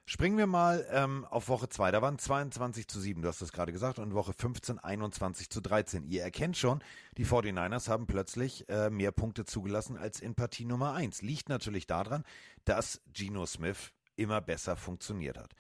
Springen 0.07 0.37
wir 0.37 0.47
mal 0.47 0.87
ähm, 0.91 1.25
auf 1.31 1.49
Woche 1.49 1.69
2. 1.69 1.91
Da 1.91 2.03
waren 2.03 2.19
22 2.19 2.87
zu 2.89 3.01
7, 3.01 3.23
du 3.23 3.29
hast 3.29 3.41
das 3.41 3.53
gerade 3.53 3.73
gesagt, 3.73 3.99
und 3.99 4.13
Woche 4.13 4.35
15 4.35 4.79
21 4.79 5.49
zu 5.49 5.63
13. 5.63 6.07
Ihr 6.09 6.23
erkennt 6.23 6.59
schon, 6.59 6.85
die 7.17 7.25
49ers 7.25 7.89
haben 7.89 8.07
plötzlich 8.07 8.69
äh, 8.69 8.91
mehr 8.91 9.13
Punkte 9.13 9.47
zugelassen 9.47 9.97
als 9.97 10.21
in 10.21 10.35
Partie 10.35 10.67
Nummer 10.67 10.93
1. 10.93 11.23
Liegt 11.23 11.49
natürlich 11.49 11.87
daran, 11.87 12.25
dass 12.67 13.01
Geno 13.15 13.47
Smith 13.47 13.93
immer 14.17 14.43
besser 14.43 14.77
funktioniert 14.77 15.39
hat. 15.39 15.55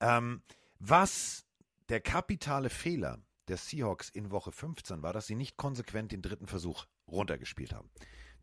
Ähm, 0.00 0.42
was 0.78 1.44
der 1.88 2.00
kapitale 2.00 2.70
Fehler 2.70 3.18
der 3.48 3.56
Seahawks 3.56 4.10
in 4.10 4.30
Woche 4.30 4.52
15 4.52 5.02
war, 5.02 5.12
dass 5.12 5.26
sie 5.26 5.34
nicht 5.34 5.56
konsequent 5.56 6.12
den 6.12 6.22
dritten 6.22 6.46
Versuch 6.46 6.84
runtergespielt 7.08 7.74
haben. 7.74 7.90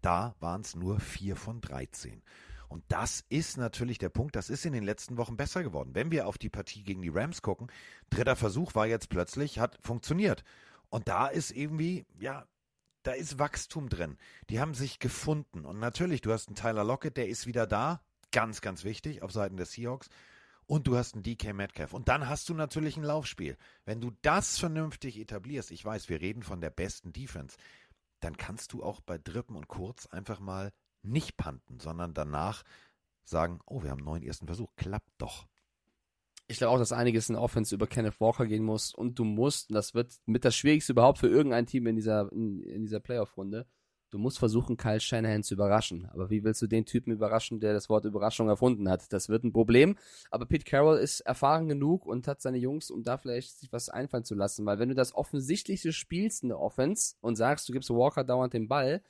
Da 0.01 0.35
waren 0.39 0.61
es 0.61 0.75
nur 0.75 0.99
4 0.99 1.35
von 1.35 1.61
13. 1.61 2.21
Und 2.75 2.83
das 2.89 3.23
ist 3.29 3.55
natürlich 3.55 3.99
der 3.99 4.09
Punkt, 4.09 4.35
das 4.35 4.49
ist 4.49 4.65
in 4.65 4.73
den 4.73 4.83
letzten 4.83 5.15
Wochen 5.15 5.37
besser 5.37 5.63
geworden. 5.63 5.91
Wenn 5.93 6.11
wir 6.11 6.27
auf 6.27 6.37
die 6.37 6.49
Partie 6.49 6.83
gegen 6.83 7.01
die 7.01 7.07
Rams 7.07 7.41
gucken, 7.41 7.71
dritter 8.09 8.35
Versuch 8.35 8.75
war 8.75 8.85
jetzt 8.85 9.07
plötzlich, 9.07 9.59
hat 9.59 9.79
funktioniert. 9.81 10.43
Und 10.89 11.07
da 11.07 11.27
ist 11.27 11.51
irgendwie, 11.51 12.05
ja, 12.19 12.45
da 13.03 13.13
ist 13.13 13.39
Wachstum 13.39 13.87
drin. 13.87 14.17
Die 14.49 14.59
haben 14.59 14.73
sich 14.73 14.99
gefunden. 14.99 15.63
Und 15.63 15.79
natürlich, 15.79 16.19
du 16.19 16.33
hast 16.33 16.49
einen 16.49 16.57
Tyler 16.57 16.83
Lockett, 16.83 17.15
der 17.15 17.29
ist 17.29 17.47
wieder 17.47 17.65
da. 17.65 18.01
Ganz, 18.33 18.59
ganz 18.59 18.83
wichtig 18.83 19.21
auf 19.21 19.31
Seiten 19.31 19.55
der 19.55 19.67
Seahawks. 19.67 20.09
Und 20.65 20.85
du 20.85 20.97
hast 20.97 21.13
einen 21.13 21.23
DK 21.23 21.53
Metcalf. 21.53 21.93
Und 21.93 22.09
dann 22.09 22.27
hast 22.27 22.49
du 22.49 22.53
natürlich 22.53 22.97
ein 22.97 23.03
Laufspiel. 23.03 23.55
Wenn 23.85 24.01
du 24.01 24.11
das 24.21 24.59
vernünftig 24.59 25.17
etablierst, 25.17 25.71
ich 25.71 25.85
weiß, 25.85 26.09
wir 26.09 26.19
reden 26.19 26.43
von 26.43 26.59
der 26.59 26.71
besten 26.71 27.13
Defense, 27.13 27.55
dann 28.19 28.35
kannst 28.35 28.73
du 28.73 28.83
auch 28.83 28.99
bei 28.99 29.17
Drippen 29.17 29.55
und 29.55 29.69
Kurz 29.69 30.07
einfach 30.07 30.41
mal 30.41 30.73
nicht 31.05 31.37
panten, 31.37 31.79
sondern 31.79 32.13
danach 32.13 32.63
sagen, 33.23 33.59
oh, 33.65 33.83
wir 33.83 33.91
haben 33.91 33.99
einen 33.99 34.05
neuen 34.05 34.23
ersten 34.23 34.45
Versuch, 34.45 34.69
klappt 34.75 35.11
doch. 35.17 35.47
Ich 36.47 36.57
glaube 36.57 36.75
auch, 36.75 36.77
dass 36.77 36.91
einiges 36.91 37.29
in 37.29 37.35
Offense 37.35 37.73
über 37.73 37.87
Kenneth 37.87 38.21
Walker 38.21 38.45
gehen 38.45 38.63
muss 38.63 38.93
und 38.93 39.17
du 39.17 39.23
musst, 39.23 39.69
und 39.69 39.75
das 39.75 39.95
wird 39.95 40.13
mit 40.25 40.45
das 40.45 40.55
Schwierigste 40.55 40.93
überhaupt 40.93 41.17
für 41.17 41.27
irgendein 41.27 41.65
Team 41.65 41.87
in 41.87 41.95
dieser, 41.95 42.31
in, 42.31 42.61
in 42.63 42.83
dieser 42.83 42.99
Playoff-Runde, 42.99 43.65
du 44.15 44.19
musst 44.19 44.39
versuchen, 44.39 44.77
Kyle 44.77 44.99
Shanahan 44.99 45.43
zu 45.43 45.55
überraschen. 45.55 46.07
Aber 46.13 46.29
wie 46.29 46.43
willst 46.43 46.61
du 46.61 46.67
den 46.67 46.85
Typen 46.85 47.11
überraschen, 47.11 47.59
der 47.59 47.73
das 47.73 47.89
Wort 47.89 48.05
Überraschung 48.05 48.47
erfunden 48.47 48.87
hat? 48.89 49.11
Das 49.11 49.27
wird 49.27 49.43
ein 49.43 49.51
Problem. 49.51 49.97
Aber 50.31 50.45
Pete 50.45 50.63
Carroll 50.63 50.99
ist 50.99 51.19
erfahren 51.21 51.67
genug 51.67 52.05
und 52.05 52.27
hat 52.27 52.41
seine 52.41 52.57
Jungs, 52.57 52.91
um 52.91 53.03
da 53.03 53.17
vielleicht 53.17 53.59
sich 53.59 53.73
was 53.73 53.89
einfallen 53.89 54.23
zu 54.23 54.35
lassen. 54.35 54.65
Weil 54.65 54.79
wenn 54.79 54.89
du 54.89 54.95
das 54.95 55.13
Offensichtliche 55.15 55.91
spielst 55.91 56.43
in 56.43 56.49
der 56.49 56.59
Offense 56.59 57.15
und 57.19 57.35
sagst, 57.35 57.67
du 57.67 57.73
gibst 57.73 57.89
Walker 57.89 58.23
dauernd 58.23 58.53
den 58.53 58.69
Ball, 58.69 59.01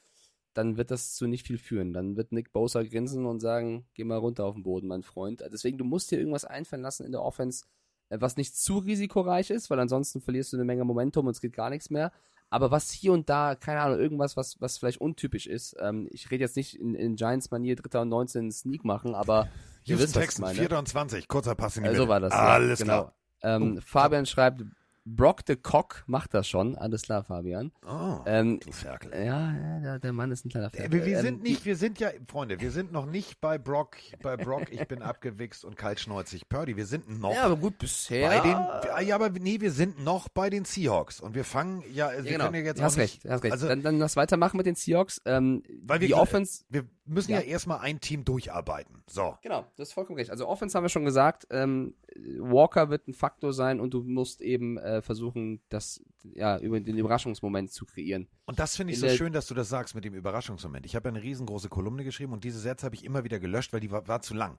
dann 0.55 0.77
wird 0.77 0.89
das 0.89 1.13
zu 1.13 1.27
nicht 1.27 1.45
viel 1.45 1.57
führen. 1.57 1.93
Dann 1.93 2.15
wird 2.15 2.31
Nick 2.31 2.51
Bosa 2.53 2.81
grinsen 2.81 3.25
und 3.25 3.41
sagen, 3.41 3.85
geh 3.93 4.03
mal 4.03 4.17
runter 4.17 4.45
auf 4.45 4.55
den 4.55 4.63
Boden, 4.63 4.87
mein 4.87 5.03
Freund. 5.03 5.43
Deswegen, 5.51 5.77
du 5.77 5.83
musst 5.83 6.09
dir 6.09 6.17
irgendwas 6.17 6.45
einfallen 6.45 6.81
lassen 6.81 7.05
in 7.05 7.11
der 7.11 7.21
Offense, 7.21 7.65
äh, 8.09 8.17
was 8.19 8.37
nicht 8.37 8.55
zu 8.55 8.79
risikoreich 8.79 9.49
ist, 9.49 9.69
weil 9.69 9.79
ansonsten 9.79 10.21
verlierst 10.21 10.53
du 10.53 10.57
eine 10.57 10.65
Menge 10.65 10.85
Momentum 10.85 11.27
und 11.27 11.31
es 11.35 11.41
geht 11.41 11.53
gar 11.53 11.69
nichts 11.69 11.89
mehr. 11.89 12.11
Aber 12.49 12.71
was 12.71 12.91
hier 12.91 13.11
und 13.11 13.29
da, 13.29 13.55
keine 13.55 13.81
Ahnung, 13.81 13.99
irgendwas, 13.99 14.37
was, 14.37 14.61
was 14.61 14.77
vielleicht 14.77 15.01
untypisch 15.01 15.45
ist. 15.45 15.75
Ähm, 15.79 16.07
ich 16.11 16.31
rede 16.31 16.43
jetzt 16.43 16.55
nicht 16.55 16.79
in, 16.79 16.95
in 16.95 17.15
Giants-Manier, 17.17 17.75
Dritter 17.75 18.01
und 18.01 18.09
19 18.09 18.51
Sneak 18.51 18.85
machen, 18.85 19.13
aber 19.13 19.49
ihr 19.83 19.97
Houston 19.97 20.03
wisst, 20.03 20.15
was 20.15 20.21
ich 20.21 20.27
Texans, 20.29 20.57
meine. 20.57 20.69
4. 20.69 20.79
und 20.79 20.87
20, 20.87 21.27
kurzer 21.27 21.55
Pass 21.55 21.75
in 21.75 21.83
die 21.83 21.89
Äh, 21.89 21.95
so 21.95 22.07
war 22.07 22.19
das. 22.21 22.31
Alles 22.31 22.79
ja, 22.79 22.85
genau. 22.85 23.01
klar. 23.01 23.15
Ähm, 23.41 23.75
Oh, 23.77 23.81
Fabian 23.85 24.25
schreibt, 24.25 24.63
Brock 25.07 25.41
the 25.47 25.55
Cock 25.55 26.03
macht 26.07 26.33
das 26.33 26.47
schon. 26.47 26.75
Alles 26.75 27.03
klar, 27.03 27.23
Fabian. 27.23 27.71
Oh, 27.87 28.19
Ähm, 28.25 28.59
du 28.59 28.71
Ferkel. 28.71 29.11
ja, 29.13 29.53
ja, 29.53 29.79
der, 29.79 29.99
der 29.99 30.13
Mann 30.13 30.31
ist 30.31 30.45
ein 30.45 30.49
kleiner 30.49 30.67
Äh, 30.73 30.77
Ferkel. 30.77 30.91
Wir, 30.99 31.05
wir 31.05 31.17
Ähm, 31.19 31.21
sind 31.23 31.43
nicht, 31.43 31.63
wir 31.65 31.75
sind 31.75 31.99
ja, 31.99 32.09
Freunde, 32.27 32.59
wir 32.59 32.71
sind 32.71 32.91
noch 32.91 33.05
nicht 33.05 33.39
bei 33.39 33.59
Brock, 33.59 33.97
bei 34.23 34.35
Brock, 34.35 34.71
ich 34.71 34.87
bin 34.87 35.03
abgewichst 35.03 35.63
und 35.63 35.75
kaltschneuzig 35.77 36.49
Purdy. 36.49 36.75
Wir 36.75 36.87
sind 36.87 37.19
noch 37.19 37.33
Ja, 37.35 37.43
aber 37.43 37.55
gut, 37.57 37.77
bisher. 37.77 38.29
bei 38.29 38.39
den, 38.39 39.07
ja, 39.07 39.15
aber 39.15 39.29
nee, 39.29 39.61
wir 39.61 39.71
sind 39.71 40.03
noch 40.03 40.27
bei 40.27 40.49
den 40.49 40.65
Seahawks 40.65 41.21
und 41.21 41.35
wir 41.35 41.43
fangen, 41.43 41.83
ja, 41.93 42.11
wir 42.11 42.23
genau. 42.23 42.45
können 42.45 42.55
ja 42.55 42.61
jetzt 42.71 42.81
hast 42.81 42.93
auch 42.95 42.97
nicht, 42.97 43.23
recht, 43.23 43.29
hast 43.31 43.43
recht. 43.43 43.53
also, 43.53 43.67
dann, 43.67 43.83
dann 43.83 43.99
lass 43.99 44.15
weitermachen 44.15 44.57
mit 44.57 44.65
den 44.65 44.75
Seahawks. 44.75 45.21
Ähm, 45.25 45.61
weil 45.83 46.01
wir, 46.01 46.07
die 46.07 46.15
Offense. 46.15 46.63
wir 46.69 46.83
müssen 47.05 47.31
ja, 47.31 47.39
Ja. 47.39 47.45
erstmal 47.45 47.79
ein 47.79 47.99
Team 47.99 48.25
durcharbeiten. 48.25 49.03
So. 49.07 49.37
Genau, 49.41 49.65
das 49.75 49.89
ist 49.89 49.93
vollkommen 49.93 50.17
recht. 50.17 50.31
Also 50.31 50.47
Offense 50.47 50.75
haben 50.75 50.83
wir 50.83 50.89
schon 50.89 51.05
gesagt. 51.05 51.47
Ähm, 51.51 51.95
Walker 52.39 52.89
wird 52.89 53.07
ein 53.07 53.13
Faktor 53.13 53.53
sein 53.53 53.79
und 53.79 53.93
du 53.93 54.03
musst 54.03 54.41
eben 54.41 54.77
äh, 54.77 55.01
versuchen, 55.01 55.61
das 55.69 56.01
ja 56.23 56.57
über 56.57 56.79
den 56.79 56.97
Überraschungsmoment 56.97 57.71
zu 57.71 57.85
kreieren. 57.85 58.27
Und 58.45 58.59
das 58.59 58.75
finde 58.75 58.93
ich 58.93 59.01
In 59.01 59.09
so 59.09 59.15
schön, 59.15 59.33
dass 59.33 59.47
du 59.47 59.53
das 59.53 59.69
sagst 59.69 59.93
mit 59.95 60.03
dem 60.03 60.15
Überraschungsmoment. 60.15 60.85
Ich 60.85 60.95
habe 60.95 61.09
ja 61.09 61.13
eine 61.13 61.23
riesengroße 61.23 61.69
Kolumne 61.69 62.03
geschrieben 62.03 62.33
und 62.33 62.43
diese 62.43 62.59
Sätze 62.59 62.85
habe 62.85 62.95
ich 62.95 63.03
immer 63.03 63.23
wieder 63.23 63.39
gelöscht, 63.39 63.71
weil 63.73 63.79
die 63.79 63.91
war, 63.91 64.07
war 64.07 64.21
zu 64.21 64.33
lang. 64.33 64.57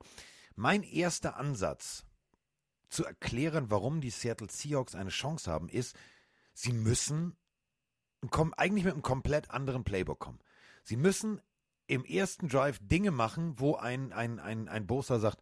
Mein 0.54 0.82
erster 0.82 1.36
Ansatz 1.36 2.06
zu 2.88 3.04
erklären, 3.04 3.70
warum 3.70 4.00
die 4.00 4.10
Seattle 4.10 4.48
Seahawks 4.48 4.94
eine 4.94 5.10
Chance 5.10 5.50
haben, 5.50 5.68
ist, 5.68 5.96
sie 6.54 6.72
müssen 6.72 7.36
kommen 8.30 8.54
eigentlich 8.54 8.84
mit 8.84 8.94
einem 8.94 9.02
komplett 9.02 9.50
anderen 9.50 9.84
Playbook 9.84 10.18
kommen. 10.18 10.40
Sie 10.82 10.96
müssen 10.96 11.40
im 11.86 12.04
ersten 12.04 12.48
Drive 12.48 12.78
Dinge 12.80 13.10
machen, 13.10 13.58
wo 13.58 13.76
ein, 13.76 14.12
ein, 14.12 14.38
ein, 14.38 14.68
ein 14.68 14.86
Bosa 14.86 15.18
sagt, 15.18 15.38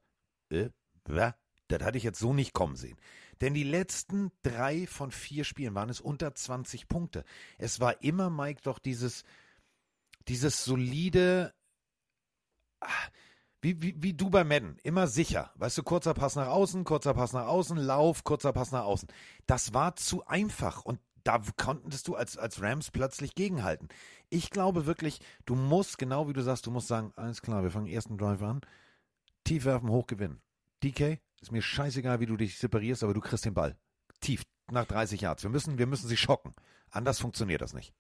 äh, 0.50 0.70
das 1.04 1.82
hatte 1.82 1.98
ich 1.98 2.04
jetzt 2.04 2.18
so 2.18 2.32
nicht 2.32 2.52
kommen 2.52 2.76
sehen. 2.76 2.98
Denn 3.40 3.54
die 3.54 3.64
letzten 3.64 4.30
drei 4.42 4.86
von 4.86 5.10
vier 5.10 5.44
Spielen 5.44 5.74
waren 5.74 5.90
es 5.90 6.00
unter 6.00 6.34
20 6.34 6.88
Punkte. 6.88 7.24
Es 7.58 7.80
war 7.80 8.02
immer, 8.02 8.30
Mike, 8.30 8.60
doch 8.62 8.78
dieses, 8.78 9.24
dieses 10.28 10.64
solide, 10.64 11.52
ah, 12.80 12.88
wie, 13.60 13.80
wie, 13.82 13.94
wie 14.02 14.14
du 14.14 14.30
bei 14.30 14.44
Madden, 14.44 14.78
immer 14.82 15.06
sicher. 15.06 15.50
Weißt 15.56 15.78
du, 15.78 15.82
kurzer 15.82 16.14
Pass 16.14 16.36
nach 16.36 16.48
außen, 16.48 16.84
kurzer 16.84 17.14
Pass 17.14 17.32
nach 17.32 17.46
außen, 17.46 17.76
Lauf, 17.76 18.22
kurzer 18.22 18.52
Pass 18.52 18.72
nach 18.72 18.84
außen. 18.84 19.08
Das 19.46 19.74
war 19.74 19.96
zu 19.96 20.26
einfach 20.26 20.84
und 20.84 21.00
da 21.24 21.42
konntest 21.56 22.06
du 22.08 22.14
als, 22.14 22.36
als 22.36 22.60
Rams 22.60 22.90
plötzlich 22.90 23.34
gegenhalten. 23.34 23.88
Ich 24.30 24.50
glaube 24.50 24.86
wirklich, 24.86 25.20
du 25.46 25.54
musst, 25.54 25.98
genau 25.98 26.28
wie 26.28 26.32
du 26.32 26.42
sagst, 26.42 26.66
du 26.66 26.70
musst 26.70 26.88
sagen, 26.88 27.12
alles 27.16 27.42
klar, 27.42 27.62
wir 27.62 27.70
fangen 27.70 27.86
ersten 27.86 28.18
Drive 28.18 28.42
an, 28.42 28.60
tief 29.44 29.64
werfen, 29.64 29.90
hoch 29.90 30.06
gewinnen. 30.06 30.40
DK, 30.82 31.18
ist 31.40 31.52
mir 31.52 31.62
scheißegal, 31.62 32.20
wie 32.20 32.26
du 32.26 32.36
dich 32.36 32.58
separierst, 32.58 33.02
aber 33.02 33.14
du 33.14 33.20
kriegst 33.20 33.44
den 33.44 33.54
Ball. 33.54 33.76
Tief, 34.20 34.44
nach 34.70 34.86
30 34.86 35.20
Yards. 35.20 35.42
Wir 35.42 35.50
müssen, 35.50 35.78
wir 35.78 35.86
müssen 35.86 36.08
sie 36.08 36.16
schocken. 36.16 36.54
Anders 36.90 37.20
funktioniert 37.20 37.62
das 37.62 37.74
nicht. 37.74 37.92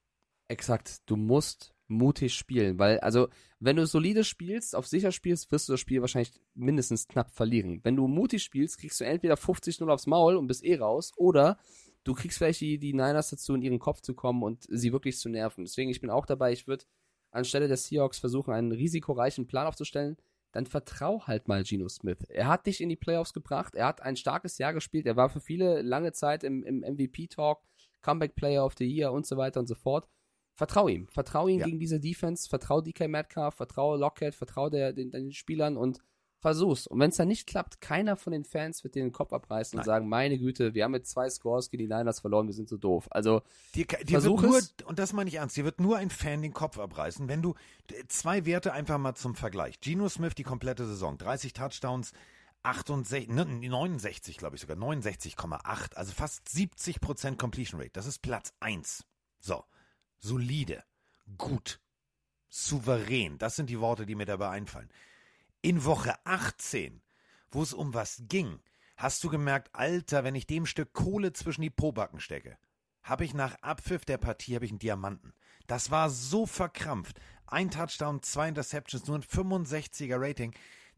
Exakt, 0.48 1.02
du 1.06 1.16
musst 1.16 1.74
mutig 1.86 2.34
spielen, 2.34 2.78
weil, 2.78 3.00
also, 3.00 3.28
wenn 3.60 3.76
du 3.76 3.86
solide 3.86 4.24
spielst, 4.24 4.74
auf 4.74 4.86
sicher 4.86 5.12
spielst, 5.12 5.50
wirst 5.52 5.68
du 5.68 5.72
das 5.72 5.80
Spiel 5.80 6.00
wahrscheinlich 6.00 6.32
mindestens 6.54 7.08
knapp 7.08 7.30
verlieren. 7.30 7.80
Wenn 7.82 7.96
du 7.96 8.06
mutig 8.06 8.42
spielst, 8.42 8.78
kriegst 8.78 9.00
du 9.00 9.04
entweder 9.04 9.34
50-0 9.34 9.86
aufs 9.90 10.06
Maul 10.06 10.36
und 10.36 10.46
bist 10.46 10.64
eh 10.64 10.76
raus, 10.76 11.12
oder 11.16 11.58
du 12.04 12.14
kriegst 12.14 12.38
vielleicht 12.38 12.60
die, 12.60 12.78
die 12.78 12.92
Niners 12.92 13.30
dazu, 13.30 13.54
in 13.54 13.62
ihren 13.62 13.78
Kopf 13.78 14.00
zu 14.00 14.14
kommen 14.14 14.42
und 14.42 14.66
sie 14.68 14.92
wirklich 14.92 15.18
zu 15.18 15.28
nerven. 15.28 15.64
Deswegen, 15.64 15.90
ich 15.90 16.00
bin 16.00 16.10
auch 16.10 16.26
dabei, 16.26 16.52
ich 16.52 16.66
würde 16.68 16.84
anstelle 17.30 17.66
der 17.68 17.76
Seahawks 17.76 18.18
versuchen, 18.18 18.52
einen 18.52 18.72
risikoreichen 18.72 19.46
Plan 19.46 19.66
aufzustellen, 19.66 20.16
dann 20.52 20.66
vertrau 20.66 21.26
halt 21.26 21.48
mal 21.48 21.64
Geno 21.64 21.88
Smith. 21.88 22.18
Er 22.28 22.46
hat 22.46 22.66
dich 22.66 22.80
in 22.80 22.88
die 22.88 22.96
Playoffs 22.96 23.32
gebracht, 23.32 23.74
er 23.74 23.86
hat 23.86 24.02
ein 24.02 24.16
starkes 24.16 24.58
Jahr 24.58 24.72
gespielt, 24.72 25.06
er 25.06 25.16
war 25.16 25.28
für 25.28 25.40
viele 25.40 25.82
lange 25.82 26.12
Zeit 26.12 26.44
im, 26.44 26.62
im 26.62 26.80
MVP-Talk, 26.80 27.60
Comeback 28.02 28.36
Player 28.36 28.64
of 28.64 28.74
the 28.78 28.86
Year 28.86 29.10
und 29.10 29.26
so 29.26 29.36
weiter 29.36 29.58
und 29.58 29.66
so 29.66 29.74
fort. 29.74 30.08
Vertrau 30.54 30.86
ihm. 30.86 31.08
Vertrau 31.08 31.48
ihm 31.48 31.58
Ja. 31.58 31.66
gegen 31.66 31.80
diese 31.80 31.98
Defense, 31.98 32.48
vertrau 32.48 32.80
DK 32.80 33.08
Metcalf, 33.08 33.56
vertrau 33.56 33.96
Lockett, 33.96 34.36
vertrau 34.36 34.70
der, 34.70 34.92
den, 34.92 35.10
den 35.10 35.32
Spielern 35.32 35.76
und 35.76 35.98
versuch's. 36.44 36.86
Und 36.86 37.00
wenn 37.00 37.08
es 37.08 37.16
dann 37.16 37.28
nicht 37.28 37.46
klappt, 37.46 37.80
keiner 37.80 38.16
von 38.16 38.34
den 38.34 38.44
Fans 38.44 38.84
wird 38.84 38.94
dir 38.94 39.02
den 39.02 39.12
Kopf 39.12 39.32
abreißen 39.32 39.78
und 39.78 39.78
Nein. 39.78 39.86
sagen, 39.86 40.08
meine 40.10 40.38
Güte, 40.38 40.74
wir 40.74 40.84
haben 40.84 40.92
mit 40.92 41.06
zwei 41.06 41.30
Scores 41.30 41.70
gegen 41.70 41.88
die 41.88 41.94
Niners 41.94 42.20
verloren, 42.20 42.46
wir 42.46 42.52
sind 42.52 42.68
so 42.68 42.76
doof. 42.76 43.08
Also, 43.10 43.40
Dir, 43.74 43.86
dir 43.86 44.22
wird 44.22 44.42
nur, 44.42 44.58
es. 44.58 44.74
und 44.84 44.98
das 44.98 45.14
meine 45.14 45.28
ich 45.28 45.36
ernst, 45.36 45.56
dir 45.56 45.64
wird 45.64 45.80
nur 45.80 45.96
ein 45.96 46.10
Fan 46.10 46.42
den 46.42 46.52
Kopf 46.52 46.78
abreißen, 46.78 47.28
wenn 47.28 47.40
du 47.40 47.54
zwei 48.08 48.44
Werte 48.44 48.74
einfach 48.74 48.98
mal 48.98 49.14
zum 49.14 49.34
Vergleich. 49.34 49.80
Geno 49.80 50.06
Smith 50.10 50.34
die 50.34 50.42
komplette 50.42 50.86
Saison, 50.86 51.16
30 51.16 51.54
Touchdowns, 51.54 52.12
68, 52.62 53.30
ne, 53.30 53.46
69 53.46 54.36
glaube 54.36 54.56
ich 54.56 54.60
sogar, 54.60 54.76
69,8, 54.76 55.94
also 55.94 56.12
fast 56.12 56.46
70 56.50 57.00
Prozent 57.00 57.38
Completion 57.38 57.80
Rate. 57.80 57.92
Das 57.94 58.04
ist 58.04 58.18
Platz 58.18 58.52
1. 58.60 59.06
So, 59.40 59.64
solide, 60.18 60.84
gut, 61.38 61.80
souverän, 62.50 63.38
das 63.38 63.56
sind 63.56 63.70
die 63.70 63.80
Worte, 63.80 64.04
die 64.04 64.14
mir 64.14 64.26
dabei 64.26 64.50
einfallen. 64.50 64.90
In 65.64 65.86
Woche 65.86 66.14
18 66.26 67.00
wo 67.50 67.62
es 67.62 67.72
um 67.72 67.94
was 67.94 68.22
ging, 68.28 68.60
hast 68.98 69.24
du 69.24 69.30
gemerkt, 69.30 69.70
Alter, 69.72 70.24
wenn 70.24 70.34
ich 70.34 70.46
dem 70.46 70.66
Stück 70.66 70.92
Kohle 70.92 71.32
zwischen 71.32 71.62
die 71.62 71.70
Pobacken 71.70 72.20
stecke, 72.20 72.58
habe 73.02 73.24
ich 73.24 73.32
nach 73.32 73.54
Abpfiff 73.62 74.04
der 74.04 74.18
Partie 74.18 74.56
habe 74.56 74.66
ich 74.66 74.72
einen 74.72 74.78
Diamanten. 74.78 75.32
Das 75.66 75.90
war 75.90 76.10
so 76.10 76.44
verkrampft. 76.44 77.18
Ein 77.46 77.70
Touchdown, 77.70 78.22
zwei 78.22 78.48
Interceptions, 78.48 79.06
nur 79.06 79.16
ein 79.16 79.22
65er 79.22 80.16
Rating. 80.20 80.52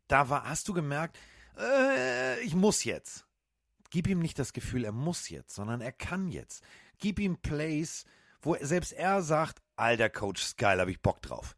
Da 0.08 0.30
war, 0.30 0.48
hast 0.48 0.66
du 0.66 0.72
gemerkt, 0.72 1.16
äh, 1.56 2.40
ich 2.40 2.56
muss 2.56 2.82
jetzt. 2.82 3.24
Gib 3.90 4.08
ihm 4.08 4.18
nicht 4.18 4.40
das 4.40 4.52
Gefühl, 4.52 4.84
er 4.84 4.90
muss 4.90 5.28
jetzt, 5.28 5.54
sondern 5.54 5.80
er 5.80 5.92
kann 5.92 6.26
jetzt. 6.26 6.64
Gib 6.98 7.20
ihm 7.20 7.36
Plays, 7.36 8.04
wo 8.40 8.56
selbst 8.60 8.92
er 8.92 9.22
sagt, 9.22 9.62
alter 9.76 10.10
Coach, 10.10 10.56
geil, 10.56 10.80
hab 10.80 10.88
ich 10.88 11.02
Bock 11.02 11.22
drauf. 11.22 11.54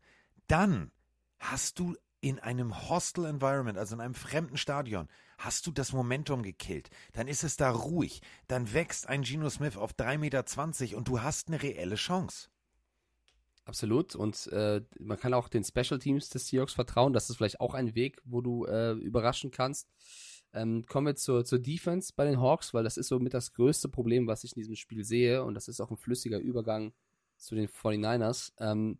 Dann 0.47 0.91
hast 1.39 1.79
du 1.79 1.97
in 2.21 2.39
einem 2.39 2.89
Hostel 2.89 3.27
Environment, 3.27 3.79
also 3.79 3.95
in 3.95 4.01
einem 4.01 4.15
fremden 4.15 4.57
Stadion, 4.57 5.09
hast 5.39 5.67
du 5.67 5.71
das 5.71 5.93
Momentum 5.93 6.43
gekillt. 6.43 6.91
Dann 7.13 7.29
ist 7.29 7.45
es 7.45 7.57
da 7.57 7.71
ruhig. 7.71 8.21
Dann 8.49 8.73
wächst 8.73 9.09
ein 9.09 9.23
Geno 9.23 9.49
Smith 9.51 9.77
auf 9.77 9.93
3,20 9.93 10.19
Meter 10.19 10.97
und 10.97 11.09
du 11.09 11.23
hast 11.23 11.49
eine 11.49 11.63
reelle 11.63 11.95
Chance. 11.95 12.49
Absolut. 13.65 14.17
Und 14.17 14.47
äh, 14.49 14.81
man 14.99 15.19
kann 15.19 15.35
auch 15.35 15.49
den 15.49 15.63
Special 15.63 15.99
Teams 15.99 16.31
des 16.31 16.49
Seahawks 16.49 16.73
vertrauen. 16.73 17.13
Das 17.13 17.29
ist 17.29 17.37
vielleicht 17.37 17.61
auch 17.61 17.75
ein 17.75 17.95
Weg, 17.95 18.21
wo 18.25 18.41
du 18.41 18.65
äh, 18.65 18.93
überraschen 18.93 19.51
kannst. 19.51 19.89
Ähm, 20.55 20.87
kommen 20.87 21.09
wir 21.09 21.17
zur, 21.17 21.45
zur 21.45 21.59
Defense 21.59 22.13
bei 22.17 22.25
den 22.25 22.41
Hawks, 22.41 22.73
weil 22.73 22.83
das 22.83 22.97
ist 22.97 23.09
somit 23.09 23.35
das 23.35 23.53
größte 23.53 23.91
Problem, 23.91 24.27
was 24.27 24.43
ich 24.43 24.57
in 24.57 24.61
diesem 24.61 24.75
Spiel 24.75 25.05
sehe. 25.05 25.45
Und 25.45 25.55
das 25.55 25.69
ist 25.69 25.81
auch 25.81 25.91
ein 25.91 25.99
flüssiger 25.99 26.39
Übergang 26.39 26.95
zu 27.37 27.55
den 27.55 27.69
49ers. 27.69 28.53
Ähm, 28.59 28.99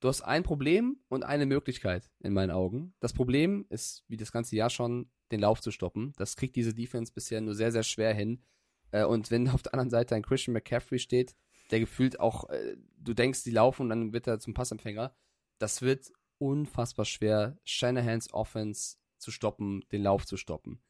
du 0.00 0.08
hast 0.08 0.22
ein 0.22 0.42
Problem 0.42 0.98
und 1.08 1.24
eine 1.24 1.46
Möglichkeit 1.46 2.10
in 2.20 2.32
meinen 2.32 2.50
Augen. 2.50 2.94
Das 3.00 3.12
Problem 3.12 3.66
ist, 3.68 4.04
wie 4.08 4.16
das 4.16 4.32
ganze 4.32 4.56
Jahr 4.56 4.70
schon, 4.70 5.10
den 5.32 5.40
Lauf 5.40 5.60
zu 5.60 5.70
stoppen. 5.70 6.12
Das 6.16 6.36
kriegt 6.36 6.56
diese 6.56 6.74
Defense 6.74 7.12
bisher 7.12 7.40
nur 7.40 7.54
sehr, 7.54 7.72
sehr 7.72 7.82
schwer 7.82 8.14
hin. 8.14 8.42
Äh, 8.90 9.04
und 9.04 9.30
wenn 9.30 9.48
auf 9.50 9.62
der 9.62 9.74
anderen 9.74 9.90
Seite 9.90 10.14
ein 10.14 10.22
Christian 10.22 10.52
McCaffrey 10.52 10.98
steht, 10.98 11.34
der 11.70 11.80
gefühlt 11.80 12.20
auch, 12.20 12.48
äh, 12.50 12.76
du 12.98 13.14
denkst, 13.14 13.42
die 13.44 13.50
laufen 13.50 13.82
und 13.82 13.88
dann 13.88 14.12
wird 14.12 14.26
er 14.26 14.38
zum 14.38 14.54
Passempfänger, 14.54 15.14
das 15.58 15.82
wird 15.82 16.12
unfassbar 16.38 17.04
schwer, 17.04 17.58
Shanahans 17.64 18.32
Offense 18.32 18.96
zu 19.18 19.30
stoppen, 19.30 19.84
den 19.90 20.02
Lauf 20.02 20.26
zu 20.26 20.36
stoppen. 20.36 20.82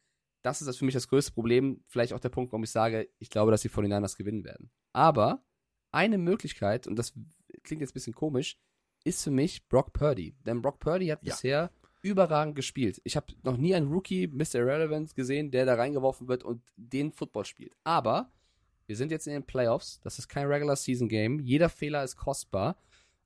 Das 0.43 0.61
ist 0.61 0.77
für 0.77 0.85
mich 0.85 0.93
das 0.93 1.07
größte 1.07 1.31
Problem, 1.31 1.83
vielleicht 1.87 2.13
auch 2.13 2.19
der 2.19 2.29
Punkt, 2.29 2.51
warum 2.51 2.63
ich 2.63 2.69
sage, 2.69 3.09
ich 3.17 3.29
glaube, 3.29 3.51
dass 3.51 3.61
die 3.61 3.69
49ers 3.69 4.17
gewinnen 4.17 4.43
werden. 4.43 4.71
Aber 4.93 5.43
eine 5.91 6.17
Möglichkeit, 6.17 6.87
und 6.87 6.97
das 6.97 7.13
klingt 7.63 7.81
jetzt 7.81 7.91
ein 7.91 7.93
bisschen 7.93 8.13
komisch, 8.13 8.59
ist 9.07 9.23
für 9.23 9.31
mich 9.31 9.67
Brock 9.67 9.93
Purdy. 9.93 10.35
Denn 10.45 10.61
Brock 10.61 10.79
Purdy 10.79 11.07
hat 11.07 11.23
ja. 11.23 11.33
bisher 11.33 11.71
überragend 12.01 12.55
gespielt. 12.55 13.01
Ich 13.03 13.15
habe 13.15 13.27
noch 13.43 13.57
nie 13.57 13.73
einen 13.73 13.91
Rookie, 13.91 14.27
Mr. 14.27 14.55
Irrelevant, 14.55 15.15
gesehen, 15.15 15.51
der 15.51 15.65
da 15.65 15.75
reingeworfen 15.75 16.27
wird 16.27 16.43
und 16.43 16.61
den 16.75 17.11
Football 17.11 17.45
spielt. 17.45 17.73
Aber 17.83 18.31
wir 18.85 18.95
sind 18.95 19.11
jetzt 19.11 19.27
in 19.27 19.33
den 19.33 19.43
Playoffs. 19.43 19.99
Das 20.01 20.19
ist 20.19 20.27
kein 20.27 20.47
Regular 20.47 20.75
Season 20.75 21.09
Game. 21.09 21.39
Jeder 21.39 21.69
Fehler 21.69 22.03
ist 22.03 22.15
kostbar. 22.15 22.77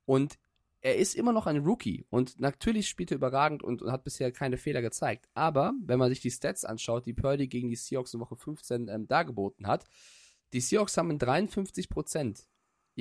Und 0.05 0.39
er 0.81 0.95
ist 0.95 1.15
immer 1.15 1.31
noch 1.31 1.45
ein 1.45 1.57
Rookie. 1.57 2.05
Und 2.09 2.39
natürlich 2.39 2.89
spielt 2.89 3.11
er 3.11 3.17
überragend 3.17 3.61
und, 3.61 3.81
und 3.81 3.91
hat 3.91 4.03
bisher 4.03 4.31
keine 4.31 4.57
Fehler 4.57 4.81
gezeigt. 4.81 5.29
Aber 5.35 5.73
wenn 5.83 5.99
man 5.99 6.09
sich 6.09 6.21
die 6.21 6.31
Stats 6.31 6.65
anschaut, 6.65 7.05
die 7.05 7.13
Purdy 7.13 7.47
gegen 7.47 7.69
die 7.69 7.75
Seahawks 7.75 8.13
in 8.13 8.19
Woche 8.19 8.35
15 8.35 8.87
ähm, 8.87 9.07
dargeboten 9.07 9.67
hat, 9.67 9.85
die 10.53 10.61
Seahawks 10.61 10.97
haben 10.97 11.11
in 11.11 11.19
53 11.19 11.87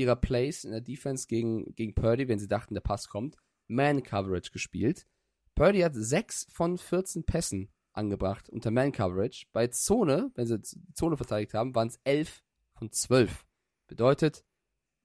ihrer 0.01 0.17
Plays 0.17 0.65
in 0.65 0.73
der 0.73 0.81
Defense 0.81 1.27
gegen, 1.27 1.75
gegen 1.75 1.95
Purdy, 1.95 2.29
wenn 2.29 2.39
sie 2.39 2.49
dachten, 2.49 2.75
der 2.75 2.81
Pass 2.81 3.09
kommt, 3.09 3.37
Man-Coverage 3.69 4.51
gespielt. 4.51 5.07
Purdy 5.55 5.81
hat 5.81 5.95
6 5.95 6.47
von 6.51 6.79
14 6.79 7.25
Pässen 7.25 7.71
angebracht 7.93 8.49
unter 8.49 8.71
Man-Coverage. 8.71 9.47
Bei 9.53 9.67
Zone, 9.69 10.31
wenn 10.35 10.47
sie 10.47 10.61
Zone 10.95 11.17
verteidigt 11.17 11.55
haben, 11.55 11.75
waren 11.75 11.89
es 11.89 12.01
11 12.05 12.43
von 12.75 12.91
12. 12.91 13.47
Bedeutet, 13.87 14.45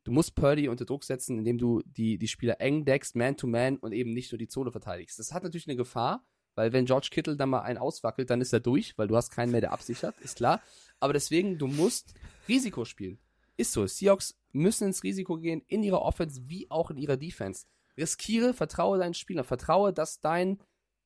du 0.03 0.11
musst 0.11 0.35
Purdy 0.35 0.69
unter 0.69 0.85
Druck 0.85 1.03
setzen, 1.03 1.37
indem 1.37 1.57
du 1.57 1.81
die, 1.85 2.17
die 2.17 2.27
Spieler 2.27 2.61
eng 2.61 2.85
deckst, 2.85 3.15
Man-to-Man 3.15 3.77
und 3.77 3.91
eben 3.91 4.13
nicht 4.13 4.31
nur 4.31 4.39
die 4.39 4.47
Zone 4.47 4.71
verteidigst. 4.71 5.19
Das 5.19 5.33
hat 5.33 5.43
natürlich 5.43 5.67
eine 5.67 5.75
Gefahr, 5.75 6.25
weil 6.55 6.71
wenn 6.71 6.85
George 6.85 7.09
Kittle 7.11 7.35
dann 7.35 7.49
mal 7.49 7.61
einen 7.61 7.77
auswackelt, 7.77 8.29
dann 8.29 8.41
ist 8.41 8.53
er 8.53 8.61
durch, 8.61 8.97
weil 8.97 9.07
du 9.07 9.15
hast 9.17 9.31
keinen 9.31 9.51
mehr, 9.51 9.61
der 9.61 9.73
absichert, 9.73 10.19
ist 10.21 10.37
klar. 10.37 10.61
Aber 10.99 11.13
deswegen, 11.13 11.57
du 11.57 11.67
musst 11.67 12.13
Risiko 12.47 12.85
spielen. 12.85 13.19
Ist 13.57 13.71
so. 13.71 13.85
Seahawks 13.85 14.37
müssen 14.51 14.87
ins 14.87 15.03
Risiko 15.03 15.37
gehen, 15.37 15.63
in 15.67 15.83
ihrer 15.83 16.01
Offense 16.01 16.41
wie 16.47 16.69
auch 16.69 16.91
in 16.91 16.97
ihrer 16.97 17.17
Defense. 17.17 17.65
Riskiere, 17.97 18.53
vertraue 18.53 18.97
deinen 18.97 19.13
Spielern, 19.13 19.45
vertraue, 19.45 19.93
dass 19.93 20.19
dein, 20.19 20.61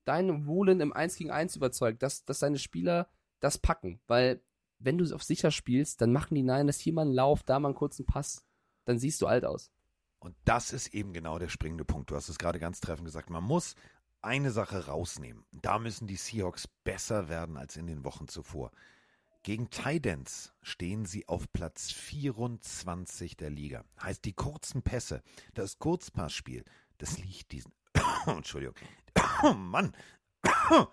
dein 0.05 0.47
Woolen 0.47 0.81
im 0.81 0.93
1 0.93 1.15
gegen 1.15 1.31
1 1.31 1.55
überzeugt, 1.55 2.01
dass, 2.01 2.25
dass 2.25 2.39
deine 2.39 2.57
Spieler 2.57 3.09
das 3.39 3.57
packen. 3.57 3.99
Weil 4.07 4.41
wenn 4.79 4.97
du 4.97 5.13
auf 5.13 5.23
sicher 5.23 5.51
spielst, 5.51 6.01
dann 6.01 6.11
machen 6.11 6.35
die 6.35 6.43
Niners 6.43 6.79
hier 6.79 6.93
mal 6.93 7.03
einen 7.03 7.13
Lauf, 7.13 7.43
da 7.43 7.59
mal 7.59 7.69
einen 7.69 7.75
kurzen 7.75 8.05
Pass, 8.05 8.45
dann 8.85 8.97
siehst 8.97 9.21
du 9.21 9.27
alt 9.27 9.45
aus. 9.45 9.71
Und 10.19 10.35
das 10.45 10.73
ist 10.73 10.93
eben 10.93 11.13
genau 11.13 11.39
der 11.39 11.49
springende 11.49 11.85
Punkt. 11.85 12.11
Du 12.11 12.15
hast 12.15 12.29
es 12.29 12.37
gerade 12.37 12.59
ganz 12.59 12.81
treffend 12.81 13.05
gesagt. 13.05 13.29
Man 13.29 13.43
muss 13.43 13.75
eine 14.21 14.51
Sache 14.51 14.87
rausnehmen. 14.87 15.45
Da 15.51 15.79
müssen 15.79 16.07
die 16.07 16.17
Seahawks 16.17 16.67
besser 16.83 17.29
werden 17.29 17.55
als 17.55 17.77
in 17.77 17.87
den 17.87 18.03
Wochen 18.03 18.27
zuvor. 18.27 18.71
Gegen 19.43 19.69
Tidans 19.69 20.53
stehen 20.61 21.05
sie 21.05 21.27
auf 21.27 21.51
Platz 21.53 21.91
24 21.91 23.37
der 23.37 23.49
Liga. 23.49 23.85
Heißt, 24.01 24.25
die 24.25 24.33
kurzen 24.33 24.81
Pässe, 24.83 25.23
das 25.53 25.79
Kurzpassspiel, 25.79 26.65
das 26.97 27.17
liegt 27.19 27.53
diesen. 27.53 27.71
Entschuldigung. 28.25 28.75
Mann. 29.55 29.95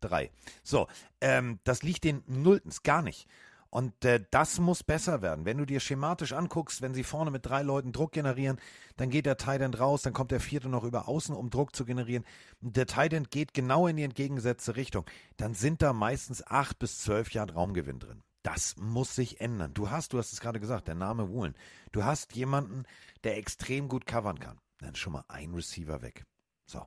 Drei. 0.00 0.30
So, 0.62 0.88
ähm, 1.20 1.60
das 1.64 1.82
liegt 1.82 2.04
den 2.04 2.24
Nulltens 2.26 2.82
gar 2.82 3.02
nicht. 3.02 3.28
Und 3.72 4.04
äh, 4.04 4.22
das 4.30 4.58
muss 4.58 4.82
besser 4.82 5.22
werden. 5.22 5.46
Wenn 5.46 5.56
du 5.56 5.64
dir 5.64 5.80
schematisch 5.80 6.34
anguckst, 6.34 6.82
wenn 6.82 6.92
sie 6.92 7.04
vorne 7.04 7.30
mit 7.30 7.46
drei 7.46 7.62
Leuten 7.62 7.92
Druck 7.92 8.12
generieren, 8.12 8.60
dann 8.98 9.08
geht 9.08 9.24
der 9.24 9.38
Titan 9.38 9.72
raus, 9.72 10.02
dann 10.02 10.12
kommt 10.12 10.30
der 10.30 10.40
vierte 10.40 10.68
noch 10.68 10.84
über 10.84 11.08
außen, 11.08 11.34
um 11.34 11.48
Druck 11.48 11.74
zu 11.74 11.86
generieren. 11.86 12.26
Der 12.60 12.86
Titan 12.86 13.24
geht 13.30 13.54
genau 13.54 13.86
in 13.86 13.96
die 13.96 14.02
entgegengesetzte 14.02 14.76
Richtung. 14.76 15.06
Dann 15.38 15.54
sind 15.54 15.80
da 15.80 15.94
meistens 15.94 16.46
acht 16.46 16.78
bis 16.80 16.98
zwölf 16.98 17.30
Jahre 17.30 17.54
Raumgewinn 17.54 17.98
drin. 17.98 18.22
Das 18.42 18.76
muss 18.76 19.14
sich 19.14 19.40
ändern. 19.40 19.72
Du 19.72 19.88
hast, 19.88 20.12
du 20.12 20.18
hast 20.18 20.34
es 20.34 20.40
gerade 20.42 20.60
gesagt, 20.60 20.86
der 20.86 20.94
Name 20.94 21.30
Woolen. 21.30 21.54
Du 21.92 22.04
hast 22.04 22.36
jemanden, 22.36 22.84
der 23.24 23.38
extrem 23.38 23.88
gut 23.88 24.04
covern 24.04 24.38
kann. 24.38 24.58
Dann 24.80 24.96
schon 24.96 25.14
mal 25.14 25.24
ein 25.28 25.54
Receiver 25.54 26.02
weg. 26.02 26.26
So. 26.66 26.86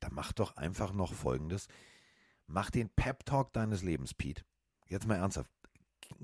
Dann 0.00 0.14
mach 0.14 0.32
doch 0.32 0.56
einfach 0.56 0.92
noch 0.92 1.14
Folgendes. 1.14 1.68
Mach 2.48 2.70
den 2.70 2.88
Pep 2.88 3.24
Talk 3.24 3.52
deines 3.52 3.82
Lebens, 3.84 4.14
Pete. 4.14 4.42
Jetzt 4.88 5.06
mal 5.06 5.16
ernsthaft 5.16 5.50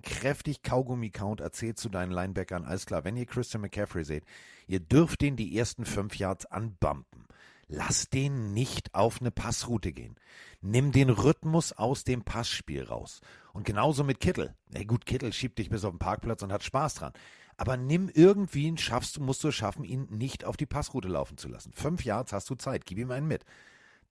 kräftig 0.03 0.62
Kaugummi-Count 0.62 1.41
erzählt 1.41 1.78
zu 1.78 1.89
deinen 1.89 2.12
Linebackern, 2.12 2.64
alles 2.64 2.87
klar, 2.87 3.05
wenn 3.05 3.16
ihr 3.16 3.26
Christian 3.26 3.62
McCaffrey 3.62 4.05
seht, 4.05 4.24
ihr 4.66 4.80
dürft 4.80 5.20
den 5.20 5.37
die 5.37 5.57
ersten 5.57 5.85
fünf 5.85 6.16
Yards 6.16 6.47
anbumpen. 6.47 7.26
Lass 7.66 8.11
den 8.11 8.53
nicht 8.53 8.95
auf 8.95 9.20
eine 9.20 9.30
Passroute 9.30 9.93
gehen. 9.93 10.16
Nimm 10.61 10.93
den 10.93 11.09
Rhythmus 11.09 11.72
aus 11.72 12.05
dem 12.05 12.22
Passspiel 12.22 12.85
raus. 12.85 13.20
Und 13.53 13.64
genauso 13.64 14.05
mit 14.05 14.20
Kittel. 14.20 14.55
Na 14.68 14.82
gut, 14.85 15.07
Kittel 15.07 15.32
schiebt 15.32 15.59
dich 15.59 15.70
bis 15.70 15.85
auf 15.85 15.93
den 15.93 15.99
Parkplatz 15.99 16.43
und 16.43 16.53
hat 16.53 16.62
Spaß 16.62 16.95
dran. 16.95 17.12
Aber 17.57 17.76
nimm 17.76 18.11
irgendwie, 18.12 18.76
schaffst 18.76 19.16
du, 19.16 19.22
musst 19.22 19.45
du 19.45 19.49
es 19.49 19.55
schaffen, 19.55 19.85
ihn 19.85 20.07
nicht 20.11 20.45
auf 20.45 20.57
die 20.57 20.66
Passroute 20.66 21.09
laufen 21.09 21.39
zu 21.39 21.49
lassen. 21.49 21.72
Fünf 21.72 22.05
Yards 22.05 22.32
hast 22.32 22.51
du 22.51 22.55
Zeit, 22.55 22.85
gib 22.85 22.99
ihm 22.99 23.11
einen 23.11 23.28
mit 23.28 23.45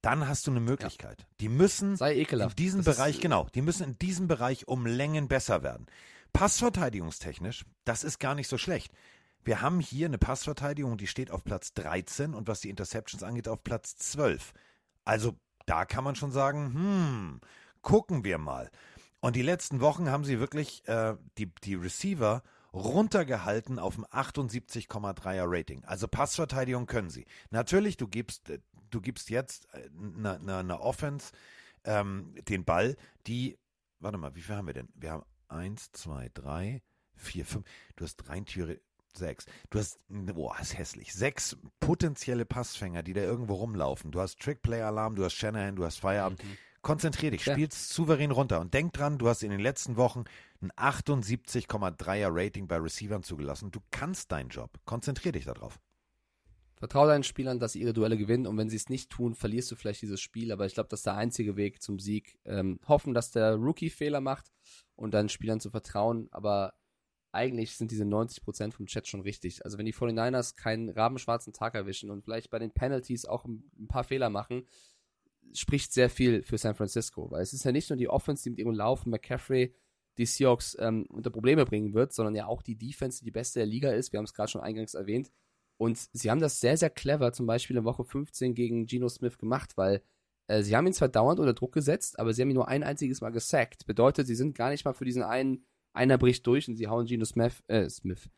dann 0.04 0.28
hast 0.28 0.45
du 0.45 0.51
eine 0.51 0.60
Möglichkeit. 0.60 1.22
Ja. 1.22 1.28
Die 1.39 1.49
müssen 1.49 1.97
in 1.97 2.56
diesem 2.56 2.84
das 2.84 2.97
Bereich, 2.97 3.20
genau, 3.20 3.47
die 3.56 3.62
müssen 3.62 3.84
in 3.84 3.97
diesem 3.97 4.28
Bereich 4.28 4.68
um 4.68 4.86
Längen 4.86 5.28
besser 5.28 5.64
werden. 5.64 5.88
Passverteidigungstechnisch, 6.34 7.64
das 7.86 8.04
ist 8.04 8.20
gar 8.20 8.36
nicht 8.36 8.49
so 8.49 8.58
schlecht. 8.58 8.91
Wir 9.45 9.62
haben 9.62 9.80
hier 9.80 10.08
eine 10.08 10.18
Passverteidigung, 10.18 10.97
die 10.97 11.08
steht 11.08 11.32
auf 11.32 11.43
Platz 11.43 11.74
13 11.74 12.34
und 12.34 12.47
was 12.47 12.62
die 12.62 12.70
Interceptions 12.70 13.24
angeht, 13.24 13.47
auf 13.47 13.64
Platz 13.64 13.95
12. 13.95 14.54
Also 15.06 15.36
da 15.66 15.86
kann 15.86 16.04
man 16.04 16.16
schon 16.16 16.32
sagen, 16.32 16.74
hm, 16.74 17.41
gucken 17.82 18.24
wir 18.24 18.38
mal. 18.38 18.70
Und 19.21 19.38
die 19.38 19.42
letzten 19.42 19.80
Wochen 19.80 20.09
haben 20.09 20.25
sie 20.25 20.39
wirklich 20.39 20.86
äh, 20.88 21.16
die, 21.38 21.50
die 21.63 21.75
Receiver 21.75 22.43
runtergehalten 22.74 23.80
auf 23.80 23.96
dem 23.96 24.05
78,3er 24.05 25.46
Rating. 25.46 25.84
Also 25.86 26.08
Passverteidigung 26.08 26.88
können 26.88 27.09
sie. 27.09 27.25
Natürlich, 27.51 27.96
du 27.96 28.08
gibst 28.08 28.50
äh, 28.50 28.59
du 28.93 29.01
gibst 29.01 29.29
jetzt 29.29 29.67
eine, 29.74 30.39
eine, 30.39 30.57
eine 30.57 30.79
Offense 30.79 31.32
ähm, 31.86 32.33
den 32.47 32.65
Ball, 32.65 32.95
die, 33.28 33.57
warte 33.99 34.17
mal, 34.17 34.36
wie 34.36 34.41
viel 34.41 34.55
haben 34.55 34.67
wir 34.67 34.74
denn? 34.74 34.89
Wir 34.95 35.11
haben 35.11 35.24
eins, 35.47 35.91
zwei, 35.91 36.29
drei, 36.33 36.82
vier, 37.15 37.45
fünf. 37.45 37.65
Du 37.95 38.03
hast 38.03 38.28
rein 38.29 38.45
Türe 38.45 38.79
sechs. 39.15 39.45
Du 39.70 39.79
hast, 39.79 39.99
boah, 40.07 40.57
ist 40.59 40.78
hässlich. 40.78 41.13
Sechs 41.13 41.57
potenzielle 41.79 42.45
Passfänger, 42.45 43.03
die 43.03 43.13
da 43.13 43.21
irgendwo 43.21 43.55
rumlaufen. 43.55 44.11
Du 44.11 44.20
hast 44.20 44.39
Trickplay-Alarm, 44.39 45.15
du 45.15 45.24
hast 45.24 45.33
Shanahan, 45.33 45.75
du 45.75 45.86
hast 45.86 45.99
Feierabend. 45.99 46.43
Mhm. 46.43 46.57
Konzentrier 46.82 47.32
dich, 47.32 47.45
ja. 47.45 47.53
spielst 47.53 47.93
souverän 47.93 48.32
runter 48.32 48.59
und 48.59 48.74
denk 48.74 48.91
dran, 48.91 49.17
du 49.17 49.29
hast 49.29 49.41
in 49.41 49.51
den 49.51 49.61
letzten 49.61 49.95
Wochen 49.95 50.25
ein 50.61 50.70
78,3er 50.74 52.28
Rating 52.29 52.67
bei 52.67 52.75
Receivern 52.75 53.24
zugelassen. 53.24 53.71
Du 53.71 53.79
kannst 53.89 54.33
deinen 54.33 54.49
Job. 54.49 54.70
Konzentrier 54.83 55.32
dich 55.32 55.45
darauf. 55.45 55.79
Vertrau 56.84 57.08
deinen 57.08 57.24
Spielern, 57.24 57.62
dass 57.62 57.72
sie 57.72 57.80
ihre 57.80 57.93
Duelle 57.93 58.18
gewinnen 58.18 58.46
und 58.46 58.58
wenn 58.58 58.70
sie 58.70 58.76
es 58.76 58.89
nicht 58.89 59.10
tun, 59.10 59.36
verlierst 59.36 59.72
du 59.72 59.78
vielleicht 59.78 60.01
dieses 60.01 60.20
Spiel. 60.20 60.51
Aber 60.51 60.66
ich 60.66 60.74
glaube, 60.74 60.89
das 60.89 61.00
ist 61.00 61.05
der 61.05 61.16
einzige 61.16 61.55
Weg 61.55 61.82
zum 61.82 61.97
Sieg. 61.97 62.38
Ähm, 62.43 62.78
hoffen, 62.86 63.14
dass 63.14 63.32
der 63.32 63.55
Rookie 63.55 63.89
Fehler 63.89 64.20
macht 64.20 64.51
und 64.97 65.14
deinen 65.14 65.30
Spielern 65.30 65.62
zu 65.62 65.70
vertrauen. 65.70 66.28
Aber 66.32 66.74
eigentlich 67.32 67.78
sind 67.78 67.92
diese 67.92 68.04
90% 68.04 68.74
vom 68.74 68.88
Chat 68.88 69.08
schon 69.08 69.22
richtig. 69.22 69.64
Also 69.64 69.78
wenn 69.78 69.86
die 69.86 69.93
49ers 69.93 70.58
keinen 70.58 70.89
rabenschwarzen 70.89 71.54
Tag 71.54 71.74
erwischen 71.74 72.10
und 72.12 72.26
vielleicht 72.26 72.50
bei 72.50 72.60
den 72.60 72.74
Penalties 72.74 73.24
auch 73.24 73.46
ein 73.46 73.88
paar 73.88 74.04
Fehler 74.04 74.30
machen, 74.30 74.68
spricht 75.54 75.93
sehr 75.93 76.10
viel 76.10 76.43
für 76.43 76.58
San 76.58 76.76
Francisco. 76.76 77.32
Weil 77.32 77.43
es 77.43 77.54
ist 77.54 77.64
ja 77.64 77.72
nicht 77.72 77.92
nur 77.92 77.97
die 77.97 78.10
Offense, 78.10 78.43
die 78.43 78.50
mit 78.50 78.60
ihrem 78.60 78.76
Laufen 78.76 79.10
McCaffrey 79.10 79.74
die 80.18 80.26
Seahawks 80.26 80.76
ähm, 80.82 81.05
unter 81.08 81.30
Probleme 81.30 81.66
bringen 81.66 81.93
wird, 81.93 82.12
sondern 82.12 82.36
ja 82.36 82.46
auch 82.46 82.62
die 82.62 82.78
Defense, 82.78 83.20
die 83.20 83.26
die 83.26 83.32
beste 83.32 83.60
der 83.60 83.68
Liga 83.68 83.92
ist. 83.92 84.12
Wir 84.12 84.18
haben 84.18 84.26
es 84.26 84.34
gerade 84.34 84.51
schon 84.51 84.62
eingangs 84.62 84.96
erwähnt. 84.96 85.32
Und 85.84 85.97
sie 86.14 86.32
haben 86.32 86.39
das 86.39 86.62
sehr, 86.62 86.78
sehr 86.78 86.89
clever 86.89 87.34
zum 87.34 87.46
Beispiel 87.46 87.76
in 87.76 87.84
Woche 87.84 88.05
15 88.05 88.55
gegen 88.55 88.86
Geno 88.86 89.10
Smith 89.10 89.38
gemacht, 89.38 89.76
weil 89.76 90.01
äh, 90.47 90.64
sie 90.64 90.78
haben 90.78 90.88
ihn 90.88 90.93
zwar 90.93 91.10
dauernd 91.10 91.42
unter 91.42 91.54
Druck 91.54 91.74
gesetzt, 91.74 92.20
aber 92.20 92.34
sie 92.34 92.42
haben 92.42 92.50
ihn 92.51 92.55
nur 92.55 92.70
ein 92.70 92.84
einziges 92.84 93.20
Mal 93.20 93.32
gesackt. 93.32 93.86
Bedeutet, 93.86 94.26
sie 94.26 94.36
sind 94.36 94.55
gar 94.55 94.70
nicht 94.70 94.86
mal 94.86 94.93
für 94.93 95.04
diesen 95.04 95.24
einen, 95.24 95.66
einer 95.92 96.18
bricht 96.18 96.47
durch 96.47 96.70
und 96.70 96.78
sie 96.78 96.88
hauen 96.88 97.05
Geno 97.05 97.26
Smith, 97.26 97.62
äh, 97.68 97.89
Smith, 97.89 98.30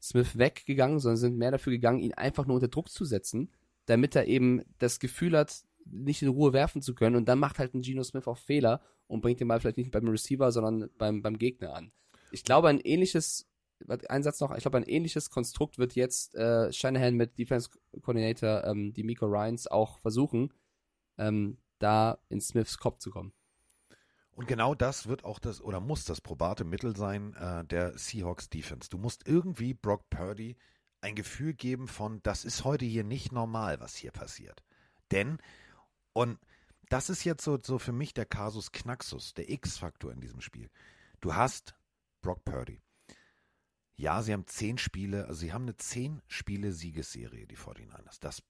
Smith 0.00 0.38
weggegangen, 0.38 1.00
sondern 1.00 1.16
sind 1.16 1.36
mehr 1.36 1.50
dafür 1.50 1.72
gegangen, 1.72 1.98
ihn 1.98 2.14
einfach 2.14 2.46
nur 2.46 2.54
unter 2.54 2.68
Druck 2.68 2.88
zu 2.88 3.04
setzen, 3.04 3.50
damit 3.86 4.14
er 4.14 4.28
eben 4.28 4.62
das 4.78 5.00
Gefühl 5.00 5.36
hat, 5.36 5.64
nicht 5.84 6.22
in 6.22 6.28
Ruhe 6.28 6.52
werfen 6.52 6.82
zu 6.82 6.94
können. 6.94 7.16
Und 7.16 7.24
dann 7.24 7.40
macht 7.40 7.58
halt 7.58 7.74
ein 7.74 7.82
Geno 7.82 8.04
Smith 8.04 8.28
auch 8.28 8.38
Fehler 8.38 8.80
und 9.08 9.22
bringt 9.22 9.40
den 9.40 9.48
Ball 9.48 9.58
vielleicht 9.58 9.78
nicht 9.78 9.90
beim 9.90 10.06
Receiver, 10.06 10.52
sondern 10.52 10.88
beim, 10.98 11.20
beim 11.20 11.36
Gegner 11.36 11.74
an. 11.74 11.90
Ich 12.30 12.44
glaube, 12.44 12.68
ein 12.68 12.78
ähnliches, 12.78 13.48
ein 14.08 14.22
Satz 14.22 14.40
noch, 14.40 14.54
ich 14.54 14.62
glaube, 14.62 14.78
ein 14.78 14.84
ähnliches 14.84 15.30
Konstrukt 15.30 15.78
wird 15.78 15.94
jetzt 15.94 16.34
äh, 16.34 16.72
Shanahan 16.72 17.14
mit 17.14 17.38
Defense 17.38 17.70
Coordinator 18.02 18.64
ähm, 18.64 18.92
die 18.92 19.02
Miko 19.02 19.26
Ryans 19.26 19.66
auch 19.66 19.98
versuchen, 19.98 20.52
ähm, 21.18 21.58
da 21.78 22.18
in 22.28 22.40
Smiths 22.40 22.78
Kopf 22.78 22.98
zu 22.98 23.10
kommen. 23.10 23.32
Und 24.34 24.48
genau 24.48 24.74
das 24.74 25.06
wird 25.06 25.24
auch 25.24 25.38
das 25.38 25.60
oder 25.60 25.80
muss 25.80 26.04
das 26.04 26.20
probate 26.20 26.64
Mittel 26.64 26.96
sein 26.96 27.34
äh, 27.34 27.64
der 27.64 27.96
Seahawks 27.98 28.48
Defense. 28.48 28.88
Du 28.88 28.98
musst 28.98 29.28
irgendwie 29.28 29.74
Brock 29.74 30.08
Purdy 30.08 30.56
ein 31.00 31.14
Gefühl 31.14 31.52
geben 31.52 31.88
von, 31.88 32.22
das 32.22 32.44
ist 32.44 32.64
heute 32.64 32.84
hier 32.84 33.04
nicht 33.04 33.32
normal, 33.32 33.80
was 33.80 33.94
hier 33.94 34.12
passiert. 34.12 34.62
Denn 35.10 35.38
und 36.14 36.38
das 36.88 37.10
ist 37.10 37.24
jetzt 37.24 37.44
so, 37.44 37.58
so 37.62 37.78
für 37.78 37.92
mich 37.92 38.14
der 38.14 38.26
Kasus 38.26 38.72
Knaxus, 38.72 39.34
der 39.34 39.50
X-Faktor 39.50 40.12
in 40.12 40.20
diesem 40.20 40.40
Spiel. 40.40 40.70
Du 41.20 41.34
hast 41.34 41.74
Brock 42.20 42.44
Purdy. 42.44 42.80
Ja, 43.96 44.22
sie 44.22 44.32
haben 44.32 44.46
zehn 44.46 44.78
Spiele, 44.78 45.26
also 45.26 45.40
sie 45.40 45.52
haben 45.52 45.62
eine 45.62 45.76
zehn 45.76 46.22
Spiele 46.26 46.72
Siegesserie, 46.72 47.46
die 47.46 47.56
49ers. 47.56 48.18
Das 48.20 48.42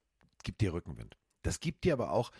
gibt 0.43 0.61
dir 0.61 0.73
Rückenwind. 0.73 1.17
Das 1.41 1.59
gibt 1.59 1.83
dir 1.83 1.93
aber 1.93 2.11
auch 2.11 2.31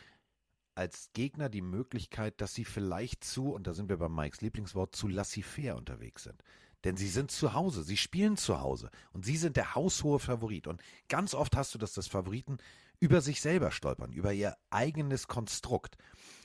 als 0.75 1.09
Gegner 1.13 1.49
die 1.49 1.61
Möglichkeit, 1.61 2.41
dass 2.41 2.53
sie 2.53 2.65
vielleicht 2.65 3.23
zu, 3.23 3.53
und 3.53 3.67
da 3.67 3.73
sind 3.73 3.89
wir 3.89 3.97
bei 3.97 4.09
Mikes 4.09 4.41
Lieblingswort, 4.41 4.95
zu 4.95 5.07
laissez-faire 5.07 5.75
unterwegs 5.75 6.23
sind. 6.23 6.41
Denn 6.84 6.97
sie 6.97 7.07
sind 7.07 7.31
zu 7.31 7.53
Hause, 7.53 7.84
sie 7.84 7.97
spielen 7.97 8.35
zu 8.35 8.59
Hause 8.59 8.89
und 9.13 9.23
sie 9.25 9.38
sind 9.38 9.55
der 9.55 9.75
haushohe 9.75 10.19
Favorit. 10.19 10.67
Und 10.67 10.81
ganz 11.07 11.34
oft 11.34 11.55
hast 11.55 11.73
du 11.73 11.77
das, 11.77 11.93
dass 11.93 12.07
Favoriten 12.07 12.57
über 12.99 13.21
sich 13.21 13.41
selber 13.41 13.71
stolpern, 13.71 14.11
über 14.11 14.34
ihr 14.34 14.57
eigenes 14.69 15.27
Konstrukt. 15.27 15.97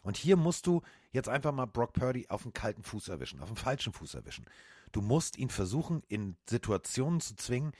Und 0.02 0.16
hier 0.16 0.36
musst 0.36 0.66
du 0.66 0.82
jetzt 1.10 1.28
einfach 1.28 1.52
mal 1.52 1.66
Brock 1.66 1.93
Purdy 1.93 2.26
auf 2.28 2.43
den 2.43 2.52
kalten 2.52 2.82
Fuß 2.82 3.09
erwischen, 3.09 3.40
auf 3.40 3.48
den 3.48 3.56
falschen 3.56 3.93
Fuß 3.93 4.14
erwischen. 4.14 4.44
Du 4.93 5.01
musst 5.01 5.39
ihn 5.39 5.51
versuchen, 5.51 6.02
in 6.09 6.36
Situationen 6.48 7.20
zu 7.20 7.36
zwingen, 7.36 7.73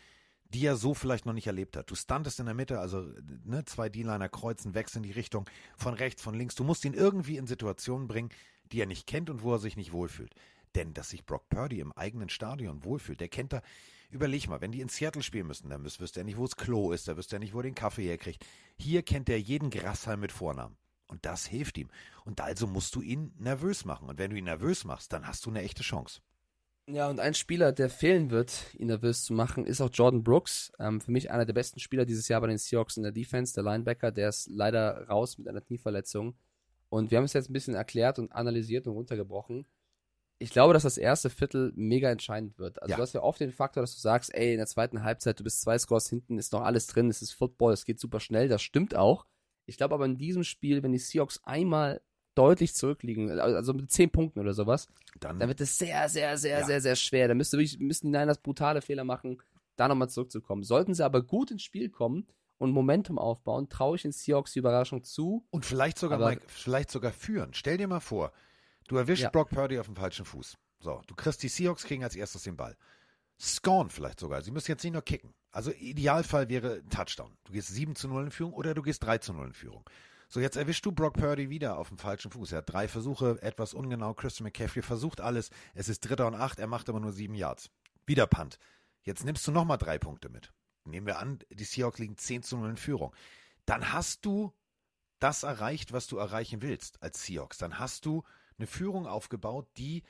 die 0.51 0.65
er 0.65 0.77
so 0.77 0.95
vielleicht 0.95 1.27
noch 1.27 1.35
nicht 1.35 1.47
erlebt 1.47 1.77
hat. 1.77 1.91
Du 1.91 1.95
standest 1.95 2.41
in 2.41 2.47
der 2.47 2.55
Mitte, 2.55 2.81
also 2.81 3.07
ne, 3.45 3.65
zwei 3.67 3.89
D-Liner 3.89 4.29
kreuzen, 4.29 4.75
wechseln 4.75 5.03
die 5.03 5.13
Richtung 5.13 5.49
von 5.77 5.95
rechts, 5.95 6.23
von 6.23 6.35
links. 6.35 6.55
Du 6.55 6.65
musst 6.65 6.85
ihn 6.85 6.95
irgendwie 6.95 7.37
in 7.37 7.47
Situationen 7.47 8.09
bringen, 8.09 8.31
die 8.73 8.81
er 8.81 8.87
nicht 8.87 9.07
kennt 9.07 9.29
und 9.31 9.43
wo 9.43 9.53
er 9.53 9.59
sich 9.59 9.77
nicht 9.77 9.93
wohlfühlt. 9.93 10.35
Denn 10.75 10.95
dass 10.95 11.11
sich 11.11 11.27
Brock 11.27 11.49
Purdy 11.49 11.81
im 11.81 11.93
eigenen 11.93 12.29
Stadion 12.29 12.85
wohlfühlt, 12.85 13.21
der 13.21 13.29
kennt 13.29 13.53
er 13.53 13.63
Überleg 14.11 14.49
mal, 14.49 14.63
wenn 14.63 14.73
die 14.73 14.81
in 14.81 14.89
Seattle 14.89 15.23
spielen 15.23 15.47
müssen, 15.47 15.69
dann 15.69 15.85
wüsste 15.85 16.21
er 16.21 16.25
nicht, 16.25 16.39
wo 16.39 16.45
das 16.45 16.57
Klo 16.57 16.93
ist, 16.93 17.09
da 17.09 17.17
wüsste 17.17 17.37
er 17.37 17.41
nicht, 17.41 17.53
wo 17.53 17.59
er 17.59 17.65
den 17.65 17.75
Kaffee 17.75 18.05
herkriegt. 18.05 18.45
Hier 18.79 19.03
kennt 19.03 19.29
er 19.29 19.39
jeden 19.39 19.69
Grashalm 19.69 20.21
mit 20.21 20.33
Vornamen. 20.33 20.79
Und 21.09 21.25
das 21.27 21.47
hilft 21.47 21.77
ihm. 21.79 21.91
Und 22.25 22.41
also 22.41 22.67
musst 22.67 22.95
du 22.95 23.03
ihn 23.03 23.35
nervös 23.39 23.85
machen. 23.85 24.09
Und 24.09 24.19
wenn 24.19 24.31
du 24.31 24.37
ihn 24.37 24.45
nervös 24.45 24.85
machst, 24.85 25.13
dann 25.13 25.27
hast 25.27 25.45
du 25.45 25.51
eine 25.51 25.63
echte 25.63 25.83
Chance. 25.83 26.21
Ja, 26.91 27.11
und 27.11 27.21
ein 27.21 27.35
Spieler, 27.35 27.73
der 27.73 27.91
fehlen 27.91 28.31
wird, 28.31 28.75
ihn 28.79 28.87
nervös 28.87 29.23
zu 29.25 29.35
machen, 29.35 29.67
ist 29.67 29.81
auch 29.81 29.91
Jordan 29.93 30.25
Brooks. 30.25 30.73
Ähm, 30.79 31.01
für 31.01 31.11
mich 31.11 31.31
einer 31.31 31.45
der 31.45 31.53
besten 31.53 31.81
Spieler 31.81 32.07
dieses 32.07 32.29
Jahr 32.29 32.41
bei 32.41 32.47
den 32.47 32.59
Seahawks 32.59 32.97
in 32.97 33.03
der 33.03 33.13
Defense, 33.13 33.55
der 33.55 33.63
Linebacker, 33.63 34.11
der 34.11 34.31
ist 34.31 34.49
leider 34.51 35.07
raus 35.07 35.37
mit 35.37 35.49
einer 35.49 35.61
Knieverletzung. 35.61 36.35
Und 36.89 37.11
wir 37.11 37.19
haben 37.19 37.25
es 37.25 37.35
jetzt 37.35 37.51
ein 37.51 37.53
bisschen 37.53 37.75
erklärt 37.75 38.19
und 38.19 38.33
analysiert 38.33 38.87
und 38.87 38.95
runtergebrochen 38.95 39.67
ich 40.39 40.51
glaube, 40.51 40.73
dass 40.73 40.85
das 40.85 40.99
erste 40.99 41.31
Viertel 41.31 41.73
mega 41.75 42.11
entscheidend 42.11 42.59
wird. 42.59 42.81
Also 42.81 42.93
ja. 42.93 42.97
du 42.97 43.03
hast 43.03 43.13
ja 43.13 43.23
oft 43.23 43.41
den 43.41 43.53
Faktor, 43.53 43.83
dass 43.83 43.95
du 43.95 44.01
sagst, 44.01 44.33
ey, 44.35 44.53
in 44.53 44.59
der 44.59 44.67
zweiten 44.67 45.03
Halbzeit, 45.03 45.39
du 45.39 45.45
bist 45.45 45.61
zwei 45.61 45.79
Scores 45.79 46.09
hinten, 46.09 46.39
ist 46.39 46.53
noch 46.53 46.63
alles 46.63 46.87
drin, 46.87 47.11
es 47.11 47.23
ist 47.23 47.33
Football, 47.33 47.73
es 47.73 47.85
geht 47.85 47.99
super 47.99 48.21
schnell, 48.21 48.49
das 48.49 48.63
stimmt 48.63 48.95
auch. 48.95 49.27
Ich 49.67 49.77
glaube 49.77 49.95
aber 49.95 50.07
in 50.07 50.17
diesem 50.17 50.45
Spiel, 50.45 50.83
wenn 50.83 50.93
die 50.93 50.99
Seahawks 50.99 51.41
einmal 51.45 52.01
deutlich 52.39 52.75
zurückliegen, 52.75 53.39
also 53.39 53.75
mit 53.75 53.91
zehn 53.91 54.11
Punkten 54.11 54.41
oder 54.41 54.55
sowas, 54.55 54.87
dann, 55.21 55.39
dann 55.39 55.49
wird 55.49 55.61
es 55.61 55.77
sehr, 55.77 56.09
sehr, 56.09 56.39
sehr, 56.39 56.61
ja. 56.61 56.67
sehr, 56.67 56.81
sehr 56.81 56.97
schwer. 56.97 57.29
Da 57.29 57.35
müsste 57.35 57.59
wirklich, 57.59 57.79
müssen 57.79 58.13
die 58.13 58.19
Niners 58.19 58.39
brutale 58.39 58.81
Fehler 58.81 59.05
machen, 59.05 59.43
da 59.77 59.89
nochmal 59.89 60.09
zurückzukommen. 60.09 60.63
Sollten 60.63 60.95
sie 60.95 61.05
aber 61.05 61.23
gut 61.23 61.51
ins 61.51 61.63
Spiel 61.63 61.91
kommen 61.91 62.27
und 62.59 62.71
Momentum 62.71 63.19
aufbauen, 63.19 63.69
traue 63.69 63.97
ich 63.97 64.03
den 64.03 64.13
Seahawks 64.13 64.53
die 64.53 64.61
Überraschung 64.61 65.03
zu. 65.03 65.45
Und 65.51 65.67
vielleicht 65.67 65.99
sogar, 65.99 66.19
Mike, 66.19 66.43
vielleicht 66.47 66.91
sogar 66.91 67.13
führen. 67.13 67.55
Stell 67.55 67.77
dir 67.77 67.89
mal 67.89 68.01
vor, 68.01 68.33
Du 68.89 68.97
erwischst 68.97 69.23
ja. 69.23 69.31
Brock 69.31 69.51
Purdy 69.51 69.79
auf 69.79 69.87
dem 69.87 69.95
falschen 69.95 70.25
Fuß. 70.25 70.57
So, 70.81 71.03
du 71.07 71.15
kriegst 71.15 71.43
die 71.43 71.49
Seahawks 71.49 71.85
kriegen 71.85 72.03
als 72.03 72.17
erstes 72.17 72.43
den 72.43 72.57
Ball. 72.57 72.77
Scorn 73.39 73.91
vielleicht 73.91 74.19
sogar. 74.19 74.43
Sie 74.43 74.51
müssen 74.51 74.71
jetzt 74.71 74.83
nicht 74.83 74.95
nur 74.95 75.03
kicken. 75.03 75.35
Also 75.53 75.71
Idealfall 75.71 76.49
wäre 76.49 76.83
Touchdown. 76.89 77.37
Du 77.45 77.53
gehst 77.53 77.69
7 77.69 77.95
zu 77.95 78.09
0 78.09 78.25
in 78.25 78.31
Führung 78.31 78.55
oder 78.55 78.75
du 78.75 78.83
gehst 78.83 79.05
3 79.05 79.19
zu 79.19 79.33
0 79.33 79.49
in 79.49 79.53
Führung. 79.53 79.85
So, 80.31 80.41
jetzt 80.41 80.57
erwischst 80.57 80.85
du 80.85 80.93
Brock 80.93 81.15
Purdy 81.15 81.49
wieder 81.49 81.79
auf 81.79 81.89
dem 81.89 81.97
falschen 81.97 82.31
Fuß. 82.31 82.53
Er 82.53 82.59
hat 82.59 82.71
drei 82.71 82.87
Versuche, 82.87 83.41
etwas 83.41 83.73
ungenau. 83.73 84.13
Christian 84.13 84.45
McCaffrey 84.45 84.83
versucht 84.83 85.23
alles. 85.23 85.51
Es 85.75 85.89
ist 85.89 86.01
Dritter 86.01 86.27
und 86.27 86.35
Acht, 86.35 86.59
er 86.59 86.67
macht 86.67 86.91
aber 86.91 87.01
nur 87.01 87.13
sieben 87.13 87.35
Yards. 87.35 87.71
Wieder 88.05 88.27
Punt. 88.27 88.59
Jetzt 89.03 89.25
nimmst 89.25 89.47
du 89.47 89.53
nochmal 89.53 89.79
drei 89.79 89.99
Punkte 89.99 90.29
mit. 90.29 90.53
Nehmen 90.85 91.07
wir 91.07 91.19
an, 91.19 91.39
die 91.51 91.65
Seahawks 91.65 91.99
liegen 91.99 92.19
10 92.19 92.43
zu 92.43 92.59
0 92.59 92.71
in 92.71 92.77
Führung. 92.77 93.15
Dann 93.65 93.93
hast 93.93 94.27
du 94.27 94.53
das 95.19 95.45
erreicht, 95.45 95.93
was 95.93 96.07
du 96.07 96.19
erreichen 96.19 96.61
willst 96.61 97.03
als 97.03 97.25
Seahawks. 97.25 97.57
Dann 97.57 97.79
hast 97.79 98.05
du 98.05 98.23
eine 98.59 98.67
Führung 98.67 99.07
aufgebaut, 99.07 99.67
die 99.79 100.03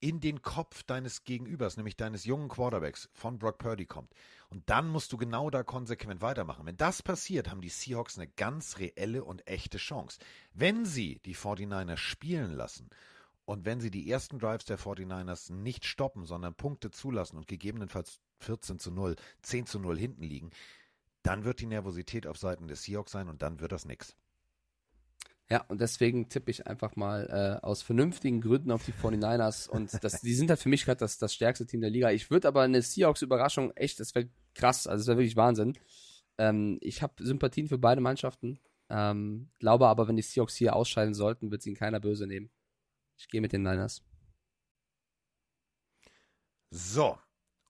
in 0.00 0.20
den 0.20 0.42
Kopf 0.42 0.82
deines 0.82 1.24
Gegenübers, 1.24 1.76
nämlich 1.76 1.96
deines 1.96 2.24
jungen 2.24 2.48
Quarterbacks 2.48 3.08
von 3.12 3.38
Brock 3.38 3.58
Purdy 3.58 3.86
kommt. 3.86 4.12
Und 4.48 4.68
dann 4.68 4.88
musst 4.88 5.12
du 5.12 5.16
genau 5.16 5.50
da 5.50 5.62
konsequent 5.62 6.22
weitermachen. 6.22 6.66
Wenn 6.66 6.76
das 6.76 7.02
passiert, 7.02 7.50
haben 7.50 7.60
die 7.60 7.68
Seahawks 7.68 8.18
eine 8.18 8.26
ganz 8.28 8.78
reelle 8.78 9.22
und 9.22 9.46
echte 9.46 9.78
Chance. 9.78 10.18
Wenn 10.52 10.84
sie 10.84 11.20
die 11.24 11.36
49ers 11.36 11.98
spielen 11.98 12.52
lassen 12.52 12.90
und 13.44 13.64
wenn 13.64 13.80
sie 13.80 13.90
die 13.90 14.10
ersten 14.10 14.38
Drives 14.38 14.64
der 14.64 14.78
49ers 14.78 15.52
nicht 15.52 15.84
stoppen, 15.84 16.24
sondern 16.24 16.54
Punkte 16.54 16.90
zulassen 16.90 17.36
und 17.36 17.46
gegebenenfalls 17.46 18.20
14 18.38 18.78
zu 18.78 18.90
0, 18.90 19.16
10 19.42 19.66
zu 19.66 19.78
0 19.78 19.98
hinten 19.98 20.24
liegen, 20.24 20.50
dann 21.22 21.44
wird 21.44 21.60
die 21.60 21.66
Nervosität 21.66 22.26
auf 22.26 22.38
Seiten 22.38 22.68
des 22.68 22.82
Seahawks 22.84 23.12
sein 23.12 23.28
und 23.28 23.42
dann 23.42 23.60
wird 23.60 23.72
das 23.72 23.84
nichts. 23.84 24.16
Ja, 25.50 25.64
und 25.66 25.80
deswegen 25.80 26.28
tippe 26.28 26.52
ich 26.52 26.68
einfach 26.68 26.94
mal 26.94 27.26
äh, 27.28 27.66
aus 27.66 27.82
vernünftigen 27.82 28.40
Gründen 28.40 28.70
auf 28.70 28.84
die 28.84 28.92
49ers. 28.92 29.68
Und 29.68 29.92
das, 30.04 30.20
die 30.20 30.34
sind 30.34 30.48
halt 30.48 30.60
für 30.60 30.68
mich 30.68 30.84
gerade 30.84 30.98
das, 30.98 31.18
das 31.18 31.34
stärkste 31.34 31.66
Team 31.66 31.80
der 31.80 31.90
Liga. 31.90 32.10
Ich 32.12 32.30
würde 32.30 32.46
aber 32.46 32.62
eine 32.62 32.80
Seahawks-Überraschung 32.80 33.72
echt, 33.72 33.98
das 33.98 34.14
wäre 34.14 34.28
krass, 34.54 34.86
also 34.86 35.00
das 35.00 35.08
wäre 35.08 35.18
wirklich 35.18 35.36
Wahnsinn. 35.36 35.76
Ähm, 36.38 36.78
ich 36.80 37.02
habe 37.02 37.14
Sympathien 37.18 37.66
für 37.66 37.78
beide 37.78 38.00
Mannschaften. 38.00 38.60
Ähm, 38.88 39.50
glaube 39.58 39.88
aber, 39.88 40.06
wenn 40.06 40.16
die 40.16 40.22
Seahawks 40.22 40.54
hier 40.54 40.76
ausscheiden 40.76 41.14
sollten, 41.14 41.50
wird 41.50 41.62
sie 41.62 41.70
ihn 41.70 41.76
keiner 41.76 41.98
böse 41.98 42.26
nehmen. 42.28 42.50
Ich 43.18 43.28
gehe 43.28 43.40
mit 43.40 43.52
den 43.52 43.62
Niners. 43.62 44.02
So, 46.70 47.18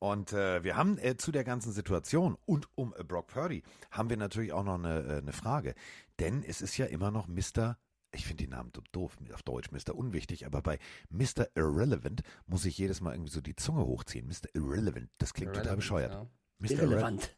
und 0.03 0.33
äh, 0.33 0.65
wir 0.65 0.77
haben 0.77 0.97
äh, 0.97 1.19
zu 1.19 1.31
der 1.31 1.45
ganzen 1.45 1.73
Situation 1.73 2.39
und 2.47 2.69
um 2.75 2.95
äh, 2.97 3.05
Brock 3.05 3.27
Purdy 3.27 3.63
haben 3.91 4.09
wir 4.09 4.17
natürlich 4.17 4.51
auch 4.51 4.65
noch 4.65 4.77
eine, 4.77 5.03
äh, 5.03 5.19
eine 5.19 5.35
Frage. 5.35 5.75
Denn 6.21 6.45
es 6.47 6.61
ist 6.61 6.77
ja 6.77 6.87
immer 6.87 7.11
noch 7.11 7.27
Mr. 7.29 7.79
Ich 8.13 8.27
finde 8.27 8.45
den 8.45 8.51
Namen 8.51 8.73
doof 8.93 9.17
auf 9.33 9.43
Deutsch, 9.43 9.71
Mr. 9.71 9.95
Unwichtig, 9.95 10.45
aber 10.45 10.61
bei 10.61 10.79
Mr. 11.09 11.49
Irrelevant 11.55 12.23
muss 12.47 12.65
ich 12.67 12.77
jedes 12.77 13.01
Mal 13.01 13.15
irgendwie 13.15 13.31
so 13.31 13.41
die 13.41 13.57
Zunge 13.57 13.87
hochziehen. 13.87 14.27
Mr. 14.27 14.55
Irrelevant, 14.55 15.11
das 15.19 15.33
klingt 15.33 15.57
Irrelevant, 15.57 15.65
total 15.65 15.77
bescheuert. 15.77 16.13
Ja. 16.13 16.27
Mr. 16.59 16.83
Irrelevant. 16.83 17.37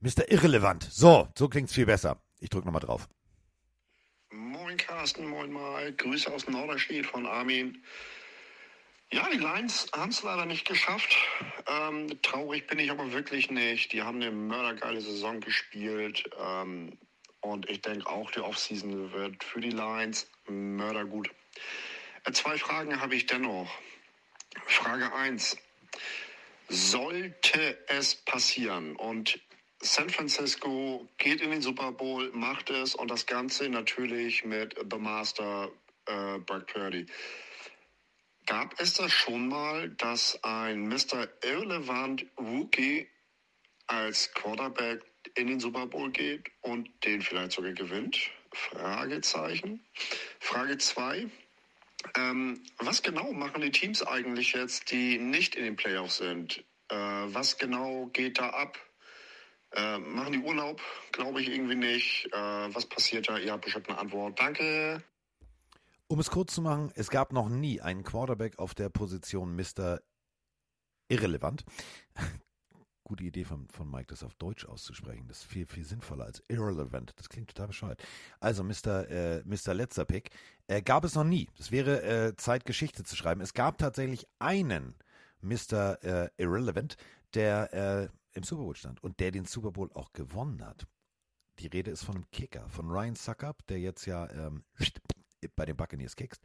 Mr. 0.00 0.30
Irrelevant. 0.30 0.82
So, 0.90 1.28
so 1.36 1.48
klingt 1.48 1.68
es 1.68 1.74
viel 1.74 1.86
besser. 1.86 2.20
Ich 2.40 2.50
drücke 2.50 2.66
nochmal 2.66 2.82
drauf. 2.82 3.08
Moin 4.30 4.76
Carsten, 4.76 5.26
moin 5.26 5.52
mal. 5.52 5.92
Grüße 5.92 6.32
aus 6.32 6.48
Norderstedt 6.48 7.06
von 7.06 7.26
Armin. 7.26 7.82
Ja, 9.12 9.28
die 9.32 9.38
Lions 9.38 9.90
haben 9.92 10.10
es 10.10 10.22
leider 10.22 10.44
nicht 10.44 10.66
geschafft. 10.66 11.16
Ähm, 11.66 12.20
traurig 12.22 12.66
bin 12.66 12.78
ich 12.78 12.90
aber 12.90 13.12
wirklich 13.12 13.50
nicht. 13.50 13.92
Die 13.92 14.02
haben 14.02 14.20
eine 14.20 14.30
mördergeile 14.30 15.00
Saison 15.00 15.40
gespielt. 15.40 16.28
Ähm, 16.38 16.98
und 17.48 17.68
ich 17.70 17.80
denke 17.80 18.06
auch, 18.06 18.30
die 18.30 18.40
Offseason 18.40 19.12
wird 19.12 19.42
für 19.42 19.60
die 19.60 19.70
Lions 19.70 20.30
mördergut. 20.46 21.30
Äh, 22.24 22.32
zwei 22.32 22.58
Fragen 22.58 23.00
habe 23.00 23.14
ich 23.14 23.26
dennoch. 23.26 23.70
Frage 24.66 25.12
1. 25.12 25.56
Sollte 26.68 27.78
es 27.88 28.14
passieren 28.14 28.96
und 28.96 29.40
San 29.80 30.10
Francisco 30.10 31.08
geht 31.18 31.40
in 31.40 31.50
den 31.50 31.62
Super 31.62 31.92
Bowl, 31.92 32.30
macht 32.32 32.70
es 32.70 32.94
und 32.94 33.10
das 33.10 33.26
Ganze 33.26 33.68
natürlich 33.68 34.44
mit 34.44 34.74
The 34.90 34.98
Master 34.98 35.70
äh, 36.06 36.38
Brock 36.38 36.66
Purdy. 36.66 37.06
Gab 38.46 38.80
es 38.80 38.94
das 38.94 39.12
schon 39.12 39.48
mal, 39.48 39.90
dass 39.90 40.42
ein 40.42 40.88
Mr. 40.88 41.28
Irrelevant 41.42 42.26
Rookie 42.38 43.08
als 43.86 44.32
Quarterback 44.34 45.02
in 45.36 45.46
den 45.46 45.60
Super 45.60 45.86
Bowl 45.86 46.10
geht 46.10 46.50
und 46.62 46.88
den 47.04 47.22
vielleicht 47.22 47.52
sogar 47.52 47.72
gewinnt? 47.72 48.18
Fragezeichen. 48.52 49.84
Frage 50.40 50.78
2. 50.78 51.26
Ähm, 52.16 52.62
was 52.78 53.02
genau 53.02 53.32
machen 53.32 53.60
die 53.60 53.70
Teams 53.70 54.02
eigentlich 54.02 54.52
jetzt, 54.52 54.90
die 54.90 55.18
nicht 55.18 55.54
in 55.54 55.64
den 55.64 55.76
Playoffs 55.76 56.18
sind? 56.18 56.64
Äh, 56.88 56.94
was 56.96 57.58
genau 57.58 58.06
geht 58.12 58.38
da 58.38 58.50
ab? 58.50 58.78
Äh, 59.72 59.98
machen 59.98 60.32
die 60.32 60.38
Urlaub? 60.38 60.80
Glaube 61.12 61.42
ich 61.42 61.48
irgendwie 61.48 61.74
nicht. 61.74 62.26
Äh, 62.32 62.74
was 62.74 62.86
passiert 62.86 63.28
da? 63.28 63.38
Ihr 63.38 63.52
habt 63.52 63.64
bestimmt 63.64 63.88
eine 63.88 63.98
Antwort. 63.98 64.38
Danke. 64.38 65.02
Um 66.06 66.18
es 66.20 66.30
kurz 66.30 66.54
zu 66.54 66.62
machen, 66.62 66.90
es 66.94 67.10
gab 67.10 67.32
noch 67.32 67.50
nie 67.50 67.82
einen 67.82 68.02
Quarterback 68.02 68.58
auf 68.58 68.74
der 68.74 68.88
Position 68.88 69.54
Mr. 69.54 70.00
Irrelevant. 71.08 71.64
Gute 73.08 73.24
Idee 73.24 73.44
von, 73.44 73.66
von 73.70 73.90
Mike, 73.90 74.08
das 74.08 74.22
auf 74.22 74.34
Deutsch 74.34 74.66
auszusprechen. 74.66 75.26
Das 75.28 75.38
ist 75.38 75.44
viel, 75.44 75.64
viel 75.64 75.84
sinnvoller 75.84 76.26
als 76.26 76.42
irrelevant. 76.48 77.14
Das 77.16 77.30
klingt 77.30 77.48
total 77.48 77.68
bescheuert. 77.68 78.02
Also, 78.38 78.62
Mr. 78.62 79.08
Äh, 79.08 79.42
Mr. 79.46 79.72
Letzter 79.72 80.04
Pick. 80.04 80.30
Äh, 80.66 80.82
gab 80.82 81.04
es 81.04 81.14
noch 81.14 81.24
nie. 81.24 81.48
Das 81.56 81.70
wäre 81.70 82.02
äh, 82.02 82.36
Zeit, 82.36 82.66
Geschichte 82.66 83.04
zu 83.04 83.16
schreiben. 83.16 83.40
Es 83.40 83.54
gab 83.54 83.78
tatsächlich 83.78 84.26
einen 84.38 84.94
Mr. 85.40 86.04
Äh, 86.04 86.28
Irrelevant, 86.36 86.98
der 87.32 87.72
äh, 87.72 88.08
im 88.36 88.42
Super 88.42 88.62
Bowl 88.64 88.76
stand 88.76 89.02
und 89.02 89.20
der 89.20 89.30
den 89.30 89.46
Super 89.46 89.72
Bowl 89.72 89.90
auch 89.94 90.12
gewonnen 90.12 90.62
hat. 90.62 90.86
Die 91.60 91.66
Rede 91.66 91.90
ist 91.90 92.04
von 92.04 92.16
einem 92.16 92.30
Kicker, 92.30 92.68
von 92.68 92.90
Ryan 92.90 93.16
Suckup, 93.16 93.66
der 93.68 93.80
jetzt 93.80 94.04
ja 94.04 94.28
ähm, 94.30 94.64
bei 95.56 95.64
den 95.64 95.76
Buccaneers 95.76 96.14
kickst. 96.14 96.42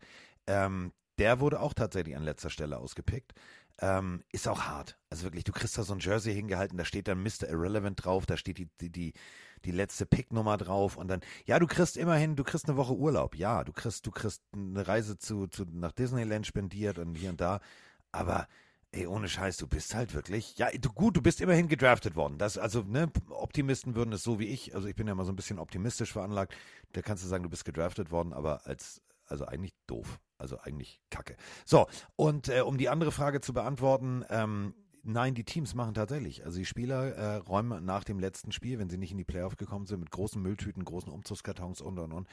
Ähm, 0.48 0.94
der 1.20 1.40
wurde 1.40 1.60
auch 1.60 1.74
tatsächlich 1.74 2.16
an 2.16 2.24
letzter 2.24 2.50
Stelle 2.50 2.78
ausgepickt. 2.78 3.34
Ähm, 3.80 4.24
ist 4.32 4.48
auch 4.48 4.62
hart. 4.62 4.98
Also 5.10 5.24
wirklich, 5.24 5.44
du 5.44 5.52
kriegst 5.52 5.78
da 5.78 5.84
so 5.84 5.94
ein 5.94 6.00
Jersey 6.00 6.34
hingehalten, 6.34 6.78
da 6.78 6.86
steht 6.86 7.08
dann 7.08 7.24
Mr. 7.24 7.50
Irrelevant 7.50 8.04
drauf, 8.04 8.26
da 8.26 8.38
steht 8.38 8.60
die, 8.60 8.70
die, 8.80 8.92
die, 8.92 9.14
die 9.66 9.72
letzte 9.72 10.06
Picknummer 10.06 10.58
drauf 10.58 10.96
und 10.96 11.08
dann, 11.08 11.22
ja, 11.46 11.58
du 11.58 11.66
kriegst 11.66 11.98
immerhin, 11.98 12.36
du 12.36 12.44
kriegst 12.44 12.68
eine 12.68 12.78
Woche 12.78 12.96
Urlaub. 12.96 13.36
Ja, 13.36 13.64
du 13.64 13.74
kriegst, 13.74 14.06
du 14.06 14.12
kriegst 14.12 14.44
eine 14.54 14.88
Reise 14.88 15.18
zu, 15.18 15.48
zu 15.48 15.66
nach 15.72 15.92
Disneyland 15.92 16.46
spendiert 16.46 17.00
und 17.00 17.16
hier 17.16 17.32
und 17.32 17.42
da. 17.42 17.60
Aber 18.12 18.48
Ey, 18.96 19.08
ohne 19.08 19.28
Scheiß, 19.28 19.58
du 19.58 19.66
bist 19.66 19.96
halt 19.96 20.14
wirklich, 20.14 20.56
ja, 20.60 20.70
du, 20.70 20.94
gut, 20.94 21.18
du 21.18 21.22
bist 21.24 21.42
immerhin 21.42 21.68
gedraftet 21.68 22.16
worden. 22.16 22.38
Das, 22.38 22.60
also, 22.60 22.84
ne, 22.84 23.12
Optimisten 23.30 23.96
würden 23.96 24.14
es 24.14 24.22
so 24.22 24.38
wie 24.38 24.46
ich, 24.46 24.76
also 24.76 24.88
ich 24.88 24.96
bin 24.96 25.08
ja 25.08 25.16
mal 25.16 25.26
so 25.26 25.32
ein 25.32 25.36
bisschen 25.36 25.58
optimistisch 25.58 26.14
veranlagt, 26.14 26.54
da 26.92 27.02
kannst 27.02 27.24
du 27.24 27.28
sagen, 27.28 27.42
du 27.42 27.50
bist 27.50 27.66
gedraftet 27.66 28.12
worden, 28.12 28.34
aber 28.34 28.68
als, 28.68 29.02
also 29.26 29.46
eigentlich 29.46 29.74
doof. 29.88 30.20
Also 30.44 30.60
eigentlich 30.60 31.00
kacke. 31.10 31.38
So, 31.66 31.88
und 32.18 32.50
äh, 32.50 32.62
um 32.62 32.78
die 32.78 32.90
andere 32.90 33.14
Frage 33.14 33.40
zu 33.40 33.54
beantworten, 33.54 34.26
ähm, 34.30 34.74
nein, 35.04 35.36
die 35.36 35.46
Teams 35.46 35.74
machen 35.74 35.94
tatsächlich. 35.94 36.44
Also 36.46 36.60
die 36.60 36.66
Spieler 36.66 37.16
äh, 37.16 37.36
räumen 37.38 37.86
nach 37.86 38.04
dem 38.04 38.20
letzten 38.20 38.52
Spiel, 38.52 38.78
wenn 38.78 38.90
sie 38.90 38.98
nicht 38.98 39.12
in 39.12 39.18
die 39.18 39.24
Playoff 39.24 39.56
gekommen 39.56 39.86
sind, 39.86 40.02
mit 40.02 40.12
großen 40.12 40.42
Mülltüten, 40.42 40.84
großen 40.84 41.14
Umzugskartons 41.14 41.80
und 41.80 41.98
und 41.98 42.12
und, 42.12 42.28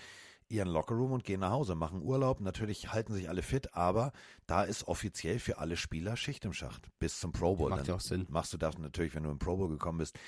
ihren 0.49 0.69
Lockerroom 0.69 1.13
und 1.13 1.23
gehen 1.23 1.39
nach 1.39 1.53
Hause, 1.53 1.77
machen 1.77 2.03
Urlaub. 2.03 2.41
Natürlich 2.41 2.93
halten 2.93 3.13
sich 3.13 3.29
alle 3.29 3.43
fit, 3.43 3.75
aber 3.75 4.11
da 4.49 4.65
ist 4.65 4.89
offiziell 4.89 5.39
für 5.39 5.59
alle 5.59 5.77
Spieler 5.77 6.17
Schicht 6.17 6.45
im 6.45 6.53
Schacht 6.53 6.89
bis 6.99 7.21
zum 7.21 7.31
Pro 7.31 7.55
Bowl. 7.55 7.71
Macht 7.71 7.87
ja 7.87 7.95
auch 7.95 8.01
Sinn. 8.01 8.27
Machst 8.29 8.53
du 8.53 8.59
das 8.59 8.77
natürlich, 8.77 9.15
wenn 9.15 9.23
du 9.23 9.31
im 9.31 9.39
Pro 9.39 9.57
Bowl 9.57 9.69
gekommen 9.69 9.99
bist, 9.99 10.19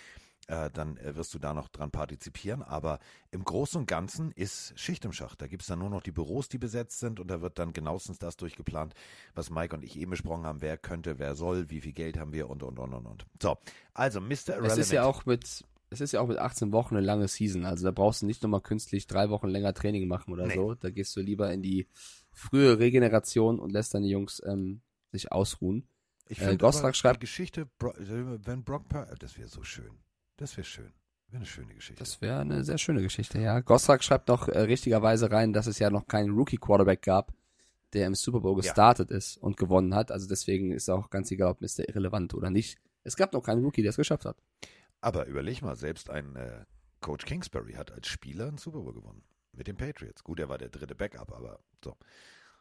äh, 0.53 0.70
dann 0.70 0.99
äh, 0.99 1.16
wirst 1.16 1.33
du 1.33 1.39
da 1.39 1.55
noch 1.55 1.69
dran 1.69 1.91
partizipieren. 1.91 2.62
Aber 2.62 2.99
im 3.31 3.43
Großen 3.43 3.81
und 3.81 3.87
Ganzen 3.87 4.33
ist 4.33 4.79
Schicht 4.79 5.05
im 5.07 5.12
Schacht. 5.12 5.41
Da 5.41 5.47
gibt 5.47 5.62
es 5.62 5.69
dann 5.69 5.79
nur 5.79 5.89
noch 5.89 6.03
die 6.03 6.12
Büros, 6.12 6.49
die 6.51 6.59
besetzt 6.59 6.99
sind 6.99 7.20
und 7.20 7.29
da 7.29 7.41
wird 7.41 7.59
dann 7.59 7.73
genauestens 7.73 8.19
das 8.19 8.37
durchgeplant, 8.37 8.95
was 9.35 9.49
Mike 9.49 9.74
und 9.74 9.83
ich 9.83 9.99
eben 9.99 10.11
besprochen 10.11 10.45
haben. 10.45 10.61
Wer 10.61 10.77
könnte, 10.77 11.19
wer 11.19 11.35
soll, 11.37 11.70
wie 11.70 11.81
viel 11.81 11.93
Geld 11.93 12.19
haben 12.19 12.35
wir 12.35 12.51
und, 12.51 12.62
und, 12.62 12.79
und, 12.79 12.93
und, 12.93 13.07
und. 13.07 13.27
So, 13.41 13.57
also 13.95 14.20
Mr. 14.20 14.31
Irrelevant. 14.49 14.73
Es 14.73 14.79
ist 14.79 14.93
ja 14.93 15.05
auch 15.05 15.24
mit 15.24 15.65
es 15.89 16.01
ist 16.01 16.12
ja 16.12 16.20
auch 16.20 16.29
mit 16.29 16.39
18 16.39 16.73
Wochen 16.73 16.97
eine 16.97 17.05
lange 17.05 17.29
Season. 17.29 17.66
Also 17.66 17.85
da 17.85 17.91
brauchst 17.91 18.23
du 18.23 18.27
nicht 18.27 18.43
nochmal 18.43 18.62
künstlich 18.62 19.07
drei 19.07 19.29
Wochen 19.29 19.49
länger 19.49 19.74
Training 19.74 20.09
machen 20.09 20.33
oder 20.33 20.47
nee. 20.47 20.55
so. 20.55 20.74
Da 20.74 20.91
gehst 20.91 21.15
du 21.16 21.20
lieber 21.20 21.53
in 21.53 21.62
die 21.62 21.87
frühe 22.31 22.79
Regeneration 22.79 23.59
und 23.59 23.73
lässt 23.73 23.95
deine 23.95 24.07
Jungs 24.07 24.43
ähm, 24.47 24.81
sich 25.12 25.33
ausruhen. 25.33 25.87
Ich 26.29 26.41
äh, 26.41 26.57
finde 26.57 26.95
schreibt 26.95 27.16
die 27.16 27.27
Geschichte, 27.27 27.69
wenn 27.79 28.65
Brock 28.65 28.89
Purdy, 28.89 29.15
das 29.19 29.37
wäre 29.37 29.49
so 29.49 29.62
schön. 29.62 29.91
Das 30.36 30.56
wäre 30.56 30.64
schön. 30.64 30.92
Wäre 31.28 31.38
eine 31.38 31.46
schöne 31.46 31.74
Geschichte. 31.74 31.98
Das 31.98 32.20
wäre 32.20 32.40
eine 32.40 32.62
sehr 32.62 32.78
schöne 32.78 33.00
Geschichte, 33.02 33.40
ja. 33.40 33.60
Gostrak 33.60 34.04
schreibt 34.04 34.28
noch 34.28 34.48
äh, 34.48 34.59
richtigerweise 34.60 35.30
rein, 35.30 35.52
dass 35.52 35.66
es 35.66 35.78
ja 35.78 35.88
noch 35.88 36.06
keinen 36.06 36.34
Rookie-Quarterback 36.34 37.00
gab, 37.02 37.32
der 37.94 38.06
im 38.06 38.14
Super 38.14 38.40
Bowl 38.40 38.56
gestartet 38.56 39.10
ja. 39.10 39.16
ist 39.16 39.38
und 39.38 39.56
gewonnen 39.56 39.94
hat. 39.94 40.12
Also 40.12 40.28
deswegen 40.28 40.72
ist 40.72 40.90
auch 40.90 41.09
ganz 41.09 41.30
egal, 41.30 41.52
ob 41.52 41.60
Mr. 41.62 41.88
irrelevant 41.88 42.34
oder 42.34 42.50
nicht. 42.50 42.78
Es 43.02 43.16
gab 43.16 43.32
noch 43.32 43.42
keinen 43.42 43.64
Rookie, 43.64 43.82
der 43.82 43.90
es 43.90 43.96
geschafft 43.96 44.26
hat. 44.26 44.36
Aber 45.00 45.26
überleg 45.26 45.62
mal, 45.62 45.74
selbst 45.74 46.10
ein 46.10 46.36
äh, 46.36 46.64
Coach 47.00 47.24
Kingsbury 47.24 47.72
hat 47.72 47.92
als 47.92 48.09
Spieler 48.09 48.48
einen 48.48 48.59
Super 48.59 48.80
Bowl 48.80 48.92
gewonnen. 48.92 49.24
Mit 49.52 49.66
den 49.66 49.76
Patriots. 49.76 50.22
Gut, 50.24 50.38
er 50.38 50.48
war 50.48 50.59
der 50.59 50.68
dritte 50.68 50.94
Backup, 50.94 51.32
aber 51.32 51.60
so. 51.82 51.96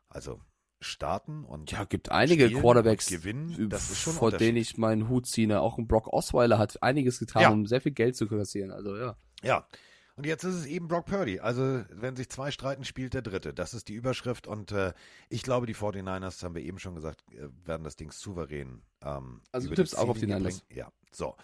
Also 0.09 0.41
starten 0.81 1.45
und 1.45 1.71
ja, 1.71 1.85
gibt 1.85 2.11
einige 2.11 2.49
Quarterbacks 2.51 3.07
gewinnen, 3.07 3.69
das 3.69 3.89
ist 3.91 4.01
schon 4.01 4.13
vor 4.13 4.31
denen 4.31 4.57
ich 4.57 4.77
meinen 4.77 5.07
Hut 5.07 5.27
ziehe. 5.27 5.61
Auch 5.61 5.77
ein 5.77 5.87
Brock 5.87 6.07
Osweiler 6.07 6.57
hat 6.57 6.81
einiges 6.83 7.19
getan, 7.19 7.41
ja. 7.41 7.49
um 7.49 7.65
sehr 7.65 7.81
viel 7.81 7.93
Geld 7.93 8.15
zu 8.15 8.27
kassieren. 8.27 8.71
Also 8.71 8.97
ja. 8.97 9.15
Ja. 9.43 9.67
Und 10.15 10.25
jetzt 10.25 10.43
ist 10.43 10.55
es 10.55 10.65
eben 10.65 10.87
Brock 10.87 11.05
Purdy. 11.05 11.39
Also, 11.39 11.83
wenn 11.89 12.15
sich 12.15 12.29
zwei 12.29 12.51
streiten, 12.51 12.83
spielt 12.83 13.13
der 13.13 13.21
Dritte. 13.21 13.53
Das 13.53 13.73
ist 13.73 13.87
die 13.87 13.93
Überschrift. 13.93 14.45
Und 14.45 14.71
äh, 14.71 14.93
ich 15.29 15.41
glaube, 15.41 15.65
die 15.65 15.73
49ers, 15.73 16.43
haben 16.43 16.53
wir 16.53 16.61
eben 16.61 16.79
schon 16.79 16.95
gesagt, 16.95 17.23
äh, 17.31 17.47
werden 17.65 17.83
das 17.83 17.95
Ding 17.95 18.11
souverän. 18.11 18.81
Ähm, 19.01 19.41
also, 19.51 19.69
du 19.69 19.75
tippst 19.75 19.97
auch 19.97 20.09
auf 20.09 20.19
die 20.19 20.27
Niners. 20.27 20.63
Ja, 20.69 20.91
so. 21.11 21.35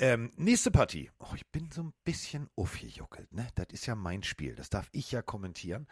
Ähm, 0.00 0.32
nächste 0.36 0.70
Partie. 0.70 1.10
Oh, 1.20 1.34
ich 1.36 1.46
bin 1.46 1.70
so 1.70 1.82
ein 1.82 1.92
bisschen 2.02 2.48
aufgejuckelt, 2.56 3.32
ne? 3.32 3.46
Das 3.54 3.66
ist 3.70 3.86
ja 3.86 3.94
mein 3.94 4.24
Spiel. 4.24 4.56
Das 4.56 4.70
darf 4.70 4.88
ich 4.90 5.12
ja 5.12 5.22
kommentieren. 5.22 5.86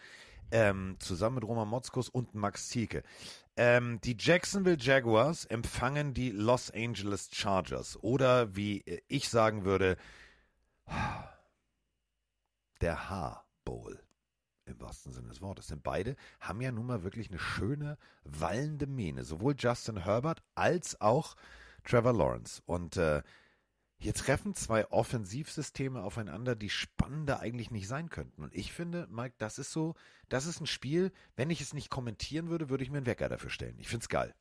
Ähm, 0.54 0.96
zusammen 0.98 1.36
mit 1.36 1.44
Roman 1.44 1.66
Motzkus 1.66 2.10
und 2.10 2.34
Max 2.34 2.68
Zielke. 2.68 3.02
Ähm, 3.56 4.00
die 4.02 4.16
Jacksonville 4.18 4.76
Jaguars 4.78 5.46
empfangen 5.46 6.12
die 6.12 6.30
Los 6.30 6.70
Angeles 6.70 7.30
Chargers. 7.32 7.98
Oder 8.02 8.54
wie 8.54 8.84
ich 9.08 9.30
sagen 9.30 9.64
würde, 9.64 9.96
der 12.82 13.08
H-Bowl. 13.08 13.98
Im 14.66 14.80
wahrsten 14.80 15.12
Sinne 15.12 15.28
des 15.28 15.40
Wortes. 15.40 15.68
Denn 15.68 15.80
beide 15.80 16.16
haben 16.38 16.60
ja 16.60 16.70
nun 16.70 16.86
mal 16.86 17.02
wirklich 17.02 17.30
eine 17.30 17.38
schöne, 17.38 17.96
wallende 18.24 18.86
Mähne. 18.86 19.24
Sowohl 19.24 19.54
Justin 19.58 20.04
Herbert 20.04 20.42
als 20.54 21.00
auch 21.00 21.34
Trevor 21.84 22.12
Lawrence. 22.12 22.62
Und 22.66 22.98
äh, 22.98 23.22
hier 24.02 24.14
treffen 24.14 24.56
zwei 24.56 24.90
Offensivsysteme 24.90 26.02
aufeinander, 26.02 26.56
die 26.56 26.70
spannender 26.70 27.38
eigentlich 27.38 27.70
nicht 27.70 27.86
sein 27.86 28.10
könnten. 28.10 28.42
Und 28.42 28.52
ich 28.52 28.72
finde, 28.72 29.06
Mike, 29.12 29.36
das 29.38 29.60
ist 29.60 29.70
so, 29.70 29.94
das 30.28 30.44
ist 30.44 30.60
ein 30.60 30.66
Spiel, 30.66 31.12
wenn 31.36 31.50
ich 31.50 31.60
es 31.60 31.72
nicht 31.72 31.88
kommentieren 31.88 32.48
würde, 32.48 32.68
würde 32.68 32.82
ich 32.82 32.90
mir 32.90 32.96
einen 32.96 33.06
Wecker 33.06 33.28
dafür 33.28 33.50
stellen. 33.50 33.76
Ich 33.78 33.86
finde 33.86 34.02
es 34.02 34.08
geil. 34.08 34.34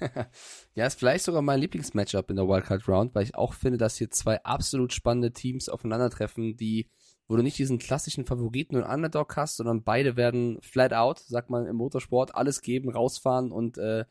ja, 0.74 0.86
ist 0.86 0.98
vielleicht 0.98 1.26
sogar 1.26 1.42
mein 1.42 1.60
Lieblingsmatchup 1.60 2.30
in 2.30 2.36
der 2.36 2.48
Wildcard 2.48 2.88
Round, 2.88 3.14
weil 3.14 3.24
ich 3.24 3.34
auch 3.34 3.52
finde, 3.52 3.76
dass 3.76 3.96
hier 3.96 4.10
zwei 4.10 4.42
absolut 4.42 4.94
spannende 4.94 5.32
Teams 5.32 5.68
aufeinandertreffen, 5.68 6.56
die, 6.56 6.88
wo 7.28 7.36
du 7.36 7.42
nicht 7.42 7.58
diesen 7.58 7.78
klassischen 7.78 8.24
Favoriten 8.24 8.76
und 8.76 8.84
Underdog 8.84 9.36
hast, 9.36 9.58
sondern 9.58 9.84
beide 9.84 10.16
werden 10.16 10.62
flat 10.62 10.94
out, 10.94 11.18
sagt 11.18 11.50
man 11.50 11.66
im 11.66 11.76
Motorsport, 11.76 12.34
alles 12.34 12.62
geben, 12.62 12.88
rausfahren 12.88 13.52
und 13.52 13.76
äh, 13.76 14.06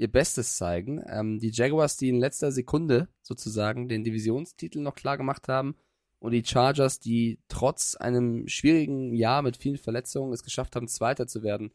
ihr 0.00 0.10
Bestes 0.10 0.56
zeigen. 0.56 1.04
Ähm, 1.06 1.38
die 1.38 1.50
Jaguars, 1.50 1.98
die 1.98 2.08
in 2.08 2.18
letzter 2.18 2.52
Sekunde 2.52 3.08
sozusagen 3.20 3.86
den 3.86 4.02
Divisionstitel 4.02 4.80
noch 4.80 4.94
klar 4.94 5.18
gemacht 5.18 5.46
haben 5.46 5.76
und 6.18 6.32
die 6.32 6.42
Chargers, 6.42 7.00
die 7.00 7.38
trotz 7.48 7.96
einem 7.96 8.48
schwierigen 8.48 9.14
Jahr 9.14 9.42
mit 9.42 9.58
vielen 9.58 9.76
Verletzungen 9.76 10.32
es 10.32 10.42
geschafft 10.42 10.74
haben, 10.74 10.88
Zweiter 10.88 11.26
zu 11.26 11.42
werden 11.42 11.70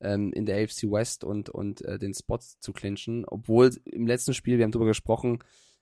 ähm, 0.00 0.32
in 0.32 0.46
der 0.46 0.56
AFC 0.56 0.84
West 0.90 1.22
und, 1.22 1.50
und 1.50 1.82
äh, 1.82 1.98
den 1.98 2.14
Spots 2.14 2.58
zu 2.60 2.72
clinchen, 2.72 3.26
obwohl 3.26 3.70
im 3.84 4.06
letzten 4.06 4.32
Spiel, 4.32 4.56
wir 4.56 4.64
haben 4.64 4.72
darüber 4.72 4.88
gesprochen, 4.88 5.40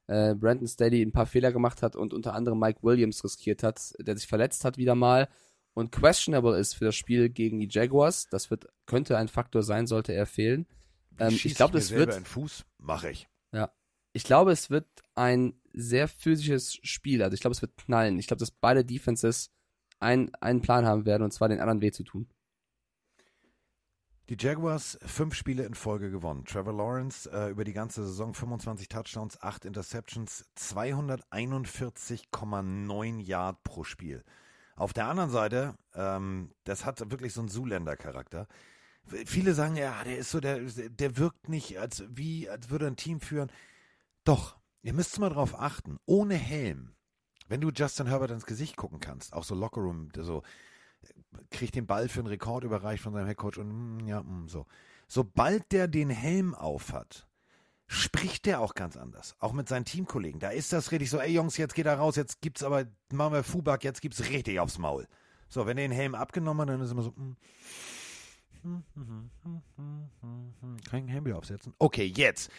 äh, 0.08 0.34
Brandon 0.34 0.66
Staley 0.66 1.00
ein 1.00 1.12
paar 1.12 1.26
Fehler 1.26 1.52
gemacht 1.52 1.80
hat 1.80 1.94
und 1.94 2.12
unter 2.12 2.34
anderem 2.34 2.58
Mike 2.58 2.80
Williams 2.82 3.22
riskiert 3.22 3.62
hat, 3.62 3.94
der 4.00 4.16
sich 4.16 4.26
verletzt 4.26 4.64
hat 4.64 4.78
wieder 4.78 4.96
mal 4.96 5.28
und 5.74 5.92
questionable 5.92 6.58
ist 6.58 6.74
für 6.74 6.86
das 6.86 6.96
Spiel 6.96 7.28
gegen 7.28 7.60
die 7.60 7.68
Jaguars. 7.70 8.26
Das 8.30 8.50
wird, 8.50 8.66
könnte 8.86 9.16
ein 9.16 9.28
Faktor 9.28 9.62
sein, 9.62 9.86
sollte 9.86 10.12
er 10.12 10.26
fehlen. 10.26 10.66
Ähm, 11.18 11.32
ich 11.32 11.54
glaube, 11.54 11.78
das 11.78 11.90
wird, 11.90 12.10
in 12.10 12.22
den 12.22 12.24
Fuß, 12.24 12.64
mache 12.78 13.10
ich. 13.10 13.28
ja, 13.52 13.70
ich 14.12 14.24
glaube, 14.24 14.52
es 14.52 14.70
wird 14.70 14.86
ein 15.14 15.60
sehr 15.72 16.08
physisches 16.08 16.78
Spiel. 16.82 17.22
Also 17.22 17.34
ich 17.34 17.40
glaube, 17.40 17.52
es 17.52 17.62
wird 17.62 17.76
knallen. 17.76 18.18
Ich 18.18 18.28
glaube, 18.28 18.40
dass 18.40 18.50
beide 18.50 18.84
Defenses 18.84 19.50
ein, 19.98 20.34
einen 20.36 20.62
Plan 20.62 20.86
haben 20.86 21.06
werden, 21.06 21.22
und 21.22 21.32
zwar 21.32 21.48
den 21.48 21.60
anderen 21.60 21.80
weh 21.80 21.90
zu 21.90 22.04
tun. 22.04 22.28
Die 24.30 24.38
Jaguars 24.38 24.98
fünf 25.04 25.34
Spiele 25.34 25.64
in 25.64 25.74
Folge 25.74 26.10
gewonnen. 26.10 26.46
Trevor 26.46 26.72
Lawrence 26.72 27.30
äh, 27.30 27.50
über 27.50 27.64
die 27.64 27.74
ganze 27.74 28.06
Saison 28.06 28.32
25 28.32 28.88
Touchdowns, 28.88 29.42
8 29.42 29.66
Interceptions, 29.66 30.46
241,9 30.56 33.20
Yard 33.20 33.62
pro 33.64 33.84
Spiel. 33.84 34.24
Auf 34.76 34.94
der 34.94 35.08
anderen 35.08 35.28
Seite, 35.28 35.74
ähm, 35.94 36.52
das 36.64 36.86
hat 36.86 37.10
wirklich 37.10 37.34
so 37.34 37.42
einen 37.42 37.50
Zuländer-Charakter. 37.50 38.48
Viele 39.06 39.54
sagen, 39.54 39.76
ja, 39.76 40.02
der 40.04 40.18
ist 40.18 40.30
so, 40.30 40.40
der, 40.40 40.60
der 40.60 41.16
wirkt 41.18 41.48
nicht, 41.48 41.78
als 41.78 42.04
wie, 42.08 42.48
als 42.48 42.70
würde 42.70 42.86
ein 42.86 42.96
Team 42.96 43.20
führen. 43.20 43.50
Doch, 44.24 44.56
ihr 44.82 44.94
müsst 44.94 45.18
mal 45.18 45.28
drauf 45.28 45.58
achten, 45.58 45.98
ohne 46.06 46.34
Helm, 46.36 46.94
wenn 47.48 47.60
du 47.60 47.70
Justin 47.70 48.06
Herbert 48.06 48.30
ins 48.30 48.46
Gesicht 48.46 48.76
gucken 48.76 49.00
kannst, 49.00 49.34
auch 49.34 49.44
so 49.44 49.54
Lockerroom, 49.54 50.08
so, 50.16 50.42
kriegt 51.50 51.74
den 51.74 51.86
Ball 51.86 52.08
für 52.08 52.20
einen 52.20 52.28
Rekord 52.28 52.64
überreicht 52.64 53.02
von 53.02 53.12
seinem 53.12 53.26
Headcoach 53.26 53.58
und 53.58 53.98
mm, 53.98 54.06
ja, 54.06 54.22
mm, 54.22 54.48
so. 54.48 54.66
Sobald 55.06 55.70
der 55.72 55.88
den 55.88 56.10
Helm 56.10 56.54
auf 56.54 56.92
hat, 56.92 57.26
spricht 57.86 58.46
der 58.46 58.60
auch 58.60 58.74
ganz 58.74 58.96
anders. 58.96 59.36
Auch 59.38 59.52
mit 59.52 59.68
seinen 59.68 59.84
Teamkollegen. 59.84 60.40
Da 60.40 60.50
ist 60.50 60.72
das 60.72 60.92
richtig 60.92 61.10
so, 61.10 61.18
ey 61.18 61.32
Jungs, 61.32 61.56
jetzt 61.56 61.74
geht 61.74 61.86
er 61.86 61.98
raus, 61.98 62.16
jetzt 62.16 62.40
gibt's 62.40 62.62
aber, 62.62 62.86
machen 63.12 63.34
wir 63.34 63.44
Fubak, 63.44 63.84
jetzt 63.84 64.00
gibt's 64.00 64.28
richtig 64.30 64.60
aufs 64.60 64.78
Maul. 64.78 65.06
So, 65.48 65.66
wenn 65.66 65.76
er 65.76 65.84
den 65.84 65.92
Helm 65.92 66.14
abgenommen 66.14 66.62
hat, 66.62 66.68
dann 66.70 66.80
ist 66.80 66.90
immer 66.90 67.02
so, 67.02 67.10
mm, 67.10 67.36
kein 70.90 71.24
wieder 71.24 71.38
aufsetzen. 71.38 71.74
Okay, 71.78 72.04
jetzt. 72.04 72.50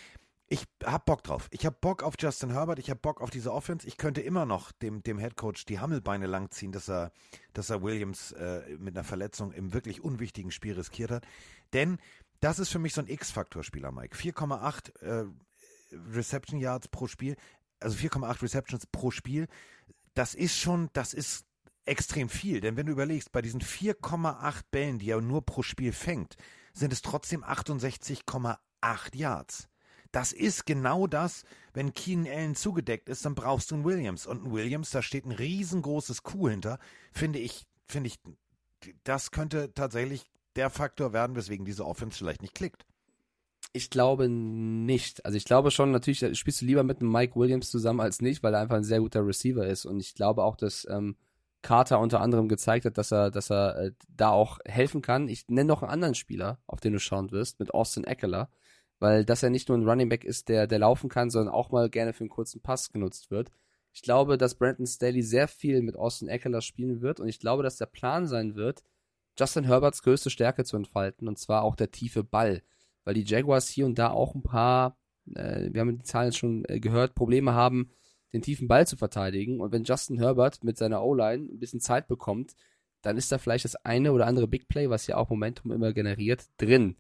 Ich 0.48 0.64
hab 0.84 1.06
Bock 1.06 1.24
drauf. 1.24 1.48
Ich 1.50 1.66
hab 1.66 1.82
Bock 1.82 2.04
auf 2.04 2.14
Justin 2.20 2.52
Herbert. 2.52 2.78
Ich 2.78 2.92
hab 2.92 3.02
Bock 3.02 3.20
auf 3.20 3.32
diese 3.32 3.52
Offense. 3.52 3.88
Ich 3.88 3.98
könnte 3.98 4.22
immer 4.22 4.46
noch 4.46 4.72
dem, 4.72 5.02
dem 5.02 5.18
Head 5.18 5.36
Coach 5.36 5.66
die 5.66 5.80
Hammelbeine 5.80 6.28
langziehen, 6.28 6.72
dass 6.72 6.88
er, 6.88 7.12
dass 7.54 7.72
er 7.72 7.82
Williams 7.82 8.32
äh, 8.34 8.62
mit 8.78 8.96
einer 8.96 9.04
Verletzung 9.04 9.52
im 9.52 9.74
wirklich 9.74 10.04
unwichtigen 10.04 10.52
Spiel 10.52 10.74
riskiert 10.74 11.10
hat. 11.10 11.26
Denn 11.74 11.98
das 12.42 12.60
ist 12.60 12.70
für 12.70 12.78
mich 12.78 12.94
so 12.94 13.02
ein 13.02 13.08
X-Faktor-Spieler, 13.08 13.92
Mike. 13.92 14.16
4,8 14.16 15.02
äh, 15.02 15.26
Reception 16.14 16.60
Yards 16.60 16.90
pro 16.90 17.08
Spiel, 17.08 17.36
also 17.80 17.98
4,8 17.98 18.44
Receptions 18.44 18.86
pro 18.86 19.10
Spiel. 19.10 19.48
Das 20.14 20.36
ist 20.36 20.58
schon, 20.58 20.90
das 20.94 21.14
ist 21.14 21.46
extrem 21.86 22.30
viel. 22.30 22.62
Denn 22.62 22.78
wenn 22.78 22.86
du 22.86 22.92
überlegst, 22.92 23.32
bei 23.32 23.42
diesen 23.42 23.62
4,8 23.62 24.62
Bällen, 24.72 25.00
die 25.00 25.10
er 25.10 25.22
nur 25.22 25.46
pro 25.46 25.62
Spiel 25.62 25.94
fängt, 25.94 26.36
sind 26.74 26.92
es 26.92 27.02
trotzdem 27.02 27.44
68,8 27.44 28.58
Yards. 29.16 29.70
Das 30.12 30.32
ist 30.32 30.66
genau 30.66 31.08
das, 31.08 31.44
wenn 31.74 31.94
Keenan 31.94 32.32
Allen 32.32 32.56
zugedeckt 32.56 33.10
ist, 33.10 33.26
dann 33.26 33.36
brauchst 33.36 33.72
du 33.72 33.76
einen 33.76 33.84
Williams. 33.84 34.26
Und 34.26 34.46
ein 34.46 34.52
Williams, 34.52 34.92
da 34.92 35.02
steht 35.02 35.26
ein 35.26 35.32
riesengroßes 35.32 36.24
Kuh 36.24 36.50
hinter, 36.50 36.80
finde 37.12 37.40
ich, 37.40 37.66
finde 37.86 38.08
ich, 38.08 38.20
das 39.04 39.32
könnte 39.32 39.74
tatsächlich 39.74 40.26
der 40.56 40.70
Faktor 40.70 41.12
werden, 41.12 41.36
weswegen 41.36 41.66
diese 41.66 41.86
Offense 41.86 42.18
vielleicht 42.18 42.42
nicht 42.42 42.56
klickt. 42.56 42.86
Ich 43.74 43.90
glaube 43.90 44.30
nicht. 44.30 45.26
Also 45.26 45.38
ich 45.38 45.44
glaube 45.44 45.70
schon, 45.70 45.92
natürlich 45.92 46.40
spielst 46.40 46.62
du 46.62 46.66
lieber 46.66 46.84
mit 46.84 47.02
einem 47.02 47.12
Mike 47.12 47.36
Williams 47.36 47.70
zusammen 47.70 48.00
als 48.00 48.22
nicht, 48.22 48.42
weil 48.42 48.54
er 48.54 48.62
einfach 48.62 48.78
ein 48.78 48.86
sehr 48.86 49.02
guter 49.02 49.26
Receiver 49.26 49.68
ist. 49.68 49.86
Und 49.86 50.00
ich 50.00 50.16
glaube 50.16 50.44
auch, 50.44 50.56
dass 50.56 50.88
ähm, 50.90 51.18
Carter 51.66 52.00
unter 52.00 52.22
anderem 52.22 52.48
gezeigt 52.48 52.86
hat, 52.86 52.98
dass 52.98 53.12
er, 53.12 53.32
dass 53.32 53.52
er 53.52 53.78
äh, 53.78 53.92
da 54.10 54.30
auch 54.30 54.60
helfen 54.66 55.02
kann. 55.02 55.28
Ich 55.28 55.48
nenne 55.50 55.68
noch 55.68 55.82
einen 55.84 55.92
anderen 55.92 56.16
Spieler, 56.16 56.60
auf 56.68 56.80
den 56.80 56.94
du 56.94 57.00
schauen 57.00 57.32
wirst, 57.32 57.60
mit 57.60 57.74
Austin 57.74 58.06
Eckler 58.06 58.50
weil 59.00 59.26
das 59.26 59.42
ja 59.42 59.50
nicht 59.50 59.70
nur 59.70 59.78
ein 59.78 59.88
Running 59.88 60.10
Back 60.10 60.24
ist, 60.24 60.50
der, 60.50 60.68
der 60.68 60.80
laufen 60.80 61.10
kann, 61.10 61.30
sondern 61.30 61.54
auch 61.54 61.72
mal 61.72 61.90
gerne 61.90 62.14
für 62.14 62.22
einen 62.22 62.30
kurzen 62.30 62.62
Pass 62.62 62.90
genutzt 62.90 63.32
wird. 63.32 63.52
Ich 63.94 64.02
glaube, 64.02 64.38
dass 64.38 64.56
Brandon 64.56 64.86
Staley 64.86 65.22
sehr 65.22 65.48
viel 65.48 65.82
mit 65.82 65.96
Austin 65.96 66.28
Eckler 66.28 66.62
spielen 66.62 67.02
wird 67.02 67.20
und 67.20 67.28
ich 67.28 67.40
glaube, 67.40 67.64
dass 67.64 67.78
der 67.78 67.86
Plan 67.86 68.28
sein 68.28 68.56
wird, 68.56 68.84
Justin 69.38 69.66
Herberts 69.66 70.02
größte 70.02 70.30
Stärke 70.30 70.64
zu 70.64 70.78
entfalten 70.78 71.28
und 71.28 71.38
zwar 71.38 71.64
auch 71.64 71.76
der 71.76 71.92
tiefe 71.92 72.24
Ball, 72.24 72.62
weil 73.04 73.14
die 73.14 73.24
Jaguars 73.24 73.68
hier 73.68 73.86
und 73.86 74.00
da 74.00 74.10
auch 74.10 74.34
ein 74.34 74.44
paar, 74.44 74.98
äh, 75.34 75.70
wir 75.72 75.82
haben 75.82 75.98
die 75.98 76.04
Zahlen 76.04 76.32
schon 76.32 76.64
äh, 76.66 76.80
gehört, 76.80 77.16
Probleme 77.16 77.54
haben, 77.54 77.92
den 78.36 78.42
tiefen 78.42 78.68
Ball 78.68 78.86
zu 78.86 78.98
verteidigen 78.98 79.62
und 79.62 79.72
wenn 79.72 79.86
Justin 79.86 80.20
Herbert 80.20 80.64
mit 80.64 80.78
seiner 80.78 81.02
O-Line 81.02 81.46
ein 81.46 81.60
bisschen 81.60 81.80
Zeit 81.80 82.08
bekommt, 82.08 82.56
dann 83.02 83.18
ist 83.18 83.32
da 83.32 83.38
vielleicht 83.38 83.66
das 83.66 83.76
eine 83.78 84.12
oder 84.12 84.28
andere 84.28 84.48
Big 84.48 84.68
Play, 84.68 84.90
was 84.90 85.08
ja 85.08 85.16
auch 85.18 85.30
Momentum 85.30 85.72
immer 85.72 85.94
generiert, 85.94 86.46
drin. 86.58 86.98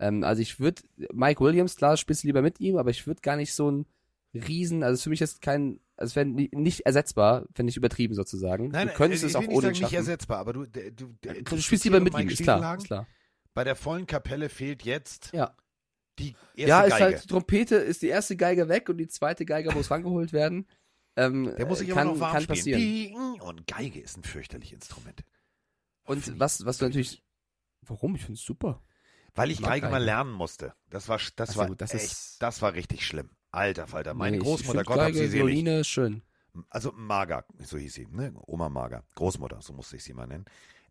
Ähm, 0.00 0.24
also 0.24 0.42
ich 0.42 0.58
würde, 0.58 0.82
Mike 1.12 1.42
Williams, 1.42 1.76
klar, 1.76 1.96
spielst 1.96 2.24
du 2.24 2.26
lieber 2.26 2.42
mit 2.42 2.58
ihm, 2.58 2.76
aber 2.76 2.90
ich 2.90 3.06
würde 3.06 3.20
gar 3.20 3.36
nicht 3.36 3.54
so 3.54 3.70
ein 3.70 3.86
Riesen, 4.34 4.82
also 4.82 5.00
für 5.00 5.10
mich 5.10 5.20
ist 5.20 5.40
kein, 5.40 5.78
also 5.96 6.10
es 6.10 6.16
wäre 6.16 6.26
nicht 6.26 6.80
ersetzbar, 6.80 7.46
finde 7.54 7.70
ich 7.70 7.76
übertrieben 7.76 8.14
sozusagen. 8.14 8.68
Nein, 8.68 8.88
du 8.88 8.94
könntest 8.94 9.22
ich 9.22 9.30
es 9.30 9.36
auch 9.36 9.42
nicht 9.42 9.50
ohne 9.50 9.60
sagen, 9.62 9.74
schaffen. 9.76 9.84
nicht 9.84 9.98
ersetzbar, 9.98 10.38
aber 10.38 10.52
du, 10.54 10.64
du, 10.64 10.90
du, 11.20 11.42
du 11.44 11.58
spielst 11.58 11.84
lieber 11.84 12.00
mit 12.00 12.18
ihm, 12.18 12.28
ist 12.28 12.42
klar, 12.42 12.76
ist 12.76 12.86
klar. 12.86 13.06
Bei 13.54 13.62
der 13.62 13.76
vollen 13.76 14.06
Kapelle 14.06 14.48
fehlt 14.48 14.82
jetzt 14.82 15.30
Ja. 15.32 15.54
Die 16.18 16.34
erste 16.54 16.68
Ja, 16.68 16.82
ist 16.82 16.90
Geige. 16.90 17.04
halt, 17.04 17.24
die 17.24 17.28
Trompete 17.28 17.76
ist 17.76 18.02
die 18.02 18.08
erste 18.08 18.36
Geige 18.36 18.68
weg 18.68 18.88
und 18.88 18.98
die 18.98 19.08
zweite 19.08 19.44
Geige 19.44 19.72
muss 19.72 19.90
rangeholt 19.90 20.32
werden. 20.32 20.66
Ähm, 21.16 21.52
der 21.56 21.66
muss 21.66 21.78
sich 21.80 21.88
immer 21.88 21.96
kann, 21.98 22.06
noch 22.08 22.20
warm 22.20 22.32
kann 22.32 22.42
spielen. 22.42 22.56
passieren. 22.58 22.80
Die- 22.80 23.40
Und 23.40 23.66
Geige 23.66 24.00
ist 24.00 24.16
ein 24.16 24.22
fürchterliches 24.24 24.74
Instrument. 24.74 25.22
Und 26.04 26.38
was, 26.40 26.64
was 26.64 26.78
du 26.78 26.86
natürlich, 26.86 27.22
warum? 27.82 28.14
Ich 28.16 28.22
finde 28.24 28.38
es 28.38 28.44
super. 28.44 28.82
Weil 29.34 29.50
ich 29.50 29.60
mag 29.60 29.70
Geige 29.70 29.86
mal 29.86 29.92
Geige. 29.92 30.04
lernen 30.06 30.32
musste. 30.32 30.74
Das 30.90 31.08
war, 31.08 31.18
das 31.36 31.50
Ach 31.50 31.54
so, 31.54 31.60
war 31.60 31.74
das 31.76 31.94
echt, 31.94 32.04
ist- 32.04 32.36
das 32.42 32.60
war 32.62 32.74
richtig 32.74 33.06
schlimm. 33.06 33.30
Alter 33.50 33.86
Falter, 33.86 34.14
meine 34.14 34.32
Nee, 34.32 34.36
ich- 34.38 34.44
Großmutter, 34.44 34.80
ich 34.80 34.86
Gott 34.86 34.98
hab 34.98 35.06
Geige, 35.06 35.18
sie 35.18 35.26
selig. 35.28 35.46
Violine 35.46 35.80
ist 35.80 35.88
schön. 35.88 36.22
Also 36.68 36.92
Mager, 36.92 37.46
so 37.60 37.78
hieß 37.78 37.94
sie, 37.94 38.06
ne? 38.10 38.32
Oma 38.46 38.68
Mager, 38.68 39.04
Großmutter, 39.14 39.60
so 39.62 39.72
musste 39.72 39.96
ich 39.96 40.04
sie 40.04 40.12
mal 40.12 40.26
nennen. 40.26 40.44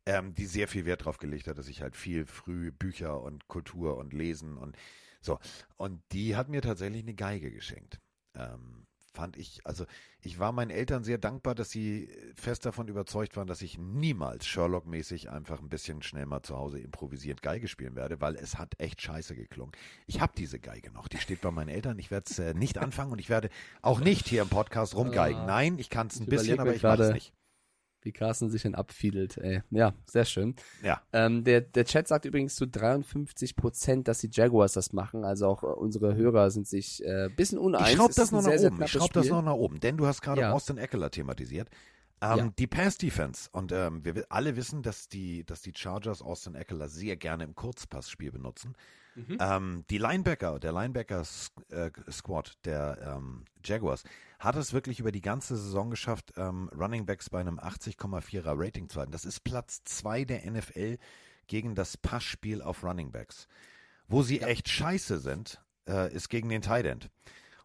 Ähm, 0.07 0.33
die 0.33 0.47
sehr 0.47 0.67
viel 0.67 0.85
Wert 0.85 1.05
drauf 1.05 1.19
gelegt 1.19 1.45
hat, 1.47 1.59
dass 1.59 1.67
ich 1.67 1.81
halt 1.83 1.95
viel 1.95 2.25
früh 2.25 2.71
Bücher 2.71 3.21
und 3.21 3.47
Kultur 3.47 3.97
und 3.97 4.13
Lesen 4.13 4.57
und 4.57 4.75
so. 5.21 5.39
Und 5.77 6.01
die 6.11 6.35
hat 6.35 6.49
mir 6.49 6.61
tatsächlich 6.61 7.03
eine 7.03 7.13
Geige 7.13 7.51
geschenkt. 7.51 7.99
Ähm, 8.35 8.81
fand 9.13 9.37
ich, 9.37 9.59
also 9.65 9.85
ich 10.21 10.39
war 10.39 10.51
meinen 10.51 10.71
Eltern 10.71 11.03
sehr 11.03 11.17
dankbar, 11.17 11.53
dass 11.53 11.69
sie 11.69 12.09
fest 12.35 12.65
davon 12.65 12.87
überzeugt 12.87 13.35
waren, 13.35 13.47
dass 13.47 13.61
ich 13.61 13.77
niemals 13.77 14.47
Sherlock-mäßig 14.47 15.29
einfach 15.29 15.59
ein 15.59 15.69
bisschen 15.69 16.01
schnell 16.01 16.25
mal 16.25 16.41
zu 16.41 16.57
Hause 16.57 16.79
improvisiert 16.79 17.41
Geige 17.41 17.67
spielen 17.67 17.95
werde, 17.95 18.21
weil 18.21 18.35
es 18.35 18.57
hat 18.57 18.73
echt 18.79 19.01
scheiße 19.01 19.35
geklungen. 19.35 19.73
Ich 20.07 20.21
habe 20.21 20.33
diese 20.37 20.59
Geige 20.59 20.91
noch, 20.91 21.07
die 21.07 21.17
steht 21.17 21.41
bei 21.41 21.51
meinen 21.51 21.69
Eltern. 21.69 21.99
Ich 21.99 22.11
werde 22.11 22.25
es 22.29 22.39
äh, 22.39 22.53
nicht 22.53 22.77
anfangen 22.77 23.11
und 23.11 23.19
ich 23.19 23.29
werde 23.29 23.49
auch 23.81 23.99
nicht 23.99 24.27
hier 24.27 24.41
im 24.41 24.49
Podcast 24.49 24.95
rumgeigen. 24.95 25.41
Ah. 25.41 25.45
Nein, 25.45 25.77
ich 25.77 25.89
kann 25.89 26.07
es 26.07 26.19
ein 26.19 26.27
bisschen, 26.27 26.59
aber 26.59 26.73
ich 26.73 26.83
mache 26.83 27.03
es 27.03 27.13
nicht. 27.13 27.33
Wie 28.03 28.11
Carsten 28.11 28.49
sich 28.49 28.63
denn 28.63 28.73
abfiedelt, 28.75 29.37
ey. 29.37 29.61
Ja, 29.69 29.93
sehr 30.05 30.25
schön. 30.25 30.55
Ja. 30.83 31.01
Ähm, 31.13 31.43
der, 31.43 31.61
der 31.61 31.85
Chat 31.85 32.07
sagt 32.07 32.25
übrigens 32.25 32.55
zu 32.55 32.65
53 32.67 33.55
Prozent, 33.55 34.07
dass 34.07 34.19
die 34.19 34.29
Jaguars 34.31 34.73
das 34.73 34.91
machen. 34.91 35.23
Also 35.23 35.47
auch 35.47 35.63
äh, 35.63 35.67
unsere 35.67 36.15
Hörer 36.15 36.49
sind 36.51 36.67
sich 36.67 37.03
äh, 37.05 37.29
bisschen 37.35 37.59
uneins. 37.59 37.89
Ich 37.89 37.95
schraube 37.95 38.09
Es 38.09 38.15
das 38.15 38.31
noch 38.31 38.41
nach 38.41 38.49
sehr, 38.49 38.59
sehr 38.59 38.71
oben. 38.71 38.81
Ich 38.83 38.91
schraube 38.91 39.13
das 39.13 39.27
noch 39.27 39.43
nach 39.43 39.53
oben, 39.53 39.79
denn 39.79 39.97
du 39.97 40.07
hast 40.07 40.21
gerade 40.21 40.41
Ja. 40.41 40.51
Austin 40.51 40.77
Eckler 40.77 41.11
thematisiert. 41.11 41.69
Ähm, 42.21 42.37
Ja. 42.37 42.51
Die 42.57 42.67
Pass-Defense. 42.67 43.49
Und 43.51 43.71
ähm, 43.71 44.03
wir 44.03 44.15
wi- 44.15 44.23
alle 44.29 44.55
wissen, 44.55 44.81
dass 44.83 45.07
die, 45.07 45.43
dass 45.45 45.61
die 45.61 45.73
Chargers 45.75 46.21
Austin 46.21 46.55
Eckler 46.55 46.89
sehr 46.89 47.17
gerne 47.17 47.43
im 47.43 47.53
Kurzpassspiel 47.55 48.31
benutzen. 48.31 48.75
Mhm. 49.15 49.37
Ähm, 49.39 49.83
die 49.89 49.97
Linebacker, 49.97 50.59
der 50.59 50.71
Linebacker-Squad 50.71 52.53
der 52.65 53.17
ähm, 53.17 53.45
Jaguars 53.63 54.03
hat 54.39 54.55
es 54.55 54.73
wirklich 54.73 54.99
über 54.99 55.11
die 55.11 55.21
ganze 55.21 55.57
Saison 55.57 55.89
geschafft, 55.89 56.33
ähm, 56.37 56.69
Running 56.77 57.05
Backs 57.05 57.29
bei 57.29 57.39
einem 57.39 57.59
80,4er 57.59 58.53
Rating 58.55 58.89
zu 58.89 58.99
halten. 58.99 59.11
Das 59.11 59.25
ist 59.25 59.43
Platz 59.43 59.83
2 59.83 60.25
der 60.25 60.49
NFL 60.49 60.97
gegen 61.47 61.75
das 61.75 61.97
Passspiel 61.97 62.61
auf 62.61 62.83
Running 62.83 63.11
Backs. 63.11 63.47
Wo 64.07 64.23
sie 64.23 64.41
echt 64.41 64.69
scheiße 64.69 65.19
sind, 65.19 65.61
äh, 65.87 66.13
ist 66.13 66.29
gegen 66.29 66.49
den 66.49 66.61
Tight 66.61 66.85
End. 66.85 67.09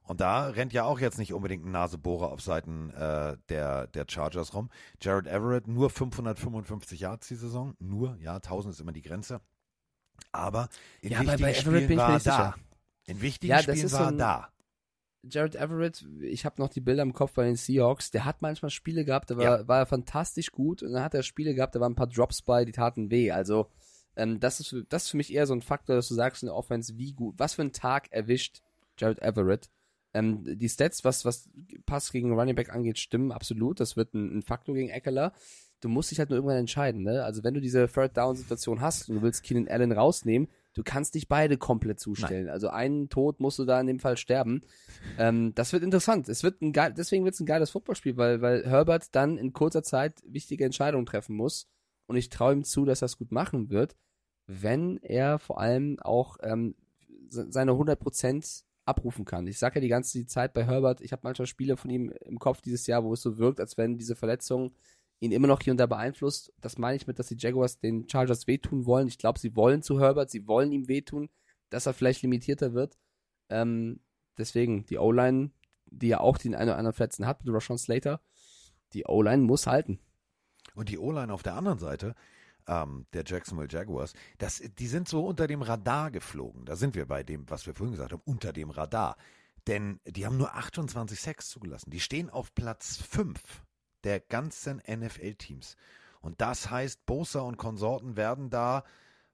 Und 0.03 0.21
da 0.21 0.47
rennt 0.49 0.73
ja 0.73 0.85
auch 0.85 1.01
jetzt 1.01 1.19
nicht 1.19 1.33
unbedingt 1.33 1.65
ein 1.65 1.73
Nasebohrer 1.73 2.31
auf 2.31 2.41
Seiten 2.41 2.91
äh, 2.91 3.37
der, 3.49 3.89
der 3.89 4.07
Chargers 4.09 4.55
rum. 4.55 4.71
Jared 5.01 5.27
Everett 5.27 5.67
nur 5.67 5.91
555 5.91 7.01
Yards 7.01 7.27
die 7.27 7.35
Saison. 7.35 7.75
Nur, 7.81 8.17
ja, 8.21 8.37
1000 8.37 8.75
ist 8.75 8.81
immer 8.81 8.93
die 8.93 9.03
Grenze. 9.03 9.41
Aber 10.33 10.69
in 11.01 11.11
Ja, 11.13 11.21
wichtigen 11.21 11.43
bei 11.43 11.51
Everett 11.51 11.57
Spielen 11.57 11.89
bin 11.89 11.91
ich 11.93 11.97
war 11.99 12.09
er 12.11 12.13
da. 12.15 12.19
sicher. 12.21 12.55
In 13.07 13.21
wichtigen 13.23 13.51
Ja, 13.51 13.57
das 13.57 13.65
Spielen 13.65 13.87
ist 13.87 13.93
war 13.93 13.99
so 13.99 14.05
er 14.05 14.09
ein- 14.09 14.19
da. 14.19 14.49
Jared 15.29 15.57
Everett, 15.57 16.07
ich 16.21 16.45
habe 16.45 16.61
noch 16.63 16.69
die 16.69 16.81
Bilder 16.81 17.03
im 17.03 17.13
Kopf 17.13 17.33
bei 17.33 17.45
den 17.45 17.57
Seahawks, 17.57 18.13
der 18.13 18.25
hat 18.25 18.43
manchmal 18.43 18.71
Spiele 18.71 19.05
gehabt, 19.05 19.29
da 19.31 19.37
war, 19.37 19.45
Ja. 19.61 19.67
war 19.69 19.79
er 19.81 19.87
fantastisch 19.87 20.53
gut 20.53 20.85
und 20.85 20.93
dann 20.93 21.03
hat 21.03 21.15
er 21.15 21.25
Spiele 21.25 21.53
gehabt, 21.55 21.75
da 21.75 21.81
waren 21.81 21.93
ein 21.93 21.97
paar 21.97 22.07
Drops 22.07 22.43
bei, 22.43 22.65
die 22.65 22.71
taten 22.73 23.11
weh. 23.11 23.33
Also 23.33 23.69
ähm, 24.15 24.39
das, 24.39 24.61
ist, 24.61 24.75
das 24.89 25.05
ist 25.05 25.11
für 25.11 25.17
mich 25.17 25.33
eher 25.35 25.47
so 25.49 25.53
ein 25.55 25.63
Faktor, 25.63 25.97
dass 25.97 26.07
du 26.09 26.15
sagst 26.15 26.43
in 26.43 26.47
der 26.47 26.55
Offense, 26.55 26.97
wie 26.97 27.13
gut, 27.13 27.35
was 27.39 27.55
für 27.55 27.63
ein 27.63 27.73
Tag 27.73 28.13
erwischt 28.13 28.63
Jared 28.99 29.21
Everett. 29.21 29.69
Ähm, 30.15 30.45
die 30.59 30.69
Stats, 30.69 31.05
was, 31.05 31.25
was 31.25 31.51
Pass 31.87 32.13
gegen 32.13 32.33
Running 32.33 32.55
Back 32.55 32.73
angeht, 32.73 32.99
stimmen 32.99 33.33
absolut. 33.33 33.81
Das 33.81 33.97
wird 33.97 34.15
ein, 34.15 34.39
ein 34.39 34.43
Faktor 34.43 34.75
gegen 34.77 34.89
Eckler. 34.91 35.33
Du 35.81 35.89
musst 35.89 36.11
dich 36.11 36.19
halt 36.19 36.31
nur 36.31 36.39
irgendwann 36.39 36.57
entscheiden. 36.59 37.03
Ne? 37.03 37.23
Also 37.25 37.45
wenn 37.45 37.55
du 37.55 37.61
diese 37.61 37.87
Third 37.87 38.17
Down 38.17 38.35
Situation 38.37 38.81
hast 38.81 39.09
und 39.09 39.17
du 39.17 39.23
willst 39.23 39.43
Keenan 39.43 39.69
Allen 39.69 39.93
rausnehmen, 39.93 40.49
Du 40.75 40.83
kannst 40.85 41.15
nicht 41.15 41.27
beide 41.29 41.57
komplett 41.57 41.99
zustellen. 42.01 42.51
Also 42.51 42.69
einen 42.69 43.09
Tod 43.09 43.41
musst 43.41 43.59
du 43.59 43.65
da 43.65 43.81
in 43.81 43.87
dem 43.87 43.99
Fall 43.99 44.19
sterben. 44.19 44.61
Ähm, 45.19 45.55
das 45.55 45.73
wird 45.73 45.83
interessant. 45.83 46.29
Es 46.29 46.43
wird 46.43 46.61
ein 46.61 46.75
geil, 46.75 46.93
deswegen 46.95 47.25
wird 47.25 47.33
es 47.33 47.41
ein 47.41 47.47
geiles 47.47 47.71
Footballspiel, 47.71 48.19
weil, 48.19 48.43
weil 48.43 48.63
Herbert 48.67 49.15
dann 49.15 49.39
in 49.39 49.55
kurzer 49.55 49.83
Zeit 49.83 50.21
wichtige 50.27 50.67
Entscheidungen 50.67 51.07
treffen 51.07 51.35
muss. 51.35 51.67
Und 52.09 52.17
ich 52.19 52.29
traue 52.29 52.53
ihm 52.53 52.63
zu, 52.63 52.85
dass 52.85 53.01
er 53.03 53.07
es 53.07 53.17
gut 53.17 53.33
machen 53.33 53.71
wird, 53.71 53.97
wenn 54.47 54.99
er 54.99 55.39
vor 55.39 55.59
allem 55.59 55.99
auch 56.01 56.37
ähm, 56.43 56.75
se- 57.31 57.47
seine 57.49 57.73
100% 57.73 58.65
abrufen 58.85 59.25
kann. 59.25 59.47
Ich 59.47 59.59
sage 59.59 59.77
ja 59.77 59.81
die 59.81 59.89
ganze 59.89 60.27
Zeit 60.27 60.53
bei 60.53 60.65
Herbert, 60.65 61.01
ich 61.01 61.11
habe 61.13 61.21
manchmal 61.25 61.47
Spiele 61.47 61.79
von 61.79 61.91
ihm 61.91 62.13
im 62.25 62.39
Kopf 62.39 62.61
dieses 62.61 62.87
Jahr, 62.87 63.03
wo 63.03 63.15
es 63.15 63.23
so 63.23 63.39
wirkt, 63.39 63.61
als 63.61 63.79
wenn 63.79 63.97
diese 63.97 64.15
Verletzung 64.15 64.75
ihn 65.21 65.33
immer 65.33 65.49
noch 65.49 65.61
hier 65.61 65.73
und 65.73 65.79
da 65.79 65.87
beeinflusst. 65.87 66.53
Das 66.61 66.79
meine 66.79 66.97
ich 66.97 67.07
mit, 67.07 67.19
dass 67.19 67.29
die 67.29 67.37
Jaguars 67.39 67.79
den 67.79 68.09
Chargers 68.09 68.47
wehtun 68.47 68.87
wollen. 68.87 69.09
Ich 69.09 69.19
glaube, 69.19 69.39
sie 69.39 69.57
wollen 69.57 69.83
zu 69.83 70.01
Herbert, 70.01 70.31
sie 70.31 70.47
wollen 70.47 70.73
ihm 70.73 70.89
wehtun, 70.89 71.29
dass 71.71 71.87
er 71.87 71.95
vielleicht 71.95 72.23
limitierter 72.23 72.75
wird. 72.75 72.99
Ähm, 73.49 74.01
deswegen, 74.37 74.85
die 74.87 74.99
O-Line, 74.99 75.51
die 75.87 76.09
ja 76.09 76.21
auch 76.21 76.39
den 76.39 76.55
einen 76.55 76.71
oder 76.71 76.79
anderen 76.79 76.95
Verletzten 76.95 77.27
hat 77.27 77.45
mit 77.45 77.55
Rashawn 77.55 77.79
Slater, 77.79 78.21
die 78.93 79.05
O-Line 79.07 79.43
muss 79.43 79.67
halten. 79.67 79.99
Und 80.75 80.91
die 80.91 80.99
O-Line 80.99 81.33
auf 81.33 81.43
der 81.43 81.55
anderen 81.55 81.79
Seite, 81.79 82.15
ähm, 82.67 83.07
der 83.13 83.25
Jacksonville 83.25 83.69
Jaguars, 83.71 84.13
das, 84.39 84.63
die 84.79 84.87
sind 84.87 85.09
so 85.09 85.27
unter 85.27 85.47
dem 85.47 85.63
Radar 85.63 86.11
geflogen. 86.11 86.67
Da 86.67 86.77
sind 86.77 86.95
wir 86.95 87.07
bei 87.07 87.23
dem, 87.23 87.49
was 87.49 87.67
wir 87.67 87.75
vorhin 87.75 87.93
gesagt 87.93 88.13
haben, 88.13 88.23
unter 88.25 88.53
dem 88.53 88.71
Radar. 88.71 89.17
Denn 89.67 90.01
die 90.07 90.27
haben 90.27 90.37
nur 90.37 90.55
28 90.55 91.21
Sacks 91.21 91.49
zugelassen. 91.49 91.91
Die 91.91 92.01
stehen 92.01 92.31
auf 92.31 92.55
Platz 92.55 92.99
5 92.99 93.66
der 94.07 94.21
ganzen 94.21 94.81
NFL-Teams. 94.89 95.77
Und 96.21 96.41
das 96.41 96.71
heißt, 96.71 97.05
Bosa 97.07 97.41
und 97.41 97.57
Konsorten 97.57 98.17
werden 98.17 98.49
da 98.51 98.85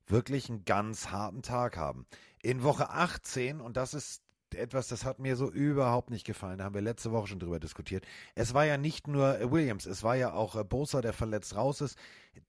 wirklich 0.06 0.48
einen 0.48 0.64
ganz 0.64 1.10
harten 1.10 1.42
Tag 1.42 1.76
haben. 1.76 2.06
In 2.42 2.64
Woche 2.64 2.90
18, 2.90 3.60
und 3.60 3.76
das 3.76 3.94
ist 3.94 4.22
etwas, 4.54 4.88
das 4.88 5.04
hat 5.04 5.18
mir 5.18 5.36
so 5.36 5.50
überhaupt 5.50 6.10
nicht 6.10 6.26
gefallen, 6.26 6.58
da 6.58 6.64
haben 6.64 6.74
wir 6.74 6.82
letzte 6.82 7.12
Woche 7.12 7.28
schon 7.28 7.38
drüber 7.38 7.60
diskutiert. 7.60 8.04
Es 8.34 8.54
war 8.54 8.64
ja 8.64 8.76
nicht 8.76 9.08
nur 9.08 9.38
äh, 9.38 9.50
Williams, 9.50 9.86
es 9.86 10.02
war 10.02 10.16
ja 10.16 10.32
auch 10.32 10.56
äh, 10.56 10.64
Bosa, 10.64 11.00
der 11.00 11.12
verletzt 11.12 11.54
raus 11.54 11.80
ist. 11.80 11.98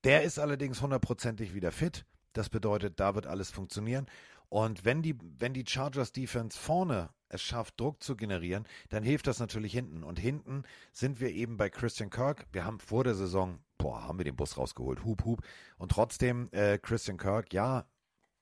Der 0.03 0.23
ist 0.23 0.39
allerdings 0.39 0.81
hundertprozentig 0.81 1.53
wieder 1.53 1.71
fit. 1.71 2.05
Das 2.33 2.49
bedeutet, 2.49 2.99
da 2.99 3.15
wird 3.15 3.27
alles 3.27 3.51
funktionieren. 3.51 4.07
Und 4.53 4.85
wenn 4.85 5.01
die, 5.01 5.15
wenn 5.39 5.55
die 5.55 5.65
Chargers 5.67 6.11
Defense 6.11 6.55
vorne 6.55 7.09
es 7.27 7.41
schafft, 7.41 7.79
Druck 7.79 8.03
zu 8.03 8.15
generieren, 8.15 8.67
dann 8.89 9.01
hilft 9.01 9.25
das 9.25 9.39
natürlich 9.39 9.73
hinten. 9.73 10.03
Und 10.03 10.19
hinten 10.19 10.61
sind 10.91 11.19
wir 11.19 11.31
eben 11.31 11.57
bei 11.57 11.71
Christian 11.71 12.11
Kirk. 12.11 12.45
Wir 12.51 12.63
haben 12.63 12.79
vor 12.79 13.03
der 13.03 13.15
Saison, 13.15 13.57
boah, 13.79 14.03
haben 14.03 14.19
wir 14.19 14.25
den 14.25 14.35
Bus 14.35 14.55
rausgeholt, 14.55 15.03
hup, 15.05 15.25
hup. 15.25 15.41
Und 15.79 15.89
trotzdem, 15.89 16.49
äh, 16.51 16.77
Christian 16.77 17.17
Kirk, 17.17 17.51
ja, 17.51 17.87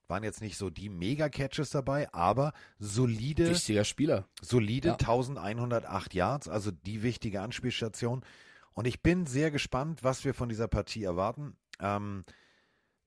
waren 0.10 0.24
jetzt 0.24 0.42
nicht 0.42 0.58
so 0.58 0.70
die 0.70 0.90
Mega-Catches 0.90 1.70
dabei, 1.70 2.14
aber 2.14 2.52
solide, 2.78 3.50
Wichtiger 3.50 3.86
Spieler. 3.86 4.28
solide 4.42 4.90
Ja. 4.90 4.96
1108 4.96 6.14
Yards, 6.14 6.50
also 6.50 6.72
die 6.72 7.04
wichtige 7.04 7.40
Anspielstation. 7.40 8.26
Und 8.74 8.86
ich 8.86 9.02
bin 9.02 9.28
sehr 9.28 9.50
gespannt, 9.50 10.04
was 10.04 10.26
wir 10.26 10.34
von 10.34 10.50
dieser 10.50 10.68
Partie 10.68 11.06
erwarten. 11.06 11.56
Ähm, 11.80 12.26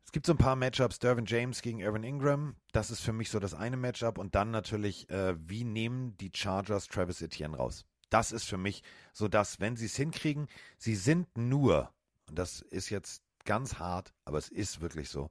es 0.04 0.12
gibt 0.12 0.26
so 0.26 0.32
ein 0.32 0.38
paar 0.38 0.56
Matchups, 0.56 0.98
Dervin 0.98 1.26
James 1.26 1.62
gegen 1.62 1.80
Evan 1.80 2.04
Ingram. 2.04 2.56
Das 2.72 2.90
ist 2.90 3.00
für 3.00 3.12
mich 3.12 3.30
so 3.30 3.40
das 3.40 3.54
eine 3.54 3.76
Matchup. 3.76 4.18
Und 4.18 4.34
dann 4.34 4.50
natürlich, 4.50 5.08
äh, 5.10 5.34
wie 5.38 5.64
nehmen 5.64 6.16
die 6.18 6.30
Chargers 6.32 6.86
Travis 6.86 7.22
Etienne 7.22 7.56
raus? 7.56 7.84
Das 8.10 8.30
ist 8.30 8.44
für 8.44 8.58
mich 8.58 8.82
so 9.12 9.28
das, 9.28 9.60
wenn 9.60 9.76
sie 9.76 9.86
es 9.86 9.96
hinkriegen, 9.96 10.46
sie 10.78 10.94
sind 10.94 11.36
nur, 11.36 11.92
und 12.28 12.38
das 12.38 12.60
ist 12.60 12.90
jetzt 12.90 13.22
ganz 13.44 13.78
hart, 13.78 14.12
aber 14.24 14.38
es 14.38 14.48
ist 14.48 14.80
wirklich 14.80 15.08
so, 15.08 15.30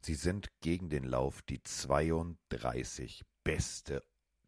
sie 0.00 0.14
sind 0.14 0.48
gegen 0.60 0.90
den 0.90 1.04
Lauf 1.04 1.42
die 1.42 1.62
32 1.62 3.24
beste 3.44 4.02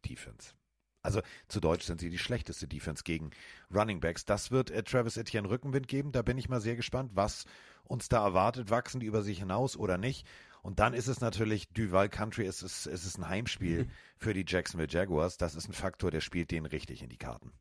Defense. 0.05 0.53
Also 1.01 1.21
zu 1.47 1.59
Deutsch 1.59 1.85
sind 1.85 1.99
sie 1.99 2.09
die 2.09 2.19
schlechteste 2.19 2.67
Defense 2.67 3.03
gegen 3.03 3.31
Running 3.73 3.99
Backs. 3.99 4.25
Das 4.25 4.51
wird 4.51 4.69
äh, 4.69 4.83
Travis 4.83 5.17
Etienne 5.17 5.49
Rückenwind 5.49 5.87
geben. 5.87 6.11
Da 6.11 6.21
bin 6.21 6.37
ich 6.37 6.49
mal 6.49 6.61
sehr 6.61 6.75
gespannt, 6.75 7.11
was 7.15 7.45
uns 7.83 8.09
da 8.09 8.23
erwartet. 8.23 8.69
Wachsen 8.69 8.99
die 8.99 9.05
über 9.05 9.21
sich 9.21 9.39
hinaus 9.39 9.77
oder 9.77 9.97
nicht? 9.97 10.27
Und 10.61 10.79
dann 10.79 10.93
ist 10.93 11.07
es 11.07 11.21
natürlich 11.21 11.69
Duval 11.69 12.09
Country. 12.09 12.45
Es 12.45 12.61
ist, 12.61 12.85
es 12.85 13.05
ist 13.05 13.17
ein 13.17 13.27
Heimspiel 13.27 13.87
für 14.17 14.33
die 14.33 14.45
Jacksonville 14.47 14.89
Jaguars. 14.89 15.37
Das 15.37 15.55
ist 15.55 15.67
ein 15.67 15.73
Faktor, 15.73 16.11
der 16.11 16.21
spielt 16.21 16.51
denen 16.51 16.67
richtig 16.67 17.01
in 17.01 17.09
die 17.09 17.17
Karten. 17.17 17.51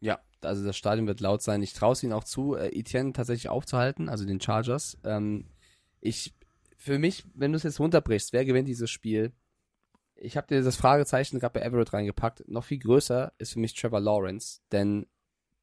Ja, 0.00 0.20
also 0.42 0.64
das 0.64 0.76
Stadion 0.76 1.06
wird 1.06 1.20
laut 1.20 1.42
sein. 1.42 1.62
Ich 1.62 1.72
traue 1.72 1.92
es 1.92 2.02
ihnen 2.02 2.12
auch 2.12 2.24
zu, 2.24 2.54
äh, 2.54 2.68
Etienne 2.68 3.12
tatsächlich 3.12 3.48
aufzuhalten, 3.48 4.08
also 4.08 4.24
den 4.24 4.40
Chargers. 4.40 4.98
Ähm, 5.04 5.46
ich, 6.00 6.34
für 6.76 6.98
mich, 6.98 7.24
wenn 7.34 7.52
du 7.52 7.56
es 7.56 7.62
jetzt 7.62 7.80
runterbrichst, 7.80 8.32
wer 8.32 8.44
gewinnt 8.44 8.68
dieses 8.68 8.90
Spiel? 8.90 9.32
Ich 10.14 10.36
habe 10.36 10.46
dir 10.46 10.62
das 10.62 10.76
Fragezeichen 10.76 11.38
gerade 11.38 11.58
bei 11.58 11.64
Everett 11.64 11.92
reingepackt. 11.92 12.48
Noch 12.48 12.64
viel 12.64 12.78
größer 12.78 13.32
ist 13.38 13.54
für 13.54 13.60
mich 13.60 13.74
Trevor 13.74 14.00
Lawrence, 14.00 14.60
denn 14.72 15.06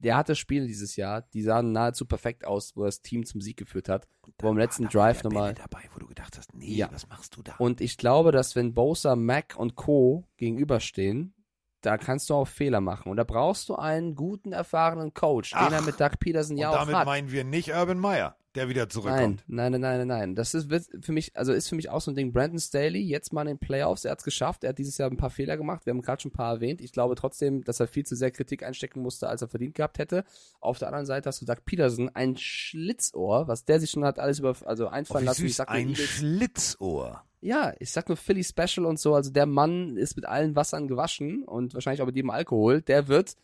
der 0.03 0.17
hatte 0.17 0.35
Spiele 0.35 0.67
dieses 0.67 0.95
Jahr, 0.95 1.21
die 1.21 1.41
sahen 1.41 1.71
nahezu 1.71 2.05
perfekt 2.05 2.45
aus, 2.45 2.75
wo 2.75 2.83
das 2.85 3.01
Team 3.01 3.25
zum 3.25 3.39
Sieg 3.41 3.57
geführt 3.57 3.87
hat. 3.89 4.07
Wo 4.39 4.49
im 4.49 4.57
letzten 4.57 4.87
Drive 4.87 5.23
nochmal. 5.23 5.53
dabei, 5.53 5.81
wo 5.93 5.99
du 5.99 6.07
gedacht 6.07 6.37
hast, 6.37 6.53
nee, 6.55 6.73
Ja. 6.73 6.89
was 6.91 7.07
machst 7.07 7.35
du 7.35 7.43
da? 7.43 7.53
Und 7.59 7.81
ich 7.81 7.97
glaube, 7.97 8.31
dass 8.31 8.55
wenn 8.55 8.73
Bosa, 8.73 9.15
Mac 9.15 9.55
und 9.57 9.75
Co. 9.75 10.25
gegenüberstehen, 10.37 11.33
da 11.81 11.97
kannst 11.97 12.29
du 12.29 12.35
auch 12.35 12.47
Fehler 12.47 12.79
machen. 12.81 13.09
Und 13.09 13.17
da 13.17 13.23
brauchst 13.23 13.67
du 13.69 13.75
einen 13.75 14.15
guten, 14.15 14.51
erfahrenen 14.51 15.13
Coach, 15.13 15.53
Ach, 15.55 15.65
den 15.67 15.73
er 15.73 15.81
mit 15.81 15.99
Doug 15.99 16.11
Peterson 16.19 16.57
ja 16.57 16.69
Und 16.69 16.75
auch 16.75 16.79
damit 16.81 16.95
hat. 16.95 17.05
meinen 17.07 17.31
wir 17.31 17.43
nicht 17.43 17.69
Urban 17.73 17.97
Meyer, 17.99 18.35
der 18.55 18.69
wieder 18.69 18.89
zurückkommt. 18.89 19.43
Nein, 19.47 19.71
nein, 19.71 19.81
nein, 19.81 19.97
nein, 19.99 20.07
nein. 20.07 20.35
Das 20.35 20.53
ist 20.53 20.67
für 21.01 21.11
mich, 21.11 21.35
also 21.37 21.53
ist 21.53 21.69
für 21.69 21.75
mich 21.75 21.89
auch 21.89 22.01
so 22.01 22.11
ein 22.11 22.15
Ding. 22.15 22.33
Brandon 22.33 22.59
Staley, 22.59 22.99
jetzt 22.99 23.31
mal 23.31 23.43
in 23.43 23.47
den 23.47 23.59
Playoffs, 23.59 24.05
er 24.05 24.11
hat 24.11 24.19
es 24.19 24.25
geschafft. 24.25 24.63
Er 24.63 24.69
hat 24.69 24.77
dieses 24.77 24.97
Jahr 24.97 25.09
ein 25.09 25.17
paar 25.17 25.29
Fehler 25.29 25.57
gemacht. 25.57 25.85
Wir 25.85 25.91
haben 25.91 26.01
gerade 26.01 26.21
schon 26.21 26.31
ein 26.31 26.35
paar 26.35 26.55
erwähnt. 26.55 26.81
Ich 26.81 26.91
glaube 26.91 27.15
trotzdem, 27.15 27.63
dass 27.63 27.79
er 27.79 27.87
viel 27.87 28.05
zu 28.05 28.15
sehr 28.15 28.31
Kritik 28.31 28.63
einstecken 28.63 29.01
musste, 29.01 29.29
als 29.29 29.41
er 29.41 29.47
verdient 29.47 29.75
gehabt 29.75 29.99
hätte. 29.99 30.23
Auf 30.59 30.79
der 30.79 30.89
anderen 30.89 31.05
Seite 31.05 31.29
hast 31.29 31.41
du 31.41 31.45
Doug 31.45 31.63
Peterson, 31.65 32.09
ein 32.13 32.35
Schlitzohr, 32.37 33.47
was 33.47 33.65
der 33.65 33.79
sich 33.79 33.89
schon 33.91 34.03
hat 34.05 34.19
alles 34.19 34.39
über, 34.39 34.55
also 34.65 34.87
Oh, 34.87 34.89
einfallen 34.89 35.23
wie 35.23 35.27
lassen. 35.27 35.45
Ich 35.45 35.51
süß, 35.51 35.57
sag 35.57 35.69
nur 35.69 35.77
ein 35.77 35.89
Eagles. 35.89 36.09
Schlitzohr. 36.09 37.23
Ja, 37.39 37.73
ich 37.79 37.91
sag 37.91 38.07
nur 38.07 38.17
Philly 38.17 38.43
Special 38.43 38.85
und 38.85 38.99
so. 38.99 39.15
Also 39.15 39.31
der 39.31 39.45
Mann 39.45 39.97
ist 39.97 40.15
mit 40.15 40.25
allen 40.25 40.55
Wassern 40.55 40.87
gewaschen 40.87 41.43
und 41.43 41.73
wahrscheinlich 41.73 42.01
auch 42.01 42.05
mit 42.05 42.15
jedem 42.15 42.29
Alkohol. 42.29 42.81
Der 42.81 43.07
wird 43.07 43.35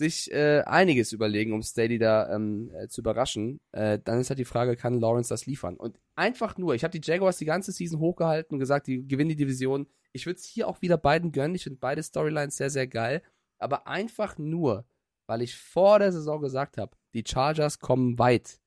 sich 0.00 0.32
äh, 0.32 0.62
einiges 0.62 1.12
überlegen, 1.12 1.52
um 1.52 1.62
Staley 1.62 1.98
da 1.98 2.34
ähm, 2.34 2.72
äh, 2.74 2.88
zu 2.88 3.02
überraschen. 3.02 3.60
Äh, 3.72 3.98
dann 4.02 4.18
ist 4.18 4.30
halt 4.30 4.38
die 4.38 4.44
Frage, 4.44 4.74
kann 4.74 4.98
Lawrence 4.98 5.28
das 5.28 5.46
liefern? 5.46 5.76
Und 5.76 6.00
einfach 6.16 6.56
nur, 6.56 6.74
ich 6.74 6.82
habe 6.82 6.98
die 6.98 7.06
Jaguars 7.06 7.36
die 7.36 7.44
ganze 7.44 7.70
Season 7.70 8.00
hochgehalten 8.00 8.54
und 8.54 8.60
gesagt, 8.60 8.86
die 8.86 9.06
gewinnen 9.06 9.28
die 9.28 9.36
Division. 9.36 9.86
Ich 10.12 10.26
würde 10.26 10.38
es 10.38 10.44
hier 10.46 10.66
auch 10.66 10.82
wieder 10.82 10.96
beiden 10.96 11.32
gönnen. 11.32 11.54
Ich 11.54 11.64
finde 11.64 11.78
beide 11.78 12.02
Storylines 12.02 12.56
sehr, 12.56 12.70
sehr 12.70 12.86
geil. 12.86 13.22
Aber 13.58 13.86
einfach 13.86 14.38
nur, 14.38 14.86
weil 15.28 15.42
ich 15.42 15.54
vor 15.54 15.98
der 15.98 16.12
Saison 16.12 16.40
gesagt 16.40 16.78
habe, 16.78 16.96
die 17.14 17.24
Chargers 17.26 17.78
kommen 17.78 18.18
weit 18.18 18.58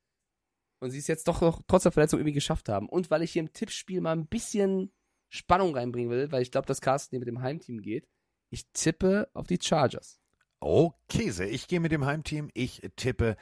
und 0.80 0.92
sie 0.92 1.00
es 1.00 1.08
jetzt 1.08 1.28
doch 1.28 1.42
noch 1.42 1.62
trotz 1.68 1.84
der 1.84 1.92
Verletzung 1.92 2.20
irgendwie 2.20 2.34
geschafft 2.34 2.70
haben. 2.70 2.88
Und 2.88 3.10
weil 3.10 3.24
ich 3.24 3.32
hier 3.32 3.42
im 3.42 3.54
Tippspiel 3.54 4.02
mal 4.02 4.12
ein 4.12 4.28
bisschen 4.28 4.92
Spannung 5.30 5.76
reinbringen 5.76 6.12
will, 6.12 6.32
weil 6.32 6.44
ich 6.44 6.52
glaube, 6.52 6.68
dass 6.68 6.82
Carsten 6.82 7.12
hier 7.12 7.20
mit 7.20 7.28
dem 7.28 7.42
Heimteam 7.42 7.82
geht. 7.82 8.08
Ich 8.52 8.68
tippe 8.72 9.30
auf 9.34 9.48
die 9.48 9.58
Chargers. 9.60 10.20
Oh, 10.66 10.94
Käse. 11.10 11.46
Ich 11.46 11.68
gehe 11.68 11.82
mit 11.82 11.92
dem 11.92 12.06
Heimteam. 12.06 12.50
Ich 12.54 12.82
tippe 12.96 13.36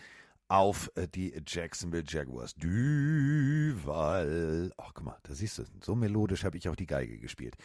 auf 0.48 0.92
äh, 0.96 1.08
die 1.08 1.40
Jacksonville 1.46 2.04
Jaguars. 2.08 2.56
Duval. 2.56 3.94
Ach, 4.76 4.92
guck 4.96 5.04
mal, 5.06 5.18
da 5.22 5.36
siehst 5.36 5.60
du, 5.60 5.66
so 5.84 5.94
melodisch 5.94 6.44
habe 6.44 6.58
ich 6.58 6.68
auch 6.68 6.76
die 6.76 6.88
Geige 6.88 7.20
gespielt. 7.20 7.56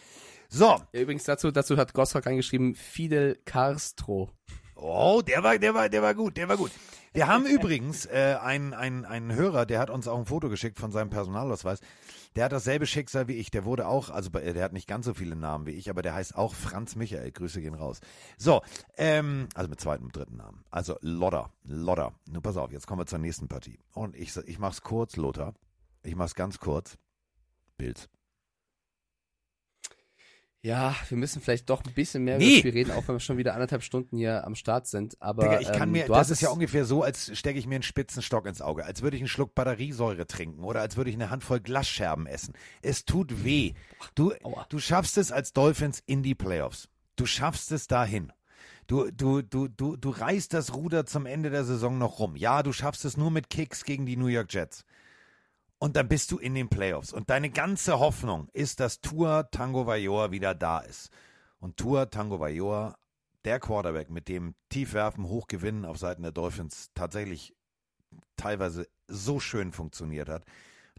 So, 0.51 0.79
Übrigens 0.93 1.25
dazu, 1.25 1.51
dazu 1.51 1.79
hat 1.79 1.95
Gossrock 1.95 2.27
eingeschrieben, 2.27 2.75
Fidel 2.75 3.41
Castro. 3.47 4.31
Oh, 4.75 5.23
der 5.27 5.43
war, 5.43 5.59
der 5.59 5.73
war, 5.73 5.89
der 5.89 6.03
war 6.03 6.15
gut, 6.15 6.37
der 6.37 6.51
war 6.51 6.59
gut. 6.59 6.73
Wir 7.17 7.29
haben 7.29 7.47
übrigens 7.47 8.05
äh, 8.05 8.37
einen, 8.43 8.75
einen, 8.75 9.07
einen 9.07 9.35
Hörer, 9.35 9.65
der 9.65 9.79
hat 9.79 9.89
uns 9.89 10.07
auch 10.07 10.19
ein 10.19 10.27
Foto 10.27 10.51
geschickt 10.51 10.79
von 10.79 10.93
seinem 10.93 11.09
Personalausweis. 11.09 11.81
Der 12.35 12.45
hat 12.45 12.53
dasselbe 12.53 12.85
Schicksal 12.85 13.27
wie 13.27 13.37
ich. 13.37 13.51
Der 13.51 13.65
wurde 13.65 13.89
auch, 13.89 14.11
also 14.11 14.29
der 14.29 14.63
hat 14.63 14.75
nicht 14.75 14.87
ganz 14.87 15.07
so 15.07 15.15
viele 15.15 15.35
Namen 15.35 15.65
wie 15.65 15.71
ich, 15.71 15.89
aber 15.89 16.03
der 16.03 16.13
heißt 16.13 16.37
auch 16.37 16.55
Franz 16.55 16.95
Michael. 16.95 17.33
Grüße 17.33 17.63
gehen 17.63 17.73
raus. 17.73 18.01
So, 18.37 18.61
ähm, 18.99 19.49
also 19.55 19.71
mit 19.71 19.81
zweitem 19.81 20.05
und 20.05 20.15
dritten 20.15 20.37
Namen. 20.37 20.63
Also 20.71 20.99
Lodder, 21.01 21.51
Lodder. 21.65 22.13
Nun 22.31 22.43
pass 22.43 22.59
auf, 22.59 22.71
jetzt 22.71 22.87
kommen 22.87 23.01
wir 23.01 23.07
zur 23.07 23.19
nächsten 23.19 23.49
Partie. 23.49 23.79
Und 23.95 24.15
ich, 24.15 24.37
ich 24.37 24.59
mach's 24.59 24.83
kurz, 24.83 25.17
Lothar. 25.17 25.55
Ich 26.03 26.17
mach's 26.17 26.35
ganz 26.35 26.59
kurz. 26.59 26.99
Bills. 27.79 28.11
Ja, 30.67 30.97
wir 31.09 31.17
müssen 31.17 31.41
vielleicht 31.41 31.71
doch 31.71 31.85
ein 31.85 31.93
bisschen 31.93 32.25
mehr 32.25 32.39
Nee. 32.39 32.45
über 32.45 32.53
das 32.55 32.59
Spiel 32.59 32.73
reden, 32.73 32.91
auch 32.91 33.07
wenn 33.07 33.15
wir 33.15 33.21
schon 33.21 33.39
wieder 33.39 33.55
anderthalb 33.55 33.85
Stunden 33.85 34.17
hier 34.17 34.45
am 34.45 34.57
Start 34.57 34.89
sind. 34.89 35.17
Aber 35.23 35.45
Digga, 35.45 35.61
ich 35.61 35.69
kann 35.69 35.91
ähm, 35.91 35.93
mir, 35.93 36.07
das 36.09 36.31
ist 36.31 36.41
ja 36.41 36.49
ungefähr 36.49 36.85
so, 36.85 37.05
als 37.05 37.31
stecke 37.39 37.57
ich 37.57 37.69
mir 37.69 37.77
einen 37.77 37.85
spitzen 37.85 38.21
Stock 38.21 38.47
ins 38.47 38.61
Auge, 38.61 38.85
als 38.85 39.01
würde 39.01 39.17
ich 39.17 39.23
einen 39.23 39.29
Schluck 39.29 39.55
Batteriesäure 39.55 40.27
trinken 40.27 40.65
oder 40.65 40.81
als 40.81 40.97
würde 40.97 41.11
ich 41.11 41.15
eine 41.15 41.31
Handvoll 41.31 41.61
Glasscherben 41.61 42.27
essen. 42.27 42.55
Es 42.83 43.05
tut 43.05 43.45
weh. 43.45 43.75
Du, 44.17 44.33
Aua. 44.43 44.67
du 44.69 44.81
schaffst 44.81 45.19
es 45.19 45.31
als 45.31 45.53
Dolphins 45.53 46.03
in 46.05 46.25
die 46.25 46.35
Playoffs. 46.35 46.89
Du 47.15 47.27
schaffst 47.27 47.71
es 47.71 47.87
dahin. 47.87 48.33
Du, 48.89 49.11
du, 49.13 49.43
du, 49.43 49.69
du, 49.69 49.97
du 49.97 50.11
reißt 50.11 50.53
das 50.53 50.75
Ruder 50.75 51.07
zum 51.07 51.27
Ende 51.27 51.51
der 51.51 51.65
Saison 51.65 51.97
noch 51.97 52.19
rum. 52.19 52.35
Ja, 52.35 52.65
du 52.65 52.73
schaffst 52.73 53.05
es 53.05 53.17
nur 53.17 53.31
mit 53.31 53.51
Kicks 53.51 53.85
gegen 53.85 54.05
die 54.05 54.17
New 54.17 54.27
York 54.27 54.53
Jets. 54.53 54.85
Und 55.79 55.97
dann 55.97 56.09
bist 56.09 56.31
du 56.33 56.39
in 56.39 56.55
den 56.55 56.69
Playoffs. 56.69 57.13
Und 57.13 57.29
deine 57.29 57.51
ganze 57.51 57.99
Hoffnung 57.99 58.49
ist, 58.53 58.81
dass 58.81 59.01
Tua 59.01 59.45
Tango 59.45 59.87
Vajor 59.87 60.31
wieder 60.31 60.55
da 60.55 60.79
ist. 60.79 61.11
Und 61.59 61.77
Tua 61.77 62.07
Tango 62.07 62.41
Vajor, 62.41 62.97
der 63.45 63.61
Quarterback, 63.61 64.11
mit 64.11 64.29
dem 64.29 64.55
Tiefwerfen, 64.71 65.29
Hochgewinnen 65.29 65.85
auf 65.85 65.99
Seiten 65.99 66.23
der 66.23 66.33
Dolphins 66.33 66.91
tatsächlich 66.95 67.55
teilweise 68.37 68.89
so 69.07 69.39
schön 69.39 69.73
funktioniert 69.73 70.29
hat, 70.29 70.45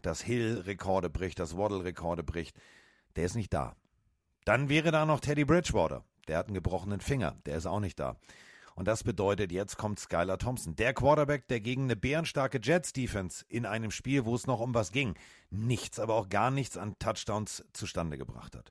dass 0.02 0.20
Hill 0.20 0.62
Rekorde 0.64 1.10
bricht, 1.10 1.40
dass 1.40 1.56
Waddle 1.56 1.84
Rekorde 1.84 2.22
bricht, 2.22 2.56
der 3.16 3.24
ist 3.24 3.34
nicht 3.34 3.52
da. 3.52 3.74
Dann 4.44 4.68
wäre 4.68 4.92
da 4.92 5.04
noch 5.04 5.20
Teddy 5.20 5.44
Bridgewater. 5.44 6.04
Der 6.28 6.38
hat 6.38 6.46
einen 6.46 6.54
gebrochenen 6.54 7.00
Finger. 7.00 7.36
Der 7.46 7.56
ist 7.56 7.66
auch 7.66 7.80
nicht 7.80 7.98
da. 7.98 8.16
Und 8.78 8.86
das 8.86 9.02
bedeutet, 9.02 9.50
jetzt 9.50 9.76
kommt 9.76 9.98
Skylar 9.98 10.38
Thompson. 10.38 10.76
Der 10.76 10.94
Quarterback, 10.94 11.48
der 11.48 11.58
gegen 11.58 11.82
eine 11.82 11.96
bärenstarke 11.96 12.60
Jets-Defense 12.62 13.44
in 13.48 13.66
einem 13.66 13.90
Spiel, 13.90 14.24
wo 14.24 14.36
es 14.36 14.46
noch 14.46 14.60
um 14.60 14.72
was 14.72 14.92
ging, 14.92 15.16
nichts, 15.50 15.98
aber 15.98 16.14
auch 16.14 16.28
gar 16.28 16.52
nichts 16.52 16.76
an 16.76 16.96
Touchdowns 17.00 17.64
zustande 17.72 18.16
gebracht 18.16 18.54
hat. 18.54 18.70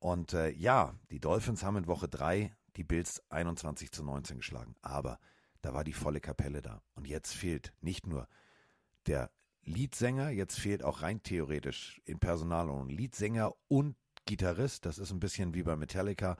Und 0.00 0.32
äh, 0.32 0.50
ja, 0.50 0.96
die 1.12 1.20
Dolphins 1.20 1.62
haben 1.62 1.76
in 1.76 1.86
Woche 1.86 2.08
3 2.08 2.52
die 2.74 2.82
Bills 2.82 3.22
21 3.28 3.92
zu 3.92 4.02
19 4.02 4.38
geschlagen. 4.38 4.74
Aber 4.82 5.20
da 5.62 5.72
war 5.72 5.84
die 5.84 5.92
volle 5.92 6.20
Kapelle 6.20 6.60
da. 6.60 6.82
Und 6.96 7.06
jetzt 7.06 7.32
fehlt 7.32 7.72
nicht 7.80 8.08
nur 8.08 8.26
der 9.06 9.30
Leadsänger, 9.62 10.30
jetzt 10.30 10.58
fehlt 10.58 10.82
auch 10.82 11.02
rein 11.02 11.22
theoretisch 11.22 12.02
in 12.04 12.18
Personal 12.18 12.68
und 12.68 12.90
Leadsänger 12.90 13.54
und 13.68 13.94
Gitarrist. 14.24 14.86
Das 14.86 14.98
ist 14.98 15.12
ein 15.12 15.20
bisschen 15.20 15.54
wie 15.54 15.62
bei 15.62 15.76
Metallica. 15.76 16.36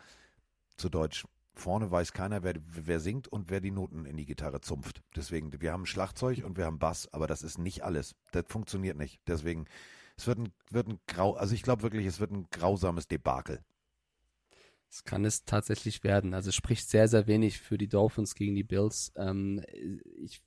Zu 0.76 0.88
Deutsch, 0.90 1.24
vorne 1.56 1.90
weiß 1.90 2.12
keiner, 2.12 2.42
wer, 2.42 2.54
wer 2.66 3.00
singt 3.00 3.28
und 3.28 3.50
wer 3.50 3.60
die 3.60 3.70
Noten 3.70 4.04
in 4.04 4.16
die 4.16 4.26
Gitarre 4.26 4.60
zumpft. 4.60 5.02
Deswegen, 5.16 5.60
wir 5.60 5.72
haben 5.72 5.86
Schlagzeug 5.86 6.44
und 6.44 6.56
wir 6.56 6.66
haben 6.66 6.78
Bass, 6.78 7.12
aber 7.12 7.26
das 7.26 7.42
ist 7.42 7.58
nicht 7.58 7.82
alles. 7.82 8.14
Das 8.32 8.44
funktioniert 8.48 8.96
nicht. 8.96 9.20
Deswegen, 9.26 9.64
es 10.16 10.26
wird 10.26 10.38
ein, 10.38 10.52
wird 10.70 10.88
ein 10.88 11.00
grau, 11.06 11.34
also 11.34 11.54
ich 11.54 11.62
glaube 11.62 11.82
wirklich, 11.82 12.06
es 12.06 12.20
wird 12.20 12.30
ein 12.30 12.46
grausames 12.50 13.08
Debakel. 13.08 13.60
Es 14.88 15.04
kann 15.04 15.24
es 15.24 15.44
tatsächlich 15.44 16.04
werden. 16.04 16.32
Also 16.32 16.50
es 16.50 16.54
spricht 16.54 16.88
sehr, 16.88 17.08
sehr 17.08 17.26
wenig 17.26 17.58
für 17.60 17.76
die 17.76 17.88
Dolphins 17.88 18.34
gegen 18.34 18.54
die 18.54 18.64
Bills. 18.64 19.12
Ähm, 19.16 19.62
ich, 20.18 20.42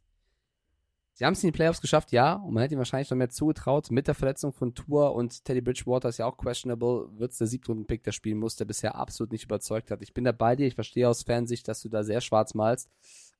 sie 1.19 1.25
haben 1.25 1.33
es 1.33 1.43
in 1.43 1.49
die 1.49 1.55
Playoffs 1.55 1.81
geschafft, 1.81 2.13
ja, 2.13 2.35
und 2.35 2.53
man 2.53 2.61
hätte 2.61 2.75
ihnen 2.75 2.79
wahrscheinlich 2.79 3.09
noch 3.09 3.17
mehr 3.17 3.29
zugetraut. 3.29 3.91
Mit 3.91 4.07
der 4.07 4.15
Verletzung 4.15 4.53
von 4.53 4.73
Tour 4.73 5.13
und 5.13 5.43
Teddy 5.43 5.59
Bridgewater 5.59 6.07
ist 6.07 6.17
ja 6.17 6.25
auch 6.25 6.37
questionable, 6.37 7.09
wird 7.19 7.33
es 7.33 7.39
der 7.39 7.47
Siebtrunden-Pick, 7.47 8.03
der 8.03 8.13
spielen 8.13 8.37
muss, 8.37 8.55
der 8.55 8.63
bisher 8.63 8.95
absolut 8.95 9.33
nicht 9.33 9.43
überzeugt 9.43 9.91
hat. 9.91 10.01
Ich 10.01 10.13
bin 10.13 10.23
da 10.23 10.31
bei 10.31 10.55
dir, 10.55 10.65
ich 10.65 10.75
verstehe 10.75 11.09
aus 11.09 11.23
Fernsicht, 11.23 11.67
dass 11.67 11.81
du 11.81 11.89
da 11.89 12.03
sehr 12.03 12.21
schwarz 12.21 12.53
malst. 12.53 12.89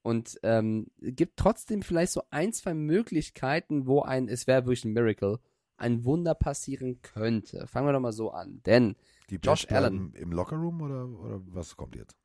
Und 0.02 0.38
ähm, 0.44 0.88
gibt 1.00 1.38
trotzdem 1.38 1.82
vielleicht 1.82 2.12
so 2.12 2.24
ein, 2.32 2.52
zwei 2.52 2.74
Möglichkeiten, 2.74 3.88
wo 3.88 4.02
ein, 4.02 4.28
es 4.28 4.46
wäre 4.46 4.66
wirklich 4.66 4.84
ein 4.84 4.92
Miracle, 4.92 5.40
ein 5.78 6.04
Wunder 6.04 6.36
passieren 6.36 7.02
könnte. 7.02 7.66
Fangen 7.66 7.88
wir 7.88 7.94
doch 7.94 8.02
mal 8.02 8.12
so 8.12 8.32
an. 8.32 8.62
Denn 8.66 8.98
Die 9.30 9.38
Josh 9.38 9.68
Allen. 9.70 10.14
im 10.16 10.34
Lockerroom 10.34 10.82
oder, 10.82 11.08
oder 11.08 11.42
was 11.46 11.78
kommt 11.78 11.96
jetzt? 11.96 12.18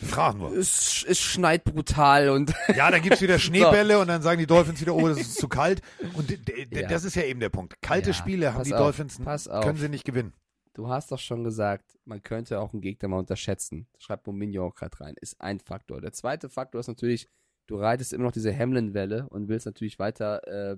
Frag 0.00 0.36
nur. 0.36 0.52
es, 0.56 1.04
es 1.08 1.18
schneit 1.20 1.64
brutal 1.64 2.28
und 2.30 2.52
Ja, 2.76 2.90
dann 2.90 3.00
gibt's 3.02 3.20
wieder 3.20 3.38
Schneebälle 3.40 3.98
und 3.98 4.08
dann 4.08 4.22
sagen 4.22 4.38
die 4.38 4.46
Dolphins 4.46 4.80
wieder, 4.80 4.94
oh, 4.94 5.08
das 5.08 5.18
ist 5.20 5.36
zu 5.36 5.48
kalt. 5.48 5.80
Und 6.14 6.30
Ja. 6.70 6.88
das 6.88 7.04
ist 7.04 7.14
ja 7.16 7.22
eben 7.22 7.40
der 7.40 7.48
Punkt. 7.50 7.80
Kalte 7.80 8.10
Ja, 8.10 8.14
Spiele 8.14 8.54
haben 8.54 8.64
die 8.64 8.74
auf, 8.74 8.80
Dolphins, 8.80 9.18
können 9.18 9.76
sie 9.78 9.88
nicht 9.88 10.04
gewinnen. 10.04 10.32
du 10.74 10.88
hast 10.88 11.12
doch 11.12 11.18
schon 11.18 11.44
gesagt, 11.44 11.98
man 12.04 12.22
könnte 12.22 12.60
auch 12.60 12.72
einen 12.72 12.82
Gegner 12.82 13.08
mal 13.08 13.18
unterschätzen. 13.18 13.86
Schreibt 13.98 14.26
Mominho 14.26 14.66
auch 14.66 14.74
gerade 14.74 15.00
rein. 15.00 15.14
Ist 15.20 15.40
ein 15.40 15.60
Faktor. 15.60 16.00
Der 16.00 16.12
zweite 16.12 16.48
Faktor 16.50 16.80
ist 16.80 16.88
natürlich, 16.88 17.28
du 17.66 17.76
reitest 17.76 18.12
immer 18.12 18.24
noch 18.24 18.32
diese 18.32 18.54
Hamlin-Welle 18.56 19.28
und 19.30 19.48
willst 19.48 19.66
natürlich 19.66 19.98
weiter 19.98 20.46
äh, 20.46 20.76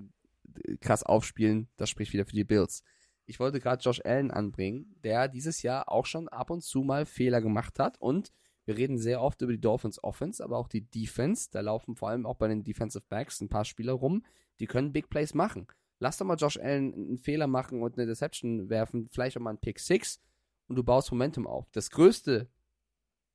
krass 0.80 1.02
aufspielen. 1.02 1.68
Das 1.76 1.90
spricht 1.90 2.12
wieder 2.12 2.24
für 2.26 2.32
die 2.36 2.44
Bills. 2.44 2.82
Ich 3.28 3.40
wollte 3.40 3.59
gerade 3.59 3.82
Josh 3.82 4.01
Allen 4.05 4.30
anbringen, 4.30 4.94
der 5.02 5.26
dieses 5.26 5.62
Jahr 5.62 5.90
auch 5.90 6.06
schon 6.06 6.28
ab 6.28 6.51
und 6.51 6.62
zu 6.62 6.82
mal 6.82 7.06
Fehler 7.06 7.40
gemacht 7.40 7.80
hat 7.80 8.01
und 8.01 8.30
wir 8.66 8.76
reden 8.76 8.98
sehr 8.98 9.22
oft 9.22 9.40
über 9.43 9.52
die 9.52 9.60
Dolphins 9.60 10.02
Offense, 10.02 10.44
aber 10.44 10.59
auch 10.59 10.68
die 10.68 10.82
Defense. 10.82 11.48
Da 11.51 11.60
laufen 11.60 11.97
vor 11.97 12.10
allem 12.10 12.26
auch 12.26 12.34
bei 12.34 12.48
den 12.48 12.64
Defensive 12.64 13.05
Backs 13.09 13.40
ein 13.40 13.48
paar 13.48 13.64
Spieler 13.64 13.94
rum, 13.94 14.24
die 14.59 14.66
können 14.66 14.93
Big 14.93 15.09
Plays 15.09 15.34
machen. 15.34 15.66
Lass 15.98 16.18
doch 16.18 16.26
mal 16.26 16.36
Josh 16.36 16.59
Allen 16.59 16.93
einen 16.93 17.18
Fehler 17.18 17.47
machen 17.47 17.82
und 17.82 17.97
eine 17.97 18.06
Deception 18.06 18.68
werfen, 18.68 19.09
vielleicht 19.10 19.36
auch 19.36 19.40
mal 19.40 19.51
einen 19.51 19.60
Pick 19.60 19.78
6 19.78 20.20
und 20.68 20.76
du 20.76 20.84
baust 20.84 21.10
Momentum 21.10 21.47
auf. 21.47 21.70
Das 21.70 21.90
größte 21.90 22.51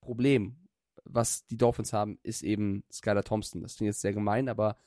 Problem, 0.02 0.58
was 1.06 1.46
die 1.48 1.58
Dolphins 1.58 1.94
haben, 1.94 2.20
ist 2.24 2.44
eben 2.44 2.84
Skylar 2.92 3.24
Thompson. 3.24 3.62
Das 3.62 3.78
klingt 3.78 3.88
jetzt 3.88 4.02
sehr 4.02 4.14
gemein, 4.14 4.50
aber 4.50 4.78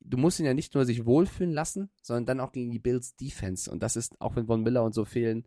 du 0.00 0.16
musst 0.16 0.38
ihn 0.40 0.46
ja 0.46 0.54
nicht 0.54 0.74
nur 0.74 0.84
sich 0.84 1.04
wohlfühlen 1.04 1.52
lassen, 1.52 1.90
sondern 2.02 2.26
dann 2.26 2.40
auch 2.40 2.52
gegen 2.52 2.70
die 2.70 2.78
Bills 2.78 3.16
Defense. 3.16 3.70
Und 3.70 3.82
das 3.82 3.96
ist, 3.96 4.20
auch 4.20 4.36
wenn 4.36 4.46
Von 4.46 4.62
Miller 4.62 4.84
und 4.84 4.94
so 4.94 5.04
fehlen, 5.04 5.46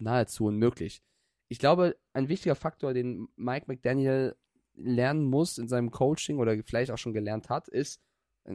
nahezu 0.00 0.46
unmöglich. 0.46 1.02
Ich 1.48 1.58
glaube, 1.58 1.96
ein 2.12 2.28
wichtiger 2.28 2.54
Faktor, 2.54 2.94
den 2.94 3.28
Mike 3.36 3.66
McDaniel 3.68 4.36
lernen 4.74 5.24
muss 5.24 5.58
in 5.58 5.68
seinem 5.68 5.90
Coaching 5.90 6.38
oder 6.38 6.56
vielleicht 6.62 6.90
auch 6.90 6.98
schon 6.98 7.14
gelernt 7.14 7.48
hat, 7.48 7.68
ist, 7.68 8.00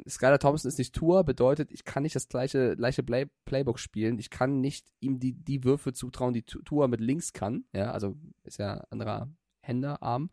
Skylar 0.08 0.40
Thompson 0.40 0.70
ist 0.70 0.80
nicht 0.80 0.96
Tour, 0.96 1.24
bedeutet, 1.24 1.72
ich 1.72 1.84
kann 1.84 2.04
nicht 2.04 2.16
das 2.16 2.28
gleiche, 2.28 2.76
gleiche 2.76 3.04
Play 3.04 3.28
Playbook 3.46 3.80
spielen. 3.80 4.18
Ich 4.18 4.30
kann 4.30 4.60
nicht 4.60 4.88
ihm 5.00 5.20
die, 5.20 5.34
die 5.34 5.64
Würfe 5.64 5.94
zutrauen, 5.94 6.34
die 6.34 6.44
Tour 6.44 6.88
mit 6.88 7.00
links 7.00 7.34
kann. 7.34 7.66
Ja, 7.74 7.92
also 7.92 8.16
ist 8.44 8.58
ja 8.58 8.86
anderer 8.90 9.30
Hände, 9.62 10.02
Arm. 10.02 10.32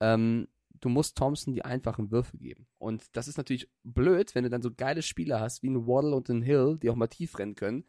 Ähm, 0.00 0.48
du 0.80 0.88
musst 0.88 1.16
Thompson 1.16 1.52
die 1.52 1.64
einfachen 1.64 2.10
Würfe 2.10 2.38
geben. 2.38 2.66
Und 2.78 3.04
das 3.16 3.28
ist 3.28 3.36
natürlich 3.36 3.68
blöd, 3.84 4.34
wenn 4.34 4.44
du 4.44 4.50
dann 4.50 4.62
so 4.62 4.70
geile 4.74 5.02
Spieler 5.02 5.40
hast, 5.40 5.62
wie 5.62 5.70
ein 5.70 5.86
Waddle 5.86 6.14
und 6.14 6.28
ein 6.28 6.42
Hill, 6.42 6.78
die 6.80 6.90
auch 6.90 6.96
mal 6.96 7.08
tief 7.08 7.38
rennen 7.38 7.54
können. 7.54 7.84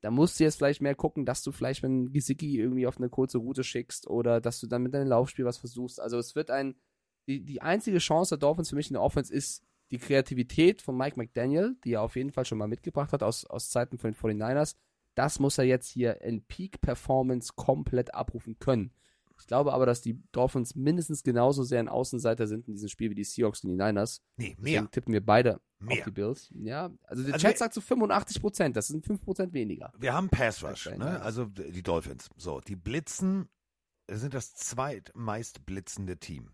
Da 0.00 0.10
musst 0.10 0.38
du 0.38 0.44
jetzt 0.44 0.56
vielleicht 0.56 0.82
mehr 0.82 0.94
gucken, 0.94 1.24
dass 1.24 1.42
du 1.42 1.52
vielleicht, 1.52 1.82
wenn 1.82 2.12
Gesicki 2.12 2.58
irgendwie 2.58 2.86
auf 2.86 2.98
eine 2.98 3.08
kurze 3.08 3.38
Route 3.38 3.64
schickst 3.64 4.06
oder 4.06 4.40
dass 4.40 4.60
du 4.60 4.66
dann 4.66 4.82
mit 4.82 4.94
deinem 4.94 5.08
Laufspiel 5.08 5.44
was 5.44 5.58
versuchst. 5.58 6.00
Also 6.00 6.18
es 6.18 6.34
wird 6.34 6.50
ein, 6.50 6.76
die, 7.26 7.44
die 7.44 7.62
einzige 7.62 7.98
Chance 7.98 8.36
der 8.36 8.38
Dolphins 8.38 8.70
für 8.70 8.76
mich 8.76 8.88
in 8.88 8.94
der 8.94 9.02
Offense 9.02 9.32
ist 9.32 9.64
die 9.90 9.98
Kreativität 9.98 10.82
von 10.82 10.96
Mike 10.96 11.16
McDaniel, 11.16 11.76
die 11.84 11.92
er 11.92 12.02
auf 12.02 12.16
jeden 12.16 12.32
Fall 12.32 12.44
schon 12.44 12.58
mal 12.58 12.68
mitgebracht 12.68 13.12
hat 13.12 13.22
aus, 13.22 13.44
aus 13.44 13.70
Zeiten 13.70 13.98
von 13.98 14.12
den 14.12 14.18
49ers. 14.18 14.74
Das 15.14 15.38
muss 15.38 15.58
er 15.58 15.64
jetzt 15.64 15.88
hier 15.88 16.20
in 16.20 16.44
Peak-Performance 16.44 17.52
komplett 17.54 18.14
abrufen 18.14 18.58
können. 18.58 18.92
Ich 19.38 19.46
glaube 19.46 19.72
aber, 19.72 19.86
dass 19.86 20.00
die 20.00 20.22
Dolphins 20.32 20.74
mindestens 20.74 21.22
genauso 21.22 21.62
sehr 21.62 21.80
ein 21.80 21.88
Außenseiter 21.88 22.46
sind 22.46 22.66
in 22.68 22.74
diesem 22.74 22.88
Spiel 22.88 23.10
wie 23.10 23.14
die 23.14 23.24
Seahawks 23.24 23.62
und 23.64 23.70
die 23.70 23.76
Niners. 23.76 24.22
Nee, 24.36 24.54
Deswegen 24.58 24.82
mehr. 24.82 24.90
tippen 24.90 25.12
wir 25.12 25.24
beide 25.24 25.60
Mehr. 25.78 25.98
auf 25.98 26.04
die 26.04 26.10
Bills. 26.10 26.50
Ja, 26.54 26.90
also 27.04 27.22
der 27.22 27.34
Also 27.34 27.46
Chat 27.46 27.58
sagt 27.58 27.74
so 27.74 27.80
85 27.80 28.40
Prozent, 28.40 28.76
das 28.76 28.86
sind 28.88 29.04
5 29.04 29.22
Prozent 29.22 29.52
weniger. 29.52 29.92
Wir 29.98 30.14
haben 30.14 30.28
Pass 30.30 30.64
Rush, 30.64 30.86
ne? 30.86 31.20
also 31.20 31.44
die 31.46 31.82
Dolphins. 31.82 32.30
So, 32.36 32.60
die 32.60 32.76
blitzen, 32.76 33.48
sind 34.10 34.32
das 34.34 34.54
zweitmeist 34.54 35.66
blitzende 35.66 36.16
Team. 36.18 36.50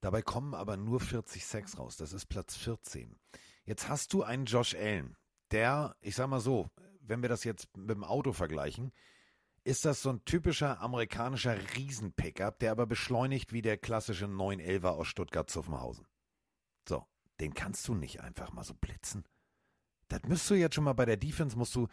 Dabei 0.00 0.22
kommen 0.22 0.54
aber 0.54 0.76
nur 0.76 1.00
40 1.00 1.44
Sacks 1.44 1.78
raus. 1.78 1.96
Das 1.96 2.12
ist 2.12 2.26
Platz 2.26 2.56
14. 2.56 3.16
Jetzt 3.64 3.88
hast 3.88 4.12
du 4.12 4.22
einen 4.22 4.46
Josh 4.46 4.74
Allen, 4.74 5.16
der, 5.52 5.94
ich 6.00 6.16
sag 6.16 6.28
mal 6.28 6.40
so, 6.40 6.68
wenn 7.00 7.22
wir 7.22 7.28
das 7.28 7.44
jetzt 7.44 7.76
mit 7.76 7.90
dem 7.90 8.04
Auto 8.04 8.32
vergleichen, 8.32 8.92
ist 9.64 9.84
das 9.84 10.02
so 10.02 10.10
ein 10.10 10.24
typischer 10.24 10.80
amerikanischer 10.80 11.56
Riesen-Pickup, 11.76 12.58
der 12.58 12.72
aber 12.72 12.86
beschleunigt 12.86 13.52
wie 13.52 13.62
der 13.62 13.78
klassische 13.78 14.26
911er 14.26 14.88
aus 14.88 15.08
Stuttgart-Zuffenhausen. 15.08 16.06
So, 16.88 17.06
den 17.40 17.54
kannst 17.54 17.86
du 17.86 17.94
nicht 17.94 18.20
einfach 18.20 18.52
mal 18.52 18.64
so 18.64 18.74
blitzen. 18.74 19.24
Das 20.08 20.22
müsst 20.24 20.50
du 20.50 20.54
jetzt 20.54 20.74
schon 20.74 20.84
mal 20.84 20.92
bei 20.94 21.06
der 21.06 21.16
Defense, 21.16 21.56
musst 21.56 21.74
du, 21.74 21.88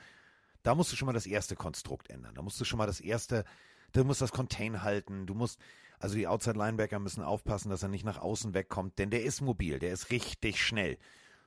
da 0.63 0.75
musst 0.75 0.91
du 0.91 0.95
schon 0.95 1.05
mal 1.05 1.13
das 1.13 1.27
erste 1.27 1.55
Konstrukt 1.55 2.09
ändern. 2.09 2.35
Da 2.35 2.41
musst 2.41 2.59
du 2.59 2.65
schon 2.65 2.77
mal 2.77 2.87
das 2.87 2.99
erste, 2.99 3.45
du 3.93 4.03
musst 4.03 4.21
das 4.21 4.31
Contain 4.31 4.81
halten, 4.81 5.27
du 5.27 5.35
musst, 5.35 5.59
also 5.99 6.15
die 6.15 6.27
Outside 6.27 6.57
Linebacker 6.57 6.99
müssen 6.99 7.23
aufpassen, 7.23 7.69
dass 7.69 7.83
er 7.83 7.89
nicht 7.89 8.03
nach 8.03 8.19
außen 8.19 8.53
wegkommt, 8.53 8.97
denn 8.97 9.11
der 9.11 9.23
ist 9.23 9.41
mobil, 9.41 9.79
der 9.79 9.93
ist 9.93 10.09
richtig 10.09 10.63
schnell. 10.63 10.97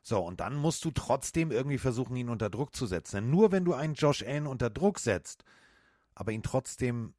So, 0.02 0.20
und 0.20 0.40
dann 0.40 0.56
musst 0.56 0.84
du 0.84 0.90
trotzdem 0.90 1.50
irgendwie 1.50 1.78
versuchen, 1.78 2.16
ihn 2.16 2.28
unter 2.28 2.50
Druck 2.50 2.74
zu 2.74 2.86
setzen. 2.86 3.16
Denn 3.16 3.30
nur 3.30 3.52
wenn 3.52 3.64
du 3.64 3.74
einen 3.74 3.94
Josh 3.94 4.22
Allen 4.22 4.46
unter 4.46 4.68
Druck 4.70 4.98
setzt, 4.98 5.44
aber 6.14 6.32
ihn 6.32 6.42
trotzdem 6.42 7.14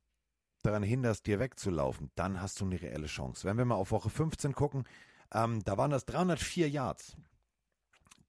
daran 0.63 0.83
hinderst, 0.83 1.27
dir 1.27 1.39
wegzulaufen, 1.39 2.09
dann 2.15 2.41
hast 2.41 2.59
du 2.61 2.65
eine 2.65 2.81
reelle 2.81 3.05
Chance. 3.07 3.45
Wenn 3.45 3.57
wir 3.57 3.65
mal 3.65 3.75
auf 3.75 3.91
Woche 3.91 4.09
15 4.09 4.53
gucken, 4.53 4.85
ähm, 5.33 5.61
da 5.63 5.77
waren 5.77 5.91
das 5.91 6.05
304 6.05 6.69
Yards. 6.69 7.17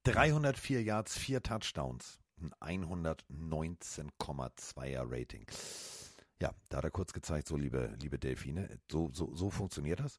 304 0.03 0.83
Yards, 0.83 1.17
4 1.17 1.41
Touchdowns. 1.41 2.19
Ein 2.59 2.85
119,2er 2.85 5.09
Rating. 5.09 5.47
Ja, 6.41 6.53
da 6.69 6.77
hat 6.77 6.83
er 6.83 6.91
kurz 6.91 7.13
gezeigt, 7.13 7.47
so 7.47 7.55
liebe, 7.55 7.95
liebe 8.01 8.19
Delfine, 8.19 8.77
so, 8.91 9.09
so, 9.13 9.33
so 9.33 9.49
funktioniert 9.49 10.01
das. 10.01 10.17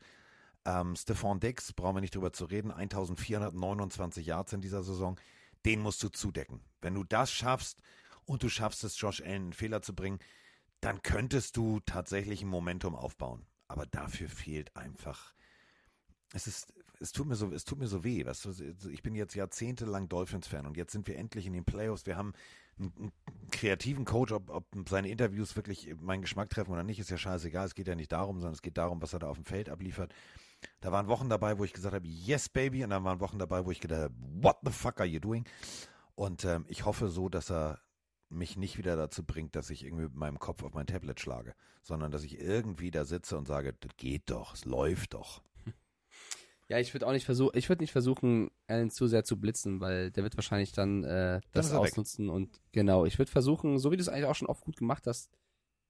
Ähm, 0.65 0.97
Stefan 0.97 1.41
Dix, 1.41 1.75
brauchen 1.75 1.97
wir 1.97 2.01
nicht 2.01 2.15
drüber 2.15 2.33
zu 2.33 2.47
reden, 2.47 2.73
1429 2.73 4.25
Yards 4.27 4.55
in 4.55 4.63
dieser 4.63 4.83
Saison, 4.83 5.21
den 5.67 5.81
musst 5.81 6.03
du 6.03 6.09
zudecken. 6.09 6.63
Wenn 6.81 6.95
du 6.95 7.05
das 7.05 7.31
schaffst 7.31 7.83
und 8.27 8.43
du 8.43 8.49
schaffst 8.49 8.85
es, 8.85 9.01
Josh 9.01 9.23
Allen 9.23 9.35
einen 9.35 9.53
Fehler 9.53 9.83
zu 9.83 9.95
bringen, 9.95 10.19
dann 10.81 11.03
könntest 11.03 11.57
du 11.57 11.81
tatsächlich 11.81 12.43
ein 12.43 12.49
Momentum 12.49 12.95
aufbauen. 12.95 13.47
Aber 13.69 13.87
dafür 13.87 14.29
fehlt 14.29 14.77
einfach 14.77 15.35
es 16.33 16.47
ist, 16.47 16.73
es 17.01 17.13
tut 17.13 17.27
mir 17.27 17.37
so, 17.37 17.51
es 17.53 17.65
tut 17.65 17.79
mir 17.79 17.87
so 17.87 18.05
weh. 18.05 18.25
Weißt 18.25 18.45
du, 18.45 18.89
ich 18.89 19.03
bin 19.03 19.15
jetzt 19.15 19.35
jahrzehntelang 19.35 20.09
Dolphins-Fan 20.09 20.67
und 20.67 20.77
jetzt 20.77 20.93
sind 20.93 21.07
wir 21.07 21.17
endlich 21.17 21.47
in 21.47 21.53
den 21.53 21.65
Playoffs. 21.65 22.07
Wir 22.07 22.17
haben 22.17 22.33
einen, 22.79 22.93
einen 22.99 23.13
kreativen 23.51 24.05
Coach, 24.05 24.33
ob, 24.33 24.51
ob 24.51 24.67
seine 24.89 25.09
Interviews 25.09 25.57
wirklich 25.57 25.95
meinen 26.01 26.23
Geschmack 26.23 26.51
treffen 26.51 26.73
oder 26.73 26.85
nicht, 26.85 26.99
ist 26.99 27.11
ja 27.11 27.19
scheißegal. 27.19 27.67
Es 27.67 27.75
geht 27.75 27.89
ja 27.89 27.95
nicht 27.95 28.13
darum, 28.13 28.37
sondern 28.37 28.55
es 28.55 28.63
geht 28.63 28.79
darum, 28.79 29.01
was 29.03 29.13
er 29.13 29.19
da 29.21 29.29
auf 29.29 29.37
dem 29.37 29.45
Feld 29.45 29.69
abliefert. 29.69 30.15
Da 30.81 30.91
waren 30.91 31.07
Wochen 31.07 31.29
dabei, 31.29 31.59
wo 31.59 31.65
ich 31.65 31.73
gesagt 31.73 31.95
habe, 31.95 32.07
yes, 32.07 32.49
baby, 32.49 32.83
und 32.83 32.91
dann 32.91 33.05
waren 33.05 33.21
Wochen 33.21 33.39
dabei, 33.39 33.65
wo 33.65 33.71
ich 33.71 33.81
gedacht 33.81 34.03
habe, 34.03 34.15
what 34.19 34.57
the 34.65 34.73
fuck 34.73 35.01
are 35.01 35.09
you 35.09 35.21
doing? 35.21 35.45
Und 36.15 36.45
ähm, 36.45 36.65
ich 36.69 36.87
hoffe 36.87 37.09
so, 37.09 37.29
dass 37.29 37.51
er 37.51 37.79
mich 38.29 38.57
nicht 38.57 38.79
wieder 38.79 38.97
dazu 38.97 39.25
bringt, 39.25 39.57
dass 39.57 39.71
ich 39.71 39.85
irgendwie 39.85 40.05
mit 40.05 40.15
meinem 40.15 40.39
Kopf 40.39 40.63
auf 40.63 40.75
mein 40.75 40.87
Tablet 40.87 41.21
schlage, 41.21 41.55
sondern 41.83 42.11
dass 42.11 42.25
ich 42.25 42.41
irgendwie 42.41 42.91
da 42.91 43.05
sitze 43.05 43.37
und 43.39 43.47
sage, 43.47 43.75
das 43.81 43.97
geht 43.97 44.31
doch, 44.31 44.55
es 44.55 44.65
läuft 44.65 45.15
doch. 45.15 45.43
Ja, 46.69 46.81
ich 46.81 46.93
würde 46.93 47.07
auch 47.07 47.13
nicht 47.13 47.27
versuchen, 47.27 47.57
ich 47.57 47.69
würde 47.69 47.85
nicht 47.85 47.93
versuchen, 47.93 48.51
Allen 48.67 48.91
zu 48.91 49.07
sehr 49.07 49.23
zu 49.23 49.39
blitzen, 49.39 49.81
weil 49.81 50.11
der 50.11 50.25
wird 50.25 50.37
wahrscheinlich 50.37 50.73
dann 50.73 51.05
äh, 51.05 51.41
das 51.53 51.67
ist 51.67 51.73
er 51.73 51.81
weg. 51.81 51.93
ausnutzen 51.93 52.29
und 52.29 52.61
genau, 52.73 53.05
ich 53.05 53.21
würde 53.21 53.31
versuchen, 53.31 53.79
so 53.79 53.93
wie 53.93 53.97
du 53.97 54.01
es 54.01 54.09
eigentlich 54.09 54.25
auch 54.25 54.35
schon 54.35 54.49
oft 54.49 54.65
gut 54.65 54.77
gemacht 54.77 55.07
hast, 55.07 55.31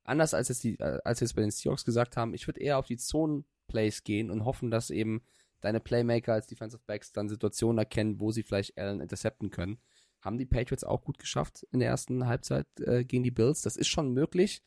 anders 0.04 0.34
als 0.34 0.48
jetzt 0.48 0.64
die, 0.64 0.78
äh, 0.78 1.00
als 1.02 1.22
wir 1.22 1.24
es 1.24 1.32
bei 1.32 1.40
den 1.40 1.50
Seahawks 1.50 1.86
gesagt 1.86 2.18
haben, 2.18 2.34
ich 2.34 2.46
würde 2.46 2.60
eher 2.60 2.76
auf 2.76 2.84
die 2.84 2.98
Zonen-Plays 2.98 4.04
gehen 4.04 4.30
und 4.30 4.44
hoffen, 4.44 4.70
dass 4.70 4.90
eben 4.90 5.22
deine 5.60 5.80
Playmaker 5.80 6.34
als 6.34 6.46
Defensive 6.46 6.82
Backs 6.86 7.12
dann 7.12 7.28
Situationen 7.28 7.78
erkennen, 7.78 8.20
wo 8.20 8.30
sie 8.30 8.42
vielleicht 8.42 8.76
Allen 8.78 9.00
intercepten 9.00 9.50
können. 9.50 9.78
Haben 10.26 10.38
die 10.38 10.46
Patriots 10.46 10.84
auch 10.84 11.02
gut 11.02 11.18
geschafft 11.18 11.66
in 11.70 11.78
der 11.78 11.88
ersten 11.88 12.26
Halbzeit 12.26 12.66
äh, 12.80 13.04
gegen 13.04 13.22
die 13.22 13.30
Bills. 13.30 13.62
Das 13.62 13.76
ist 13.76 13.86
schon 13.86 14.12
möglich. 14.12 14.62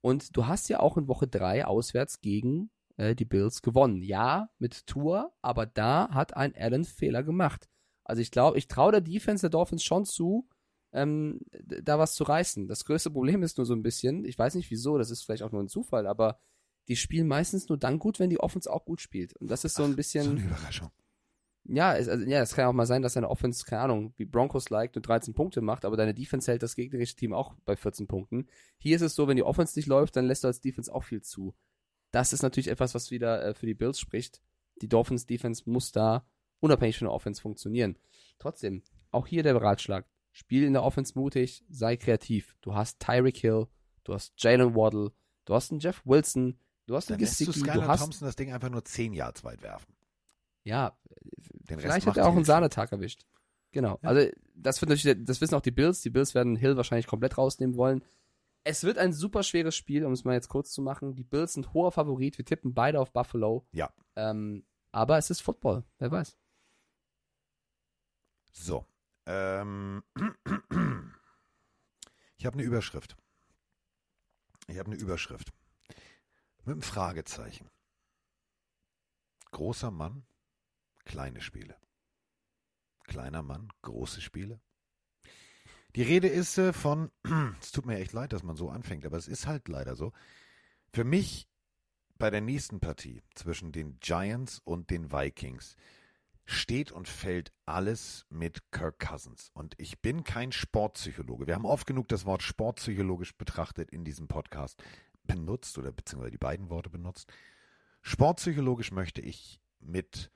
Und 0.00 0.36
du 0.36 0.46
hast 0.46 0.68
ja 0.68 0.80
auch 0.80 0.98
in 0.98 1.08
Woche 1.08 1.28
drei 1.28 1.64
auswärts 1.64 2.20
gegen 2.20 2.70
äh, 2.96 3.14
die 3.14 3.24
Bills 3.24 3.62
gewonnen. 3.62 4.02
Ja, 4.02 4.50
mit 4.58 4.86
Tour, 4.86 5.32
aber 5.40 5.66
da 5.66 6.10
hat 6.10 6.36
ein 6.36 6.54
Allen 6.56 6.84
Fehler 6.84 7.22
gemacht. 7.22 7.68
Also 8.04 8.20
ich 8.20 8.30
glaube, 8.30 8.58
ich 8.58 8.68
traue 8.68 8.92
der 8.92 9.00
Defense 9.00 9.42
der 9.42 9.50
Dolphins 9.50 9.84
schon 9.84 10.04
zu, 10.04 10.48
ähm, 10.92 11.40
da 11.62 11.98
was 11.98 12.14
zu 12.14 12.24
reißen. 12.24 12.66
Das 12.66 12.84
größte 12.84 13.10
Problem 13.10 13.42
ist 13.42 13.56
nur 13.56 13.66
so 13.66 13.74
ein 13.74 13.82
bisschen, 13.82 14.24
ich 14.24 14.38
weiß 14.38 14.56
nicht 14.56 14.70
wieso, 14.70 14.98
das 14.98 15.10
ist 15.10 15.22
vielleicht 15.22 15.42
auch 15.42 15.52
nur 15.52 15.62
ein 15.62 15.68
Zufall, 15.68 16.06
aber 16.06 16.38
die 16.88 16.96
spielen 16.96 17.28
meistens 17.28 17.68
nur 17.68 17.78
dann 17.78 17.98
gut, 17.98 18.18
wenn 18.18 18.30
die 18.30 18.40
Offense 18.40 18.70
auch 18.70 18.84
gut 18.84 19.00
spielt. 19.00 19.34
Und 19.36 19.50
das 19.50 19.64
ist 19.64 19.74
so 19.74 19.84
ein 19.84 19.96
bisschen. 19.96 20.24
So 20.24 20.30
eine 20.32 20.42
Überraschung. 20.42 20.90
Ja, 21.66 21.96
es, 21.96 22.08
also, 22.08 22.24
ja, 22.26 22.40
es 22.40 22.54
kann 22.54 22.66
auch 22.66 22.72
mal 22.72 22.86
sein, 22.86 23.02
dass 23.02 23.14
deine 23.14 23.30
Offense, 23.30 23.64
keine 23.64 23.82
Ahnung, 23.82 24.12
wie 24.16 24.26
Broncos-like 24.26 24.94
nur 24.94 25.02
13 25.02 25.32
Punkte 25.32 25.62
macht, 25.62 25.84
aber 25.84 25.96
deine 25.96 26.12
Defense 26.12 26.50
hält 26.50 26.62
das 26.62 26.76
gegnerische 26.76 27.16
Team 27.16 27.32
auch 27.32 27.54
bei 27.64 27.74
14 27.74 28.06
Punkten. 28.06 28.48
Hier 28.76 28.96
ist 28.96 29.02
es 29.02 29.14
so, 29.14 29.28
wenn 29.28 29.36
die 29.36 29.42
Offense 29.42 29.78
nicht 29.78 29.86
läuft, 29.86 30.16
dann 30.16 30.26
lässt 30.26 30.44
du 30.44 30.48
als 30.48 30.60
Defense 30.60 30.92
auch 30.92 31.04
viel 31.04 31.22
zu. 31.22 31.54
Das 32.10 32.32
ist 32.32 32.42
natürlich 32.42 32.68
etwas, 32.68 32.94
was 32.94 33.10
wieder 33.10 33.42
äh, 33.42 33.54
für 33.54 33.66
die 33.66 33.74
Bills 33.74 33.98
spricht. 33.98 34.42
Die 34.82 34.88
Dolphins 34.88 35.26
Defense 35.26 35.62
muss 35.66 35.90
da 35.90 36.26
unabhängig 36.60 36.98
von 36.98 37.06
der 37.06 37.14
Offense 37.14 37.40
funktionieren. 37.40 37.98
Trotzdem, 38.38 38.82
auch 39.10 39.26
hier 39.26 39.42
der 39.42 39.60
Ratschlag. 39.60 40.06
Spiel 40.32 40.64
in 40.64 40.72
der 40.72 40.82
Offense 40.82 41.16
mutig, 41.16 41.64
sei 41.68 41.96
kreativ. 41.96 42.56
Du 42.60 42.74
hast 42.74 42.98
Tyreek 43.00 43.36
Hill, 43.36 43.68
du 44.02 44.14
hast 44.14 44.34
Jalen 44.36 44.74
Waddle, 44.74 45.12
du 45.44 45.54
hast 45.54 45.70
einen 45.70 45.80
Jeff 45.80 46.02
Wilson, 46.04 46.58
du 46.86 46.96
hast 46.96 47.10
einen 47.10 47.20
du 47.20 47.24
Gesicki, 47.24 47.52
du 47.52 47.58
Skylar 47.60 47.86
hast, 47.86 48.00
Thompson 48.00 48.26
das 48.26 48.34
Ding 48.34 48.52
einfach 48.52 48.70
nur 48.70 48.84
10 48.84 49.12
Yards 49.14 49.44
weit 49.44 49.62
werfen. 49.62 49.93
Ja, 50.64 50.98
Den 51.68 51.78
Vielleicht 51.78 52.06
hat 52.06 52.16
er 52.16 52.26
auch 52.26 52.34
einen. 52.34 52.44
Sahnetag 52.44 52.90
erwischt. 52.92 53.24
Genau. 53.70 53.98
Also, 54.02 54.30
das 54.54 54.80
wird 54.80 54.90
natürlich, 54.90 55.24
das 55.24 55.40
wissen 55.40 55.54
auch 55.54 55.60
die 55.60 55.70
Bills. 55.70 56.00
Die 56.00 56.10
Bills 56.10 56.34
werden 56.34 56.56
Hill 56.56 56.76
wahrscheinlich 56.76 57.06
komplett 57.06 57.38
rausnehmen 57.38 57.76
wollen. 57.76 58.02
Es 58.64 58.82
wird 58.82 58.98
ein 58.98 59.12
super 59.12 59.42
schweres 59.42 59.76
Spiel, 59.76 60.06
um 60.06 60.12
es 60.12 60.24
mal 60.24 60.32
jetzt 60.32 60.48
kurz 60.48 60.72
zu 60.72 60.80
machen. 60.80 61.14
Die 61.14 61.24
Bills 61.24 61.52
sind 61.52 61.74
hoher 61.74 61.92
Favorit. 61.92 62.38
Wir 62.38 62.44
tippen 62.44 62.72
beide 62.72 62.98
auf 62.98 63.12
Buffalo. 63.12 63.66
Ja. 63.72 63.92
Ähm, 64.16 64.64
aber 64.90 65.18
es 65.18 65.28
ist 65.28 65.40
Football. 65.42 65.84
Wer 65.98 66.10
weiß. 66.10 66.36
So. 68.52 68.86
Ähm, 69.26 70.02
ich 72.36 72.46
habe 72.46 72.54
eine 72.54 72.62
Überschrift. 72.62 73.16
Ich 74.68 74.78
habe 74.78 74.90
eine 74.92 75.00
Überschrift. 75.00 75.52
Mit 76.64 76.72
einem 76.72 76.82
Fragezeichen. 76.82 77.68
Großer 79.50 79.90
Mann, 79.90 80.24
kleine 81.04 81.40
Spiele. 81.40 81.76
Kleiner 83.04 83.42
Mann, 83.42 83.68
große 83.82 84.20
Spiele. 84.20 84.60
Die 85.94 86.02
Rede 86.02 86.28
ist 86.28 86.58
äh, 86.58 86.72
von, 86.72 87.10
es 87.60 87.72
tut 87.72 87.86
mir 87.86 87.98
echt 87.98 88.12
leid, 88.12 88.32
dass 88.32 88.42
man 88.42 88.56
so 88.56 88.70
anfängt, 88.70 89.06
aber 89.06 89.16
es 89.16 89.28
ist 89.28 89.46
halt 89.46 89.68
leider 89.68 89.94
so. 89.94 90.12
Für 90.92 91.04
mich 91.04 91.48
bei 92.18 92.30
der 92.30 92.40
nächsten 92.40 92.80
Partie 92.80 93.22
zwischen 93.34 93.72
den 93.72 93.98
Giants 94.00 94.60
und 94.64 94.90
den 94.90 95.12
Vikings 95.12 95.76
steht 96.46 96.92
und 96.92 97.08
fällt 97.08 97.52
alles 97.64 98.26
mit 98.28 98.70
Kirk 98.70 98.98
Cousins. 98.98 99.50
Und 99.54 99.74
ich 99.78 100.00
bin 100.00 100.24
kein 100.24 100.52
Sportpsychologe. 100.52 101.46
Wir 101.46 101.54
haben 101.54 101.64
oft 101.64 101.86
genug 101.86 102.08
das 102.08 102.26
Wort 102.26 102.42
sportpsychologisch 102.42 103.34
betrachtet 103.36 103.90
in 103.90 104.04
diesem 104.04 104.28
Podcast 104.28 104.82
benutzt 105.24 105.78
oder 105.78 105.90
beziehungsweise 105.90 106.32
die 106.32 106.38
beiden 106.38 106.68
Worte 106.70 106.90
benutzt. 106.90 107.32
Sportpsychologisch 108.02 108.92
möchte 108.92 109.22
ich 109.22 109.60
mit 109.80 110.30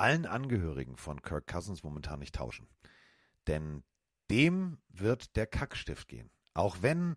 allen 0.00 0.26
Angehörigen 0.26 0.96
von 0.96 1.22
Kirk 1.22 1.46
Cousins 1.46 1.82
momentan 1.82 2.20
nicht 2.20 2.34
tauschen. 2.34 2.68
Denn 3.46 3.82
dem 4.30 4.78
wird 4.88 5.36
der 5.36 5.46
Kackstift 5.46 6.08
gehen. 6.08 6.30
Auch 6.54 6.78
wenn 6.80 7.16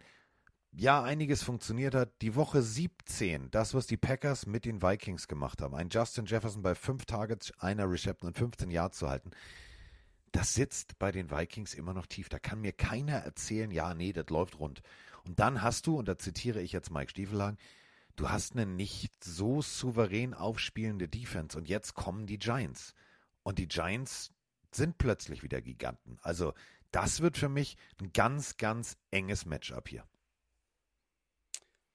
ja 0.76 1.04
einiges 1.04 1.44
funktioniert 1.44 1.96
hat. 1.96 2.22
Die 2.22 2.36
Woche 2.36 2.62
17, 2.62 3.52
das, 3.52 3.74
was 3.74 3.88
die 3.88 3.98
Packers 3.98 4.46
mit 4.46 4.66
den 4.66 4.82
Vikings 4.82 5.28
gemacht 5.28 5.62
haben, 5.62 5.76
ein 5.76 5.90
Justin 5.90 6.26
Jefferson 6.26 6.62
bei 6.62 6.76
5 6.76 7.06
Targets, 7.06 7.52
einer 7.60 7.90
Reception 7.90 8.28
und 8.30 8.38
15 8.38 8.72
Yards 8.72 8.98
zu 8.98 9.10
halten, 9.10 9.32
das 10.32 10.56
sitzt 10.56 10.98
bei 10.98 11.12
den 11.12 11.30
Vikings 11.30 11.76
immer 11.76 11.94
noch 11.94 12.08
tief. 12.08 12.28
Da 12.28 12.40
kann 12.40 12.62
mir 12.62 12.74
keiner 12.74 13.18
erzählen, 13.18 13.70
ja, 13.70 13.94
nee, 13.94 14.14
das 14.14 14.30
läuft 14.30 14.60
rund. 14.60 14.82
Und 15.26 15.40
dann 15.40 15.62
hast 15.62 15.86
du, 15.86 15.98
und 15.98 16.08
da 16.08 16.18
zitiere 16.18 16.60
ich 16.60 16.72
jetzt 16.72 16.90
Mike 16.90 17.12
Stiefelhagen, 17.12 17.58
du 18.16 18.30
hast 18.30 18.54
eine 18.54 18.66
nicht 18.66 19.24
so 19.24 19.62
souverän 19.62 20.34
aufspielende 20.34 21.08
Defense 21.08 21.58
und 21.58 21.68
jetzt 21.68 21.94
kommen 21.94 22.26
die 22.26 22.40
Giants. 22.40 22.94
Und 23.44 23.60
die 23.60 23.68
Giants 23.68 24.32
sind 24.72 24.98
plötzlich 24.98 25.44
wieder 25.44 25.62
Giganten. 25.62 26.18
Also 26.22 26.54
das 26.92 27.22
wird 27.22 27.38
für 27.38 27.50
mich 27.50 27.78
ein 28.00 28.14
ganz, 28.14 28.58
ganz 28.58 28.98
enges 29.12 29.46
Matchup 29.46 29.90
hier. 29.90 30.06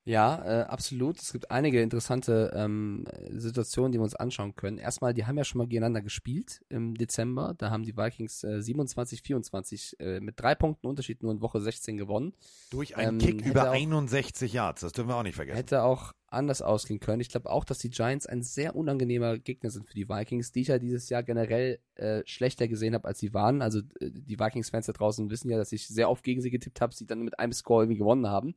Ja, 0.09 0.62
äh, 0.62 0.64
absolut. 0.64 1.20
Es 1.20 1.32
gibt 1.32 1.51
einige 1.51 1.82
interessante 1.82 2.51
ähm, 2.55 3.05
Situationen, 3.30 3.93
die 3.93 3.98
wir 3.98 4.05
uns 4.05 4.14
anschauen 4.16 4.56
können. 4.56 4.78
Erstmal, 4.78 5.12
die 5.12 5.26
haben 5.26 5.36
ja 5.36 5.44
schon 5.44 5.59
mal 5.59 5.66
gegeneinander 5.66 6.01
gespielt 6.01 6.62
im 6.70 6.94
Dezember. 6.94 7.55
Da 7.59 7.68
haben 7.70 7.82
die 7.82 7.94
Vikings 7.94 8.43
äh, 8.43 8.56
27-24 8.56 10.01
äh, 10.01 10.20
mit 10.20 10.40
drei 10.40 10.55
Punkten 10.55 10.86
Unterschied 10.86 11.22
nur 11.22 11.32
in 11.32 11.43
Woche 11.43 11.60
16 11.60 11.98
gewonnen. 11.98 12.32
Durch 12.70 12.97
einen 12.97 13.20
Ähm, 13.20 13.26
Kick 13.26 13.47
über 13.47 13.68
auch- 13.70 13.74
61 13.74 14.52
Yards, 14.55 14.80
das 14.80 14.93
dürfen 14.93 15.09
wir 15.09 15.16
auch 15.16 15.22
nicht 15.22 15.35
vergessen. 15.36 15.56
Hätte 15.56 15.82
auch 15.82 16.14
anders 16.26 16.62
ausgehen 16.62 17.01
können. 17.01 17.20
Ich 17.20 17.28
glaube 17.28 17.51
auch, 17.51 17.64
dass 17.64 17.78
die 17.78 17.90
Giants 17.90 18.26
ein 18.26 18.43
sehr 18.43 18.76
unangenehmer 18.76 19.39
Gegner 19.39 19.70
sind 19.70 19.86
für 19.86 19.94
die 19.94 20.09
Vikings, 20.09 20.52
die 20.52 20.60
ich 20.62 20.68
ja 20.68 20.78
dieses 20.78 21.09
Jahr 21.10 21.22
generell 21.22 21.80
äh, 21.97 22.22
schlechter 22.26 22.66
gesehen 22.68 22.94
habe, 22.94 23.06
als 23.09 23.18
sie 23.18 23.35
waren. 23.35 23.60
Also 23.62 23.80
äh, 24.01 24.10
die 24.10 24.39
Vikings-Fans 24.39 24.86
da 24.86 24.93
draußen 24.93 25.28
wissen 25.30 25.51
ja, 25.51 25.59
dass 25.59 25.72
ich 25.72 25.86
sehr 25.86 26.09
oft 26.10 26.24
gegen 26.24 26.40
sie 26.40 26.51
getippt 26.51 26.80
habe, 26.80 26.94
sie 26.94 27.06
dann 27.06 27.20
mit 27.22 27.39
einem 27.39 27.52
Score 27.52 27.82
irgendwie 27.85 27.98
gewonnen 27.98 28.26
haben. 28.26 28.55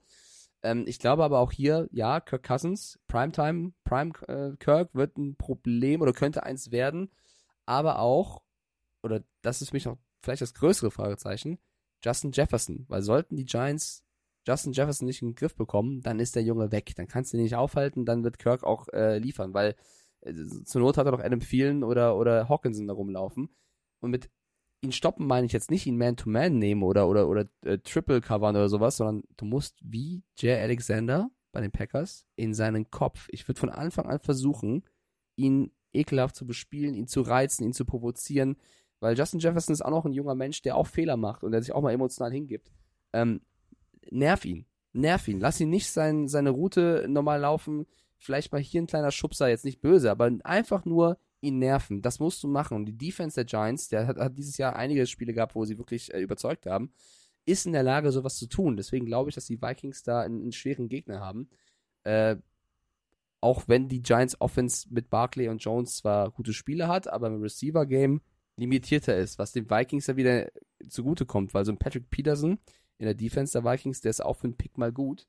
Ähm, 0.64 0.86
ich 0.88 1.00
glaube 1.00 1.24
aber 1.24 1.40
auch 1.40 1.52
hier, 1.52 1.88
ja, 1.92 2.20
Kirk 2.20 2.44
Cousins, 2.44 3.00
Primetime, 3.08 3.74
Prime 3.84 4.12
äh, 4.28 4.56
Kirk 4.58 4.94
wird 4.94 5.18
ein 5.18 5.36
Problem 5.36 6.02
oder 6.02 6.14
könnte 6.14 6.44
eins 6.44 6.72
werden, 6.72 7.12
aber 7.66 8.00
auch, 8.00 8.42
oder 9.04 9.24
das 9.42 9.62
ist 9.62 9.70
für 9.70 9.76
mich 9.76 9.86
noch 9.86 9.98
vielleicht 10.22 10.42
das 10.42 10.54
größere 10.54 10.92
Fragezeichen, 10.92 11.60
Justin 12.04 12.32
Jefferson, 12.32 12.86
weil 12.88 13.02
sollten 13.02 13.36
die 13.36 13.46
Giants 13.46 14.04
Justin 14.48 14.74
Jefferson 14.74 15.06
nicht 15.06 15.22
in 15.22 15.30
den 15.30 15.36
Griff 15.36 15.56
bekommen, 15.56 16.02
dann 16.02 16.20
ist 16.20 16.36
der 16.36 16.44
Junge 16.44 16.72
weg. 16.72 16.94
Dann 16.96 17.08
kannst 17.08 17.32
du 17.32 17.38
ihn 17.38 17.44
nicht 17.44 17.56
aufhalten, 17.56 18.06
dann 18.06 18.24
wird 18.24 18.40
Kirk 18.40 18.64
auch 18.64 18.88
äh, 18.90 19.18
liefern, 19.20 19.54
weil 19.54 19.76
äh, 20.22 20.34
zur 20.66 20.82
Not 20.82 20.98
hat 20.98 21.06
er 21.06 21.12
doch 21.12 21.24
Adam 21.24 21.40
Thielen 21.40 21.84
oder, 21.84 22.18
oder 22.18 22.50
Hawkinson 22.50 22.88
da 22.88 22.94
rumlaufen. 22.94 23.50
Und 24.00 24.12
mit 24.12 24.32
ihn 24.82 24.92
stoppen 24.92 25.28
meine 25.28 25.46
ich 25.46 25.54
jetzt 25.54 25.72
nicht 25.72 25.86
ihn 25.86 25.98
Man-to-Man 25.98 26.58
nehmen 26.58 26.84
oder, 26.84 27.08
oder, 27.08 27.28
oder 27.30 27.48
äh, 27.64 27.78
Triple 27.78 28.22
covern 28.22 28.56
oder 28.56 28.70
sowas, 28.70 28.98
sondern 28.98 29.24
du 29.38 29.46
musst 29.46 29.78
wie 29.84 30.24
Jay 30.38 30.60
Alexander 30.60 31.30
bei 31.52 31.62
den 31.62 31.72
Packers 31.72 32.26
in 32.36 32.54
seinen 32.54 32.90
Kopf. 32.90 33.28
Ich 33.30 33.48
würde 33.48 33.60
von 33.60 33.70
Anfang 33.70 34.08
an 34.08 34.20
versuchen, 34.20 34.84
ihn 35.36 35.72
ekelhaft 35.94 36.36
zu 36.36 36.48
bespielen, 36.48 36.96
ihn 36.96 37.08
zu 37.08 37.22
reizen, 37.22 37.66
ihn 37.66 37.74
zu 37.74 37.86
provozieren, 37.86 38.58
weil 39.00 39.18
Justin 39.18 39.40
Jefferson 39.40 39.74
ist 39.74 39.82
auch 39.82 39.92
noch 39.92 40.06
ein 40.06 40.14
junger 40.14 40.36
Mensch, 40.36 40.62
der 40.62 40.76
auch 40.76 40.88
Fehler 40.88 41.18
macht 41.18 41.44
und 41.44 41.52
der 41.52 41.62
sich 41.62 41.74
auch 41.74 41.82
mal 41.82 41.94
emotional 41.94 42.32
hingibt. 42.32 42.72
Ähm, 43.14 43.42
nerv 44.10 44.46
ihn. 44.46 44.66
Nerv 44.94 45.28
ihn. 45.28 45.40
Lass 45.40 45.60
ihn 45.60 45.70
nicht 45.70 45.90
sein, 45.90 46.28
seine 46.28 46.52
Route 46.52 47.06
normal 47.08 47.42
laufen. 47.42 47.86
Vielleicht 48.18 48.52
mal 48.52 48.62
hier 48.62 48.82
ein 48.82 48.88
kleiner 48.88 49.12
Schubser, 49.12 49.50
jetzt 49.50 49.66
nicht 49.66 49.82
böse, 49.82 50.12
aber 50.12 50.32
einfach 50.44 50.86
nur 50.86 51.18
ihn 51.42 51.60
nerven. 51.60 52.02
Das 52.02 52.20
musst 52.20 52.44
du 52.44 52.48
machen. 52.48 52.78
Und 52.78 52.86
die 52.86 52.98
Defense 52.98 53.36
der 53.36 53.46
Giants, 53.46 53.90
der 53.90 54.08
hat, 54.08 54.18
hat 54.18 54.38
dieses 54.38 54.58
Jahr 54.58 54.76
einige 54.76 55.06
Spiele 55.08 55.34
gehabt, 55.34 55.56
wo 55.56 55.66
sie 55.66 55.78
wirklich 55.78 56.14
äh, 56.14 56.22
überzeugt 56.22 56.66
haben, 56.66 56.94
ist 57.46 57.66
in 57.66 57.74
der 57.74 57.84
Lage, 57.84 58.12
sowas 58.12 58.38
zu 58.38 58.48
tun. 58.48 58.78
Deswegen 58.78 59.06
glaube 59.06 59.30
ich, 59.30 59.36
dass 59.36 59.46
die 59.46 59.62
Vikings 59.62 60.04
da 60.04 60.22
einen, 60.22 60.42
einen 60.42 60.52
schweren 60.52 60.88
Gegner 60.88 61.20
haben. 61.20 61.50
Äh, 62.04 62.38
auch 63.42 63.68
wenn 63.68 63.90
die 63.90 64.04
Giants 64.04 64.40
Offense 64.40 64.88
mit 64.92 65.10
Barkley 65.10 65.50
und 65.50 65.64
Jones 65.64 65.98
zwar 65.98 66.30
gute 66.30 66.54
Spiele 66.54 66.88
hat, 66.88 67.08
aber 67.08 67.28
im 67.28 67.42
Receiver 67.42 67.88
Game 67.88 68.22
limitierter 68.56 69.18
ist, 69.18 69.40
was 69.40 69.52
den 69.52 69.70
Vikings 69.70 70.06
ja 70.08 70.16
wieder 70.16 70.52
zugutekommt, 70.88 71.54
weil 71.56 71.66
so 71.66 71.72
ein 71.72 71.80
Patrick 71.80 72.10
Peterson 72.12 72.60
in 73.00 73.06
der 73.06 73.16
Defense 73.16 73.60
der 73.60 73.70
Vikings, 73.70 74.02
der 74.02 74.12
ist 74.12 74.24
auch 74.24 74.36
für 74.36 74.44
einen 74.44 74.58
Pick 74.58 74.78
mal 74.78 74.92
gut. 74.92 75.28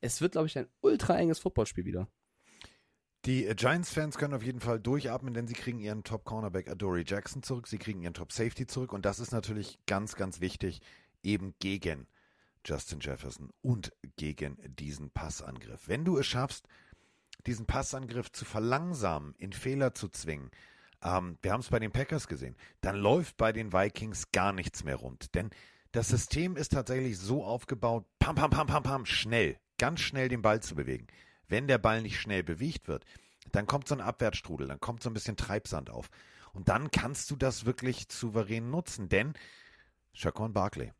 Es 0.00 0.22
wird, 0.22 0.32
glaube 0.32 0.46
ich, 0.46 0.56
ein 0.56 0.68
ultra 0.80 1.18
enges 1.18 1.38
Footballspiel 1.38 1.84
wieder. 1.84 2.08
Die 3.26 3.46
äh, 3.46 3.54
Giants-Fans 3.54 4.16
können 4.16 4.34
auf 4.34 4.42
jeden 4.42 4.60
Fall 4.60 4.80
durchatmen, 4.80 5.34
denn 5.34 5.46
sie 5.46 5.54
kriegen 5.54 5.78
ihren 5.78 6.04
Top-Cornerback 6.04 6.68
Adoree 6.70 7.04
Jackson 7.06 7.42
zurück, 7.42 7.66
sie 7.66 7.78
kriegen 7.78 8.02
ihren 8.02 8.14
Top-Safety 8.14 8.66
zurück 8.66 8.92
und 8.92 9.04
das 9.04 9.18
ist 9.20 9.32
natürlich 9.32 9.78
ganz, 9.86 10.16
ganz 10.16 10.40
wichtig, 10.40 10.80
eben 11.22 11.54
gegen 11.58 12.06
Justin 12.64 13.00
Jefferson 13.00 13.50
und 13.62 13.92
gegen 14.16 14.56
diesen 14.66 15.10
Passangriff. 15.10 15.86
Wenn 15.86 16.04
du 16.04 16.18
es 16.18 16.26
schaffst, 16.26 16.66
diesen 17.46 17.66
Passangriff 17.66 18.32
zu 18.32 18.44
verlangsamen, 18.44 19.34
in 19.38 19.52
Fehler 19.52 19.94
zu 19.94 20.08
zwingen, 20.08 20.50
ähm, 21.02 21.38
wir 21.42 21.52
haben 21.52 21.60
es 21.60 21.68
bei 21.68 21.78
den 21.78 21.92
Packers 21.92 22.28
gesehen, 22.28 22.56
dann 22.80 22.96
läuft 22.96 23.36
bei 23.36 23.52
den 23.52 23.72
Vikings 23.72 24.30
gar 24.32 24.52
nichts 24.52 24.84
mehr 24.84 24.96
rund. 24.96 25.34
Denn 25.34 25.50
das 25.92 26.08
System 26.08 26.56
ist 26.56 26.72
tatsächlich 26.72 27.18
so 27.18 27.44
aufgebaut, 27.44 28.06
pam, 28.18 28.34
pam, 28.34 28.50
pam, 28.50 28.66
pam, 28.66 28.82
pam, 28.82 29.06
schnell, 29.06 29.58
ganz 29.78 30.00
schnell 30.00 30.28
den 30.28 30.42
Ball 30.42 30.60
zu 30.62 30.74
bewegen. 30.74 31.06
Wenn 31.50 31.68
der 31.68 31.78
Ball 31.78 32.02
nicht 32.02 32.20
schnell 32.20 32.42
bewegt 32.42 32.88
wird, 32.88 33.04
dann 33.52 33.66
kommt 33.66 33.88
so 33.88 33.94
ein 33.94 34.00
Abwärtsstrudel, 34.00 34.68
dann 34.68 34.80
kommt 34.80 35.02
so 35.02 35.10
ein 35.10 35.14
bisschen 35.14 35.36
Treibsand 35.36 35.90
auf. 35.90 36.08
Und 36.52 36.68
dann 36.68 36.90
kannst 36.90 37.30
du 37.30 37.36
das 37.36 37.64
wirklich 37.64 38.06
souverän 38.10 38.70
nutzen, 38.70 39.08
denn 39.08 39.34
Shaquan 40.12 40.52
Barkley, 40.52 40.92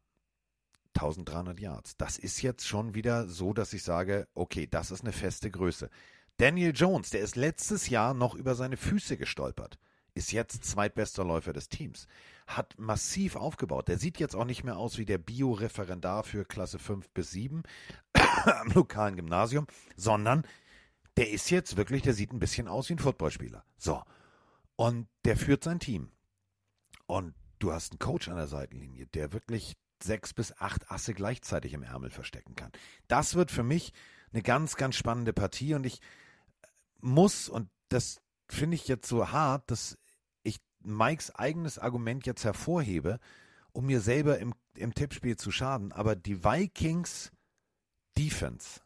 1300 0.95 1.59
Yards. 1.59 1.97
Das 1.97 2.19
ist 2.19 2.43
jetzt 2.43 2.67
schon 2.67 2.95
wieder 2.95 3.29
so, 3.29 3.53
dass 3.53 3.73
ich 3.73 3.83
sage, 3.83 4.29
okay, 4.35 4.67
das 4.67 4.91
ist 4.91 5.03
eine 5.03 5.13
feste 5.13 5.51
Größe. 5.51 5.91
Daniel 6.37 6.73
Jones, 6.75 7.11
der 7.11 7.21
ist 7.21 7.37
letztes 7.37 7.89
Jahr 7.89 8.15
noch 8.15 8.35
über 8.35 8.55
seine 8.55 8.77
Füße 8.77 9.17
gestolpert, 9.17 9.79
ist 10.15 10.33
jetzt 10.33 10.65
zweitbester 10.65 11.25
Läufer 11.25 11.53
des 11.53 11.69
Teams, 11.69 12.07
hat 12.47 12.79
massiv 12.79 13.37
aufgebaut. 13.37 13.89
Der 13.89 13.99
sieht 13.99 14.19
jetzt 14.19 14.35
auch 14.35 14.45
nicht 14.45 14.65
mehr 14.65 14.77
aus 14.77 14.99
wie 14.99 15.05
der 15.05 15.19
Bio-Referendar 15.19 16.25
für 16.25 16.45
Klasse 16.45 16.79
5 16.79 17.11
bis 17.11 17.31
7 17.33 17.63
am 18.45 18.71
lokalen 18.73 19.17
Gymnasium, 19.17 19.67
sondern 19.97 20.47
der 21.17 21.31
ist 21.31 21.51
jetzt 21.51 21.77
wirklich, 21.77 22.03
der 22.03 22.15
sieht 22.15 22.33
ein 22.33 22.39
bisschen 22.39 22.69
aus 22.69 22.89
wie 22.89 22.95
ein 22.95 22.99
Footballspieler. 22.99 23.65
So. 23.77 24.03
Und 24.77 25.09
der 25.25 25.37
führt 25.37 25.65
sein 25.65 25.81
Team. 25.81 26.11
Und 27.07 27.35
du 27.59 27.73
hast 27.73 27.93
einen 27.93 27.99
Coach 27.99 28.29
an 28.29 28.37
der 28.37 28.47
Seitenlinie, 28.47 29.07
der 29.09 29.33
wirklich 29.33 29.77
sechs 30.03 30.33
bis 30.33 30.57
acht 30.59 30.91
Asse 30.91 31.13
gleichzeitig 31.13 31.73
im 31.75 31.83
Ärmel 31.83 32.11
verstecken 32.11 32.55
kann. 32.55 32.73
Das 33.09 33.35
wird 33.35 33.51
für 33.51 33.63
mich 33.63 33.93
eine 34.33 34.43
ganz, 34.43 34.77
ganz 34.77 34.97
spannende 34.97 35.33
Partie 35.33 35.75
und 35.75 35.85
ich 35.85 36.01
muss, 37.01 37.49
und 37.49 37.69
das 37.89 38.21
finde 38.49 38.77
ich 38.77 38.89
jetzt 38.89 39.09
so 39.09 39.33
hart, 39.33 39.71
dass 39.71 39.99
ich 40.43 40.59
Mikes 40.83 41.35
eigenes 41.35 41.79
Argument 41.79 42.27
jetzt 42.27 42.45
hervorhebe, 42.45 43.19
um 43.73 43.87
mir 43.87 44.01
selber 44.01 44.39
im, 44.39 44.55
im 44.75 44.95
Tippspiel 44.95 45.37
zu 45.37 45.51
schaden, 45.51 45.93
aber 45.93 46.17
die 46.17 46.45
Vikings 46.45 47.33
Defense 48.17 48.81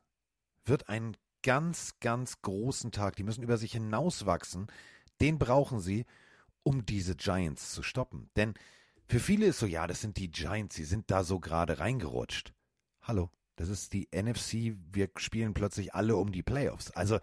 wird 0.64 0.88
einen 0.88 1.16
ganz, 1.42 1.94
ganz 2.01 2.40
großen 2.42 2.90
Tag, 2.90 3.16
die 3.16 3.22
müssen 3.22 3.42
über 3.42 3.59
sich 3.59 3.72
hinauswachsen, 3.72 4.66
den 5.20 5.38
brauchen 5.38 5.80
sie, 5.80 6.06
um 6.62 6.86
diese 6.86 7.14
Giants 7.14 7.72
zu 7.72 7.82
stoppen. 7.82 8.30
Denn 8.36 8.55
für 9.06 9.20
viele 9.20 9.46
ist 9.46 9.59
so, 9.59 9.66
ja, 9.66 9.86
das 9.86 10.01
sind 10.01 10.16
die 10.16 10.30
Giants, 10.30 10.76
sie 10.76 10.84
sind 10.84 11.10
da 11.10 11.22
so 11.22 11.38
gerade 11.38 11.78
reingerutscht. 11.78 12.55
Hallo, 13.02 13.30
das 13.56 13.68
ist 13.68 13.92
die 13.92 14.09
NFC, 14.14 14.76
wir 14.92 15.10
spielen 15.16 15.55
plötzlich 15.55 15.94
alle 15.94 16.16
um 16.16 16.32
die 16.32 16.42
Playoffs. 16.42 16.90
Also 16.92 17.20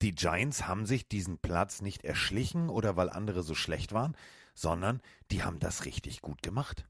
die 0.00 0.14
Giants 0.14 0.66
haben 0.68 0.86
sich 0.86 1.08
diesen 1.08 1.38
Platz 1.38 1.82
nicht 1.82 2.04
erschlichen 2.04 2.68
oder 2.68 2.96
weil 2.96 3.10
andere 3.10 3.42
so 3.42 3.54
schlecht 3.54 3.92
waren, 3.92 4.16
sondern 4.54 5.00
die 5.32 5.42
haben 5.42 5.58
das 5.58 5.84
richtig 5.84 6.22
gut 6.22 6.42
gemacht. 6.42 6.86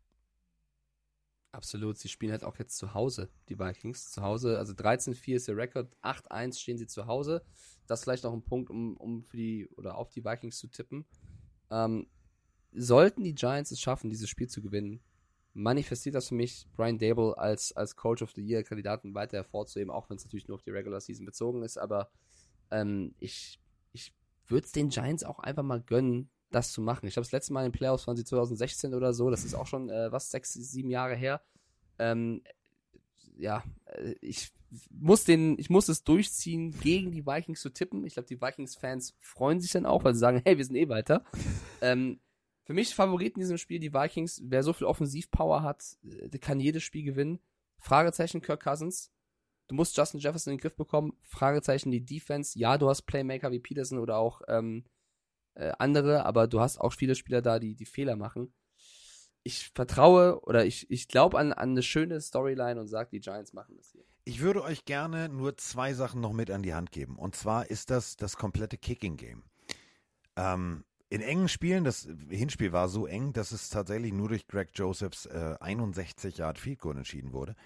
Absolut, 1.58 1.98
sie 1.98 2.08
spielen 2.08 2.30
halt 2.30 2.44
auch 2.44 2.56
jetzt 2.60 2.78
zu 2.78 2.94
Hause, 2.94 3.28
die 3.48 3.58
Vikings. 3.58 4.12
Zu 4.12 4.22
Hause, 4.22 4.58
also 4.58 4.74
13-4 4.74 5.34
ist 5.34 5.48
der 5.48 5.56
Rekord, 5.56 5.92
8-1 6.02 6.56
stehen 6.56 6.78
sie 6.78 6.86
zu 6.86 7.08
Hause. 7.08 7.42
Das 7.88 8.04
vielleicht 8.04 8.22
noch 8.22 8.32
ein 8.32 8.44
Punkt, 8.44 8.70
um, 8.70 8.96
um 8.96 9.24
für 9.24 9.36
die 9.36 9.68
oder 9.76 9.98
auf 9.98 10.08
die 10.08 10.24
Vikings 10.24 10.56
zu 10.58 10.68
tippen. 10.68 11.04
Ähm, 11.72 12.06
sollten 12.70 13.24
die 13.24 13.34
Giants 13.34 13.72
es 13.72 13.80
schaffen, 13.80 14.08
dieses 14.08 14.28
Spiel 14.28 14.46
zu 14.46 14.62
gewinnen, 14.62 15.00
manifestiert 15.52 16.14
das 16.14 16.28
für 16.28 16.36
mich 16.36 16.68
Brian 16.76 16.96
Dable 16.96 17.36
als, 17.36 17.72
als 17.72 17.96
Coach 17.96 18.22
of 18.22 18.30
the 18.36 18.40
Year 18.40 18.62
Kandidaten 18.62 19.14
weiter 19.14 19.38
hervorzuheben, 19.38 19.90
auch 19.90 20.08
wenn 20.08 20.16
es 20.16 20.24
natürlich 20.24 20.46
nur 20.46 20.54
auf 20.54 20.62
die 20.62 20.70
Regular 20.70 21.00
Season 21.00 21.26
bezogen 21.26 21.64
ist, 21.64 21.76
aber 21.76 22.12
ähm, 22.70 23.16
ich, 23.18 23.58
ich 23.90 24.14
würde 24.46 24.64
es 24.64 24.70
den 24.70 24.90
Giants 24.90 25.24
auch 25.24 25.40
einfach 25.40 25.64
mal 25.64 25.82
gönnen, 25.82 26.30
das 26.50 26.72
zu 26.72 26.80
machen. 26.80 27.06
Ich 27.06 27.14
glaube, 27.14 27.24
das 27.24 27.32
letzte 27.32 27.52
Mal 27.52 27.64
in 27.64 27.72
den 27.72 27.78
Playoffs 27.78 28.06
waren 28.06 28.16
sie 28.16 28.24
2016 28.24 28.94
oder 28.94 29.12
so, 29.12 29.30
das 29.30 29.44
ist 29.44 29.54
auch 29.54 29.66
schon, 29.66 29.90
äh, 29.90 30.10
was, 30.12 30.30
sechs, 30.30 30.52
sieben 30.52 30.90
Jahre 30.90 31.14
her. 31.14 31.42
Ähm, 31.98 32.42
ja, 33.36 33.62
äh, 33.86 34.14
ich 34.20 34.52
muss 34.90 35.24
den, 35.24 35.58
ich 35.58 35.70
muss 35.70 35.88
es 35.88 36.04
durchziehen, 36.04 36.72
gegen 36.72 37.10
die 37.10 37.26
Vikings 37.26 37.60
zu 37.60 37.70
tippen. 37.70 38.04
Ich 38.04 38.14
glaube, 38.14 38.28
die 38.28 38.40
Vikings-Fans 38.40 39.14
freuen 39.18 39.60
sich 39.60 39.72
dann 39.72 39.86
auch, 39.86 40.04
weil 40.04 40.14
sie 40.14 40.20
sagen, 40.20 40.42
hey, 40.44 40.58
wir 40.58 40.64
sind 40.64 40.76
eh 40.76 40.88
weiter. 40.88 41.24
ähm, 41.80 42.20
für 42.64 42.74
mich 42.74 42.94
Favoriten 42.94 43.40
in 43.40 43.44
diesem 43.44 43.58
Spiel 43.58 43.80
die 43.80 43.94
Vikings. 43.94 44.42
Wer 44.44 44.62
so 44.62 44.72
viel 44.72 44.86
Offensivpower 44.86 45.62
hat, 45.62 45.96
äh, 46.04 46.28
der 46.28 46.40
kann 46.40 46.60
jedes 46.60 46.82
Spiel 46.82 47.04
gewinnen. 47.04 47.38
Fragezeichen 47.78 48.42
Kirk 48.42 48.62
Cousins. 48.62 49.10
Du 49.68 49.74
musst 49.74 49.96
Justin 49.96 50.20
Jefferson 50.20 50.52
in 50.52 50.56
den 50.56 50.62
Griff 50.62 50.76
bekommen. 50.76 51.12
Fragezeichen 51.22 51.90
die 51.90 52.04
Defense. 52.04 52.58
Ja, 52.58 52.78
du 52.78 52.88
hast 52.88 53.02
Playmaker 53.02 53.52
wie 53.52 53.60
Peterson 53.60 53.98
oder 53.98 54.16
auch 54.16 54.42
ähm, 54.48 54.84
äh, 55.58 55.72
andere, 55.78 56.24
aber 56.24 56.46
du 56.46 56.60
hast 56.60 56.80
auch 56.80 56.92
viele 56.92 57.16
Spieler 57.16 57.42
da, 57.42 57.58
die 57.58 57.74
die 57.74 57.84
Fehler 57.84 58.14
machen. 58.16 58.52
Ich 59.42 59.70
vertraue 59.74 60.40
oder 60.42 60.64
ich, 60.64 60.90
ich 60.90 61.08
glaube 61.08 61.38
an, 61.38 61.52
an 61.52 61.70
eine 61.70 61.82
schöne 61.82 62.20
Storyline 62.20 62.80
und 62.80 62.86
sage, 62.86 63.10
die 63.12 63.20
Giants 63.20 63.52
machen 63.52 63.74
das 63.76 63.90
hier. 63.90 64.04
Ich 64.24 64.40
würde 64.40 64.62
euch 64.62 64.84
gerne 64.84 65.28
nur 65.28 65.56
zwei 65.56 65.94
Sachen 65.94 66.20
noch 66.20 66.32
mit 66.32 66.50
an 66.50 66.62
die 66.62 66.74
Hand 66.74 66.92
geben. 66.92 67.16
Und 67.16 67.34
zwar 67.34 67.70
ist 67.70 67.90
das 67.90 68.16
das 68.16 68.36
komplette 68.36 68.78
Kicking-Game. 68.78 69.42
Ähm, 70.36 70.84
in 71.08 71.22
engen 71.22 71.48
Spielen, 71.48 71.84
das 71.84 72.06
Hinspiel 72.28 72.72
war 72.72 72.88
so 72.88 73.06
eng, 73.06 73.32
dass 73.32 73.50
es 73.50 73.70
tatsächlich 73.70 74.12
nur 74.12 74.28
durch 74.28 74.46
Greg 74.46 74.70
Josephs 74.74 75.26
äh, 75.26 75.56
61 75.58 76.38
Yard 76.38 76.58
Field 76.58 76.78
Goal 76.78 76.98
entschieden 76.98 77.32
wurde. 77.32 77.56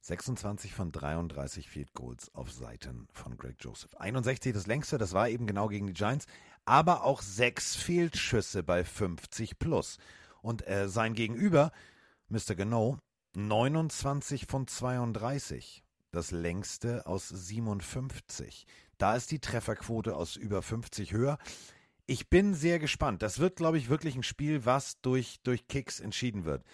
26 0.00 0.72
von 0.72 0.92
33 0.92 1.68
Field 1.68 1.92
Goals 1.92 2.32
auf 2.32 2.52
Seiten 2.52 3.08
von 3.12 3.36
Greg 3.36 3.56
Joseph. 3.58 3.96
61 3.96 4.52
das 4.52 4.68
längste, 4.68 4.98
das 4.98 5.12
war 5.12 5.28
eben 5.28 5.48
genau 5.48 5.66
gegen 5.66 5.88
die 5.88 5.94
Giants, 5.94 6.26
aber 6.66 7.04
auch 7.04 7.22
sechs 7.22 7.74
Fehlschüsse 7.76 8.62
bei 8.62 8.84
50 8.84 9.58
plus. 9.58 9.98
Und 10.42 10.66
äh, 10.68 10.88
sein 10.88 11.14
Gegenüber, 11.14 11.72
Mr. 12.28 12.54
Gano, 12.54 12.98
29 13.34 14.46
von 14.46 14.66
32. 14.66 15.82
Das 16.10 16.30
längste 16.30 17.06
aus 17.06 17.28
57. 17.28 18.66
Da 18.98 19.16
ist 19.16 19.30
die 19.30 19.40
Trefferquote 19.40 20.16
aus 20.16 20.36
über 20.36 20.62
50 20.62 21.12
höher. 21.12 21.38
Ich 22.06 22.28
bin 22.30 22.54
sehr 22.54 22.78
gespannt. 22.78 23.22
Das 23.22 23.38
wird, 23.38 23.56
glaube 23.56 23.78
ich, 23.78 23.88
wirklich 23.88 24.16
ein 24.16 24.22
Spiel, 24.22 24.64
was 24.64 25.00
durch, 25.00 25.40
durch 25.42 25.68
Kicks 25.68 26.00
entschieden 26.00 26.44
wird. 26.44 26.64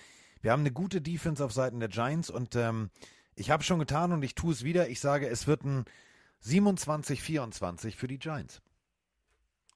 Wir 0.40 0.52
haben 0.52 0.60
eine 0.60 0.72
gute 0.72 1.00
Defense 1.00 1.44
auf 1.44 1.52
Seiten 1.52 1.80
der 1.80 1.88
Giants 1.88 2.30
und 2.30 2.54
ähm, 2.56 2.90
ich 3.34 3.50
habe 3.50 3.62
schon 3.62 3.78
getan 3.78 4.12
und 4.12 4.22
ich 4.22 4.34
tue 4.34 4.52
es 4.52 4.64
wieder. 4.64 4.88
Ich 4.88 5.00
sage, 5.00 5.28
es 5.28 5.46
wird 5.46 5.64
ein 5.64 5.84
27-24 6.44 7.96
für 7.96 8.08
die 8.08 8.18
Giants. 8.18 8.60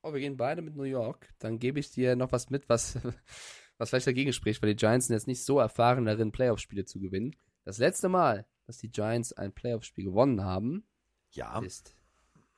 Oh, 0.07 0.13
wir 0.13 0.21
gehen 0.21 0.37
beide 0.37 0.63
mit 0.63 0.77
New 0.77 0.85
York. 0.85 1.35
Dann 1.41 1.59
gebe 1.59 1.81
ich 1.81 1.91
dir 1.91 2.15
noch 2.15 2.31
was 2.31 2.49
mit, 2.49 2.69
was, 2.69 2.97
was 3.77 3.91
vielleicht 3.91 4.07
dagegen 4.07 4.33
spricht, 4.33 4.63
weil 4.63 4.71
die 4.71 4.77
Giants 4.77 5.09
sind 5.09 5.15
jetzt 5.15 5.27
nicht 5.27 5.45
so 5.45 5.59
erfahren 5.59 6.05
darin, 6.05 6.31
Playoff-Spiele 6.31 6.85
zu 6.85 7.01
gewinnen. 7.01 7.35
Das 7.65 7.79
letzte 7.79 8.09
Mal, 8.09 8.47
dass 8.67 8.79
die 8.79 8.89
Giants 8.89 9.33
ein 9.33 9.53
Playoff-Spiel 9.53 10.05
gewonnen 10.05 10.45
haben, 10.45 10.87
ja. 11.33 11.59
ist 11.59 11.97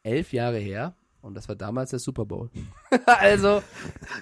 elf 0.03 0.35
Jahre 0.35 0.59
her. 0.59 0.95
Und 1.20 1.35
das 1.35 1.49
war 1.49 1.57
damals 1.57 1.90
der 1.90 1.99
Super 1.99 2.24
Bowl. 2.24 2.49
also, 3.07 3.62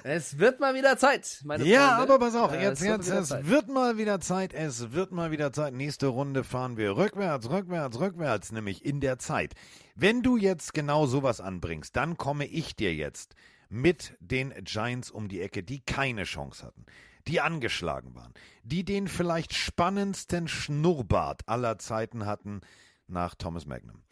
es 0.03 0.39
wird 0.39 0.61
mal 0.61 0.75
wieder 0.75 0.97
Zeit, 0.97 1.43
meine 1.45 1.65
Ja, 1.65 1.97
Freunde. 1.99 2.15
aber 2.15 2.25
pass 2.27 2.35
auf, 2.35 2.53
Äh, 2.53 2.63
jetzt, 2.63 2.81
es 2.81 2.87
wird 2.87 2.97
jetzt, 2.99 3.07
wieder 3.09 3.19
es 3.21 3.29
Zeit. 3.29 3.47
wird 3.49 3.69
mal 3.69 3.99
wieder 3.99 4.21
Zeit, 4.21 4.55
es 4.55 4.93
wird 4.93 5.13
mal 5.13 5.31
wieder 5.31 5.53
Zeit. 5.53 5.75
Nächste 5.75 6.07
Runde 6.07 6.43
fahren 6.43 6.77
wir 6.79 6.97
rückwärts, 6.97 7.51
rückwärts, 7.51 8.01
rückwärts, 8.01 8.51
nämlich 8.53 8.85
in 8.85 9.01
der 9.01 9.19
Zeit. 9.19 9.55
Wenn 9.95 10.23
du 10.23 10.37
jetzt 10.37 10.73
genau 10.75 11.07
sowas 11.07 11.41
anbringst, 11.41 11.95
dann 11.97 12.17
komme 12.17 12.47
ich 12.47 12.77
dir 12.77 12.95
jetzt 12.95 13.35
mit 13.69 14.17
den 14.21 14.55
Giants 14.65 15.11
um 15.11 15.29
die 15.29 15.43
Ecke, 15.43 15.63
die 15.63 15.81
keine 15.85 16.25
Chance 16.25 16.65
hatten, 16.65 16.87
die 17.29 17.41
angeschlagen 17.41 18.15
waren, 18.15 18.33
die 18.63 18.85
den 18.85 19.07
vielleicht 19.09 19.53
spannendsten 19.55 20.49
Schnurrbart 20.49 21.47
aller 21.49 21.77
Zeiten 21.79 22.25
hatten 22.27 22.61
nach 23.07 23.35
Thomas 23.35 23.67
Magnum. 23.67 24.03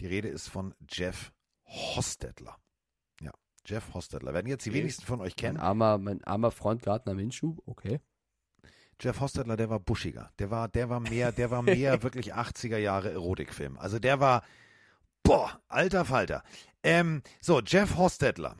Die 0.00 0.06
Rede 0.06 0.28
ist 0.28 0.48
von 0.48 0.74
Jeff 0.90 1.32
Hostetler. 1.68 2.56
Ja, 3.20 3.30
Jeff 3.66 3.94
Hostetler. 3.94 4.34
Werden 4.34 4.48
jetzt 4.48 4.64
die 4.66 4.70
Okay. 4.70 4.80
wenigsten 4.80 5.04
von 5.06 5.20
euch 5.20 5.32
Mein 5.32 5.36
kennen. 5.36 5.56
armer, 5.58 5.98
mein 5.98 6.24
armer 6.24 6.50
Freund 6.50 6.82
Gardner 6.82 7.14
Minshew, 7.14 7.56
okay. 7.66 8.00
Jeff 9.00 9.20
Hostetler, 9.20 9.56
der 9.56 9.70
war 9.70 9.78
buschiger. 9.78 10.32
Der 10.38 10.50
war, 10.50 10.68
der 10.68 10.88
war 10.88 10.98
mehr, 11.00 11.30
der 11.30 11.50
war 11.50 11.62
mehr 11.62 12.02
wirklich 12.02 12.34
80er 12.34 12.78
Jahre 12.78 13.12
Erotikfilm. 13.12 13.78
Also 13.78 13.98
der 13.98 14.18
war, 14.20 14.42
Boah, 15.22 15.60
alter 15.68 16.04
Falter. 16.04 16.42
Ähm, 16.82 17.22
so, 17.40 17.60
Jeff 17.60 17.96
Hostetler. 17.96 18.56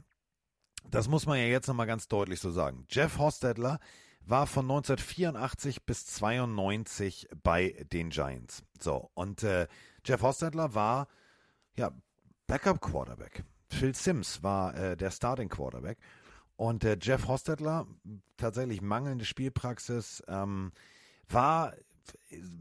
Das 0.91 1.09
muss 1.09 1.25
man 1.27 1.39
ja 1.39 1.45
jetzt 1.45 1.67
nochmal 1.67 1.87
ganz 1.87 2.09
deutlich 2.09 2.41
so 2.41 2.51
sagen. 2.51 2.87
Jeff 2.91 3.19
Hostetler 3.19 3.79
war 4.21 4.47
von 4.47 4.65
1984 4.67 5.87
bis 5.87 6.05
92 6.07 7.29
bei 7.43 7.87
den 7.93 8.11
Giants. 8.11 8.63
So, 8.79 9.11
und 9.15 9.43
äh, 9.43 9.67
Jeff 10.05 10.21
Hostetler 10.23 10.75
war 10.75 11.09
ja 11.75 11.91
Backup 12.49 12.81
Quarterback. 12.81 13.45
Phil 13.69 13.95
Sims 13.95 14.43
war 14.43 14.75
äh, 14.75 14.97
der 14.97 15.11
Starting 15.11 15.51
Quarterback. 15.51 15.99
Und 16.57 16.83
äh, 16.83 16.97
Jeff 17.01 17.29
Hostetler, 17.29 17.87
tatsächlich 18.39 18.81
mangelnde 18.81 19.27
Spielpraxis, 19.27 20.23
ähm, 20.27 20.73
war, 21.29 21.75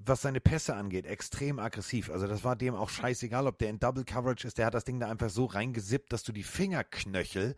was 0.03 0.21
seine 0.21 0.41
Pässe 0.41 0.75
angeht, 0.75 1.05
extrem 1.05 1.57
aggressiv. 1.57 2.09
Also 2.09 2.27
das 2.27 2.43
war 2.43 2.57
dem 2.57 2.75
auch 2.75 2.89
scheißegal, 2.89 3.47
ob 3.47 3.57
der 3.59 3.69
in 3.69 3.79
Double 3.79 4.03
Coverage 4.03 4.45
ist. 4.45 4.57
Der 4.57 4.65
hat 4.65 4.73
das 4.73 4.83
Ding 4.83 4.99
da 4.99 5.09
einfach 5.09 5.29
so 5.29 5.45
reingesippt, 5.45 6.11
dass 6.11 6.23
du 6.23 6.33
die 6.33 6.43
Fingerknöchel 6.43 7.55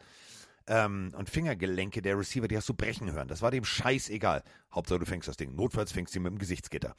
ähm, 0.67 1.11
und 1.17 1.31
Fingergelenke 1.31 2.03
der 2.03 2.17
Receiver, 2.17 2.47
die 2.47 2.55
hast 2.55 2.69
du 2.69 2.75
brechen 2.75 3.11
hören. 3.11 3.27
Das 3.27 3.41
war 3.41 3.49
dem 3.49 3.65
scheißegal. 3.65 4.43
Hauptsache 4.71 4.99
du 4.99 5.05
fängst 5.07 5.27
das 5.27 5.35
Ding. 5.35 5.55
Notfalls 5.55 5.91
fängst 5.91 6.13
du 6.13 6.19
ihn 6.19 6.23
mit 6.23 6.31
dem 6.31 6.37
Gesichtsgitter. 6.37 6.95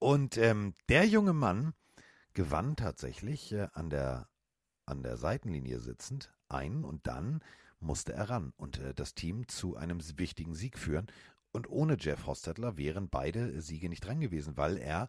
Und 0.00 0.36
ähm, 0.38 0.74
der 0.88 1.06
junge 1.06 1.34
Mann 1.34 1.72
gewann 2.34 2.74
tatsächlich 2.74 3.52
äh, 3.52 3.68
an 3.72 3.90
der 3.90 4.28
an 4.86 5.02
der 5.02 5.16
Seitenlinie 5.16 5.80
sitzend 5.80 6.32
ein 6.48 6.84
und 6.84 7.06
dann 7.06 7.42
musste 7.80 8.12
er 8.12 8.30
ran 8.30 8.52
und 8.56 8.78
äh, 8.78 8.94
das 8.94 9.14
Team 9.14 9.48
zu 9.48 9.76
einem 9.76 10.00
wichtigen 10.18 10.54
Sieg 10.54 10.78
führen. 10.78 11.06
Und 11.52 11.68
ohne 11.68 11.96
Jeff 11.98 12.26
Hostetler 12.26 12.76
wären 12.76 13.08
beide 13.08 13.60
Siege 13.60 13.88
nicht 13.88 14.04
dran 14.04 14.20
gewesen, 14.20 14.56
weil 14.56 14.76
er, 14.76 15.08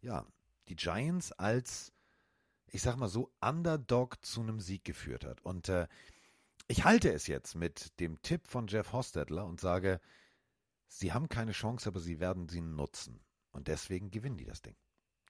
ja, 0.00 0.26
die 0.68 0.76
Giants 0.76 1.32
als, 1.32 1.92
ich 2.66 2.82
sag 2.82 2.96
mal 2.96 3.08
so, 3.08 3.32
Underdog 3.40 4.24
zu 4.24 4.40
einem 4.42 4.60
Sieg 4.60 4.84
geführt 4.84 5.24
hat. 5.24 5.40
Und 5.40 5.68
äh, 5.68 5.88
ich 6.68 6.84
halte 6.84 7.12
es 7.12 7.26
jetzt 7.26 7.54
mit 7.54 7.98
dem 7.98 8.20
Tipp 8.22 8.46
von 8.46 8.66
Jeff 8.66 8.92
Hostetler 8.92 9.44
und 9.44 9.60
sage, 9.60 10.00
sie 10.86 11.12
haben 11.12 11.28
keine 11.28 11.52
Chance, 11.52 11.88
aber 11.88 12.00
sie 12.00 12.20
werden 12.20 12.48
sie 12.48 12.60
nutzen. 12.60 13.20
Und 13.50 13.68
deswegen 13.68 14.10
gewinnen 14.10 14.36
die 14.36 14.44
das 14.44 14.62
Ding. 14.62 14.76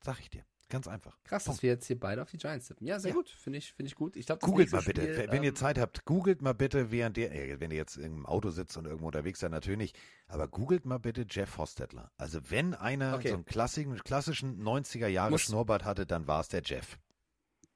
Sag 0.03 0.21
ich 0.21 0.31
dir. 0.31 0.45
Ganz 0.71 0.89
einfach. 0.89 1.19
Krass, 1.25 1.45
dass 1.45 1.63
wir 1.63 1.69
jetzt 1.71 1.87
hier 1.87 2.01
beide 2.01 2.23
auf 2.23 2.31
die 2.31 2.39
Giants 2.39 2.69
tippen. 2.69 2.87
Ja, 2.87 2.99
sehr 2.99 3.11
Ja. 3.11 3.17
gut. 3.17 3.29
Finde 3.29 3.59
ich, 3.59 3.73
finde 3.75 3.89
ich 3.89 3.97
gut. 3.97 4.17
Ich 4.17 4.25
glaube, 4.25 4.41
Googelt 4.47 4.73
mal 4.73 4.81
bitte, 4.83 5.29
wenn 5.31 5.43
ihr 5.43 5.55
Zeit 5.55 5.79
habt, 5.79 6.05
googelt 6.07 6.41
mal 6.41 6.55
bitte, 6.55 6.91
während 6.91 7.19
ihr, 7.19 7.31
äh, 7.33 7.61
wenn 7.61 7.71
ihr 7.71 7.77
jetzt 7.77 7.97
im 7.99 8.25
Auto 8.25 8.51
sitzt 8.51 8.77
und 8.79 8.87
irgendwo 8.87 9.07
unterwegs 9.09 9.41
seid, 9.41 9.51
natürlich 9.51 9.93
aber 10.29 10.49
googelt 10.49 10.87
mal 10.87 10.99
bitte 10.99 11.27
Jeff 11.29 11.59
Hostetler. 11.59 12.11
Also 12.17 12.41
wenn 12.51 12.73
einer 12.75 13.17
Okay. 13.17 13.29
so 13.29 13.35
einen 13.35 13.45
klassischen, 13.45 13.99
klassischen 13.99 14.63
90er 14.63 15.09
Jahre 15.09 15.33
Muss- 15.33 15.43
Schnurrbart 15.43 15.85
hatte, 15.85 16.07
dann 16.07 16.27
war 16.27 16.41
es 16.41 16.49
der 16.49 16.63
Jeff. 16.65 16.99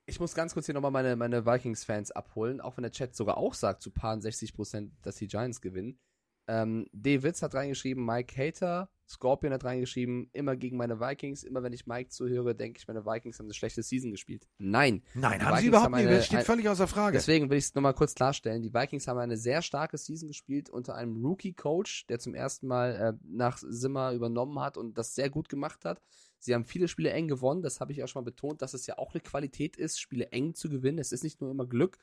Ich 0.06 0.20
muss 0.20 0.34
ganz 0.34 0.52
kurz 0.54 0.66
hier 0.66 0.74
nochmal 0.74 0.90
meine, 0.90 1.16
meine 1.16 1.46
Vikings-Fans 1.46 2.10
abholen, 2.12 2.60
auch 2.60 2.76
wenn 2.76 2.82
der 2.82 2.92
Chat 2.92 3.16
sogar 3.16 3.38
auch 3.38 3.54
sagt, 3.54 3.82
zu 3.82 3.90
paar 3.90 4.20
60 4.20 4.52
Prozent, 4.54 4.92
dass 5.02 5.16
die 5.16 5.26
Giants 5.26 5.60
gewinnen. 5.60 5.98
Ähm, 6.46 6.86
D. 6.92 7.22
Witz 7.22 7.42
hat 7.42 7.54
reingeschrieben, 7.54 8.04
Mike 8.04 8.34
Hater, 8.36 8.90
Scorpion 9.08 9.52
hat 9.52 9.64
reingeschrieben, 9.64 10.28
immer 10.32 10.56
gegen 10.56 10.76
meine 10.76 10.98
Vikings, 11.00 11.42
immer 11.42 11.62
wenn 11.62 11.72
ich 11.72 11.86
Mike 11.86 12.08
zuhöre, 12.10 12.54
denke 12.54 12.78
ich, 12.78 12.88
meine 12.88 13.04
Vikings 13.04 13.38
haben 13.38 13.46
eine 13.46 13.54
schlechte 13.54 13.82
Season 13.82 14.10
gespielt. 14.10 14.46
Nein. 14.58 15.02
Nein, 15.14 15.42
haben 15.44 15.56
sie 15.56 15.62
Vikings 15.62 15.68
überhaupt 15.68 15.84
haben 15.86 15.96
nicht, 15.96 16.06
eine- 16.06 16.16
das 16.16 16.26
steht 16.26 16.38
ein- 16.40 16.44
völlig 16.44 16.68
außer 16.68 16.86
Frage. 16.86 17.16
Deswegen 17.16 17.50
will 17.50 17.58
ich 17.58 17.64
es 17.64 17.74
nochmal 17.74 17.94
kurz 17.94 18.14
klarstellen. 18.14 18.62
Die 18.62 18.72
Vikings 18.74 19.06
haben 19.06 19.18
eine 19.18 19.36
sehr 19.36 19.62
starke 19.62 19.98
Season 19.98 20.28
gespielt 20.28 20.68
unter 20.70 20.94
einem 20.94 21.22
Rookie-Coach, 21.24 22.06
der 22.06 22.18
zum 22.18 22.34
ersten 22.34 22.66
Mal 22.66 22.94
äh, 22.94 23.12
nach 23.26 23.58
Simmer 23.58 24.12
übernommen 24.12 24.58
hat 24.60 24.76
und 24.76 24.96
das 24.98 25.14
sehr 25.14 25.30
gut 25.30 25.48
gemacht 25.48 25.84
hat. 25.84 26.00
Sie 26.38 26.54
haben 26.54 26.64
viele 26.64 26.88
Spiele 26.88 27.10
eng 27.10 27.28
gewonnen, 27.28 27.62
das 27.62 27.80
habe 27.80 27.92
ich 27.92 28.02
auch 28.02 28.08
schon 28.08 28.20
mal 28.22 28.30
betont, 28.30 28.60
dass 28.62 28.74
es 28.74 28.86
ja 28.86 28.98
auch 28.98 29.14
eine 29.14 29.20
Qualität 29.22 29.76
ist, 29.76 29.98
Spiele 30.00 30.26
eng 30.32 30.54
zu 30.54 30.68
gewinnen. 30.68 30.98
Es 30.98 31.12
ist 31.12 31.24
nicht 31.24 31.40
nur 31.40 31.50
immer 31.50 31.66
Glück. 31.66 31.98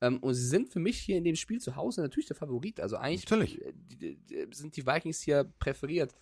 Ähm, 0.00 0.18
und 0.18 0.34
sie 0.34 0.46
sind 0.46 0.68
für 0.68 0.80
mich 0.80 0.98
hier 0.98 1.16
in 1.16 1.24
dem 1.24 1.36
Spiel 1.36 1.60
zu 1.60 1.76
Hause 1.76 2.02
natürlich 2.02 2.26
der 2.26 2.36
Favorit. 2.36 2.80
Also 2.80 2.96
eigentlich 2.96 3.60
äh, 3.62 4.46
sind 4.50 4.76
die 4.76 4.86
Vikings 4.86 5.20
hier 5.20 5.44
präferiert. 5.58 6.14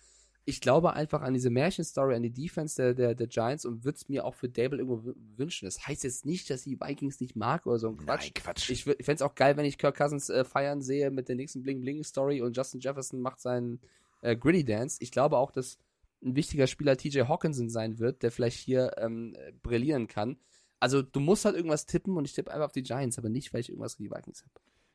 Ich 0.47 0.61
glaube 0.61 0.93
einfach 0.93 1.23
an 1.23 1.33
diese 1.33 1.49
Märchenstory, 1.49 2.15
an 2.15 2.21
die 2.21 2.31
Defense 2.31 2.75
der, 2.75 2.93
der, 2.93 3.15
der 3.15 3.27
Giants 3.27 3.65
und 3.65 3.83
würde 3.83 3.95
es 3.95 4.07
mir 4.07 4.25
auch 4.25 4.35
für 4.35 4.47
Dable 4.47 4.77
irgendwo 4.77 5.13
wünschen. 5.35 5.65
Das 5.65 5.87
heißt 5.87 6.03
jetzt 6.03 6.23
nicht, 6.23 6.49
dass 6.51 6.67
ich 6.67 6.77
die 6.77 6.79
Vikings 6.79 7.19
nicht 7.19 7.35
mag 7.35 7.65
oder 7.65 7.79
so 7.79 7.89
ein 7.89 7.97
Quatsch. 7.97 8.25
Nein, 8.25 8.33
Quatsch. 8.35 8.69
Ich, 8.69 8.85
ich 8.85 9.05
fände 9.05 9.15
es 9.15 9.21
auch 9.23 9.33
geil, 9.33 9.57
wenn 9.57 9.65
ich 9.65 9.79
Kirk 9.79 9.97
Cousins 9.97 10.29
äh, 10.29 10.43
feiern 10.43 10.81
sehe 10.81 11.09
mit 11.09 11.29
der 11.29 11.35
nächsten 11.35 11.63
Bling-Bling-Story 11.63 12.41
und 12.41 12.55
Justin 12.55 12.79
Jefferson 12.79 13.21
macht 13.21 13.41
seinen 13.41 13.79
äh, 14.21 14.35
Gritty 14.35 14.63
Dance. 14.63 14.97
Ich 15.01 15.11
glaube 15.11 15.37
auch, 15.37 15.51
dass 15.51 15.79
ein 16.23 16.35
wichtiger 16.35 16.67
Spieler 16.67 16.95
TJ 16.95 17.21
Hawkinson 17.21 17.69
sein 17.69 17.97
wird, 17.97 18.21
der 18.21 18.31
vielleicht 18.31 18.59
hier 18.59 18.91
ähm, 18.97 19.35
äh, 19.35 19.51
brillieren 19.51 20.07
kann. 20.07 20.37
Also 20.85 21.01
du 21.01 21.19
musst 21.19 21.45
halt 21.45 21.55
irgendwas 21.55 21.87
tippen 21.87 22.15
und 22.15 22.25
ich 22.25 22.33
tippe 22.33 22.51
einfach 22.53 22.67
auf 22.67 22.71
die 22.71 22.83
Giants, 22.83 23.17
aber 23.17 23.27
nicht, 23.27 23.51
weil 23.51 23.61
ich 23.61 23.69
irgendwas 23.69 23.97
gegen 23.97 24.07
die 24.07 24.15
Vikings 24.15 24.43
habe. 24.43 24.51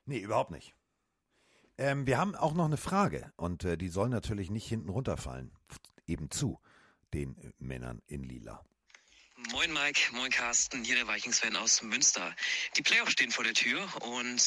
Nee, 0.07 0.21
überhaupt 0.21 0.53
nicht. 0.53 0.73
Ähm, 1.79 2.07
wir 2.07 2.17
haben 2.17 2.37
auch 2.37 2.55
noch 2.55 2.67
eine 2.67 2.77
Frage 2.77 3.33
und 3.37 3.65
äh, 3.65 3.77
die 3.77 3.89
soll 3.89 4.09
natürlich 4.09 4.53
nicht 4.53 4.69
hinten 4.69 4.89
runterfallen. 4.89 5.51
Eben 6.07 6.31
zu 6.31 6.61
den 7.13 7.37
äh, 7.39 7.51
Männern 7.59 8.03
in 8.07 8.23
Lila. 8.23 8.65
Moin 9.53 9.73
Mike, 9.73 10.13
moin 10.13 10.31
Carsten, 10.31 10.85
hier 10.85 10.95
der 10.95 11.09
Vikings-Fan 11.09 11.57
aus 11.57 11.83
Münster. 11.83 12.37
Die 12.77 12.83
Playoffs 12.83 13.13
stehen 13.13 13.33
vor 13.33 13.43
der 13.43 13.53
Tür 13.55 13.83
und 14.03 14.41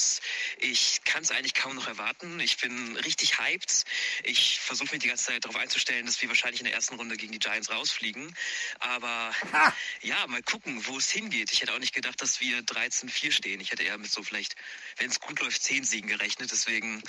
ich 0.59 1.01
kann 1.03 1.23
es 1.23 1.31
eigentlich 1.31 1.53
kaum 1.53 1.75
noch 1.75 1.87
erwarten. 1.87 2.39
Ich 2.39 2.57
bin 2.57 2.95
richtig 2.97 3.37
hyped. 3.37 3.83
Ich 4.23 4.59
versuche 4.61 4.91
mich 4.91 5.01
die 5.01 5.09
ganze 5.09 5.25
Zeit 5.25 5.43
darauf 5.43 5.57
einzustellen, 5.57 6.05
dass 6.05 6.21
wir 6.21 6.29
wahrscheinlich 6.29 6.61
in 6.61 6.65
der 6.65 6.73
ersten 6.73 6.95
Runde 6.95 7.17
gegen 7.17 7.33
die 7.33 7.39
Giants 7.39 7.69
rausfliegen. 7.69 8.33
Aber 8.79 9.35
ja, 10.01 10.25
mal 10.27 10.41
gucken, 10.41 10.85
wo 10.87 10.97
es 10.97 11.09
hingeht. 11.11 11.51
Ich 11.51 11.61
hätte 11.61 11.73
auch 11.73 11.79
nicht 11.79 11.93
gedacht, 11.93 12.21
dass 12.21 12.39
wir 12.39 12.59
13-4 12.59 13.33
stehen. 13.33 13.59
Ich 13.59 13.71
hätte 13.71 13.83
eher 13.83 13.97
mit 13.97 14.09
so 14.09 14.23
vielleicht, 14.23 14.55
wenn 14.97 15.09
es 15.09 15.19
gut 15.19 15.41
läuft, 15.41 15.61
10 15.61 15.83
Siegen 15.83 16.07
gerechnet. 16.07 16.49
Deswegen 16.51 17.03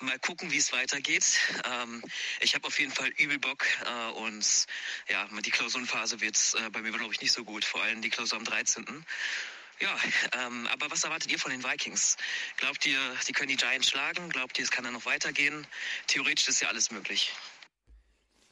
mal 0.00 0.18
gucken, 0.18 0.50
wie 0.50 0.56
es 0.56 0.72
weitergeht. 0.72 1.38
Ähm, 1.64 2.02
ich 2.40 2.54
habe 2.54 2.66
auf 2.66 2.78
jeden 2.78 2.92
Fall 2.92 3.08
übel 3.18 3.38
Bock 3.38 3.64
äh, 3.84 4.10
und 4.12 4.66
ja, 5.08 5.28
die 5.44 5.50
Klausurenphase 5.50 6.20
wird 6.20 6.54
äh, 6.58 6.70
bei 6.70 6.82
mir, 6.82 6.92
glaube 6.92 7.12
ich, 7.12 7.20
nicht 7.20 7.32
so 7.32 7.44
gut. 7.44 7.64
Vor 7.64 7.82
allem 7.82 8.02
die 8.02 8.10
Klausur 8.10 8.38
am 8.38 8.44
13. 8.44 8.84
Ja, 9.80 9.96
ähm, 10.44 10.66
aber 10.66 10.90
was 10.90 11.04
erwartet 11.04 11.32
ihr 11.32 11.38
von 11.38 11.50
den 11.50 11.64
Vikings? 11.64 12.16
Glaubt 12.58 12.84
ihr, 12.84 12.98
sie 13.20 13.32
können 13.32 13.48
die 13.48 13.56
Giants 13.56 13.88
schlagen? 13.88 14.28
Glaubt 14.28 14.58
ihr, 14.58 14.64
es 14.64 14.70
kann 14.70 14.84
dann 14.84 14.92
noch 14.92 15.06
weitergehen? 15.06 15.66
Theoretisch 16.06 16.48
ist 16.48 16.60
ja 16.60 16.68
alles 16.68 16.90
möglich. 16.90 17.32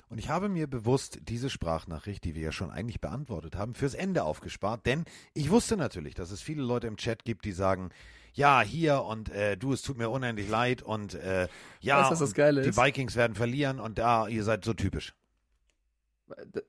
Und 0.09 0.17
ich 0.17 0.31
habe 0.31 0.49
mir 0.49 0.67
bewusst 0.67 1.19
diese 1.23 1.51
Sprachnachricht, 1.51 2.25
die 2.25 2.35
wir 2.35 2.43
ja 2.43 2.53
schon 2.53 2.71
eigentlich 2.71 3.03
beantwortet 3.03 3.57
haben, 3.57 3.75
fürs 3.75 3.93
Ende 3.93 4.25
aufgespart, 4.25 4.87
denn 4.87 5.05
ich 5.35 5.51
wusste 5.51 5.77
natürlich, 5.77 6.15
dass 6.15 6.31
es 6.31 6.41
viele 6.41 6.63
Leute 6.63 6.87
im 6.87 6.97
Chat 6.97 7.25
gibt, 7.25 7.45
die 7.45 7.53
sagen, 7.53 7.91
ja, 8.39 8.63
hier 8.63 9.03
und 9.03 9.31
äh, 9.31 9.57
du, 9.57 9.73
es 9.73 9.83
tut 9.83 9.99
mir 9.99 10.11
unendlich 10.11 10.49
leid 10.49 10.81
und 10.81 11.15
äh, 11.15 11.49
ja, 11.81 12.09
Weißt 12.11 12.23
und 12.23 12.37
die 12.37 12.69
ist? 12.69 12.77
Vikings 12.79 13.17
werden 13.17 13.35
verlieren 13.35 13.81
und 13.81 13.99
da, 13.99 14.29
ihr 14.29 14.45
seid 14.45 14.65
so 14.65 14.75
typisch. 14.75 15.13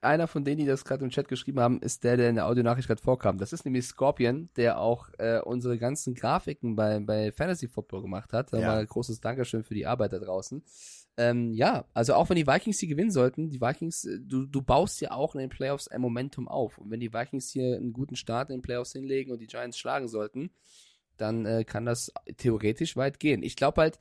Einer 0.01 0.27
von 0.27 0.45
denen, 0.45 0.57
die 0.59 0.65
das 0.65 0.85
gerade 0.85 1.03
im 1.03 1.11
Chat 1.11 1.27
geschrieben 1.27 1.59
haben, 1.59 1.81
ist 1.81 2.03
der, 2.05 2.17
der 2.17 2.29
in 2.29 2.35
der 2.35 2.47
Audionachricht 2.47 2.87
gerade 2.87 3.01
vorkam. 3.01 3.37
Das 3.37 3.53
ist 3.53 3.65
nämlich 3.65 3.85
Scorpion, 3.85 4.49
der 4.55 4.79
auch 4.79 5.09
äh, 5.17 5.41
unsere 5.41 5.77
ganzen 5.77 6.15
Grafiken 6.15 6.75
bei, 6.75 6.99
bei 7.01 7.31
Fantasy 7.33 7.67
Football 7.67 8.01
gemacht 8.01 8.33
hat. 8.33 8.51
Da 8.53 8.59
Ja. 8.59 8.67
mal 8.67 8.85
großes 8.85 9.19
Dankeschön 9.19 9.63
für 9.63 9.73
die 9.73 9.85
Arbeit 9.85 10.13
da 10.13 10.19
draußen. 10.19 10.63
Ähm, 11.17 11.53
ja, 11.53 11.85
also 11.93 12.13
auch 12.13 12.29
wenn 12.29 12.37
die 12.37 12.47
Vikings 12.47 12.77
die 12.77 12.87
gewinnen 12.87 13.11
sollten, 13.11 13.49
die 13.49 13.59
Vikings, 13.59 14.05
äh, 14.05 14.19
du, 14.21 14.45
du 14.45 14.61
baust 14.61 15.01
ja 15.01 15.11
auch 15.11 15.35
in 15.35 15.41
den 15.41 15.49
Playoffs 15.49 15.89
ein 15.89 16.01
Momentum 16.01 16.47
auf. 16.47 16.77
Und 16.77 16.89
wenn 16.89 17.01
die 17.01 17.13
Vikings 17.13 17.51
hier 17.51 17.75
einen 17.75 17.91
guten 17.91 18.15
Start 18.15 18.49
in 18.49 18.55
den 18.57 18.61
Playoffs 18.61 18.93
hinlegen 18.93 19.31
und 19.33 19.39
die 19.39 19.47
Giants 19.47 19.77
schlagen 19.77 20.07
sollten, 20.07 20.51
dann 21.21 21.45
äh, 21.45 21.63
kann 21.63 21.85
das 21.85 22.11
theoretisch 22.37 22.95
weit 22.95 23.19
gehen. 23.19 23.43
Ich 23.43 23.55
glaube 23.55 23.81
halt, 23.81 23.99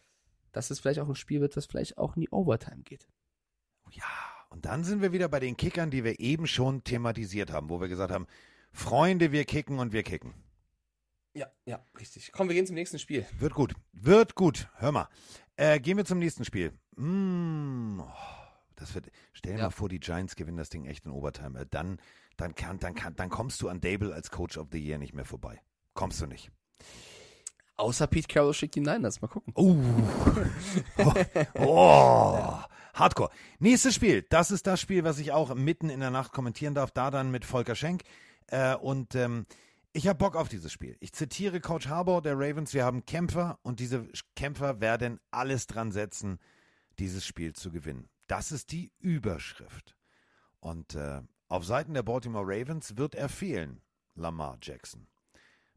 dass 0.53 0.71
es 0.71 0.81
vielleicht 0.81 1.01
auch 1.01 1.09
ein 1.09 1.15
Spiel 1.15 1.41
wird, 1.41 1.57
das 1.57 1.67
vielleicht 1.67 1.99
auch 1.99 2.17
in 2.17 2.23
die 2.23 2.31
Overtime 2.31 2.83
geht. 2.83 3.09
Ja, 3.91 4.05
und 4.51 4.65
dann 4.65 4.85
sind 4.85 5.03
wir 5.03 5.13
wieder 5.13 5.29
bei 5.29 5.41
den 5.41 5.57
Kickern, 5.57 5.91
die 5.91 6.05
wir 6.05 6.21
eben 6.21 6.47
schon 6.47 6.85
thematisiert 6.85 7.53
haben, 7.53 7.69
wo 7.69 7.81
wir 7.81 7.89
gesagt 7.89 8.13
haben, 8.13 8.27
Freunde, 8.73 9.33
wir 9.33 9.45
kicken 9.45 9.79
und 9.79 9.93
wir 9.93 10.03
kicken. 10.03 10.35
Ja, 11.35 11.47
ja, 11.67 11.85
richtig. 11.99 12.33
Komm, 12.33 12.49
wir 12.49 12.55
gehen 12.55 12.67
zum 12.67 12.75
nächsten 12.75 12.99
Spiel. 12.99 13.25
Wird 13.39 13.55
gut. 13.55 13.75
Wird 13.93 14.35
gut. 14.35 14.69
Hör 14.77 14.93
mal. 14.93 15.09
Äh, 15.57 15.79
gehen 15.81 15.97
wir 15.97 16.05
zum 16.05 16.19
nächsten 16.19 16.45
Spiel. 16.45 16.73
Mm, 16.97 18.01
oh, 18.01 18.13
das 18.75 18.95
wird. 18.95 19.11
Stell 19.33 19.53
dir 19.53 19.59
Ja. 19.59 19.65
mal 19.67 19.71
vor, 19.71 19.89
die 19.89 20.01
Giants 20.01 20.37
gewinnen 20.37 20.57
das 20.57 20.69
Ding 20.71 20.85
echt 20.87 21.05
in 21.05 21.13
Overtime. 21.13 21.61
Äh, 21.61 21.67
Dann, 21.71 22.01
dann, 22.37 22.55
kann, 22.55 22.79
dann, 22.79 22.95
kann, 22.95 23.15
dann 23.17 23.29
kommst 23.29 23.63
du 23.63 23.69
an 23.69 23.81
Dable 23.81 24.13
als 24.15 24.31
Coach 24.31 24.57
of 24.59 24.69
the 24.73 24.79
Year 24.79 24.99
nicht 24.99 25.15
mehr 25.15 25.25
vorbei. 25.25 25.61
Kommst 25.95 26.21
du 26.21 26.27
nicht. 26.27 26.51
Außer 27.77 28.07
Pete 28.09 28.27
Carroll 28.27 28.55
schickt 28.55 28.75
die 28.75 28.81
Niners. 28.81 29.21
Mal 29.23 29.29
gucken. 29.29 29.53
Oh. 29.57 29.77
oh. 30.99 31.65
oh. 31.65 32.59
Hardcore. 32.95 33.31
Nächstes 33.61 33.95
Spiel. 33.95 34.23
Das 34.29 34.51
ist 34.51 34.67
das 34.67 34.81
Spiel, 34.81 35.05
was 35.05 35.19
ich 35.21 35.33
auch 35.33 35.55
mitten 35.55 35.89
in 35.89 36.01
der 36.01 36.11
Nacht 36.11 36.33
kommentieren 36.33 36.75
darf. 36.75 36.91
Da 36.91 37.11
dann 37.11 37.31
mit 37.31 37.45
Volker 37.45 37.77
Schenk. 37.77 38.03
Äh, 38.49 38.75
und 38.75 39.15
ähm, 39.15 39.47
ich 39.93 40.09
habe 40.09 40.19
Bock 40.19 40.37
auf 40.37 40.49
dieses 40.49 40.73
Spiel. 40.73 40.97
Ich 41.01 41.13
zitiere 41.13 41.61
Coach 41.61 41.89
Harbour 41.89 42.21
der 42.21 42.35
Ravens. 42.35 42.75
Wir 42.75 42.85
haben 42.85 43.05
Kämpfer 43.07 43.59
und 43.63 43.81
diese 43.81 44.09
Kämpfer 44.35 44.81
werden 44.81 45.21
alles 45.31 45.67
dran 45.67 45.93
setzen, 45.93 46.39
dieses 46.99 47.25
Spiel 47.25 47.53
zu 47.53 47.71
gewinnen. 47.71 48.09
Das 48.27 48.53
ist 48.53 48.73
die 48.73 48.93
Überschrift. 48.99 49.97
Und 50.61 50.95
äh, 50.95 51.23
auf 51.49 51.65
Seiten 51.65 51.95
der 51.95 52.03
Baltimore 52.03 52.45
Ravens 52.45 52.97
wird 52.97 53.15
er 53.15 53.29
fehlen. 53.29 53.81
Lamar 54.15 54.59
Jackson. 54.61 55.07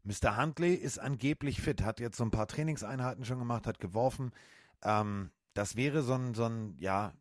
Mr. 0.04 0.36
Huntley 0.36 0.74
ist 0.74 0.98
angeblich 0.98 1.60
fit, 1.60 1.82
hat 1.82 2.00
jetzt 2.00 2.16
so 2.16 2.24
ein 2.24 2.30
paar 2.30 2.48
Trainingseinheiten 2.48 3.24
schon 3.24 3.38
gemacht, 3.38 3.66
hat 3.66 3.78
geworfen. 3.78 4.32
Ähm, 4.82 5.30
das 5.54 5.76
wäre 5.76 6.02
so 6.02 6.14
ein, 6.14 6.34
so 6.34 6.44
ein, 6.44 6.76
ja, 6.78 7.12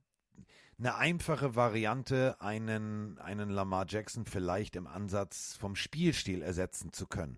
eine 0.79 0.95
einfache 0.95 1.55
Variante, 1.55 2.41
einen, 2.41 3.19
einen 3.19 3.49
Lamar 3.49 3.85
Jackson 3.87 4.25
vielleicht 4.25 4.75
im 4.75 4.87
Ansatz 4.87 5.55
vom 5.55 5.75
Spielstil 5.75 6.41
ersetzen 6.41 6.91
zu 6.91 7.05
können. 7.05 7.37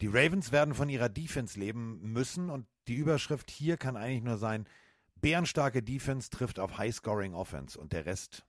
Die 0.00 0.08
Ravens 0.08 0.50
werden 0.50 0.74
von 0.74 0.88
ihrer 0.88 1.08
Defense 1.08 1.58
leben 1.58 2.00
müssen 2.12 2.50
und 2.50 2.66
die 2.88 2.96
Überschrift 2.96 3.52
hier 3.52 3.76
kann 3.76 3.96
eigentlich 3.96 4.24
nur 4.24 4.36
sein, 4.36 4.66
bärenstarke 5.20 5.80
Defense 5.80 6.28
trifft 6.28 6.58
auf 6.58 6.76
High-Scoring 6.76 7.34
Offense 7.34 7.78
und 7.78 7.92
der 7.92 8.04
Rest, 8.04 8.44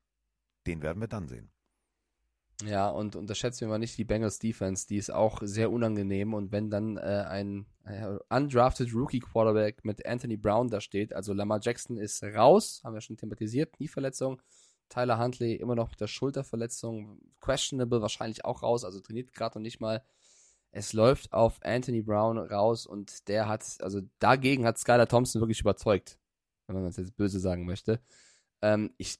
den 0.66 0.82
werden 0.82 1.00
wir 1.00 1.08
dann 1.08 1.28
sehen. 1.28 1.53
Ja, 2.62 2.90
und 2.90 3.16
unterschätzen 3.16 3.62
wir 3.62 3.68
mal 3.70 3.80
nicht 3.80 3.98
die 3.98 4.04
Bengals 4.04 4.40
Defense, 4.40 4.88
die 4.88 4.98
ist 4.98 5.12
auch 5.12 5.40
sehr 5.42 5.72
unangenehm 5.72 6.34
und 6.34 6.52
wenn 6.52 6.70
dann 6.70 6.98
äh, 6.98 7.26
ein 7.28 7.66
äh, 7.84 8.18
undrafted 8.30 8.94
Rookie 8.94 9.20
Quarterback 9.20 9.84
mit 9.84 10.06
Anthony 10.06 10.38
Brown 10.38 10.70
da 10.70 10.80
steht, 10.80 11.14
also 11.14 11.34
Lamar 11.34 11.60
Jackson 11.62 11.98
ist 11.98 12.24
raus, 12.24 12.82
haben 12.84 12.94
wir 12.94 13.02
schon 13.02 13.18
thematisiert, 13.18 13.74
Knieverletzung, 13.74 14.42
Tyler 14.88 15.20
Huntley 15.20 15.56
immer 15.56 15.76
noch 15.76 15.90
mit 15.90 16.00
der 16.00 16.08
Schulterverletzung, 16.08 17.20
questionable 17.42 18.02
wahrscheinlich 18.02 18.46
auch 18.46 18.62
raus, 18.62 18.86
also 18.86 19.00
trainiert 19.00 19.34
gerade 19.34 19.58
noch 19.58 19.64
nicht 19.64 19.80
mal. 19.80 20.04
Es 20.72 20.94
läuft 20.94 21.34
auf 21.34 21.60
Anthony 21.64 22.02
Brown 22.02 22.38
raus 22.38 22.86
und 22.86 23.28
der 23.28 23.48
hat, 23.48 23.78
also 23.82 24.02
dagegen 24.20 24.66
hat 24.66 24.78
Skylar 24.78 25.08
Thompson 25.08 25.42
wirklich 25.42 25.62
überzeugt, 25.62 26.20
wenn 26.68 26.76
man 26.76 26.86
das 26.86 26.98
jetzt 26.98 27.16
böse 27.16 27.40
sagen 27.40 27.66
möchte. 27.66 28.00
Ähm, 28.62 28.92
ich 28.98 29.20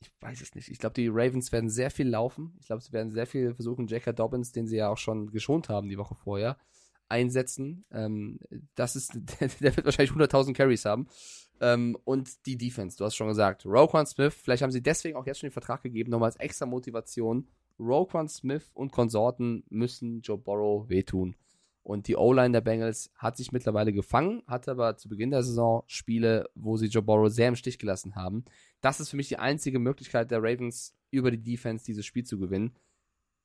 ich 0.00 0.10
weiß 0.20 0.40
es 0.40 0.54
nicht. 0.54 0.68
Ich 0.68 0.78
glaube, 0.78 0.94
die 0.94 1.08
Ravens 1.08 1.52
werden 1.52 1.70
sehr 1.70 1.90
viel 1.90 2.08
laufen. 2.08 2.56
Ich 2.60 2.66
glaube, 2.66 2.82
sie 2.82 2.92
werden 2.92 3.10
sehr 3.10 3.26
viel 3.26 3.54
versuchen, 3.54 3.86
J.K. 3.86 4.12
Dobbins, 4.12 4.52
den 4.52 4.66
sie 4.66 4.76
ja 4.76 4.88
auch 4.88 4.98
schon 4.98 5.30
geschont 5.30 5.68
haben 5.68 5.88
die 5.88 5.98
Woche 5.98 6.14
vorher, 6.14 6.56
einsetzen. 7.08 7.84
Ähm, 7.90 8.38
das 8.74 8.96
ist, 8.96 9.12
der, 9.40 9.76
wird 9.76 9.84
wahrscheinlich 9.84 10.14
100.000 10.14 10.54
Carries 10.54 10.84
haben. 10.84 11.08
Ähm, 11.60 11.96
und 12.04 12.46
die 12.46 12.56
Defense, 12.56 12.96
du 12.96 13.04
hast 13.04 13.16
schon 13.16 13.28
gesagt. 13.28 13.66
Roquan 13.66 14.06
Smith, 14.06 14.34
vielleicht 14.34 14.62
haben 14.62 14.70
sie 14.70 14.82
deswegen 14.82 15.16
auch 15.16 15.26
jetzt 15.26 15.40
schon 15.40 15.48
den 15.48 15.52
Vertrag 15.52 15.82
gegeben, 15.82 16.10
nochmal 16.10 16.28
als 16.28 16.36
extra 16.36 16.66
Motivation. 16.66 17.48
Roquan 17.80 18.28
Smith 18.28 18.70
und 18.74 18.92
Konsorten 18.92 19.64
müssen 19.68 20.20
Joe 20.20 20.38
Burrow 20.38 20.88
wehtun. 20.88 21.36
Und 21.82 22.06
die 22.06 22.16
O-Line 22.16 22.52
der 22.52 22.60
Bengals 22.60 23.10
hat 23.16 23.36
sich 23.36 23.50
mittlerweile 23.52 23.92
gefangen, 23.92 24.42
hatte 24.46 24.72
aber 24.72 24.96
zu 24.96 25.08
Beginn 25.08 25.30
der 25.30 25.42
Saison 25.42 25.84
Spiele, 25.86 26.50
wo 26.54 26.76
sie 26.76 26.86
Joe 26.86 27.02
Burrow 27.02 27.30
sehr 27.30 27.48
im 27.48 27.56
Stich 27.56 27.78
gelassen 27.78 28.14
haben. 28.14 28.44
Das 28.80 29.00
ist 29.00 29.10
für 29.10 29.16
mich 29.16 29.28
die 29.28 29.38
einzige 29.38 29.78
Möglichkeit 29.78 30.30
der 30.30 30.42
Ravens, 30.42 30.94
über 31.10 31.30
die 31.30 31.42
Defense 31.42 31.86
dieses 31.86 32.04
Spiel 32.04 32.24
zu 32.24 32.38
gewinnen. 32.38 32.74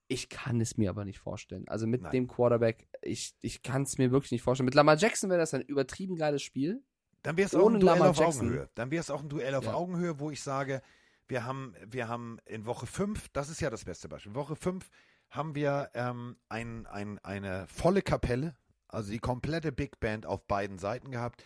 Ich 0.07 0.29
kann 0.29 0.59
es 0.59 0.77
mir 0.77 0.89
aber 0.89 1.05
nicht 1.05 1.19
vorstellen. 1.19 1.67
Also 1.67 1.87
mit 1.87 2.01
Nein. 2.01 2.11
dem 2.11 2.27
Quarterback, 2.27 2.87
ich, 3.01 3.33
ich 3.41 3.63
kann 3.63 3.83
es 3.83 3.97
mir 3.97 4.11
wirklich 4.11 4.31
nicht 4.31 4.41
vorstellen. 4.41 4.65
Mit 4.65 4.75
Lamar 4.75 4.97
Jackson 4.97 5.29
wäre 5.29 5.39
das 5.39 5.53
ein 5.53 5.61
übertrieben 5.61 6.15
geiles 6.15 6.41
Spiel. 6.41 6.83
Dann 7.21 7.37
wäre 7.37 7.47
es 7.47 7.55
auch 7.55 7.67
ein 7.67 7.79
Duell 7.79 7.85
Lamar 7.85 8.09
auf 8.09 8.19
Jackson. 8.19 8.47
Augenhöhe. 8.47 8.69
Dann 8.75 8.91
wäre 8.91 8.99
es 8.99 9.09
auch 9.09 9.23
ein 9.23 9.29
Duell 9.29 9.55
auf 9.55 9.65
ja. 9.65 9.73
Augenhöhe, 9.73 10.19
wo 10.19 10.29
ich 10.29 10.41
sage, 10.43 10.81
wir 11.27 11.45
haben, 11.45 11.73
wir 11.87 12.09
haben 12.09 12.37
in 12.45 12.65
Woche 12.65 12.85
5, 12.85 13.29
das 13.29 13.49
ist 13.49 13.61
ja 13.61 13.69
das 13.69 13.85
beste 13.85 14.09
Beispiel, 14.09 14.35
Woche 14.35 14.57
5 14.57 14.89
haben 15.33 15.55
wir 15.55 15.89
ähm, 15.95 16.37
ein, 16.47 16.85
ein, 16.85 17.17
eine 17.19 17.67
volle 17.67 18.03
Kapelle, 18.03 18.55
also 18.87 19.11
die 19.11 19.19
komplette 19.19 19.71
Big 19.71 19.99
Band 19.99 20.27
auf 20.27 20.45
beiden 20.45 20.77
Seiten 20.77 21.09
gehabt. 21.09 21.43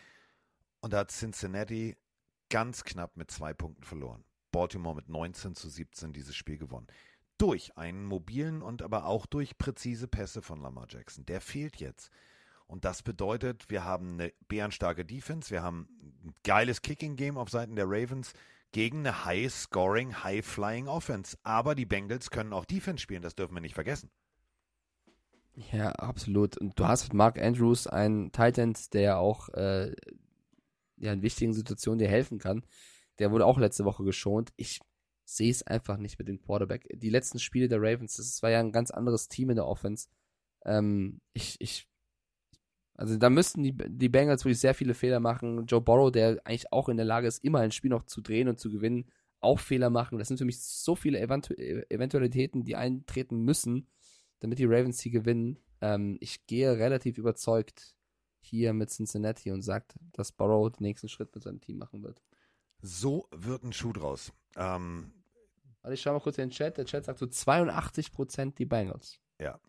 Und 0.82 0.92
da 0.92 1.00
hat 1.00 1.12
Cincinnati 1.12 1.96
ganz 2.50 2.84
knapp 2.84 3.16
mit 3.16 3.32
zwei 3.32 3.54
Punkten 3.54 3.84
verloren. 3.84 4.26
Baltimore 4.52 4.96
mit 4.96 5.08
19 5.08 5.56
zu 5.56 5.70
17 5.70 6.12
dieses 6.12 6.36
Spiel 6.36 6.58
gewonnen. 6.58 6.88
Durch 7.38 7.78
einen 7.78 8.04
mobilen 8.06 8.62
und 8.62 8.82
aber 8.82 9.06
auch 9.06 9.26
durch 9.26 9.58
präzise 9.58 10.08
Pässe 10.08 10.42
von 10.42 10.62
Lamar 10.62 10.88
Jackson. 10.90 11.26
Der 11.26 11.40
fehlt 11.40 11.78
jetzt. 11.78 12.12
Und 12.68 12.84
das 12.84 13.02
bedeutet, 13.02 13.70
wir 13.70 13.86
haben 13.86 14.14
eine 14.14 14.34
bärenstarke 14.48 15.06
Defense, 15.06 15.52
wir 15.52 15.64
haben 15.64 15.88
ein 16.24 16.34
geiles 16.44 16.82
Kicking-Game 16.82 17.38
auf 17.38 17.50
Seiten 17.50 17.76
der 17.76 17.86
Ravens 17.88 18.34
gegen 18.72 19.00
eine 19.00 19.26
High-Scoring, 19.26 20.24
High-Flying 20.24 20.88
Offense. 20.88 21.38
Aber 21.44 21.76
die 21.76 21.86
Bengals 21.86 22.30
können 22.30 22.52
auch 22.54 22.66
Defense 22.66 23.02
spielen, 23.02 23.22
das 23.22 23.36
dürfen 23.36 23.56
wir 23.56 23.62
nicht 23.62 23.76
vergessen. 23.76 24.12
Ja, 25.72 25.92
absolut. 25.94 26.58
Und 26.58 26.78
du 26.78 26.86
hast 26.86 27.06
mit 27.06 27.14
Mark 27.14 27.42
Andrews 27.42 27.88
einen 27.88 28.32
Titan, 28.32 28.76
der 28.94 29.18
auch 29.18 29.50
äh, 29.50 29.96
ja, 30.98 31.14
in 31.14 31.22
wichtigen 31.22 31.54
Situationen 31.54 32.00
dir 32.00 32.10
helfen 32.10 32.38
kann. 32.38 32.64
Der 33.18 33.32
wurde 33.32 33.46
auch 33.46 33.58
letzte 33.58 33.86
Woche 33.86 34.04
geschont. 34.04 34.52
Ich 34.56 34.80
sehe 35.26 35.50
es 35.50 35.64
einfach 35.64 35.98
nicht 35.98 36.20
mit 36.20 36.28
dem 36.28 36.40
Quarterback. 36.40 36.88
Die 36.94 37.10
letzten 37.10 37.40
Spiele 37.40 37.68
der 37.68 37.82
Ravens, 37.82 38.18
das 38.18 38.44
war 38.44 38.52
ja 38.52 38.60
ein 38.60 38.72
ganz 38.72 38.92
anderes 38.92 39.30
Team 39.30 39.50
in 39.50 39.56
der 39.56 39.66
Offense. 39.66 40.10
Ähm, 40.64 41.22
ich, 41.34 41.60
ich 41.60 41.88
also 42.98 43.16
da 43.16 43.30
müssten 43.30 43.64
die, 43.64 43.78
die 43.78 44.10
Bengals 44.10 44.44
wirklich 44.44 44.60
sehr 44.60 44.74
viele 44.74 44.96
Fehler 44.96 45.20
machen. 45.20 45.68
Joe 45.68 45.82
Burrow, 45.82 46.12
der 46.12 46.42
eigentlich 46.44 46.74
auch 46.74 46.90
in 46.90 46.98
der 46.98 47.06
Lage 47.06 47.28
ist, 47.28 47.44
immer 47.44 47.60
ein 47.60 47.72
Spiel 47.72 47.92
noch 47.92 48.06
zu 48.08 48.22
drehen 48.22 48.48
und 48.48 48.60
zu 48.60 48.72
gewinnen, 48.72 49.06
auch 49.40 49.60
Fehler 49.60 49.92
machen. 49.92 50.18
Das 50.18 50.28
sind 50.28 50.40
für 50.40 50.46
mich 50.46 50.60
so 50.60 50.96
viele 50.96 51.20
Eventu 51.20 51.54
Eventualitäten, 51.54 52.64
die 52.64 52.76
eintreten 52.76 53.44
müssen, 53.44 53.88
damit 54.40 54.58
die 54.58 54.66
Ravens 54.66 55.00
hier 55.00 55.12
gewinnen. 55.12 55.60
Ähm, 55.80 56.18
ich 56.22 56.48
gehe 56.48 56.76
relativ 56.78 57.20
überzeugt 57.20 57.96
hier 58.40 58.74
mit 58.74 58.90
Cincinnati 58.90 59.52
und 59.52 59.62
sagt, 59.62 59.96
dass 60.14 60.32
Burrow 60.32 60.72
den 60.72 60.84
nächsten 60.84 61.08
Schritt 61.08 61.34
mit 61.36 61.44
seinem 61.44 61.62
Team 61.62 61.78
machen 61.78 62.02
wird. 62.02 62.24
So 62.82 63.28
wird 63.32 63.64
ein 63.64 63.74
Schuh 63.74 63.94
draus. 63.94 64.34
Ähm, 64.56 65.12
also 65.84 65.94
ich 65.94 66.02
schau 66.02 66.14
mal 66.14 66.20
kurz 66.20 66.40
in 66.40 66.46
den 66.46 66.52
Chat. 66.52 66.78
Der 66.78 66.86
Chat 66.86 67.06
sagt 67.06 67.20
so 67.20 67.28
82% 67.28 68.56
die 68.56 68.66
Bengals. 68.66 69.20
Ja, 69.40 69.60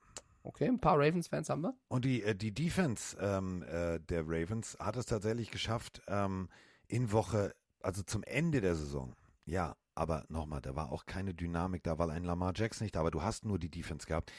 Okay, 0.43 0.67
ein 0.67 0.81
paar 0.81 0.99
Ravens-Fans 0.99 1.51
haben 1.51 1.63
wir. 1.63 1.75
Und 1.89 2.05
die, 2.05 2.23
äh, 2.23 2.35
die 2.35 2.53
Defense 2.53 3.17
ähm, 3.21 3.63
äh, 3.63 4.01
der 4.01 4.23
Ravens 4.27 4.77
hat 4.79 4.97
es 4.97 5.07
tatsächlich 5.07 5.51
geschafft, 5.51 6.03
ähm, 6.07 6.49
in 6.87 7.13
Woche, 7.13 7.55
also 7.81 8.03
zum 8.03 8.23
Ende 8.23 8.61
der 8.61 8.75
Saison, 8.75 9.15
ja, 9.45 9.77
aber 9.95 10.25
nochmal, 10.29 10.61
da 10.61 10.77
war 10.77 10.93
auch 10.93 11.07
keine 11.07 11.35
Dynamik 11.35 11.83
da, 11.83 11.99
weil 11.99 12.11
ein 12.11 12.25
Lamar 12.25 12.53
Jackson 12.55 12.85
nicht 12.85 12.95
da 12.95 13.03
war. 13.03 13.11
Du 13.11 13.23
hast 13.23 13.45
nur 13.45 13.59
die 13.59 13.71
Defense 13.71 14.07
gehabt. 14.07 14.33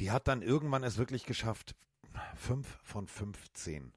Die 0.00 0.10
hat 0.10 0.26
dann 0.26 0.42
irgendwann 0.42 0.82
es 0.82 0.98
wirklich 0.98 1.24
geschafft, 1.24 1.76
fünf 2.34 2.78
von 2.82 3.06
15, 3.06 3.92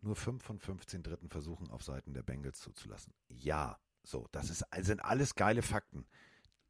nur 0.00 0.16
fünf 0.16 0.42
von 0.44 0.58
15 0.58 1.02
dritten 1.02 1.28
Versuchen 1.28 1.70
auf 1.70 1.82
Seiten 1.82 2.14
der 2.14 2.22
Bengals 2.22 2.60
zuzulassen. 2.60 3.12
Ja, 3.28 3.78
so, 4.04 4.26
das 4.32 4.50
ist, 4.50 4.64
sind 4.80 5.00
alles 5.04 5.34
geile 5.34 5.62
Fakten 5.62 6.06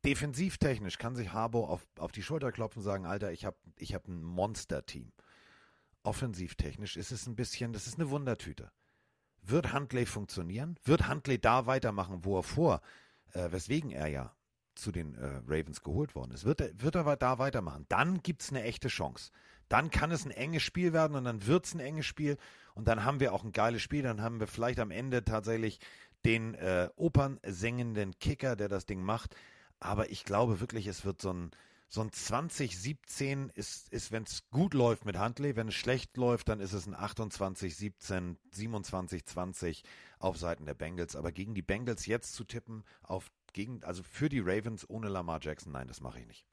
defensivtechnisch 0.08 0.96
kann 0.96 1.14
sich 1.14 1.34
Harbour 1.34 1.68
auf, 1.68 1.86
auf 1.98 2.12
die 2.12 2.22
Schulter 2.22 2.50
klopfen 2.50 2.80
und 2.80 2.84
sagen, 2.84 3.04
Alter, 3.04 3.30
ich 3.30 3.44
habe 3.44 3.58
ich 3.76 3.92
hab 3.92 4.08
ein 4.08 4.22
Monster-Team. 4.22 5.12
Offensivtechnisch 6.02 6.96
ist 6.96 7.12
es 7.12 7.26
ein 7.26 7.36
bisschen, 7.36 7.74
das 7.74 7.86
ist 7.86 7.98
eine 7.98 8.08
Wundertüte. 8.08 8.72
Wird 9.42 9.74
Huntley 9.74 10.06
funktionieren? 10.06 10.78
Wird 10.82 11.10
Huntley 11.10 11.38
da 11.38 11.66
weitermachen, 11.66 12.24
wo 12.24 12.38
er 12.38 12.42
vor, 12.42 12.80
äh, 13.34 13.52
weswegen 13.52 13.90
er 13.90 14.08
ja 14.08 14.34
zu 14.74 14.92
den 14.92 15.14
äh, 15.14 15.42
Ravens 15.46 15.82
geholt 15.82 16.14
worden 16.14 16.32
ist? 16.32 16.46
Wird 16.46 16.62
er, 16.62 16.80
wird 16.80 16.94
er 16.94 17.16
da 17.16 17.38
weitermachen? 17.38 17.84
Dann 17.90 18.22
gibt 18.22 18.40
es 18.40 18.48
eine 18.48 18.62
echte 18.62 18.88
Chance. 18.88 19.30
Dann 19.68 19.90
kann 19.90 20.10
es 20.10 20.24
ein 20.24 20.30
enges 20.30 20.62
Spiel 20.62 20.94
werden 20.94 21.16
und 21.16 21.24
dann 21.24 21.46
wird 21.46 21.66
es 21.66 21.74
ein 21.74 21.80
enges 21.80 22.06
Spiel 22.06 22.38
und 22.74 22.88
dann 22.88 23.04
haben 23.04 23.20
wir 23.20 23.34
auch 23.34 23.44
ein 23.44 23.52
geiles 23.52 23.82
Spiel. 23.82 24.04
Dann 24.04 24.22
haben 24.22 24.40
wir 24.40 24.46
vielleicht 24.46 24.80
am 24.80 24.90
Ende 24.90 25.22
tatsächlich 25.22 25.80
den 26.24 26.54
äh, 26.54 26.88
opernsingenden 26.96 28.18
Kicker, 28.18 28.56
der 28.56 28.68
das 28.68 28.86
Ding 28.86 29.02
macht. 29.02 29.36
Aber 29.80 30.10
ich 30.10 30.24
glaube 30.24 30.60
wirklich, 30.60 30.86
es 30.86 31.04
wird 31.04 31.20
so 31.20 31.32
ein, 31.32 31.50
so 31.88 32.02
ein 32.02 32.12
2017 32.12 33.50
ist, 33.54 33.88
ist 33.90 34.12
wenn 34.12 34.24
es 34.24 34.48
gut 34.50 34.74
läuft 34.74 35.04
mit 35.04 35.18
Huntley, 35.18 35.56
wenn 35.56 35.68
es 35.68 35.74
schlecht 35.74 36.16
läuft, 36.16 36.48
dann 36.48 36.60
ist 36.60 36.72
es 36.72 36.86
ein 36.86 36.94
28, 36.94 37.74
17, 37.74 38.38
27, 38.50 39.24
20 39.24 39.82
auf 40.18 40.36
Seiten 40.36 40.66
der 40.66 40.74
Bengals. 40.74 41.16
Aber 41.16 41.32
gegen 41.32 41.54
die 41.54 41.62
Bengals 41.62 42.06
jetzt 42.06 42.34
zu 42.34 42.44
tippen, 42.44 42.84
auf 43.02 43.30
gegen, 43.54 43.82
also 43.84 44.02
für 44.02 44.28
die 44.28 44.40
Ravens 44.40 44.88
ohne 44.88 45.08
Lamar 45.08 45.40
Jackson, 45.40 45.72
nein, 45.72 45.88
das 45.88 46.00
mache 46.00 46.20
ich 46.20 46.26
nicht. 46.26 46.44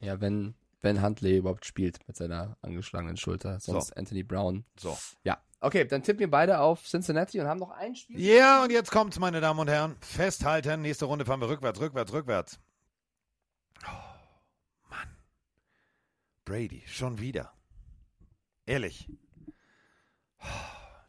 Ja, 0.00 0.20
wenn, 0.20 0.54
wenn 0.80 1.00
Huntley 1.00 1.38
überhaupt 1.38 1.64
spielt 1.64 2.06
mit 2.08 2.16
seiner 2.16 2.56
angeschlagenen 2.60 3.16
Schulter, 3.16 3.60
sonst 3.60 3.88
so. 3.88 3.94
Anthony 3.94 4.24
Brown. 4.24 4.64
So. 4.76 4.98
Ja, 5.22 5.40
Okay, 5.64 5.84
dann 5.84 6.02
tippen 6.02 6.18
wir 6.18 6.30
beide 6.30 6.58
auf 6.58 6.82
Cincinnati 6.84 7.40
und 7.40 7.46
haben 7.46 7.60
noch 7.60 7.70
ein 7.70 7.94
Spiel. 7.94 8.20
Ja, 8.20 8.64
und 8.64 8.72
jetzt 8.72 8.90
kommt's, 8.90 9.20
meine 9.20 9.40
Damen 9.40 9.60
und 9.60 9.68
Herren. 9.68 9.96
Festhalten. 10.00 10.82
Nächste 10.82 11.04
Runde 11.04 11.24
fahren 11.24 11.40
wir 11.40 11.48
rückwärts, 11.48 11.78
rückwärts, 11.78 12.12
rückwärts. 12.12 12.60
Oh, 13.84 14.90
Mann. 14.90 15.16
Brady, 16.44 16.82
schon 16.88 17.20
wieder. 17.20 17.52
Ehrlich. 18.66 19.08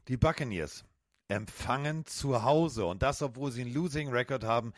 Die 0.08 0.18
Buccaneers 0.18 0.86
empfangen 1.30 2.06
zu 2.06 2.44
Hause 2.44 2.86
und 2.86 3.02
das, 3.02 3.24
obwohl 3.24 3.52
sie 3.52 3.62
einen 3.62 3.74
Losing 3.74 4.10
Record 4.10 4.44
haben 4.44 4.72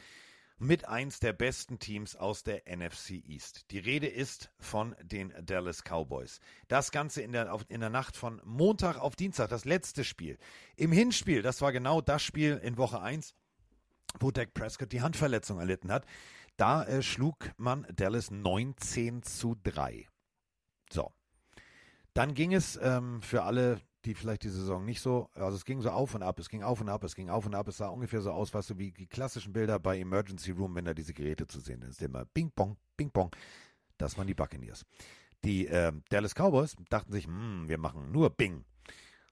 mit 0.57 0.87
eins 0.87 1.19
der 1.19 1.33
besten 1.33 1.79
Teams 1.79 2.15
aus 2.15 2.43
der 2.43 2.63
NFC 2.65 3.11
East. 3.27 3.69
Die 3.71 3.79
Rede 3.79 4.07
ist 4.07 4.51
von 4.59 4.95
den 5.01 5.33
Dallas 5.45 5.83
Cowboys. 5.83 6.39
Das 6.67 6.91
Ganze 6.91 7.21
in 7.21 7.33
der, 7.33 7.53
in 7.67 7.81
der 7.81 7.89
Nacht 7.89 8.15
von 8.15 8.41
Montag 8.45 8.97
auf 8.97 9.15
Dienstag, 9.15 9.49
das 9.49 9.65
letzte 9.65 10.03
Spiel. 10.03 10.37
Im 10.75 10.91
Hinspiel, 10.91 11.41
das 11.41 11.61
war 11.61 11.71
genau 11.71 12.01
das 12.01 12.23
Spiel 12.23 12.59
in 12.63 12.77
Woche 12.77 13.01
1, 13.01 13.35
wo 14.19 14.31
Dak 14.31 14.53
Prescott 14.53 14.91
die 14.91 15.01
Handverletzung 15.01 15.59
erlitten 15.59 15.91
hat. 15.91 16.05
Da 16.57 16.85
äh, 16.85 17.01
schlug 17.01 17.51
man 17.57 17.85
Dallas 17.93 18.31
19 18.31 19.23
zu 19.23 19.55
3. 19.63 20.07
So. 20.89 21.11
Dann 22.13 22.33
ging 22.33 22.53
es 22.53 22.79
ähm, 22.81 23.21
für 23.21 23.43
alle, 23.43 23.81
die 24.05 24.13
vielleicht 24.13 24.43
die 24.43 24.49
Saison 24.49 24.85
nicht 24.85 25.01
so, 25.01 25.29
also 25.33 25.55
es 25.57 25.65
ging 25.65 25.81
so 25.81 25.89
auf 25.89 26.15
und 26.15 26.23
ab, 26.23 26.39
es 26.39 26.49
ging 26.49 26.63
auf 26.63 26.81
und 26.81 26.89
ab, 26.89 27.03
es 27.03 27.15
ging 27.15 27.29
auf 27.29 27.45
und 27.45 27.55
ab, 27.55 27.67
es 27.67 27.77
sah 27.77 27.87
ungefähr 27.87 28.21
so 28.21 28.31
aus, 28.31 28.53
weißt 28.53 28.71
du, 28.71 28.77
wie 28.77 28.91
die 28.91 29.07
klassischen 29.07 29.53
Bilder 29.53 29.79
bei 29.79 29.99
Emergency 29.99 30.51
Room, 30.51 30.75
wenn 30.75 30.85
da 30.85 30.93
diese 30.93 31.13
Geräte 31.13 31.47
zu 31.47 31.59
sehen 31.59 31.81
sind. 31.81 32.01
Immer 32.01 32.25
Bing 32.25 32.51
Bong, 32.55 32.77
Bing 32.95 33.11
Bong. 33.11 33.31
Das 33.97 34.17
waren 34.17 34.27
die 34.27 34.33
Buccaneers. 34.33 34.85
Die 35.43 35.67
äh, 35.67 35.91
Dallas 36.09 36.33
Cowboys 36.33 36.75
dachten 36.89 37.11
sich, 37.11 37.25
hm, 37.25 37.67
wir 37.67 37.77
machen 37.77 38.11
nur 38.11 38.29
Bing. 38.29 38.65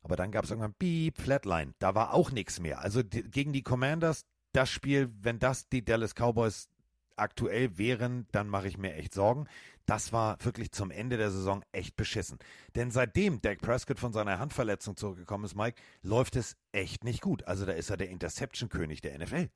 Aber 0.01 0.15
dann 0.15 0.31
gab 0.31 0.43
es 0.43 0.51
irgendwann 0.51 0.75
Beep, 0.77 1.19
Flatline. 1.19 1.73
Da 1.79 1.95
war 1.95 2.13
auch 2.13 2.31
nichts 2.31 2.59
mehr. 2.59 2.81
Also 2.81 3.03
die, 3.03 3.23
gegen 3.23 3.53
die 3.53 3.63
Commanders, 3.63 4.25
das 4.51 4.69
Spiel, 4.69 5.11
wenn 5.21 5.39
das 5.39 5.69
die 5.69 5.83
Dallas 5.83 6.13
Cowboys 6.13 6.69
aktuell 7.15 7.77
wären, 7.77 8.27
dann 8.31 8.47
mache 8.47 8.67
ich 8.67 8.77
mir 8.77 8.93
echt 8.93 9.13
Sorgen. 9.13 9.47
Das 9.85 10.13
war 10.13 10.37
wirklich 10.43 10.71
zum 10.71 10.91
Ende 10.91 11.17
der 11.17 11.31
Saison 11.31 11.63
echt 11.71 11.95
beschissen. 11.95 12.37
Denn 12.75 12.91
seitdem 12.91 13.41
Dak 13.41 13.59
Prescott 13.59 13.99
von 13.99 14.13
seiner 14.13 14.39
Handverletzung 14.39 14.95
zurückgekommen 14.95 15.45
ist, 15.45 15.55
Mike, 15.55 15.81
läuft 16.01 16.35
es 16.35 16.55
echt 16.71 17.03
nicht 17.03 17.21
gut. 17.21 17.43
Also 17.45 17.65
da 17.65 17.73
ist 17.73 17.89
er 17.89 17.97
der 17.97 18.09
Interception-König 18.09 19.01
der 19.01 19.17
NFL. 19.19 19.49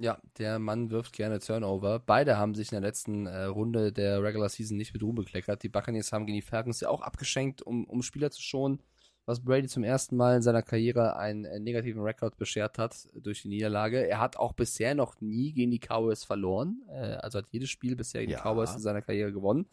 Ja, 0.00 0.18
der 0.38 0.60
Mann 0.60 0.90
wirft 0.90 1.12
gerne 1.12 1.40
Turnover. 1.40 1.98
Beide 1.98 2.38
haben 2.38 2.54
sich 2.54 2.70
in 2.70 2.80
der 2.80 2.88
letzten 2.88 3.26
äh, 3.26 3.44
Runde 3.44 3.92
der 3.92 4.22
Regular 4.22 4.48
Season 4.48 4.76
nicht 4.76 4.94
mit 4.94 5.02
Ruhm 5.02 5.16
bekleckert. 5.16 5.64
Die 5.64 5.68
Buccaneers 5.68 6.12
haben 6.12 6.24
gegen 6.24 6.36
die 6.36 6.42
Falcons 6.42 6.80
ja 6.80 6.88
auch 6.88 7.02
abgeschenkt, 7.02 7.62
um, 7.62 7.84
um 7.84 8.02
Spieler 8.02 8.30
zu 8.30 8.40
schonen, 8.40 8.80
was 9.28 9.40
Brady 9.44 9.68
zum 9.68 9.84
ersten 9.84 10.16
Mal 10.16 10.36
in 10.36 10.42
seiner 10.42 10.62
Karriere 10.62 11.16
einen 11.16 11.44
äh, 11.44 11.60
negativen 11.60 12.00
Rekord 12.02 12.38
beschert 12.38 12.78
hat 12.78 13.08
durch 13.14 13.42
die 13.42 13.48
Niederlage. 13.48 14.08
Er 14.08 14.20
hat 14.20 14.36
auch 14.36 14.54
bisher 14.54 14.94
noch 14.94 15.20
nie 15.20 15.52
gegen 15.52 15.70
die 15.70 15.78
Cowboys 15.80 16.24
verloren. 16.24 16.82
Äh, 16.88 17.16
also 17.20 17.38
hat 17.38 17.48
jedes 17.50 17.68
Spiel 17.68 17.94
bisher 17.94 18.22
gegen 18.22 18.32
Ja. 18.32 18.38
die 18.38 18.42
Cowboys 18.48 18.74
in 18.74 18.80
seiner 18.80 19.02
Karriere 19.02 19.30
gewonnen. 19.32 19.66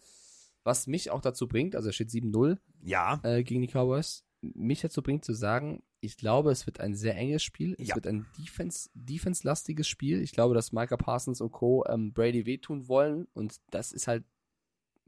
Was 0.64 0.88
mich 0.88 1.10
auch 1.10 1.22
dazu 1.22 1.48
bringt, 1.48 1.76
also 1.76 1.90
er 1.90 1.94
steht 1.94 2.10
7-0 2.10 2.58
Ja, 2.84 3.20
äh, 3.24 3.44
gegen 3.44 3.62
die 3.62 3.68
Cowboys, 3.68 4.26
mich 4.42 4.82
dazu 4.82 5.02
bringt 5.02 5.24
zu 5.24 5.34
sagen, 5.34 5.82
ich 6.02 6.18
glaube, 6.18 6.52
es 6.52 6.66
wird 6.68 6.80
ein 6.82 6.94
sehr 6.94 7.16
enges 7.16 7.42
Spiel. 7.42 7.76
Es 7.80 7.88
Ja. 7.88 7.96
wird 7.96 8.08
ein 8.08 8.26
Defense, 8.38 8.90
Defense-lastiges 8.94 9.88
Spiel. 9.88 10.22
Ich 10.22 10.34
glaube, 10.34 10.54
dass 10.54 10.72
Micah 10.74 10.98
Parsons 10.98 11.40
und 11.42 11.52
Co. 11.52 11.84
Ähm, 11.88 12.12
Brady 12.14 12.46
wehtun 12.46 12.88
wollen. 12.90 13.28
Und 13.34 13.56
das 13.72 13.92
ist 13.94 14.08
halt, 14.08 14.24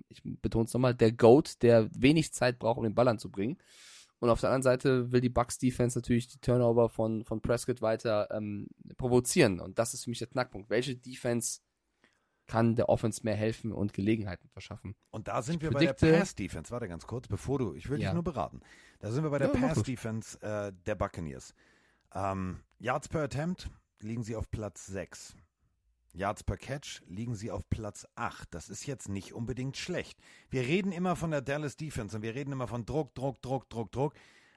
ich 0.08 0.22
betone 0.24 0.66
es 0.66 0.74
nochmal, 0.74 0.96
der 0.96 1.12
Goat, 1.12 1.62
der 1.64 1.90
wenig 1.94 2.32
Zeit 2.34 2.60
braucht, 2.60 2.78
um 2.78 2.84
den 2.84 2.96
Ball 2.96 3.08
anzubringen. 3.10 3.58
Und 4.20 4.30
auf 4.30 4.40
der 4.42 4.50
anderen 4.50 4.64
Seite 4.64 5.12
will 5.12 5.22
die 5.22 5.30
Bucks 5.30 5.58
Defense 5.60 5.98
natürlich 5.98 6.28
die 6.28 6.40
Turnover 6.40 6.90
von, 6.90 7.24
von 7.24 7.42
Prescott 7.42 7.82
weiter 7.82 8.30
ähm, 8.32 8.68
provozieren. 8.98 9.60
Und 9.60 9.78
das 9.78 9.94
ist 9.94 10.06
für 10.06 10.10
mich 10.10 10.20
der 10.20 10.28
Knackpunkt. 10.28 10.70
Welche 10.72 10.96
Defense 10.96 11.60
kann 12.48 12.76
der 12.76 12.90
Offense 12.90 13.22
mehr 13.24 13.36
helfen 13.36 13.72
und 13.72 13.94
Gelegenheiten 13.94 14.48
verschaffen? 14.50 14.96
Und 15.12 15.28
da 15.28 15.42
sind 15.42 15.58
Ich 15.58 15.62
wir 15.64 15.72
bei 15.72 15.82
der 15.82 15.94
predikte- 15.94 16.18
Pass-Defense. 16.20 16.72
Warte 16.72 16.88
ganz 16.88 17.06
kurz, 17.06 17.28
bevor 17.28 17.60
du, 17.60 17.74
ich 17.76 17.90
will 17.90 18.00
Ja. 18.02 18.08
dich 18.10 18.14
nur 18.16 18.24
beraten. 18.24 18.62
Da 19.00 19.12
sind 19.12 19.24
wir 19.24 19.30
bei 19.30 19.38
der 19.38 19.50
Ja, 19.50 19.54
mach 19.54 19.68
das. 19.70 19.78
Pass-Defense 19.80 20.42
äh, 20.42 20.72
der 20.86 20.96
Buccaneers. 20.96 21.54
Ähm, 22.16 22.62
Yards 22.80 23.10
per 23.10 23.22
Attempt 23.24 23.70
liegen 24.00 24.24
sie 24.24 24.36
auf 24.36 24.50
Platz 24.50 24.88
6. 24.88 25.36
Yards 26.18 26.44
per 26.44 26.58
Catch 26.58 27.02
liegen 27.08 27.36
sie 27.36 27.52
auf 27.52 27.70
Platz 27.70 28.08
8. 28.16 28.54
Das 28.54 28.70
ist 28.70 28.88
jetzt 28.88 29.08
nicht 29.08 29.34
unbedingt 29.34 29.78
schlecht. 29.78 30.18
Wir 30.50 30.64
reden 30.64 30.92
immer 30.92 31.16
von 31.16 31.32
der 31.32 31.42
Dallas 31.42 31.78
Defense 31.78 32.16
und 32.16 32.24
wir 32.24 32.34
reden 32.34 32.52
immer 32.52 32.68
von 32.68 32.86
Druck, 32.86 33.14
Druck, 33.14 33.42
Druck, 33.42 33.70
Druck, 33.70 33.92
Druck. 33.92 34.14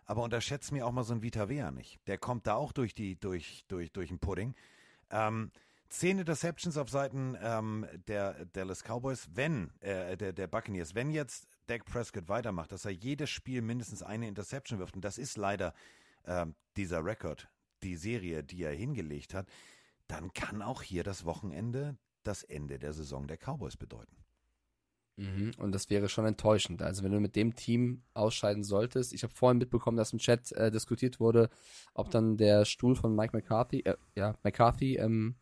Aber 0.06 0.22
unterschätzt 0.22 0.72
mir 0.72 0.86
auch 0.86 0.92
mal 0.92 1.04
so 1.04 1.14
ein 1.14 1.22
Vita 1.22 1.48
Vea 1.48 1.70
nicht. 1.70 2.00
Der 2.08 2.18
kommt 2.18 2.46
da 2.46 2.54
auch 2.54 2.72
durch 2.72 2.94
die, 2.94 3.20
durch, 3.20 3.64
durch, 3.68 3.92
durch 3.92 4.08
den 4.08 4.18
Pudding. 4.18 4.54
Ähm, 5.10 5.52
zehn 5.90 6.18
Interceptions 6.18 6.76
auf 6.76 6.88
Seiten 6.88 7.36
ähm, 7.40 7.86
der 8.08 8.46
Dallas 8.46 8.82
Cowboys, 8.82 9.28
wenn, 9.34 9.70
äh, 9.80 10.16
der, 10.16 10.32
der 10.32 10.46
Buccaneers, 10.46 10.94
wenn 10.94 11.10
jetzt 11.10 11.46
Dak 11.66 11.84
Prescott 11.84 12.28
weitermacht, 12.28 12.72
dass 12.72 12.86
er 12.86 12.92
jedes 12.92 13.30
Spiel 13.30 13.60
mindestens 13.60 14.02
eine 14.02 14.26
Interception 14.26 14.78
wirft, 14.78 14.96
und 14.96 15.04
das 15.04 15.18
ist 15.18 15.36
leider 15.36 15.74
ähm, 16.24 16.54
dieser 16.76 17.04
Rekord, 17.04 17.48
die 17.82 17.96
Serie, 17.96 18.42
die 18.42 18.62
er 18.62 18.72
hingelegt 18.72 19.34
hat, 19.34 19.46
dann 20.10 20.32
kann 20.32 20.62
auch 20.62 20.82
hier 20.82 21.04
das 21.04 21.24
Wochenende 21.24 21.96
das 22.22 22.42
Ende 22.42 22.78
der 22.78 22.92
Saison 22.92 23.26
der 23.26 23.38
Cowboys 23.38 23.76
bedeuten. 23.76 24.16
Mhm, 25.16 25.52
Und 25.58 25.72
das 25.72 25.90
wäre 25.90 26.08
schon 26.08 26.24
enttäuschend. 26.24 26.82
Also 26.82 27.02
wenn 27.02 27.12
du 27.12 27.20
mit 27.20 27.36
dem 27.36 27.54
Team 27.54 28.02
ausscheiden 28.14 28.64
solltest, 28.64 29.12
ich 29.12 29.22
habe 29.22 29.34
vorhin 29.34 29.58
mitbekommen, 29.58 29.96
dass 29.96 30.12
im 30.12 30.18
Chat 30.18 30.52
äh, 30.52 30.70
diskutiert 30.70 31.20
wurde, 31.20 31.50
ob 31.94 32.10
dann 32.10 32.36
der 32.36 32.64
Stuhl 32.64 32.96
von 32.96 33.14
Mike 33.14 33.36
McCarthy, 33.36 33.80
äh, 33.80 33.96
ja, 34.14 34.36
McCarthy 34.42 34.96
ähm, 34.96 35.36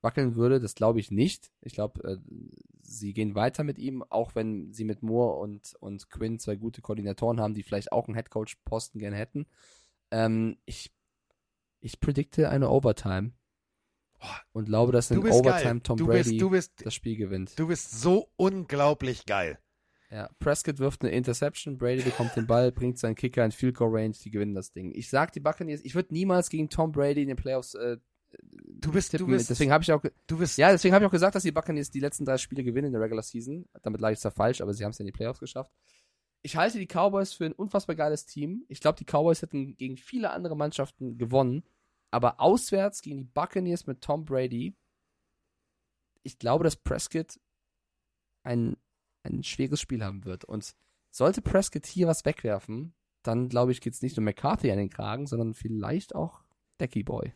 wackeln 0.00 0.36
würde. 0.36 0.60
Das 0.60 0.74
glaube 0.76 1.00
ich 1.00 1.10
nicht. 1.10 1.50
Ich 1.60 1.72
glaube, 1.72 2.02
äh, 2.04 2.16
sie 2.82 3.12
gehen 3.12 3.34
weiter 3.34 3.64
mit 3.64 3.78
ihm, 3.78 4.04
auch 4.04 4.34
wenn 4.36 4.72
sie 4.72 4.84
mit 4.84 5.02
Moore 5.02 5.40
und, 5.40 5.74
und 5.80 6.08
Quinn 6.08 6.38
zwei 6.38 6.54
gute 6.54 6.80
Koordinatoren 6.80 7.40
haben, 7.40 7.54
die 7.54 7.64
vielleicht 7.64 7.90
auch 7.90 8.06
einen 8.06 8.14
Headcoach-Posten 8.14 9.00
gerne 9.00 9.16
hätten. 9.16 9.46
Ähm, 10.12 10.56
ich, 10.66 10.92
ich 11.80 11.98
predikte 11.98 12.48
eine 12.48 12.70
Overtime. 12.70 13.32
Und 14.52 14.66
glaube, 14.66 14.92
dass 14.92 15.10
in 15.10 15.20
Du 15.20 15.28
Overtime 15.28 15.62
geil. 15.62 15.80
Tom 15.82 15.96
Du 15.96 16.06
Brady 16.06 16.30
bist, 16.30 16.40
du 16.40 16.50
bist, 16.50 16.72
das 16.84 16.94
Spiel 16.94 17.16
gewinnt. 17.16 17.58
du 17.58 17.68
bist 17.68 18.00
so 18.00 18.30
unglaublich 18.36 19.26
geil. 19.26 19.58
Ja, 20.10 20.30
Prescott 20.38 20.78
wirft 20.78 21.02
eine 21.02 21.10
Interception, 21.10 21.78
Brady 21.78 22.02
bekommt 22.02 22.36
den 22.36 22.46
Ball, 22.46 22.70
bringt 22.70 22.98
seinen 22.98 23.16
Kicker 23.16 23.44
in 23.44 23.50
Field 23.50 23.76
Goal 23.76 23.90
Range, 23.90 24.14
die 24.24 24.30
gewinnen 24.30 24.54
das 24.54 24.72
Ding. 24.72 24.92
Ich 24.94 25.10
sag 25.10 25.32
die 25.32 25.40
Buccaneers, 25.40 25.80
ich 25.82 25.94
würde 25.96 26.14
niemals 26.14 26.48
gegen 26.48 26.68
Tom 26.68 26.92
Brady 26.92 27.22
in 27.22 27.28
den 27.28 27.36
Playoffs 27.36 27.74
äh, 27.74 27.96
Du 28.80 28.92
bist, 28.92 29.12
du 29.12 29.18
tippen. 29.18 29.32
bist, 29.32 29.50
deswegen 29.50 29.72
habe 29.72 29.82
ich 29.82 29.92
auch 29.92 30.02
du 30.26 30.38
bist, 30.38 30.58
ja, 30.58 30.70
deswegen 30.70 30.94
habe 30.94 31.04
ich 31.04 31.06
auch 31.06 31.12
gesagt, 31.12 31.34
dass 31.34 31.42
die 31.42 31.52
Buccaneers 31.52 31.90
die 31.90 32.00
letzten 32.00 32.24
drei 32.24 32.36
Spiele 32.38 32.64
gewinnen 32.64 32.88
in 32.88 32.92
der 32.92 33.00
Regular 33.00 33.22
Season. 33.22 33.66
Damit 33.82 34.00
lag 34.00 34.10
ich 34.10 34.18
zwar 34.18 34.32
falsch, 34.32 34.60
aber 34.60 34.74
sie 34.74 34.84
haben 34.84 34.90
es 34.90 35.00
in 35.00 35.06
die 35.06 35.12
Playoffs 35.12 35.40
geschafft. 35.40 35.72
Ich 36.42 36.56
halte 36.56 36.78
die 36.78 36.86
Cowboys 36.86 37.32
für 37.32 37.46
ein 37.46 37.52
unfassbar 37.52 37.96
geiles 37.96 38.26
Team. 38.26 38.64
Ich 38.68 38.80
glaube, 38.80 38.98
die 38.98 39.04
Cowboys 39.04 39.42
hätten 39.42 39.76
gegen 39.76 39.96
viele 39.96 40.30
andere 40.30 40.56
Mannschaften 40.56 41.18
gewonnen, 41.18 41.64
aber 42.16 42.40
auswärts 42.40 43.02
gegen 43.02 43.18
die 43.18 43.24
Buccaneers 43.24 43.86
mit 43.86 44.00
Tom 44.00 44.24
Brady. 44.24 44.74
Ich 46.22 46.38
glaube, 46.38 46.64
dass 46.64 46.74
Prescott 46.74 47.38
ein, 48.42 48.78
ein 49.22 49.42
schweres 49.42 49.82
Spiel 49.82 50.02
haben 50.02 50.24
wird. 50.24 50.46
Und 50.46 50.74
sollte 51.10 51.42
Prescott 51.42 51.84
hier 51.84 52.06
was 52.06 52.24
wegwerfen, 52.24 52.94
dann 53.22 53.50
glaube 53.50 53.72
ich, 53.72 53.82
geht 53.82 53.92
es 53.92 54.00
nicht 54.00 54.16
nur 54.16 54.24
McCarthy 54.24 54.70
an 54.70 54.78
den 54.78 54.88
Kragen, 54.88 55.26
sondern 55.26 55.52
vielleicht 55.52 56.14
auch 56.14 56.42
Decky 56.80 57.02
Boy. 57.02 57.34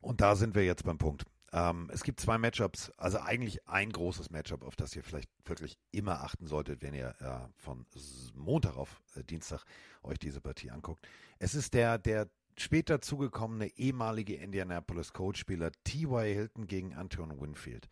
Und 0.00 0.20
da 0.20 0.34
sind 0.34 0.56
wir 0.56 0.64
jetzt 0.64 0.82
beim 0.82 0.98
Punkt. 0.98 1.24
Ähm, 1.52 1.88
es 1.92 2.02
gibt 2.02 2.18
zwei 2.18 2.36
Matchups, 2.36 2.90
also 2.96 3.18
eigentlich 3.20 3.68
ein 3.68 3.92
großes 3.92 4.30
Matchup, 4.30 4.64
auf 4.64 4.74
das 4.74 4.96
ihr 4.96 5.04
vielleicht 5.04 5.30
wirklich 5.44 5.78
immer 5.92 6.24
achten 6.24 6.48
solltet, 6.48 6.82
wenn 6.82 6.94
ihr 6.94 7.14
äh, 7.20 7.48
von 7.54 7.86
Montag 8.34 8.76
auf 8.76 9.00
äh, 9.14 9.22
Dienstag 9.22 9.62
euch 10.02 10.18
diese 10.18 10.40
Partie 10.40 10.72
anguckt. 10.72 11.06
Es 11.38 11.54
ist 11.54 11.74
der, 11.74 11.98
der 11.98 12.28
später 12.56 13.00
zugekommene 13.00 13.68
ehemalige 13.76 14.36
Indianapolis 14.36 15.12
Colts-Spieler 15.12 15.72
T.Y. 15.84 16.34
Hilton 16.34 16.66
gegen 16.66 16.94
Anton 16.94 17.40
Winfield. 17.40 17.88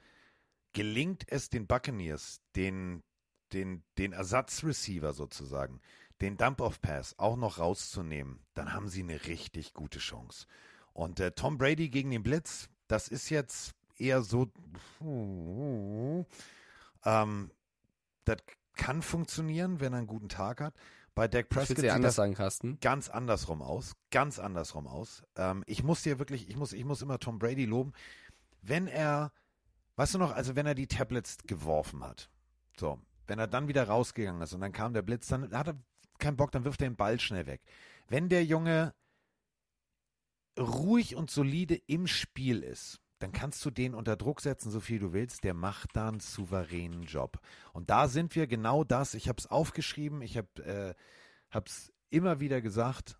Gelingt 0.72 1.24
es 1.28 1.50
den 1.50 1.66
Buccaneers, 1.66 2.40
den, 2.56 3.02
den, 3.52 3.82
den 3.98 4.12
Ersatzreceiver 4.12 5.12
sozusagen, 5.12 5.80
den 6.20 6.36
Dump-Off-Pass 6.36 7.18
auch 7.18 7.36
noch 7.36 7.58
rauszunehmen, 7.58 8.40
dann 8.54 8.72
haben 8.72 8.88
sie 8.88 9.02
eine 9.02 9.26
richtig 9.26 9.74
gute 9.74 9.98
Chance. 9.98 10.46
Und 10.92 11.20
äh, 11.20 11.32
Tom 11.32 11.58
Brady 11.58 11.88
gegen 11.88 12.10
den 12.10 12.22
Blitz, 12.22 12.68
das 12.86 13.08
ist 13.08 13.30
jetzt 13.30 13.74
eher 13.98 14.22
so. 14.22 14.50
Ähm, 17.04 17.50
das 18.24 18.36
kann 18.74 19.02
funktionieren, 19.02 19.80
wenn 19.80 19.92
er 19.92 19.98
einen 19.98 20.06
guten 20.06 20.28
Tag 20.28 20.60
hat. 20.60 20.74
Bei 21.14 21.28
Dak 21.28 21.48
Prescott 21.50 21.78
sieht 21.78 21.90
anders 21.90 22.10
das 22.10 22.16
sagen, 22.16 22.34
Carsten. 22.34 22.78
ganz 22.80 23.08
andersrum 23.10 23.60
aus. 23.60 23.92
Ganz 24.10 24.38
andersrum 24.38 24.86
aus. 24.86 25.22
Ähm, 25.36 25.62
ich 25.66 25.82
muss 25.82 26.02
dir 26.02 26.18
wirklich, 26.18 26.48
ich 26.48 26.56
muss, 26.56 26.72
ich 26.72 26.84
muss 26.84 27.02
immer 27.02 27.18
Tom 27.18 27.38
Brady 27.38 27.66
loben. 27.66 27.92
Wenn 28.62 28.86
er, 28.86 29.32
weißt 29.96 30.14
du 30.14 30.18
noch, 30.18 30.32
also 30.32 30.56
wenn 30.56 30.66
er 30.66 30.74
die 30.74 30.86
Tablets 30.86 31.36
geworfen 31.46 32.02
hat, 32.02 32.30
so, 32.78 32.98
wenn 33.26 33.38
er 33.38 33.46
dann 33.46 33.68
wieder 33.68 33.84
rausgegangen 33.84 34.40
ist 34.40 34.54
und 34.54 34.62
dann 34.62 34.72
kam 34.72 34.94
der 34.94 35.02
Blitz, 35.02 35.26
dann 35.26 35.52
hat 35.52 35.68
er 35.68 35.76
keinen 36.18 36.36
Bock, 36.36 36.50
dann 36.52 36.64
wirft 36.64 36.80
er 36.80 36.88
den 36.88 36.96
Ball 36.96 37.20
schnell 37.20 37.46
weg. 37.46 37.60
Wenn 38.08 38.30
der 38.30 38.44
Junge 38.44 38.94
ruhig 40.58 41.14
und 41.14 41.30
solide 41.30 41.74
im 41.74 42.06
Spiel 42.06 42.62
ist, 42.62 43.01
dann 43.22 43.32
kannst 43.32 43.64
du 43.64 43.70
den 43.70 43.94
unter 43.94 44.16
Druck 44.16 44.40
setzen, 44.40 44.70
so 44.70 44.80
viel 44.80 44.98
du 44.98 45.12
willst. 45.12 45.44
Der 45.44 45.54
macht 45.54 45.90
da 45.94 46.08
einen 46.08 46.20
souveränen 46.20 47.04
Job. 47.04 47.38
Und 47.72 47.88
da 47.90 48.08
sind 48.08 48.34
wir 48.34 48.46
genau 48.46 48.84
das. 48.84 49.14
Ich 49.14 49.28
habe 49.28 49.38
es 49.38 49.46
aufgeschrieben, 49.46 50.22
ich 50.22 50.36
habe 50.36 50.94
es 51.64 51.92
immer 52.10 52.40
wieder 52.40 52.60
gesagt. 52.60 53.18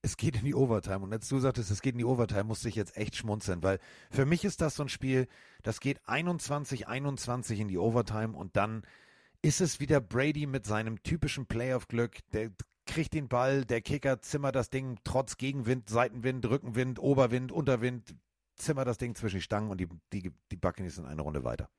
Es 0.00 0.16
geht 0.16 0.36
in 0.36 0.44
die 0.44 0.54
Overtime. 0.54 1.00
Und 1.00 1.12
als 1.12 1.28
du 1.28 1.40
sagtest, 1.40 1.72
es 1.72 1.82
geht 1.82 1.94
in 1.94 1.98
die 1.98 2.04
Overtime, 2.04 2.44
musste 2.44 2.68
ich 2.68 2.76
jetzt 2.76 2.96
echt 2.96 3.16
schmunzeln, 3.16 3.62
weil 3.64 3.80
für 4.10 4.24
mich 4.24 4.44
ist 4.44 4.60
das 4.60 4.76
so 4.76 4.84
ein 4.84 4.88
Spiel, 4.88 5.26
das 5.64 5.80
geht 5.80 6.00
21, 6.08 6.86
21 6.86 7.58
in 7.58 7.66
die 7.66 7.78
Overtime 7.78 8.36
und 8.36 8.56
dann 8.56 8.82
ist 9.42 9.60
es 9.60 9.80
wieder 9.80 10.00
Brady 10.00 10.46
mit 10.46 10.66
seinem 10.66 11.02
typischen 11.02 11.46
Playoff-Glück. 11.46 12.18
Der 12.32 12.52
kriegt 12.86 13.12
den 13.12 13.28
Ball, 13.28 13.64
der 13.64 13.80
Kicker 13.80 14.22
zimmert 14.22 14.54
das 14.54 14.70
Ding 14.70 14.98
trotz 15.02 15.36
Gegenwind, 15.36 15.90
Seitenwind, 15.90 16.48
Rückenwind, 16.48 17.00
Oberwind, 17.00 17.50
Unterwind, 17.50 18.14
zimmer 18.58 18.84
das 18.84 18.98
Ding 18.98 19.14
zwischen 19.14 19.36
die 19.36 19.42
Stangen 19.42 19.70
und 19.70 19.80
die, 19.80 19.88
die, 20.12 20.32
die 20.50 20.56
Buccaneers 20.56 20.96
sind 20.96 21.06
eine 21.06 21.22
Runde 21.22 21.44
weiter. 21.44 21.70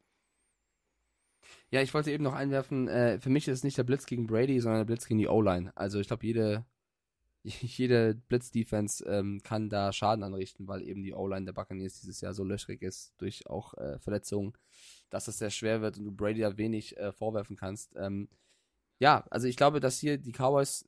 Ja, 1.72 1.81
ich 1.81 1.93
wollte 1.93 2.11
eben 2.11 2.23
noch 2.23 2.34
einwerfen, 2.34 2.88
äh, 2.88 3.19
für 3.19 3.30
mich 3.30 3.47
ist 3.47 3.60
es 3.60 3.64
nicht 3.64 3.77
der 3.77 3.84
Blitz 3.84 4.06
gegen 4.06 4.27
Brady, 4.27 4.60
sondern 4.60 4.81
der 4.81 4.85
Blitz 4.85 5.06
gegen 5.06 5.19
die 5.19 5.27
O-Line. 5.27 5.72
Also 5.76 5.99
ich 5.99 6.07
glaube, 6.07 6.26
jede, 6.26 6.65
jede 7.43 8.15
Blitz-Defense 8.15 9.06
ähm, 9.06 9.41
kann 9.43 9.69
da 9.69 9.93
Schaden 9.93 10.23
anrichten, 10.23 10.68
weil 10.68 10.81
eben 10.81 11.03
die 11.03 11.14
O-Line 11.14 11.45
der 11.45 11.53
Buccaneers 11.53 12.01
dieses 12.01 12.22
Jahr 12.22 12.34
so 12.34 12.43
löchrig 12.43 12.81
ist 12.81 13.14
durch 13.18 13.47
auch 13.47 13.73
äh, 13.76 13.99
Verletzungen, 13.99 14.53
dass 15.10 15.27
es 15.27 15.38
sehr 15.38 15.51
schwer 15.51 15.81
wird 15.81 15.97
und 15.97 16.06
du 16.06 16.11
Brady 16.11 16.41
da 16.41 16.57
wenig 16.57 16.97
äh, 16.97 17.11
vorwerfen 17.11 17.56
kannst. 17.56 17.95
Ähm, 17.95 18.30
ja, 18.99 19.26
also 19.30 19.47
ich 19.47 19.56
glaube, 19.56 19.80
dass 19.80 19.99
hier 19.99 20.18
die 20.18 20.34
Cowboys, 20.34 20.85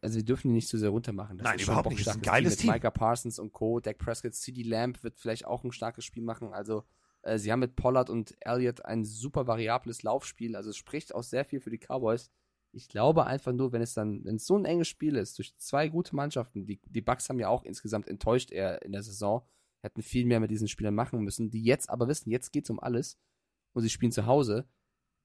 also 0.00 0.16
wir 0.16 0.24
dürfen 0.24 0.48
die 0.48 0.54
nicht 0.54 0.68
zu 0.68 0.78
sehr 0.78 0.90
runtermachen. 0.90 1.38
Das 1.38 1.44
Nein, 1.44 1.58
überhaupt 1.60 1.90
nicht. 1.90 2.06
Das 2.06 2.14
ist 2.14 2.20
ein 2.20 2.22
geiles 2.22 2.56
Team. 2.56 2.72
Micah 2.72 2.90
Parsons 2.90 3.38
und 3.38 3.52
Co., 3.52 3.80
Dak 3.80 3.98
Prescott, 3.98 4.34
CD 4.34 4.62
Lamb 4.62 5.02
wird 5.04 5.18
vielleicht 5.18 5.46
auch 5.46 5.64
ein 5.64 5.72
starkes 5.72 6.04
Spiel 6.04 6.22
machen. 6.22 6.52
Also 6.52 6.84
äh, 7.22 7.38
sie 7.38 7.52
haben 7.52 7.60
mit 7.60 7.76
Pollard 7.76 8.10
und 8.10 8.34
Elliott 8.40 8.84
ein 8.84 9.04
super 9.04 9.46
variables 9.46 10.02
Laufspiel. 10.02 10.56
Also 10.56 10.70
es 10.70 10.76
spricht 10.76 11.14
auch 11.14 11.22
sehr 11.22 11.44
viel 11.44 11.60
für 11.60 11.70
die 11.70 11.78
Cowboys. 11.78 12.30
Ich 12.72 12.88
glaube 12.88 13.26
einfach 13.26 13.52
nur, 13.52 13.72
wenn 13.72 13.82
es 13.82 13.94
dann, 13.94 14.24
wenn 14.24 14.36
es 14.36 14.46
so 14.46 14.56
ein 14.58 14.64
enges 14.64 14.88
Spiel 14.88 15.16
ist, 15.16 15.38
durch 15.38 15.56
zwei 15.56 15.88
gute 15.88 16.16
Mannschaften, 16.16 16.66
die, 16.66 16.80
die 16.86 17.02
Bucks 17.02 17.28
haben 17.28 17.38
ja 17.38 17.48
auch 17.48 17.62
insgesamt 17.62 18.08
enttäuscht 18.08 18.50
eher 18.50 18.82
in 18.82 18.92
der 18.92 19.02
Saison, 19.02 19.46
hätten 19.80 20.02
viel 20.02 20.26
mehr 20.26 20.40
mit 20.40 20.50
diesen 20.50 20.66
Spielern 20.66 20.94
machen 20.94 21.20
müssen, 21.22 21.50
die 21.50 21.62
jetzt 21.62 21.88
aber 21.88 22.08
wissen, 22.08 22.30
jetzt 22.30 22.52
geht's 22.52 22.70
um 22.70 22.80
alles 22.80 23.18
und 23.74 23.82
sie 23.82 23.90
spielen 23.90 24.10
zu 24.10 24.26
Hause. 24.26 24.68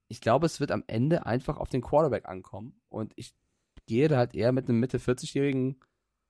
Ich 0.10 0.22
glaube, 0.22 0.46
es 0.46 0.60
wird 0.60 0.72
am 0.72 0.84
Ende 0.86 1.26
einfach 1.26 1.58
auf 1.58 1.70
den 1.70 1.82
Quarterback 1.82 2.28
ankommen 2.28 2.80
und 2.90 3.14
ich 3.16 3.34
gehe 3.90 4.08
da 4.08 4.18
halt 4.18 4.34
eher 4.36 4.52
mit 4.54 4.70
einem 4.70 4.80
Mitte 4.80 5.00
40-jährigen 5.00 5.76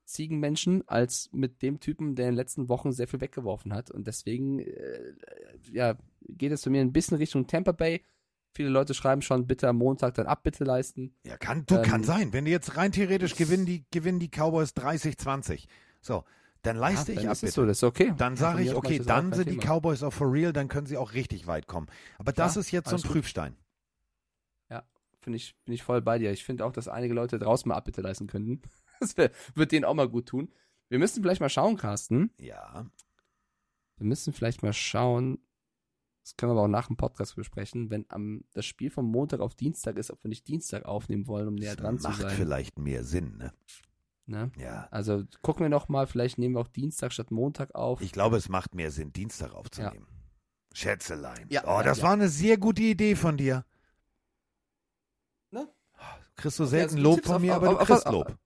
Ziegenmenschen 0.06 0.88
als 0.88 1.30
mit 1.34 1.62
dem 1.62 1.80
Typen, 1.80 2.16
der 2.16 2.26
in 2.26 2.32
den 2.32 2.38
letzten 2.38 2.68
Wochen 2.70 2.92
sehr 2.92 3.08
viel 3.08 3.22
weggeworfen 3.22 3.74
hat. 3.74 3.92
Und 3.92 4.08
deswegen 4.08 4.60
äh, 4.60 5.14
ja, 5.72 5.96
geht 6.22 6.52
es 6.52 6.64
für 6.64 6.72
mich 6.72 6.82
ein 6.82 6.94
bisschen 6.94 7.18
Richtung 7.18 7.46
Tampa 7.46 7.74
Bay. 7.74 8.04
Viele 8.56 8.70
Leute 8.70 8.96
schreiben 8.96 9.22
schon, 9.22 9.46
bitte 9.46 9.68
am 9.68 9.76
Montag 9.78 10.16
dann 10.16 10.26
Abbitte 10.26 10.64
leisten. 10.64 11.14
Ja, 11.24 11.38
kann, 11.38 11.66
du, 11.68 11.76
Ähm, 11.76 11.84
kann 11.84 12.04
sein. 12.04 12.34
Wenn 12.34 12.46
die 12.46 12.52
jetzt 12.52 12.76
rein 12.78 12.92
theoretisch 12.92 13.36
gewinnen, 13.36 13.68
die, 13.68 13.86
gewinnen 13.92 14.20
die 14.20 14.30
Cowboys 14.30 14.72
30-20. 14.76 15.66
So, 16.02 16.24
dann 16.64 16.76
leiste 16.78 17.12
Ja, 17.12 17.18
ich 17.20 17.24
dann 17.26 17.32
ab. 17.32 17.44
ist 17.44 17.54
so, 17.54 17.66
das 17.68 17.78
ist 17.78 17.84
okay. 17.84 18.14
Dann 18.18 18.34
Ja, 18.34 18.40
sage 18.40 18.64
ich, 18.64 18.74
okay, 18.74 19.00
dann 19.00 19.32
sind 19.34 19.52
die. 19.52 19.58
Cowboys 19.58 20.02
auch 20.02 20.12
for 20.14 20.32
real, 20.34 20.52
dann 20.54 20.68
können 20.70 20.88
sie 20.88 20.98
auch 20.98 21.14
richtig 21.14 21.46
weit 21.46 21.68
kommen. 21.68 21.88
Aber 22.18 22.32
das 22.32 22.54
Klar, 22.54 22.62
ist 22.62 22.72
jetzt 22.72 22.90
so 22.90 22.96
ein 22.96 23.00
alles 23.00 23.04
gut. 23.04 23.12
Ja, 25.20 25.24
finde 25.24 25.38
ich, 25.38 25.56
bin 25.66 25.74
ich 25.74 25.84
voll 25.84 26.02
bei 26.02 26.18
dir. 26.18 26.32
Ich 26.32 26.44
finde 26.44 26.66
auch, 26.66 26.72
dass 26.72 26.88
einige 26.88 27.14
Leute 27.14 27.40
draußen 27.40 27.68
mal 27.68 27.76
Abbitte 27.76 28.02
leisten 28.02 28.28
könnten. 28.28 28.62
Das 29.02 29.16
wär, 29.16 29.32
wird 29.56 29.72
denen 29.72 29.86
auch 29.86 29.94
mal 29.94 30.10
gut 30.10 30.26
tun. 30.26 30.52
Wir 30.90 31.00
müssen 31.00 31.24
vielleicht 31.24 31.40
mal 31.40 31.48
schauen, 31.48 31.78
Carsten. 31.78 32.32
Ja. 32.38 32.86
Wir 33.96 34.06
müssen 34.06 34.34
vielleicht 34.34 34.62
mal 34.62 34.74
schauen, 34.74 35.40
das 36.22 36.36
können 36.36 36.50
wir 36.50 36.58
aber 36.58 36.64
auch 36.64 36.68
nach 36.68 36.88
dem 36.88 36.98
Podcast 36.98 37.38
besprechen, 37.38 37.90
wenn 37.92 38.06
am, 38.10 38.44
das 38.52 38.66
Spiel 38.66 38.90
vom 38.90 39.10
Montag 39.10 39.40
auf 39.40 39.56
Dienstag 39.56 39.98
ist, 39.98 40.12
ob 40.12 40.22
wir 40.22 40.28
nicht 40.28 40.50
Dienstag 40.50 40.84
aufnehmen 40.84 41.28
wollen, 41.28 41.48
um 41.48 41.56
näher 41.56 41.78
Das 41.78 41.82
dran 41.82 41.98
zu 41.98 42.10
macht 42.10 42.20
sein. 42.20 42.36
vielleicht 42.36 42.78
mehr 42.78 43.06
Sinn, 43.06 43.38
ne? 43.38 43.54
Ne? 44.26 44.52
Ja. 44.58 44.90
Also 44.92 45.24
gucken 45.42 45.64
wir 45.64 45.70
noch 45.70 45.88
mal, 45.88 46.06
vielleicht 46.06 46.38
nehmen 46.38 46.56
wir 46.56 46.60
auch 46.60 46.68
Dienstag 46.68 47.14
statt 47.14 47.32
Montag 47.32 47.74
auf. 47.74 48.02
Ich 48.02 48.12
glaube, 48.12 48.36
es 48.36 48.50
macht 48.50 48.76
mehr 48.76 48.92
Sinn, 48.92 49.14
Dienstag 49.14 49.54
aufzunehmen. 49.54 50.08
Schätzelein. 50.74 51.48
Ja, 51.50 51.64
oh, 51.64 51.80
ja, 51.80 51.84
das 51.84 52.00
ja. 52.00 52.04
war 52.04 52.14
eine 52.14 52.28
sehr 52.28 52.58
gute 52.58 52.84
Idee 52.84 53.16
von 53.16 53.38
dir. 53.38 53.66
Kriegst 56.42 56.60
du 56.60 56.66
selten 56.66 56.96
also 56.96 57.04
Lob 57.10 57.26
von 57.26 57.36
auf- 57.36 57.42
mir, 57.42 57.52
auf- 57.52 57.58
aber 57.58 57.68
du 57.74 57.78
auf- 57.80 57.88
kriegst 57.88 58.06
auf- 58.08 58.14
Lob. 58.14 58.38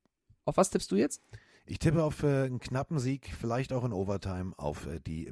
Auf 0.45 0.57
was 0.57 0.69
tippst 0.69 0.91
du 0.91 0.95
jetzt? 0.95 1.21
Ich 1.65 1.79
tippe 1.79 2.03
auf 2.03 2.23
äh, 2.23 2.43
einen 2.45 2.59
knappen 2.59 2.99
Sieg, 2.99 3.33
vielleicht 3.39 3.71
auch 3.71 3.85
in 3.85 3.93
Overtime, 3.93 4.51
auf 4.57 4.85
äh, 4.87 4.99
die 4.99 5.31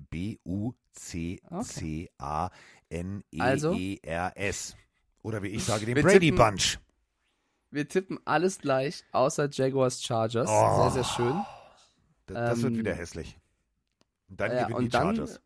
B-U-C-C-A-N-E-E-R-S. 3.41 4.75
Oder 5.23 5.43
wie 5.43 5.47
ich 5.49 5.63
sage, 5.63 5.85
den 5.85 6.01
Brady 6.01 6.31
tippen- 6.31 6.37
Bunch. 6.37 6.79
Wir 7.69 7.87
tippen 7.87 8.19
alles 8.25 8.57
gleich, 8.59 9.03
außer 9.11 9.49
Jaguars 9.51 10.01
Chargers. 10.03 10.49
Oh. 10.49 10.81
Sehr, 10.83 10.91
sehr 10.91 11.03
schön. 11.03 11.41
Das, 12.25 12.35
das 12.51 12.61
wird 12.63 12.73
Ähm, 12.73 12.79
wieder 12.79 12.93
hässlich. 12.93 13.37
Und 14.29 14.39
dann 14.39 14.51
ja, 14.51 14.67
gewinnen 14.67 14.89
die 14.89 14.91
Chargers. 14.97 15.33
Dann 15.35 15.41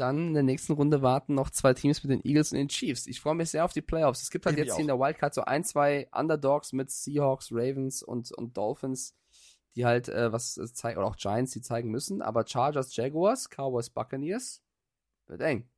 in 0.00 0.34
der 0.34 0.42
nächsten 0.42 0.72
Runde 0.72 1.02
warten 1.02 1.34
noch 1.34 1.50
zwei 1.50 1.74
Teams 1.74 2.02
mit 2.02 2.10
den 2.10 2.24
Eagles 2.24 2.52
und 2.52 2.58
den 2.58 2.68
Chiefs. 2.68 3.06
Ich 3.06 3.20
freue 3.20 3.34
mich 3.34 3.50
sehr 3.50 3.64
auf 3.64 3.72
die 3.72 3.82
Playoffs. 3.82 4.22
Es 4.22 4.30
gibt 4.30 4.46
halt 4.46 4.56
Ich 4.56 4.64
jetzt 4.64 4.74
hier 4.74 4.82
in 4.82 4.88
der 4.88 4.98
Wildcard 4.98 5.34
so 5.34 5.42
ein, 5.42 5.64
zwei 5.64 6.08
Underdogs 6.12 6.72
mit 6.72 6.90
Seahawks, 6.90 7.50
Ravens 7.52 8.02
und, 8.02 8.32
und 8.32 8.56
Dolphins, 8.56 9.14
die 9.76 9.84
halt 9.84 10.08
äh, 10.08 10.32
was 10.32 10.56
äh, 10.56 10.72
zeigen, 10.72 10.98
oder 10.98 11.06
auch 11.06 11.16
Giants, 11.16 11.52
die 11.52 11.60
zeigen 11.60 11.90
müssen. 11.90 12.22
Aber 12.22 12.46
Chargers, 12.46 12.94
Jaguars, 12.96 13.48
Cowboys, 13.48 13.90
Buccaneers, 13.90 14.62
wird 15.26 15.40
eng. 15.42 15.68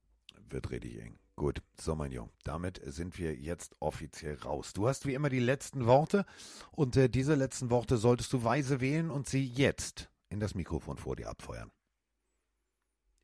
Wird 0.49 0.71
richtig 0.71 1.01
eng. 1.01 1.19
Gut, 1.37 1.63
so 1.81 1.97
mein 1.97 2.13
Junge, 2.13 2.31
damit 2.45 2.81
sind 2.85 3.19
wir 3.19 3.35
jetzt 3.35 3.75
offiziell 3.81 4.37
raus. 4.37 4.73
Du 4.73 4.87
hast 4.87 5.05
wie 5.05 5.15
immer 5.15 5.31
die 5.31 5.41
letzten 5.41 5.87
Worte 5.87 6.27
und 6.71 6.97
äh, 6.97 7.09
diese 7.09 7.35
letzten 7.35 7.71
Worte 7.71 7.97
solltest 7.97 8.33
du 8.33 8.45
weise 8.45 8.81
wählen 8.81 9.11
und 9.11 9.29
sie 9.29 9.45
jetzt 9.45 10.11
in 10.29 10.39
das 10.39 10.55
Mikrofon 10.55 10.97
vor 10.97 11.17
dir 11.17 11.29
abfeuern. 11.29 11.73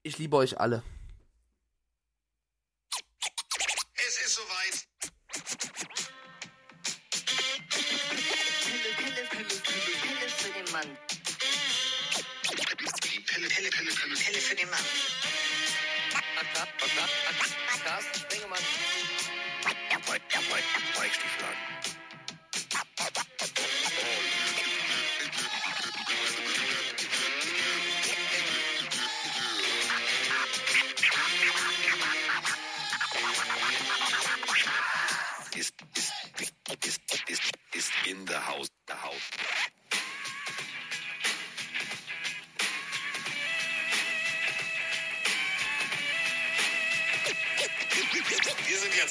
Ich 0.03 0.17
liebe 0.17 0.37
euch 0.37 0.59
alle. 0.59 0.83
Es 3.95 4.19
ist 4.25 4.35
soweit. 4.35 4.87
Pille, 8.67 8.95
Pille, 8.97 9.23
Pille, 9.29 9.61
Pille, 9.61 9.97
Pille 10.01 10.29
für 10.29 10.53
den 10.53 10.73
Mann. 10.73 10.97
Die 12.49 13.21
Pille, 13.21 13.49
Pille, 13.49 13.71
Pille, 13.71 13.93
Pille, 13.93 14.17
Pille 14.17 14.41
für 14.41 14.57
den 14.57 14.71
Mann. 14.71 14.85
Carsten 17.85 18.21
Sprengemann. 18.21 18.59
Ist, 21.11 22.00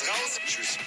raus. 0.07 0.39
Tschüss. 0.45 0.77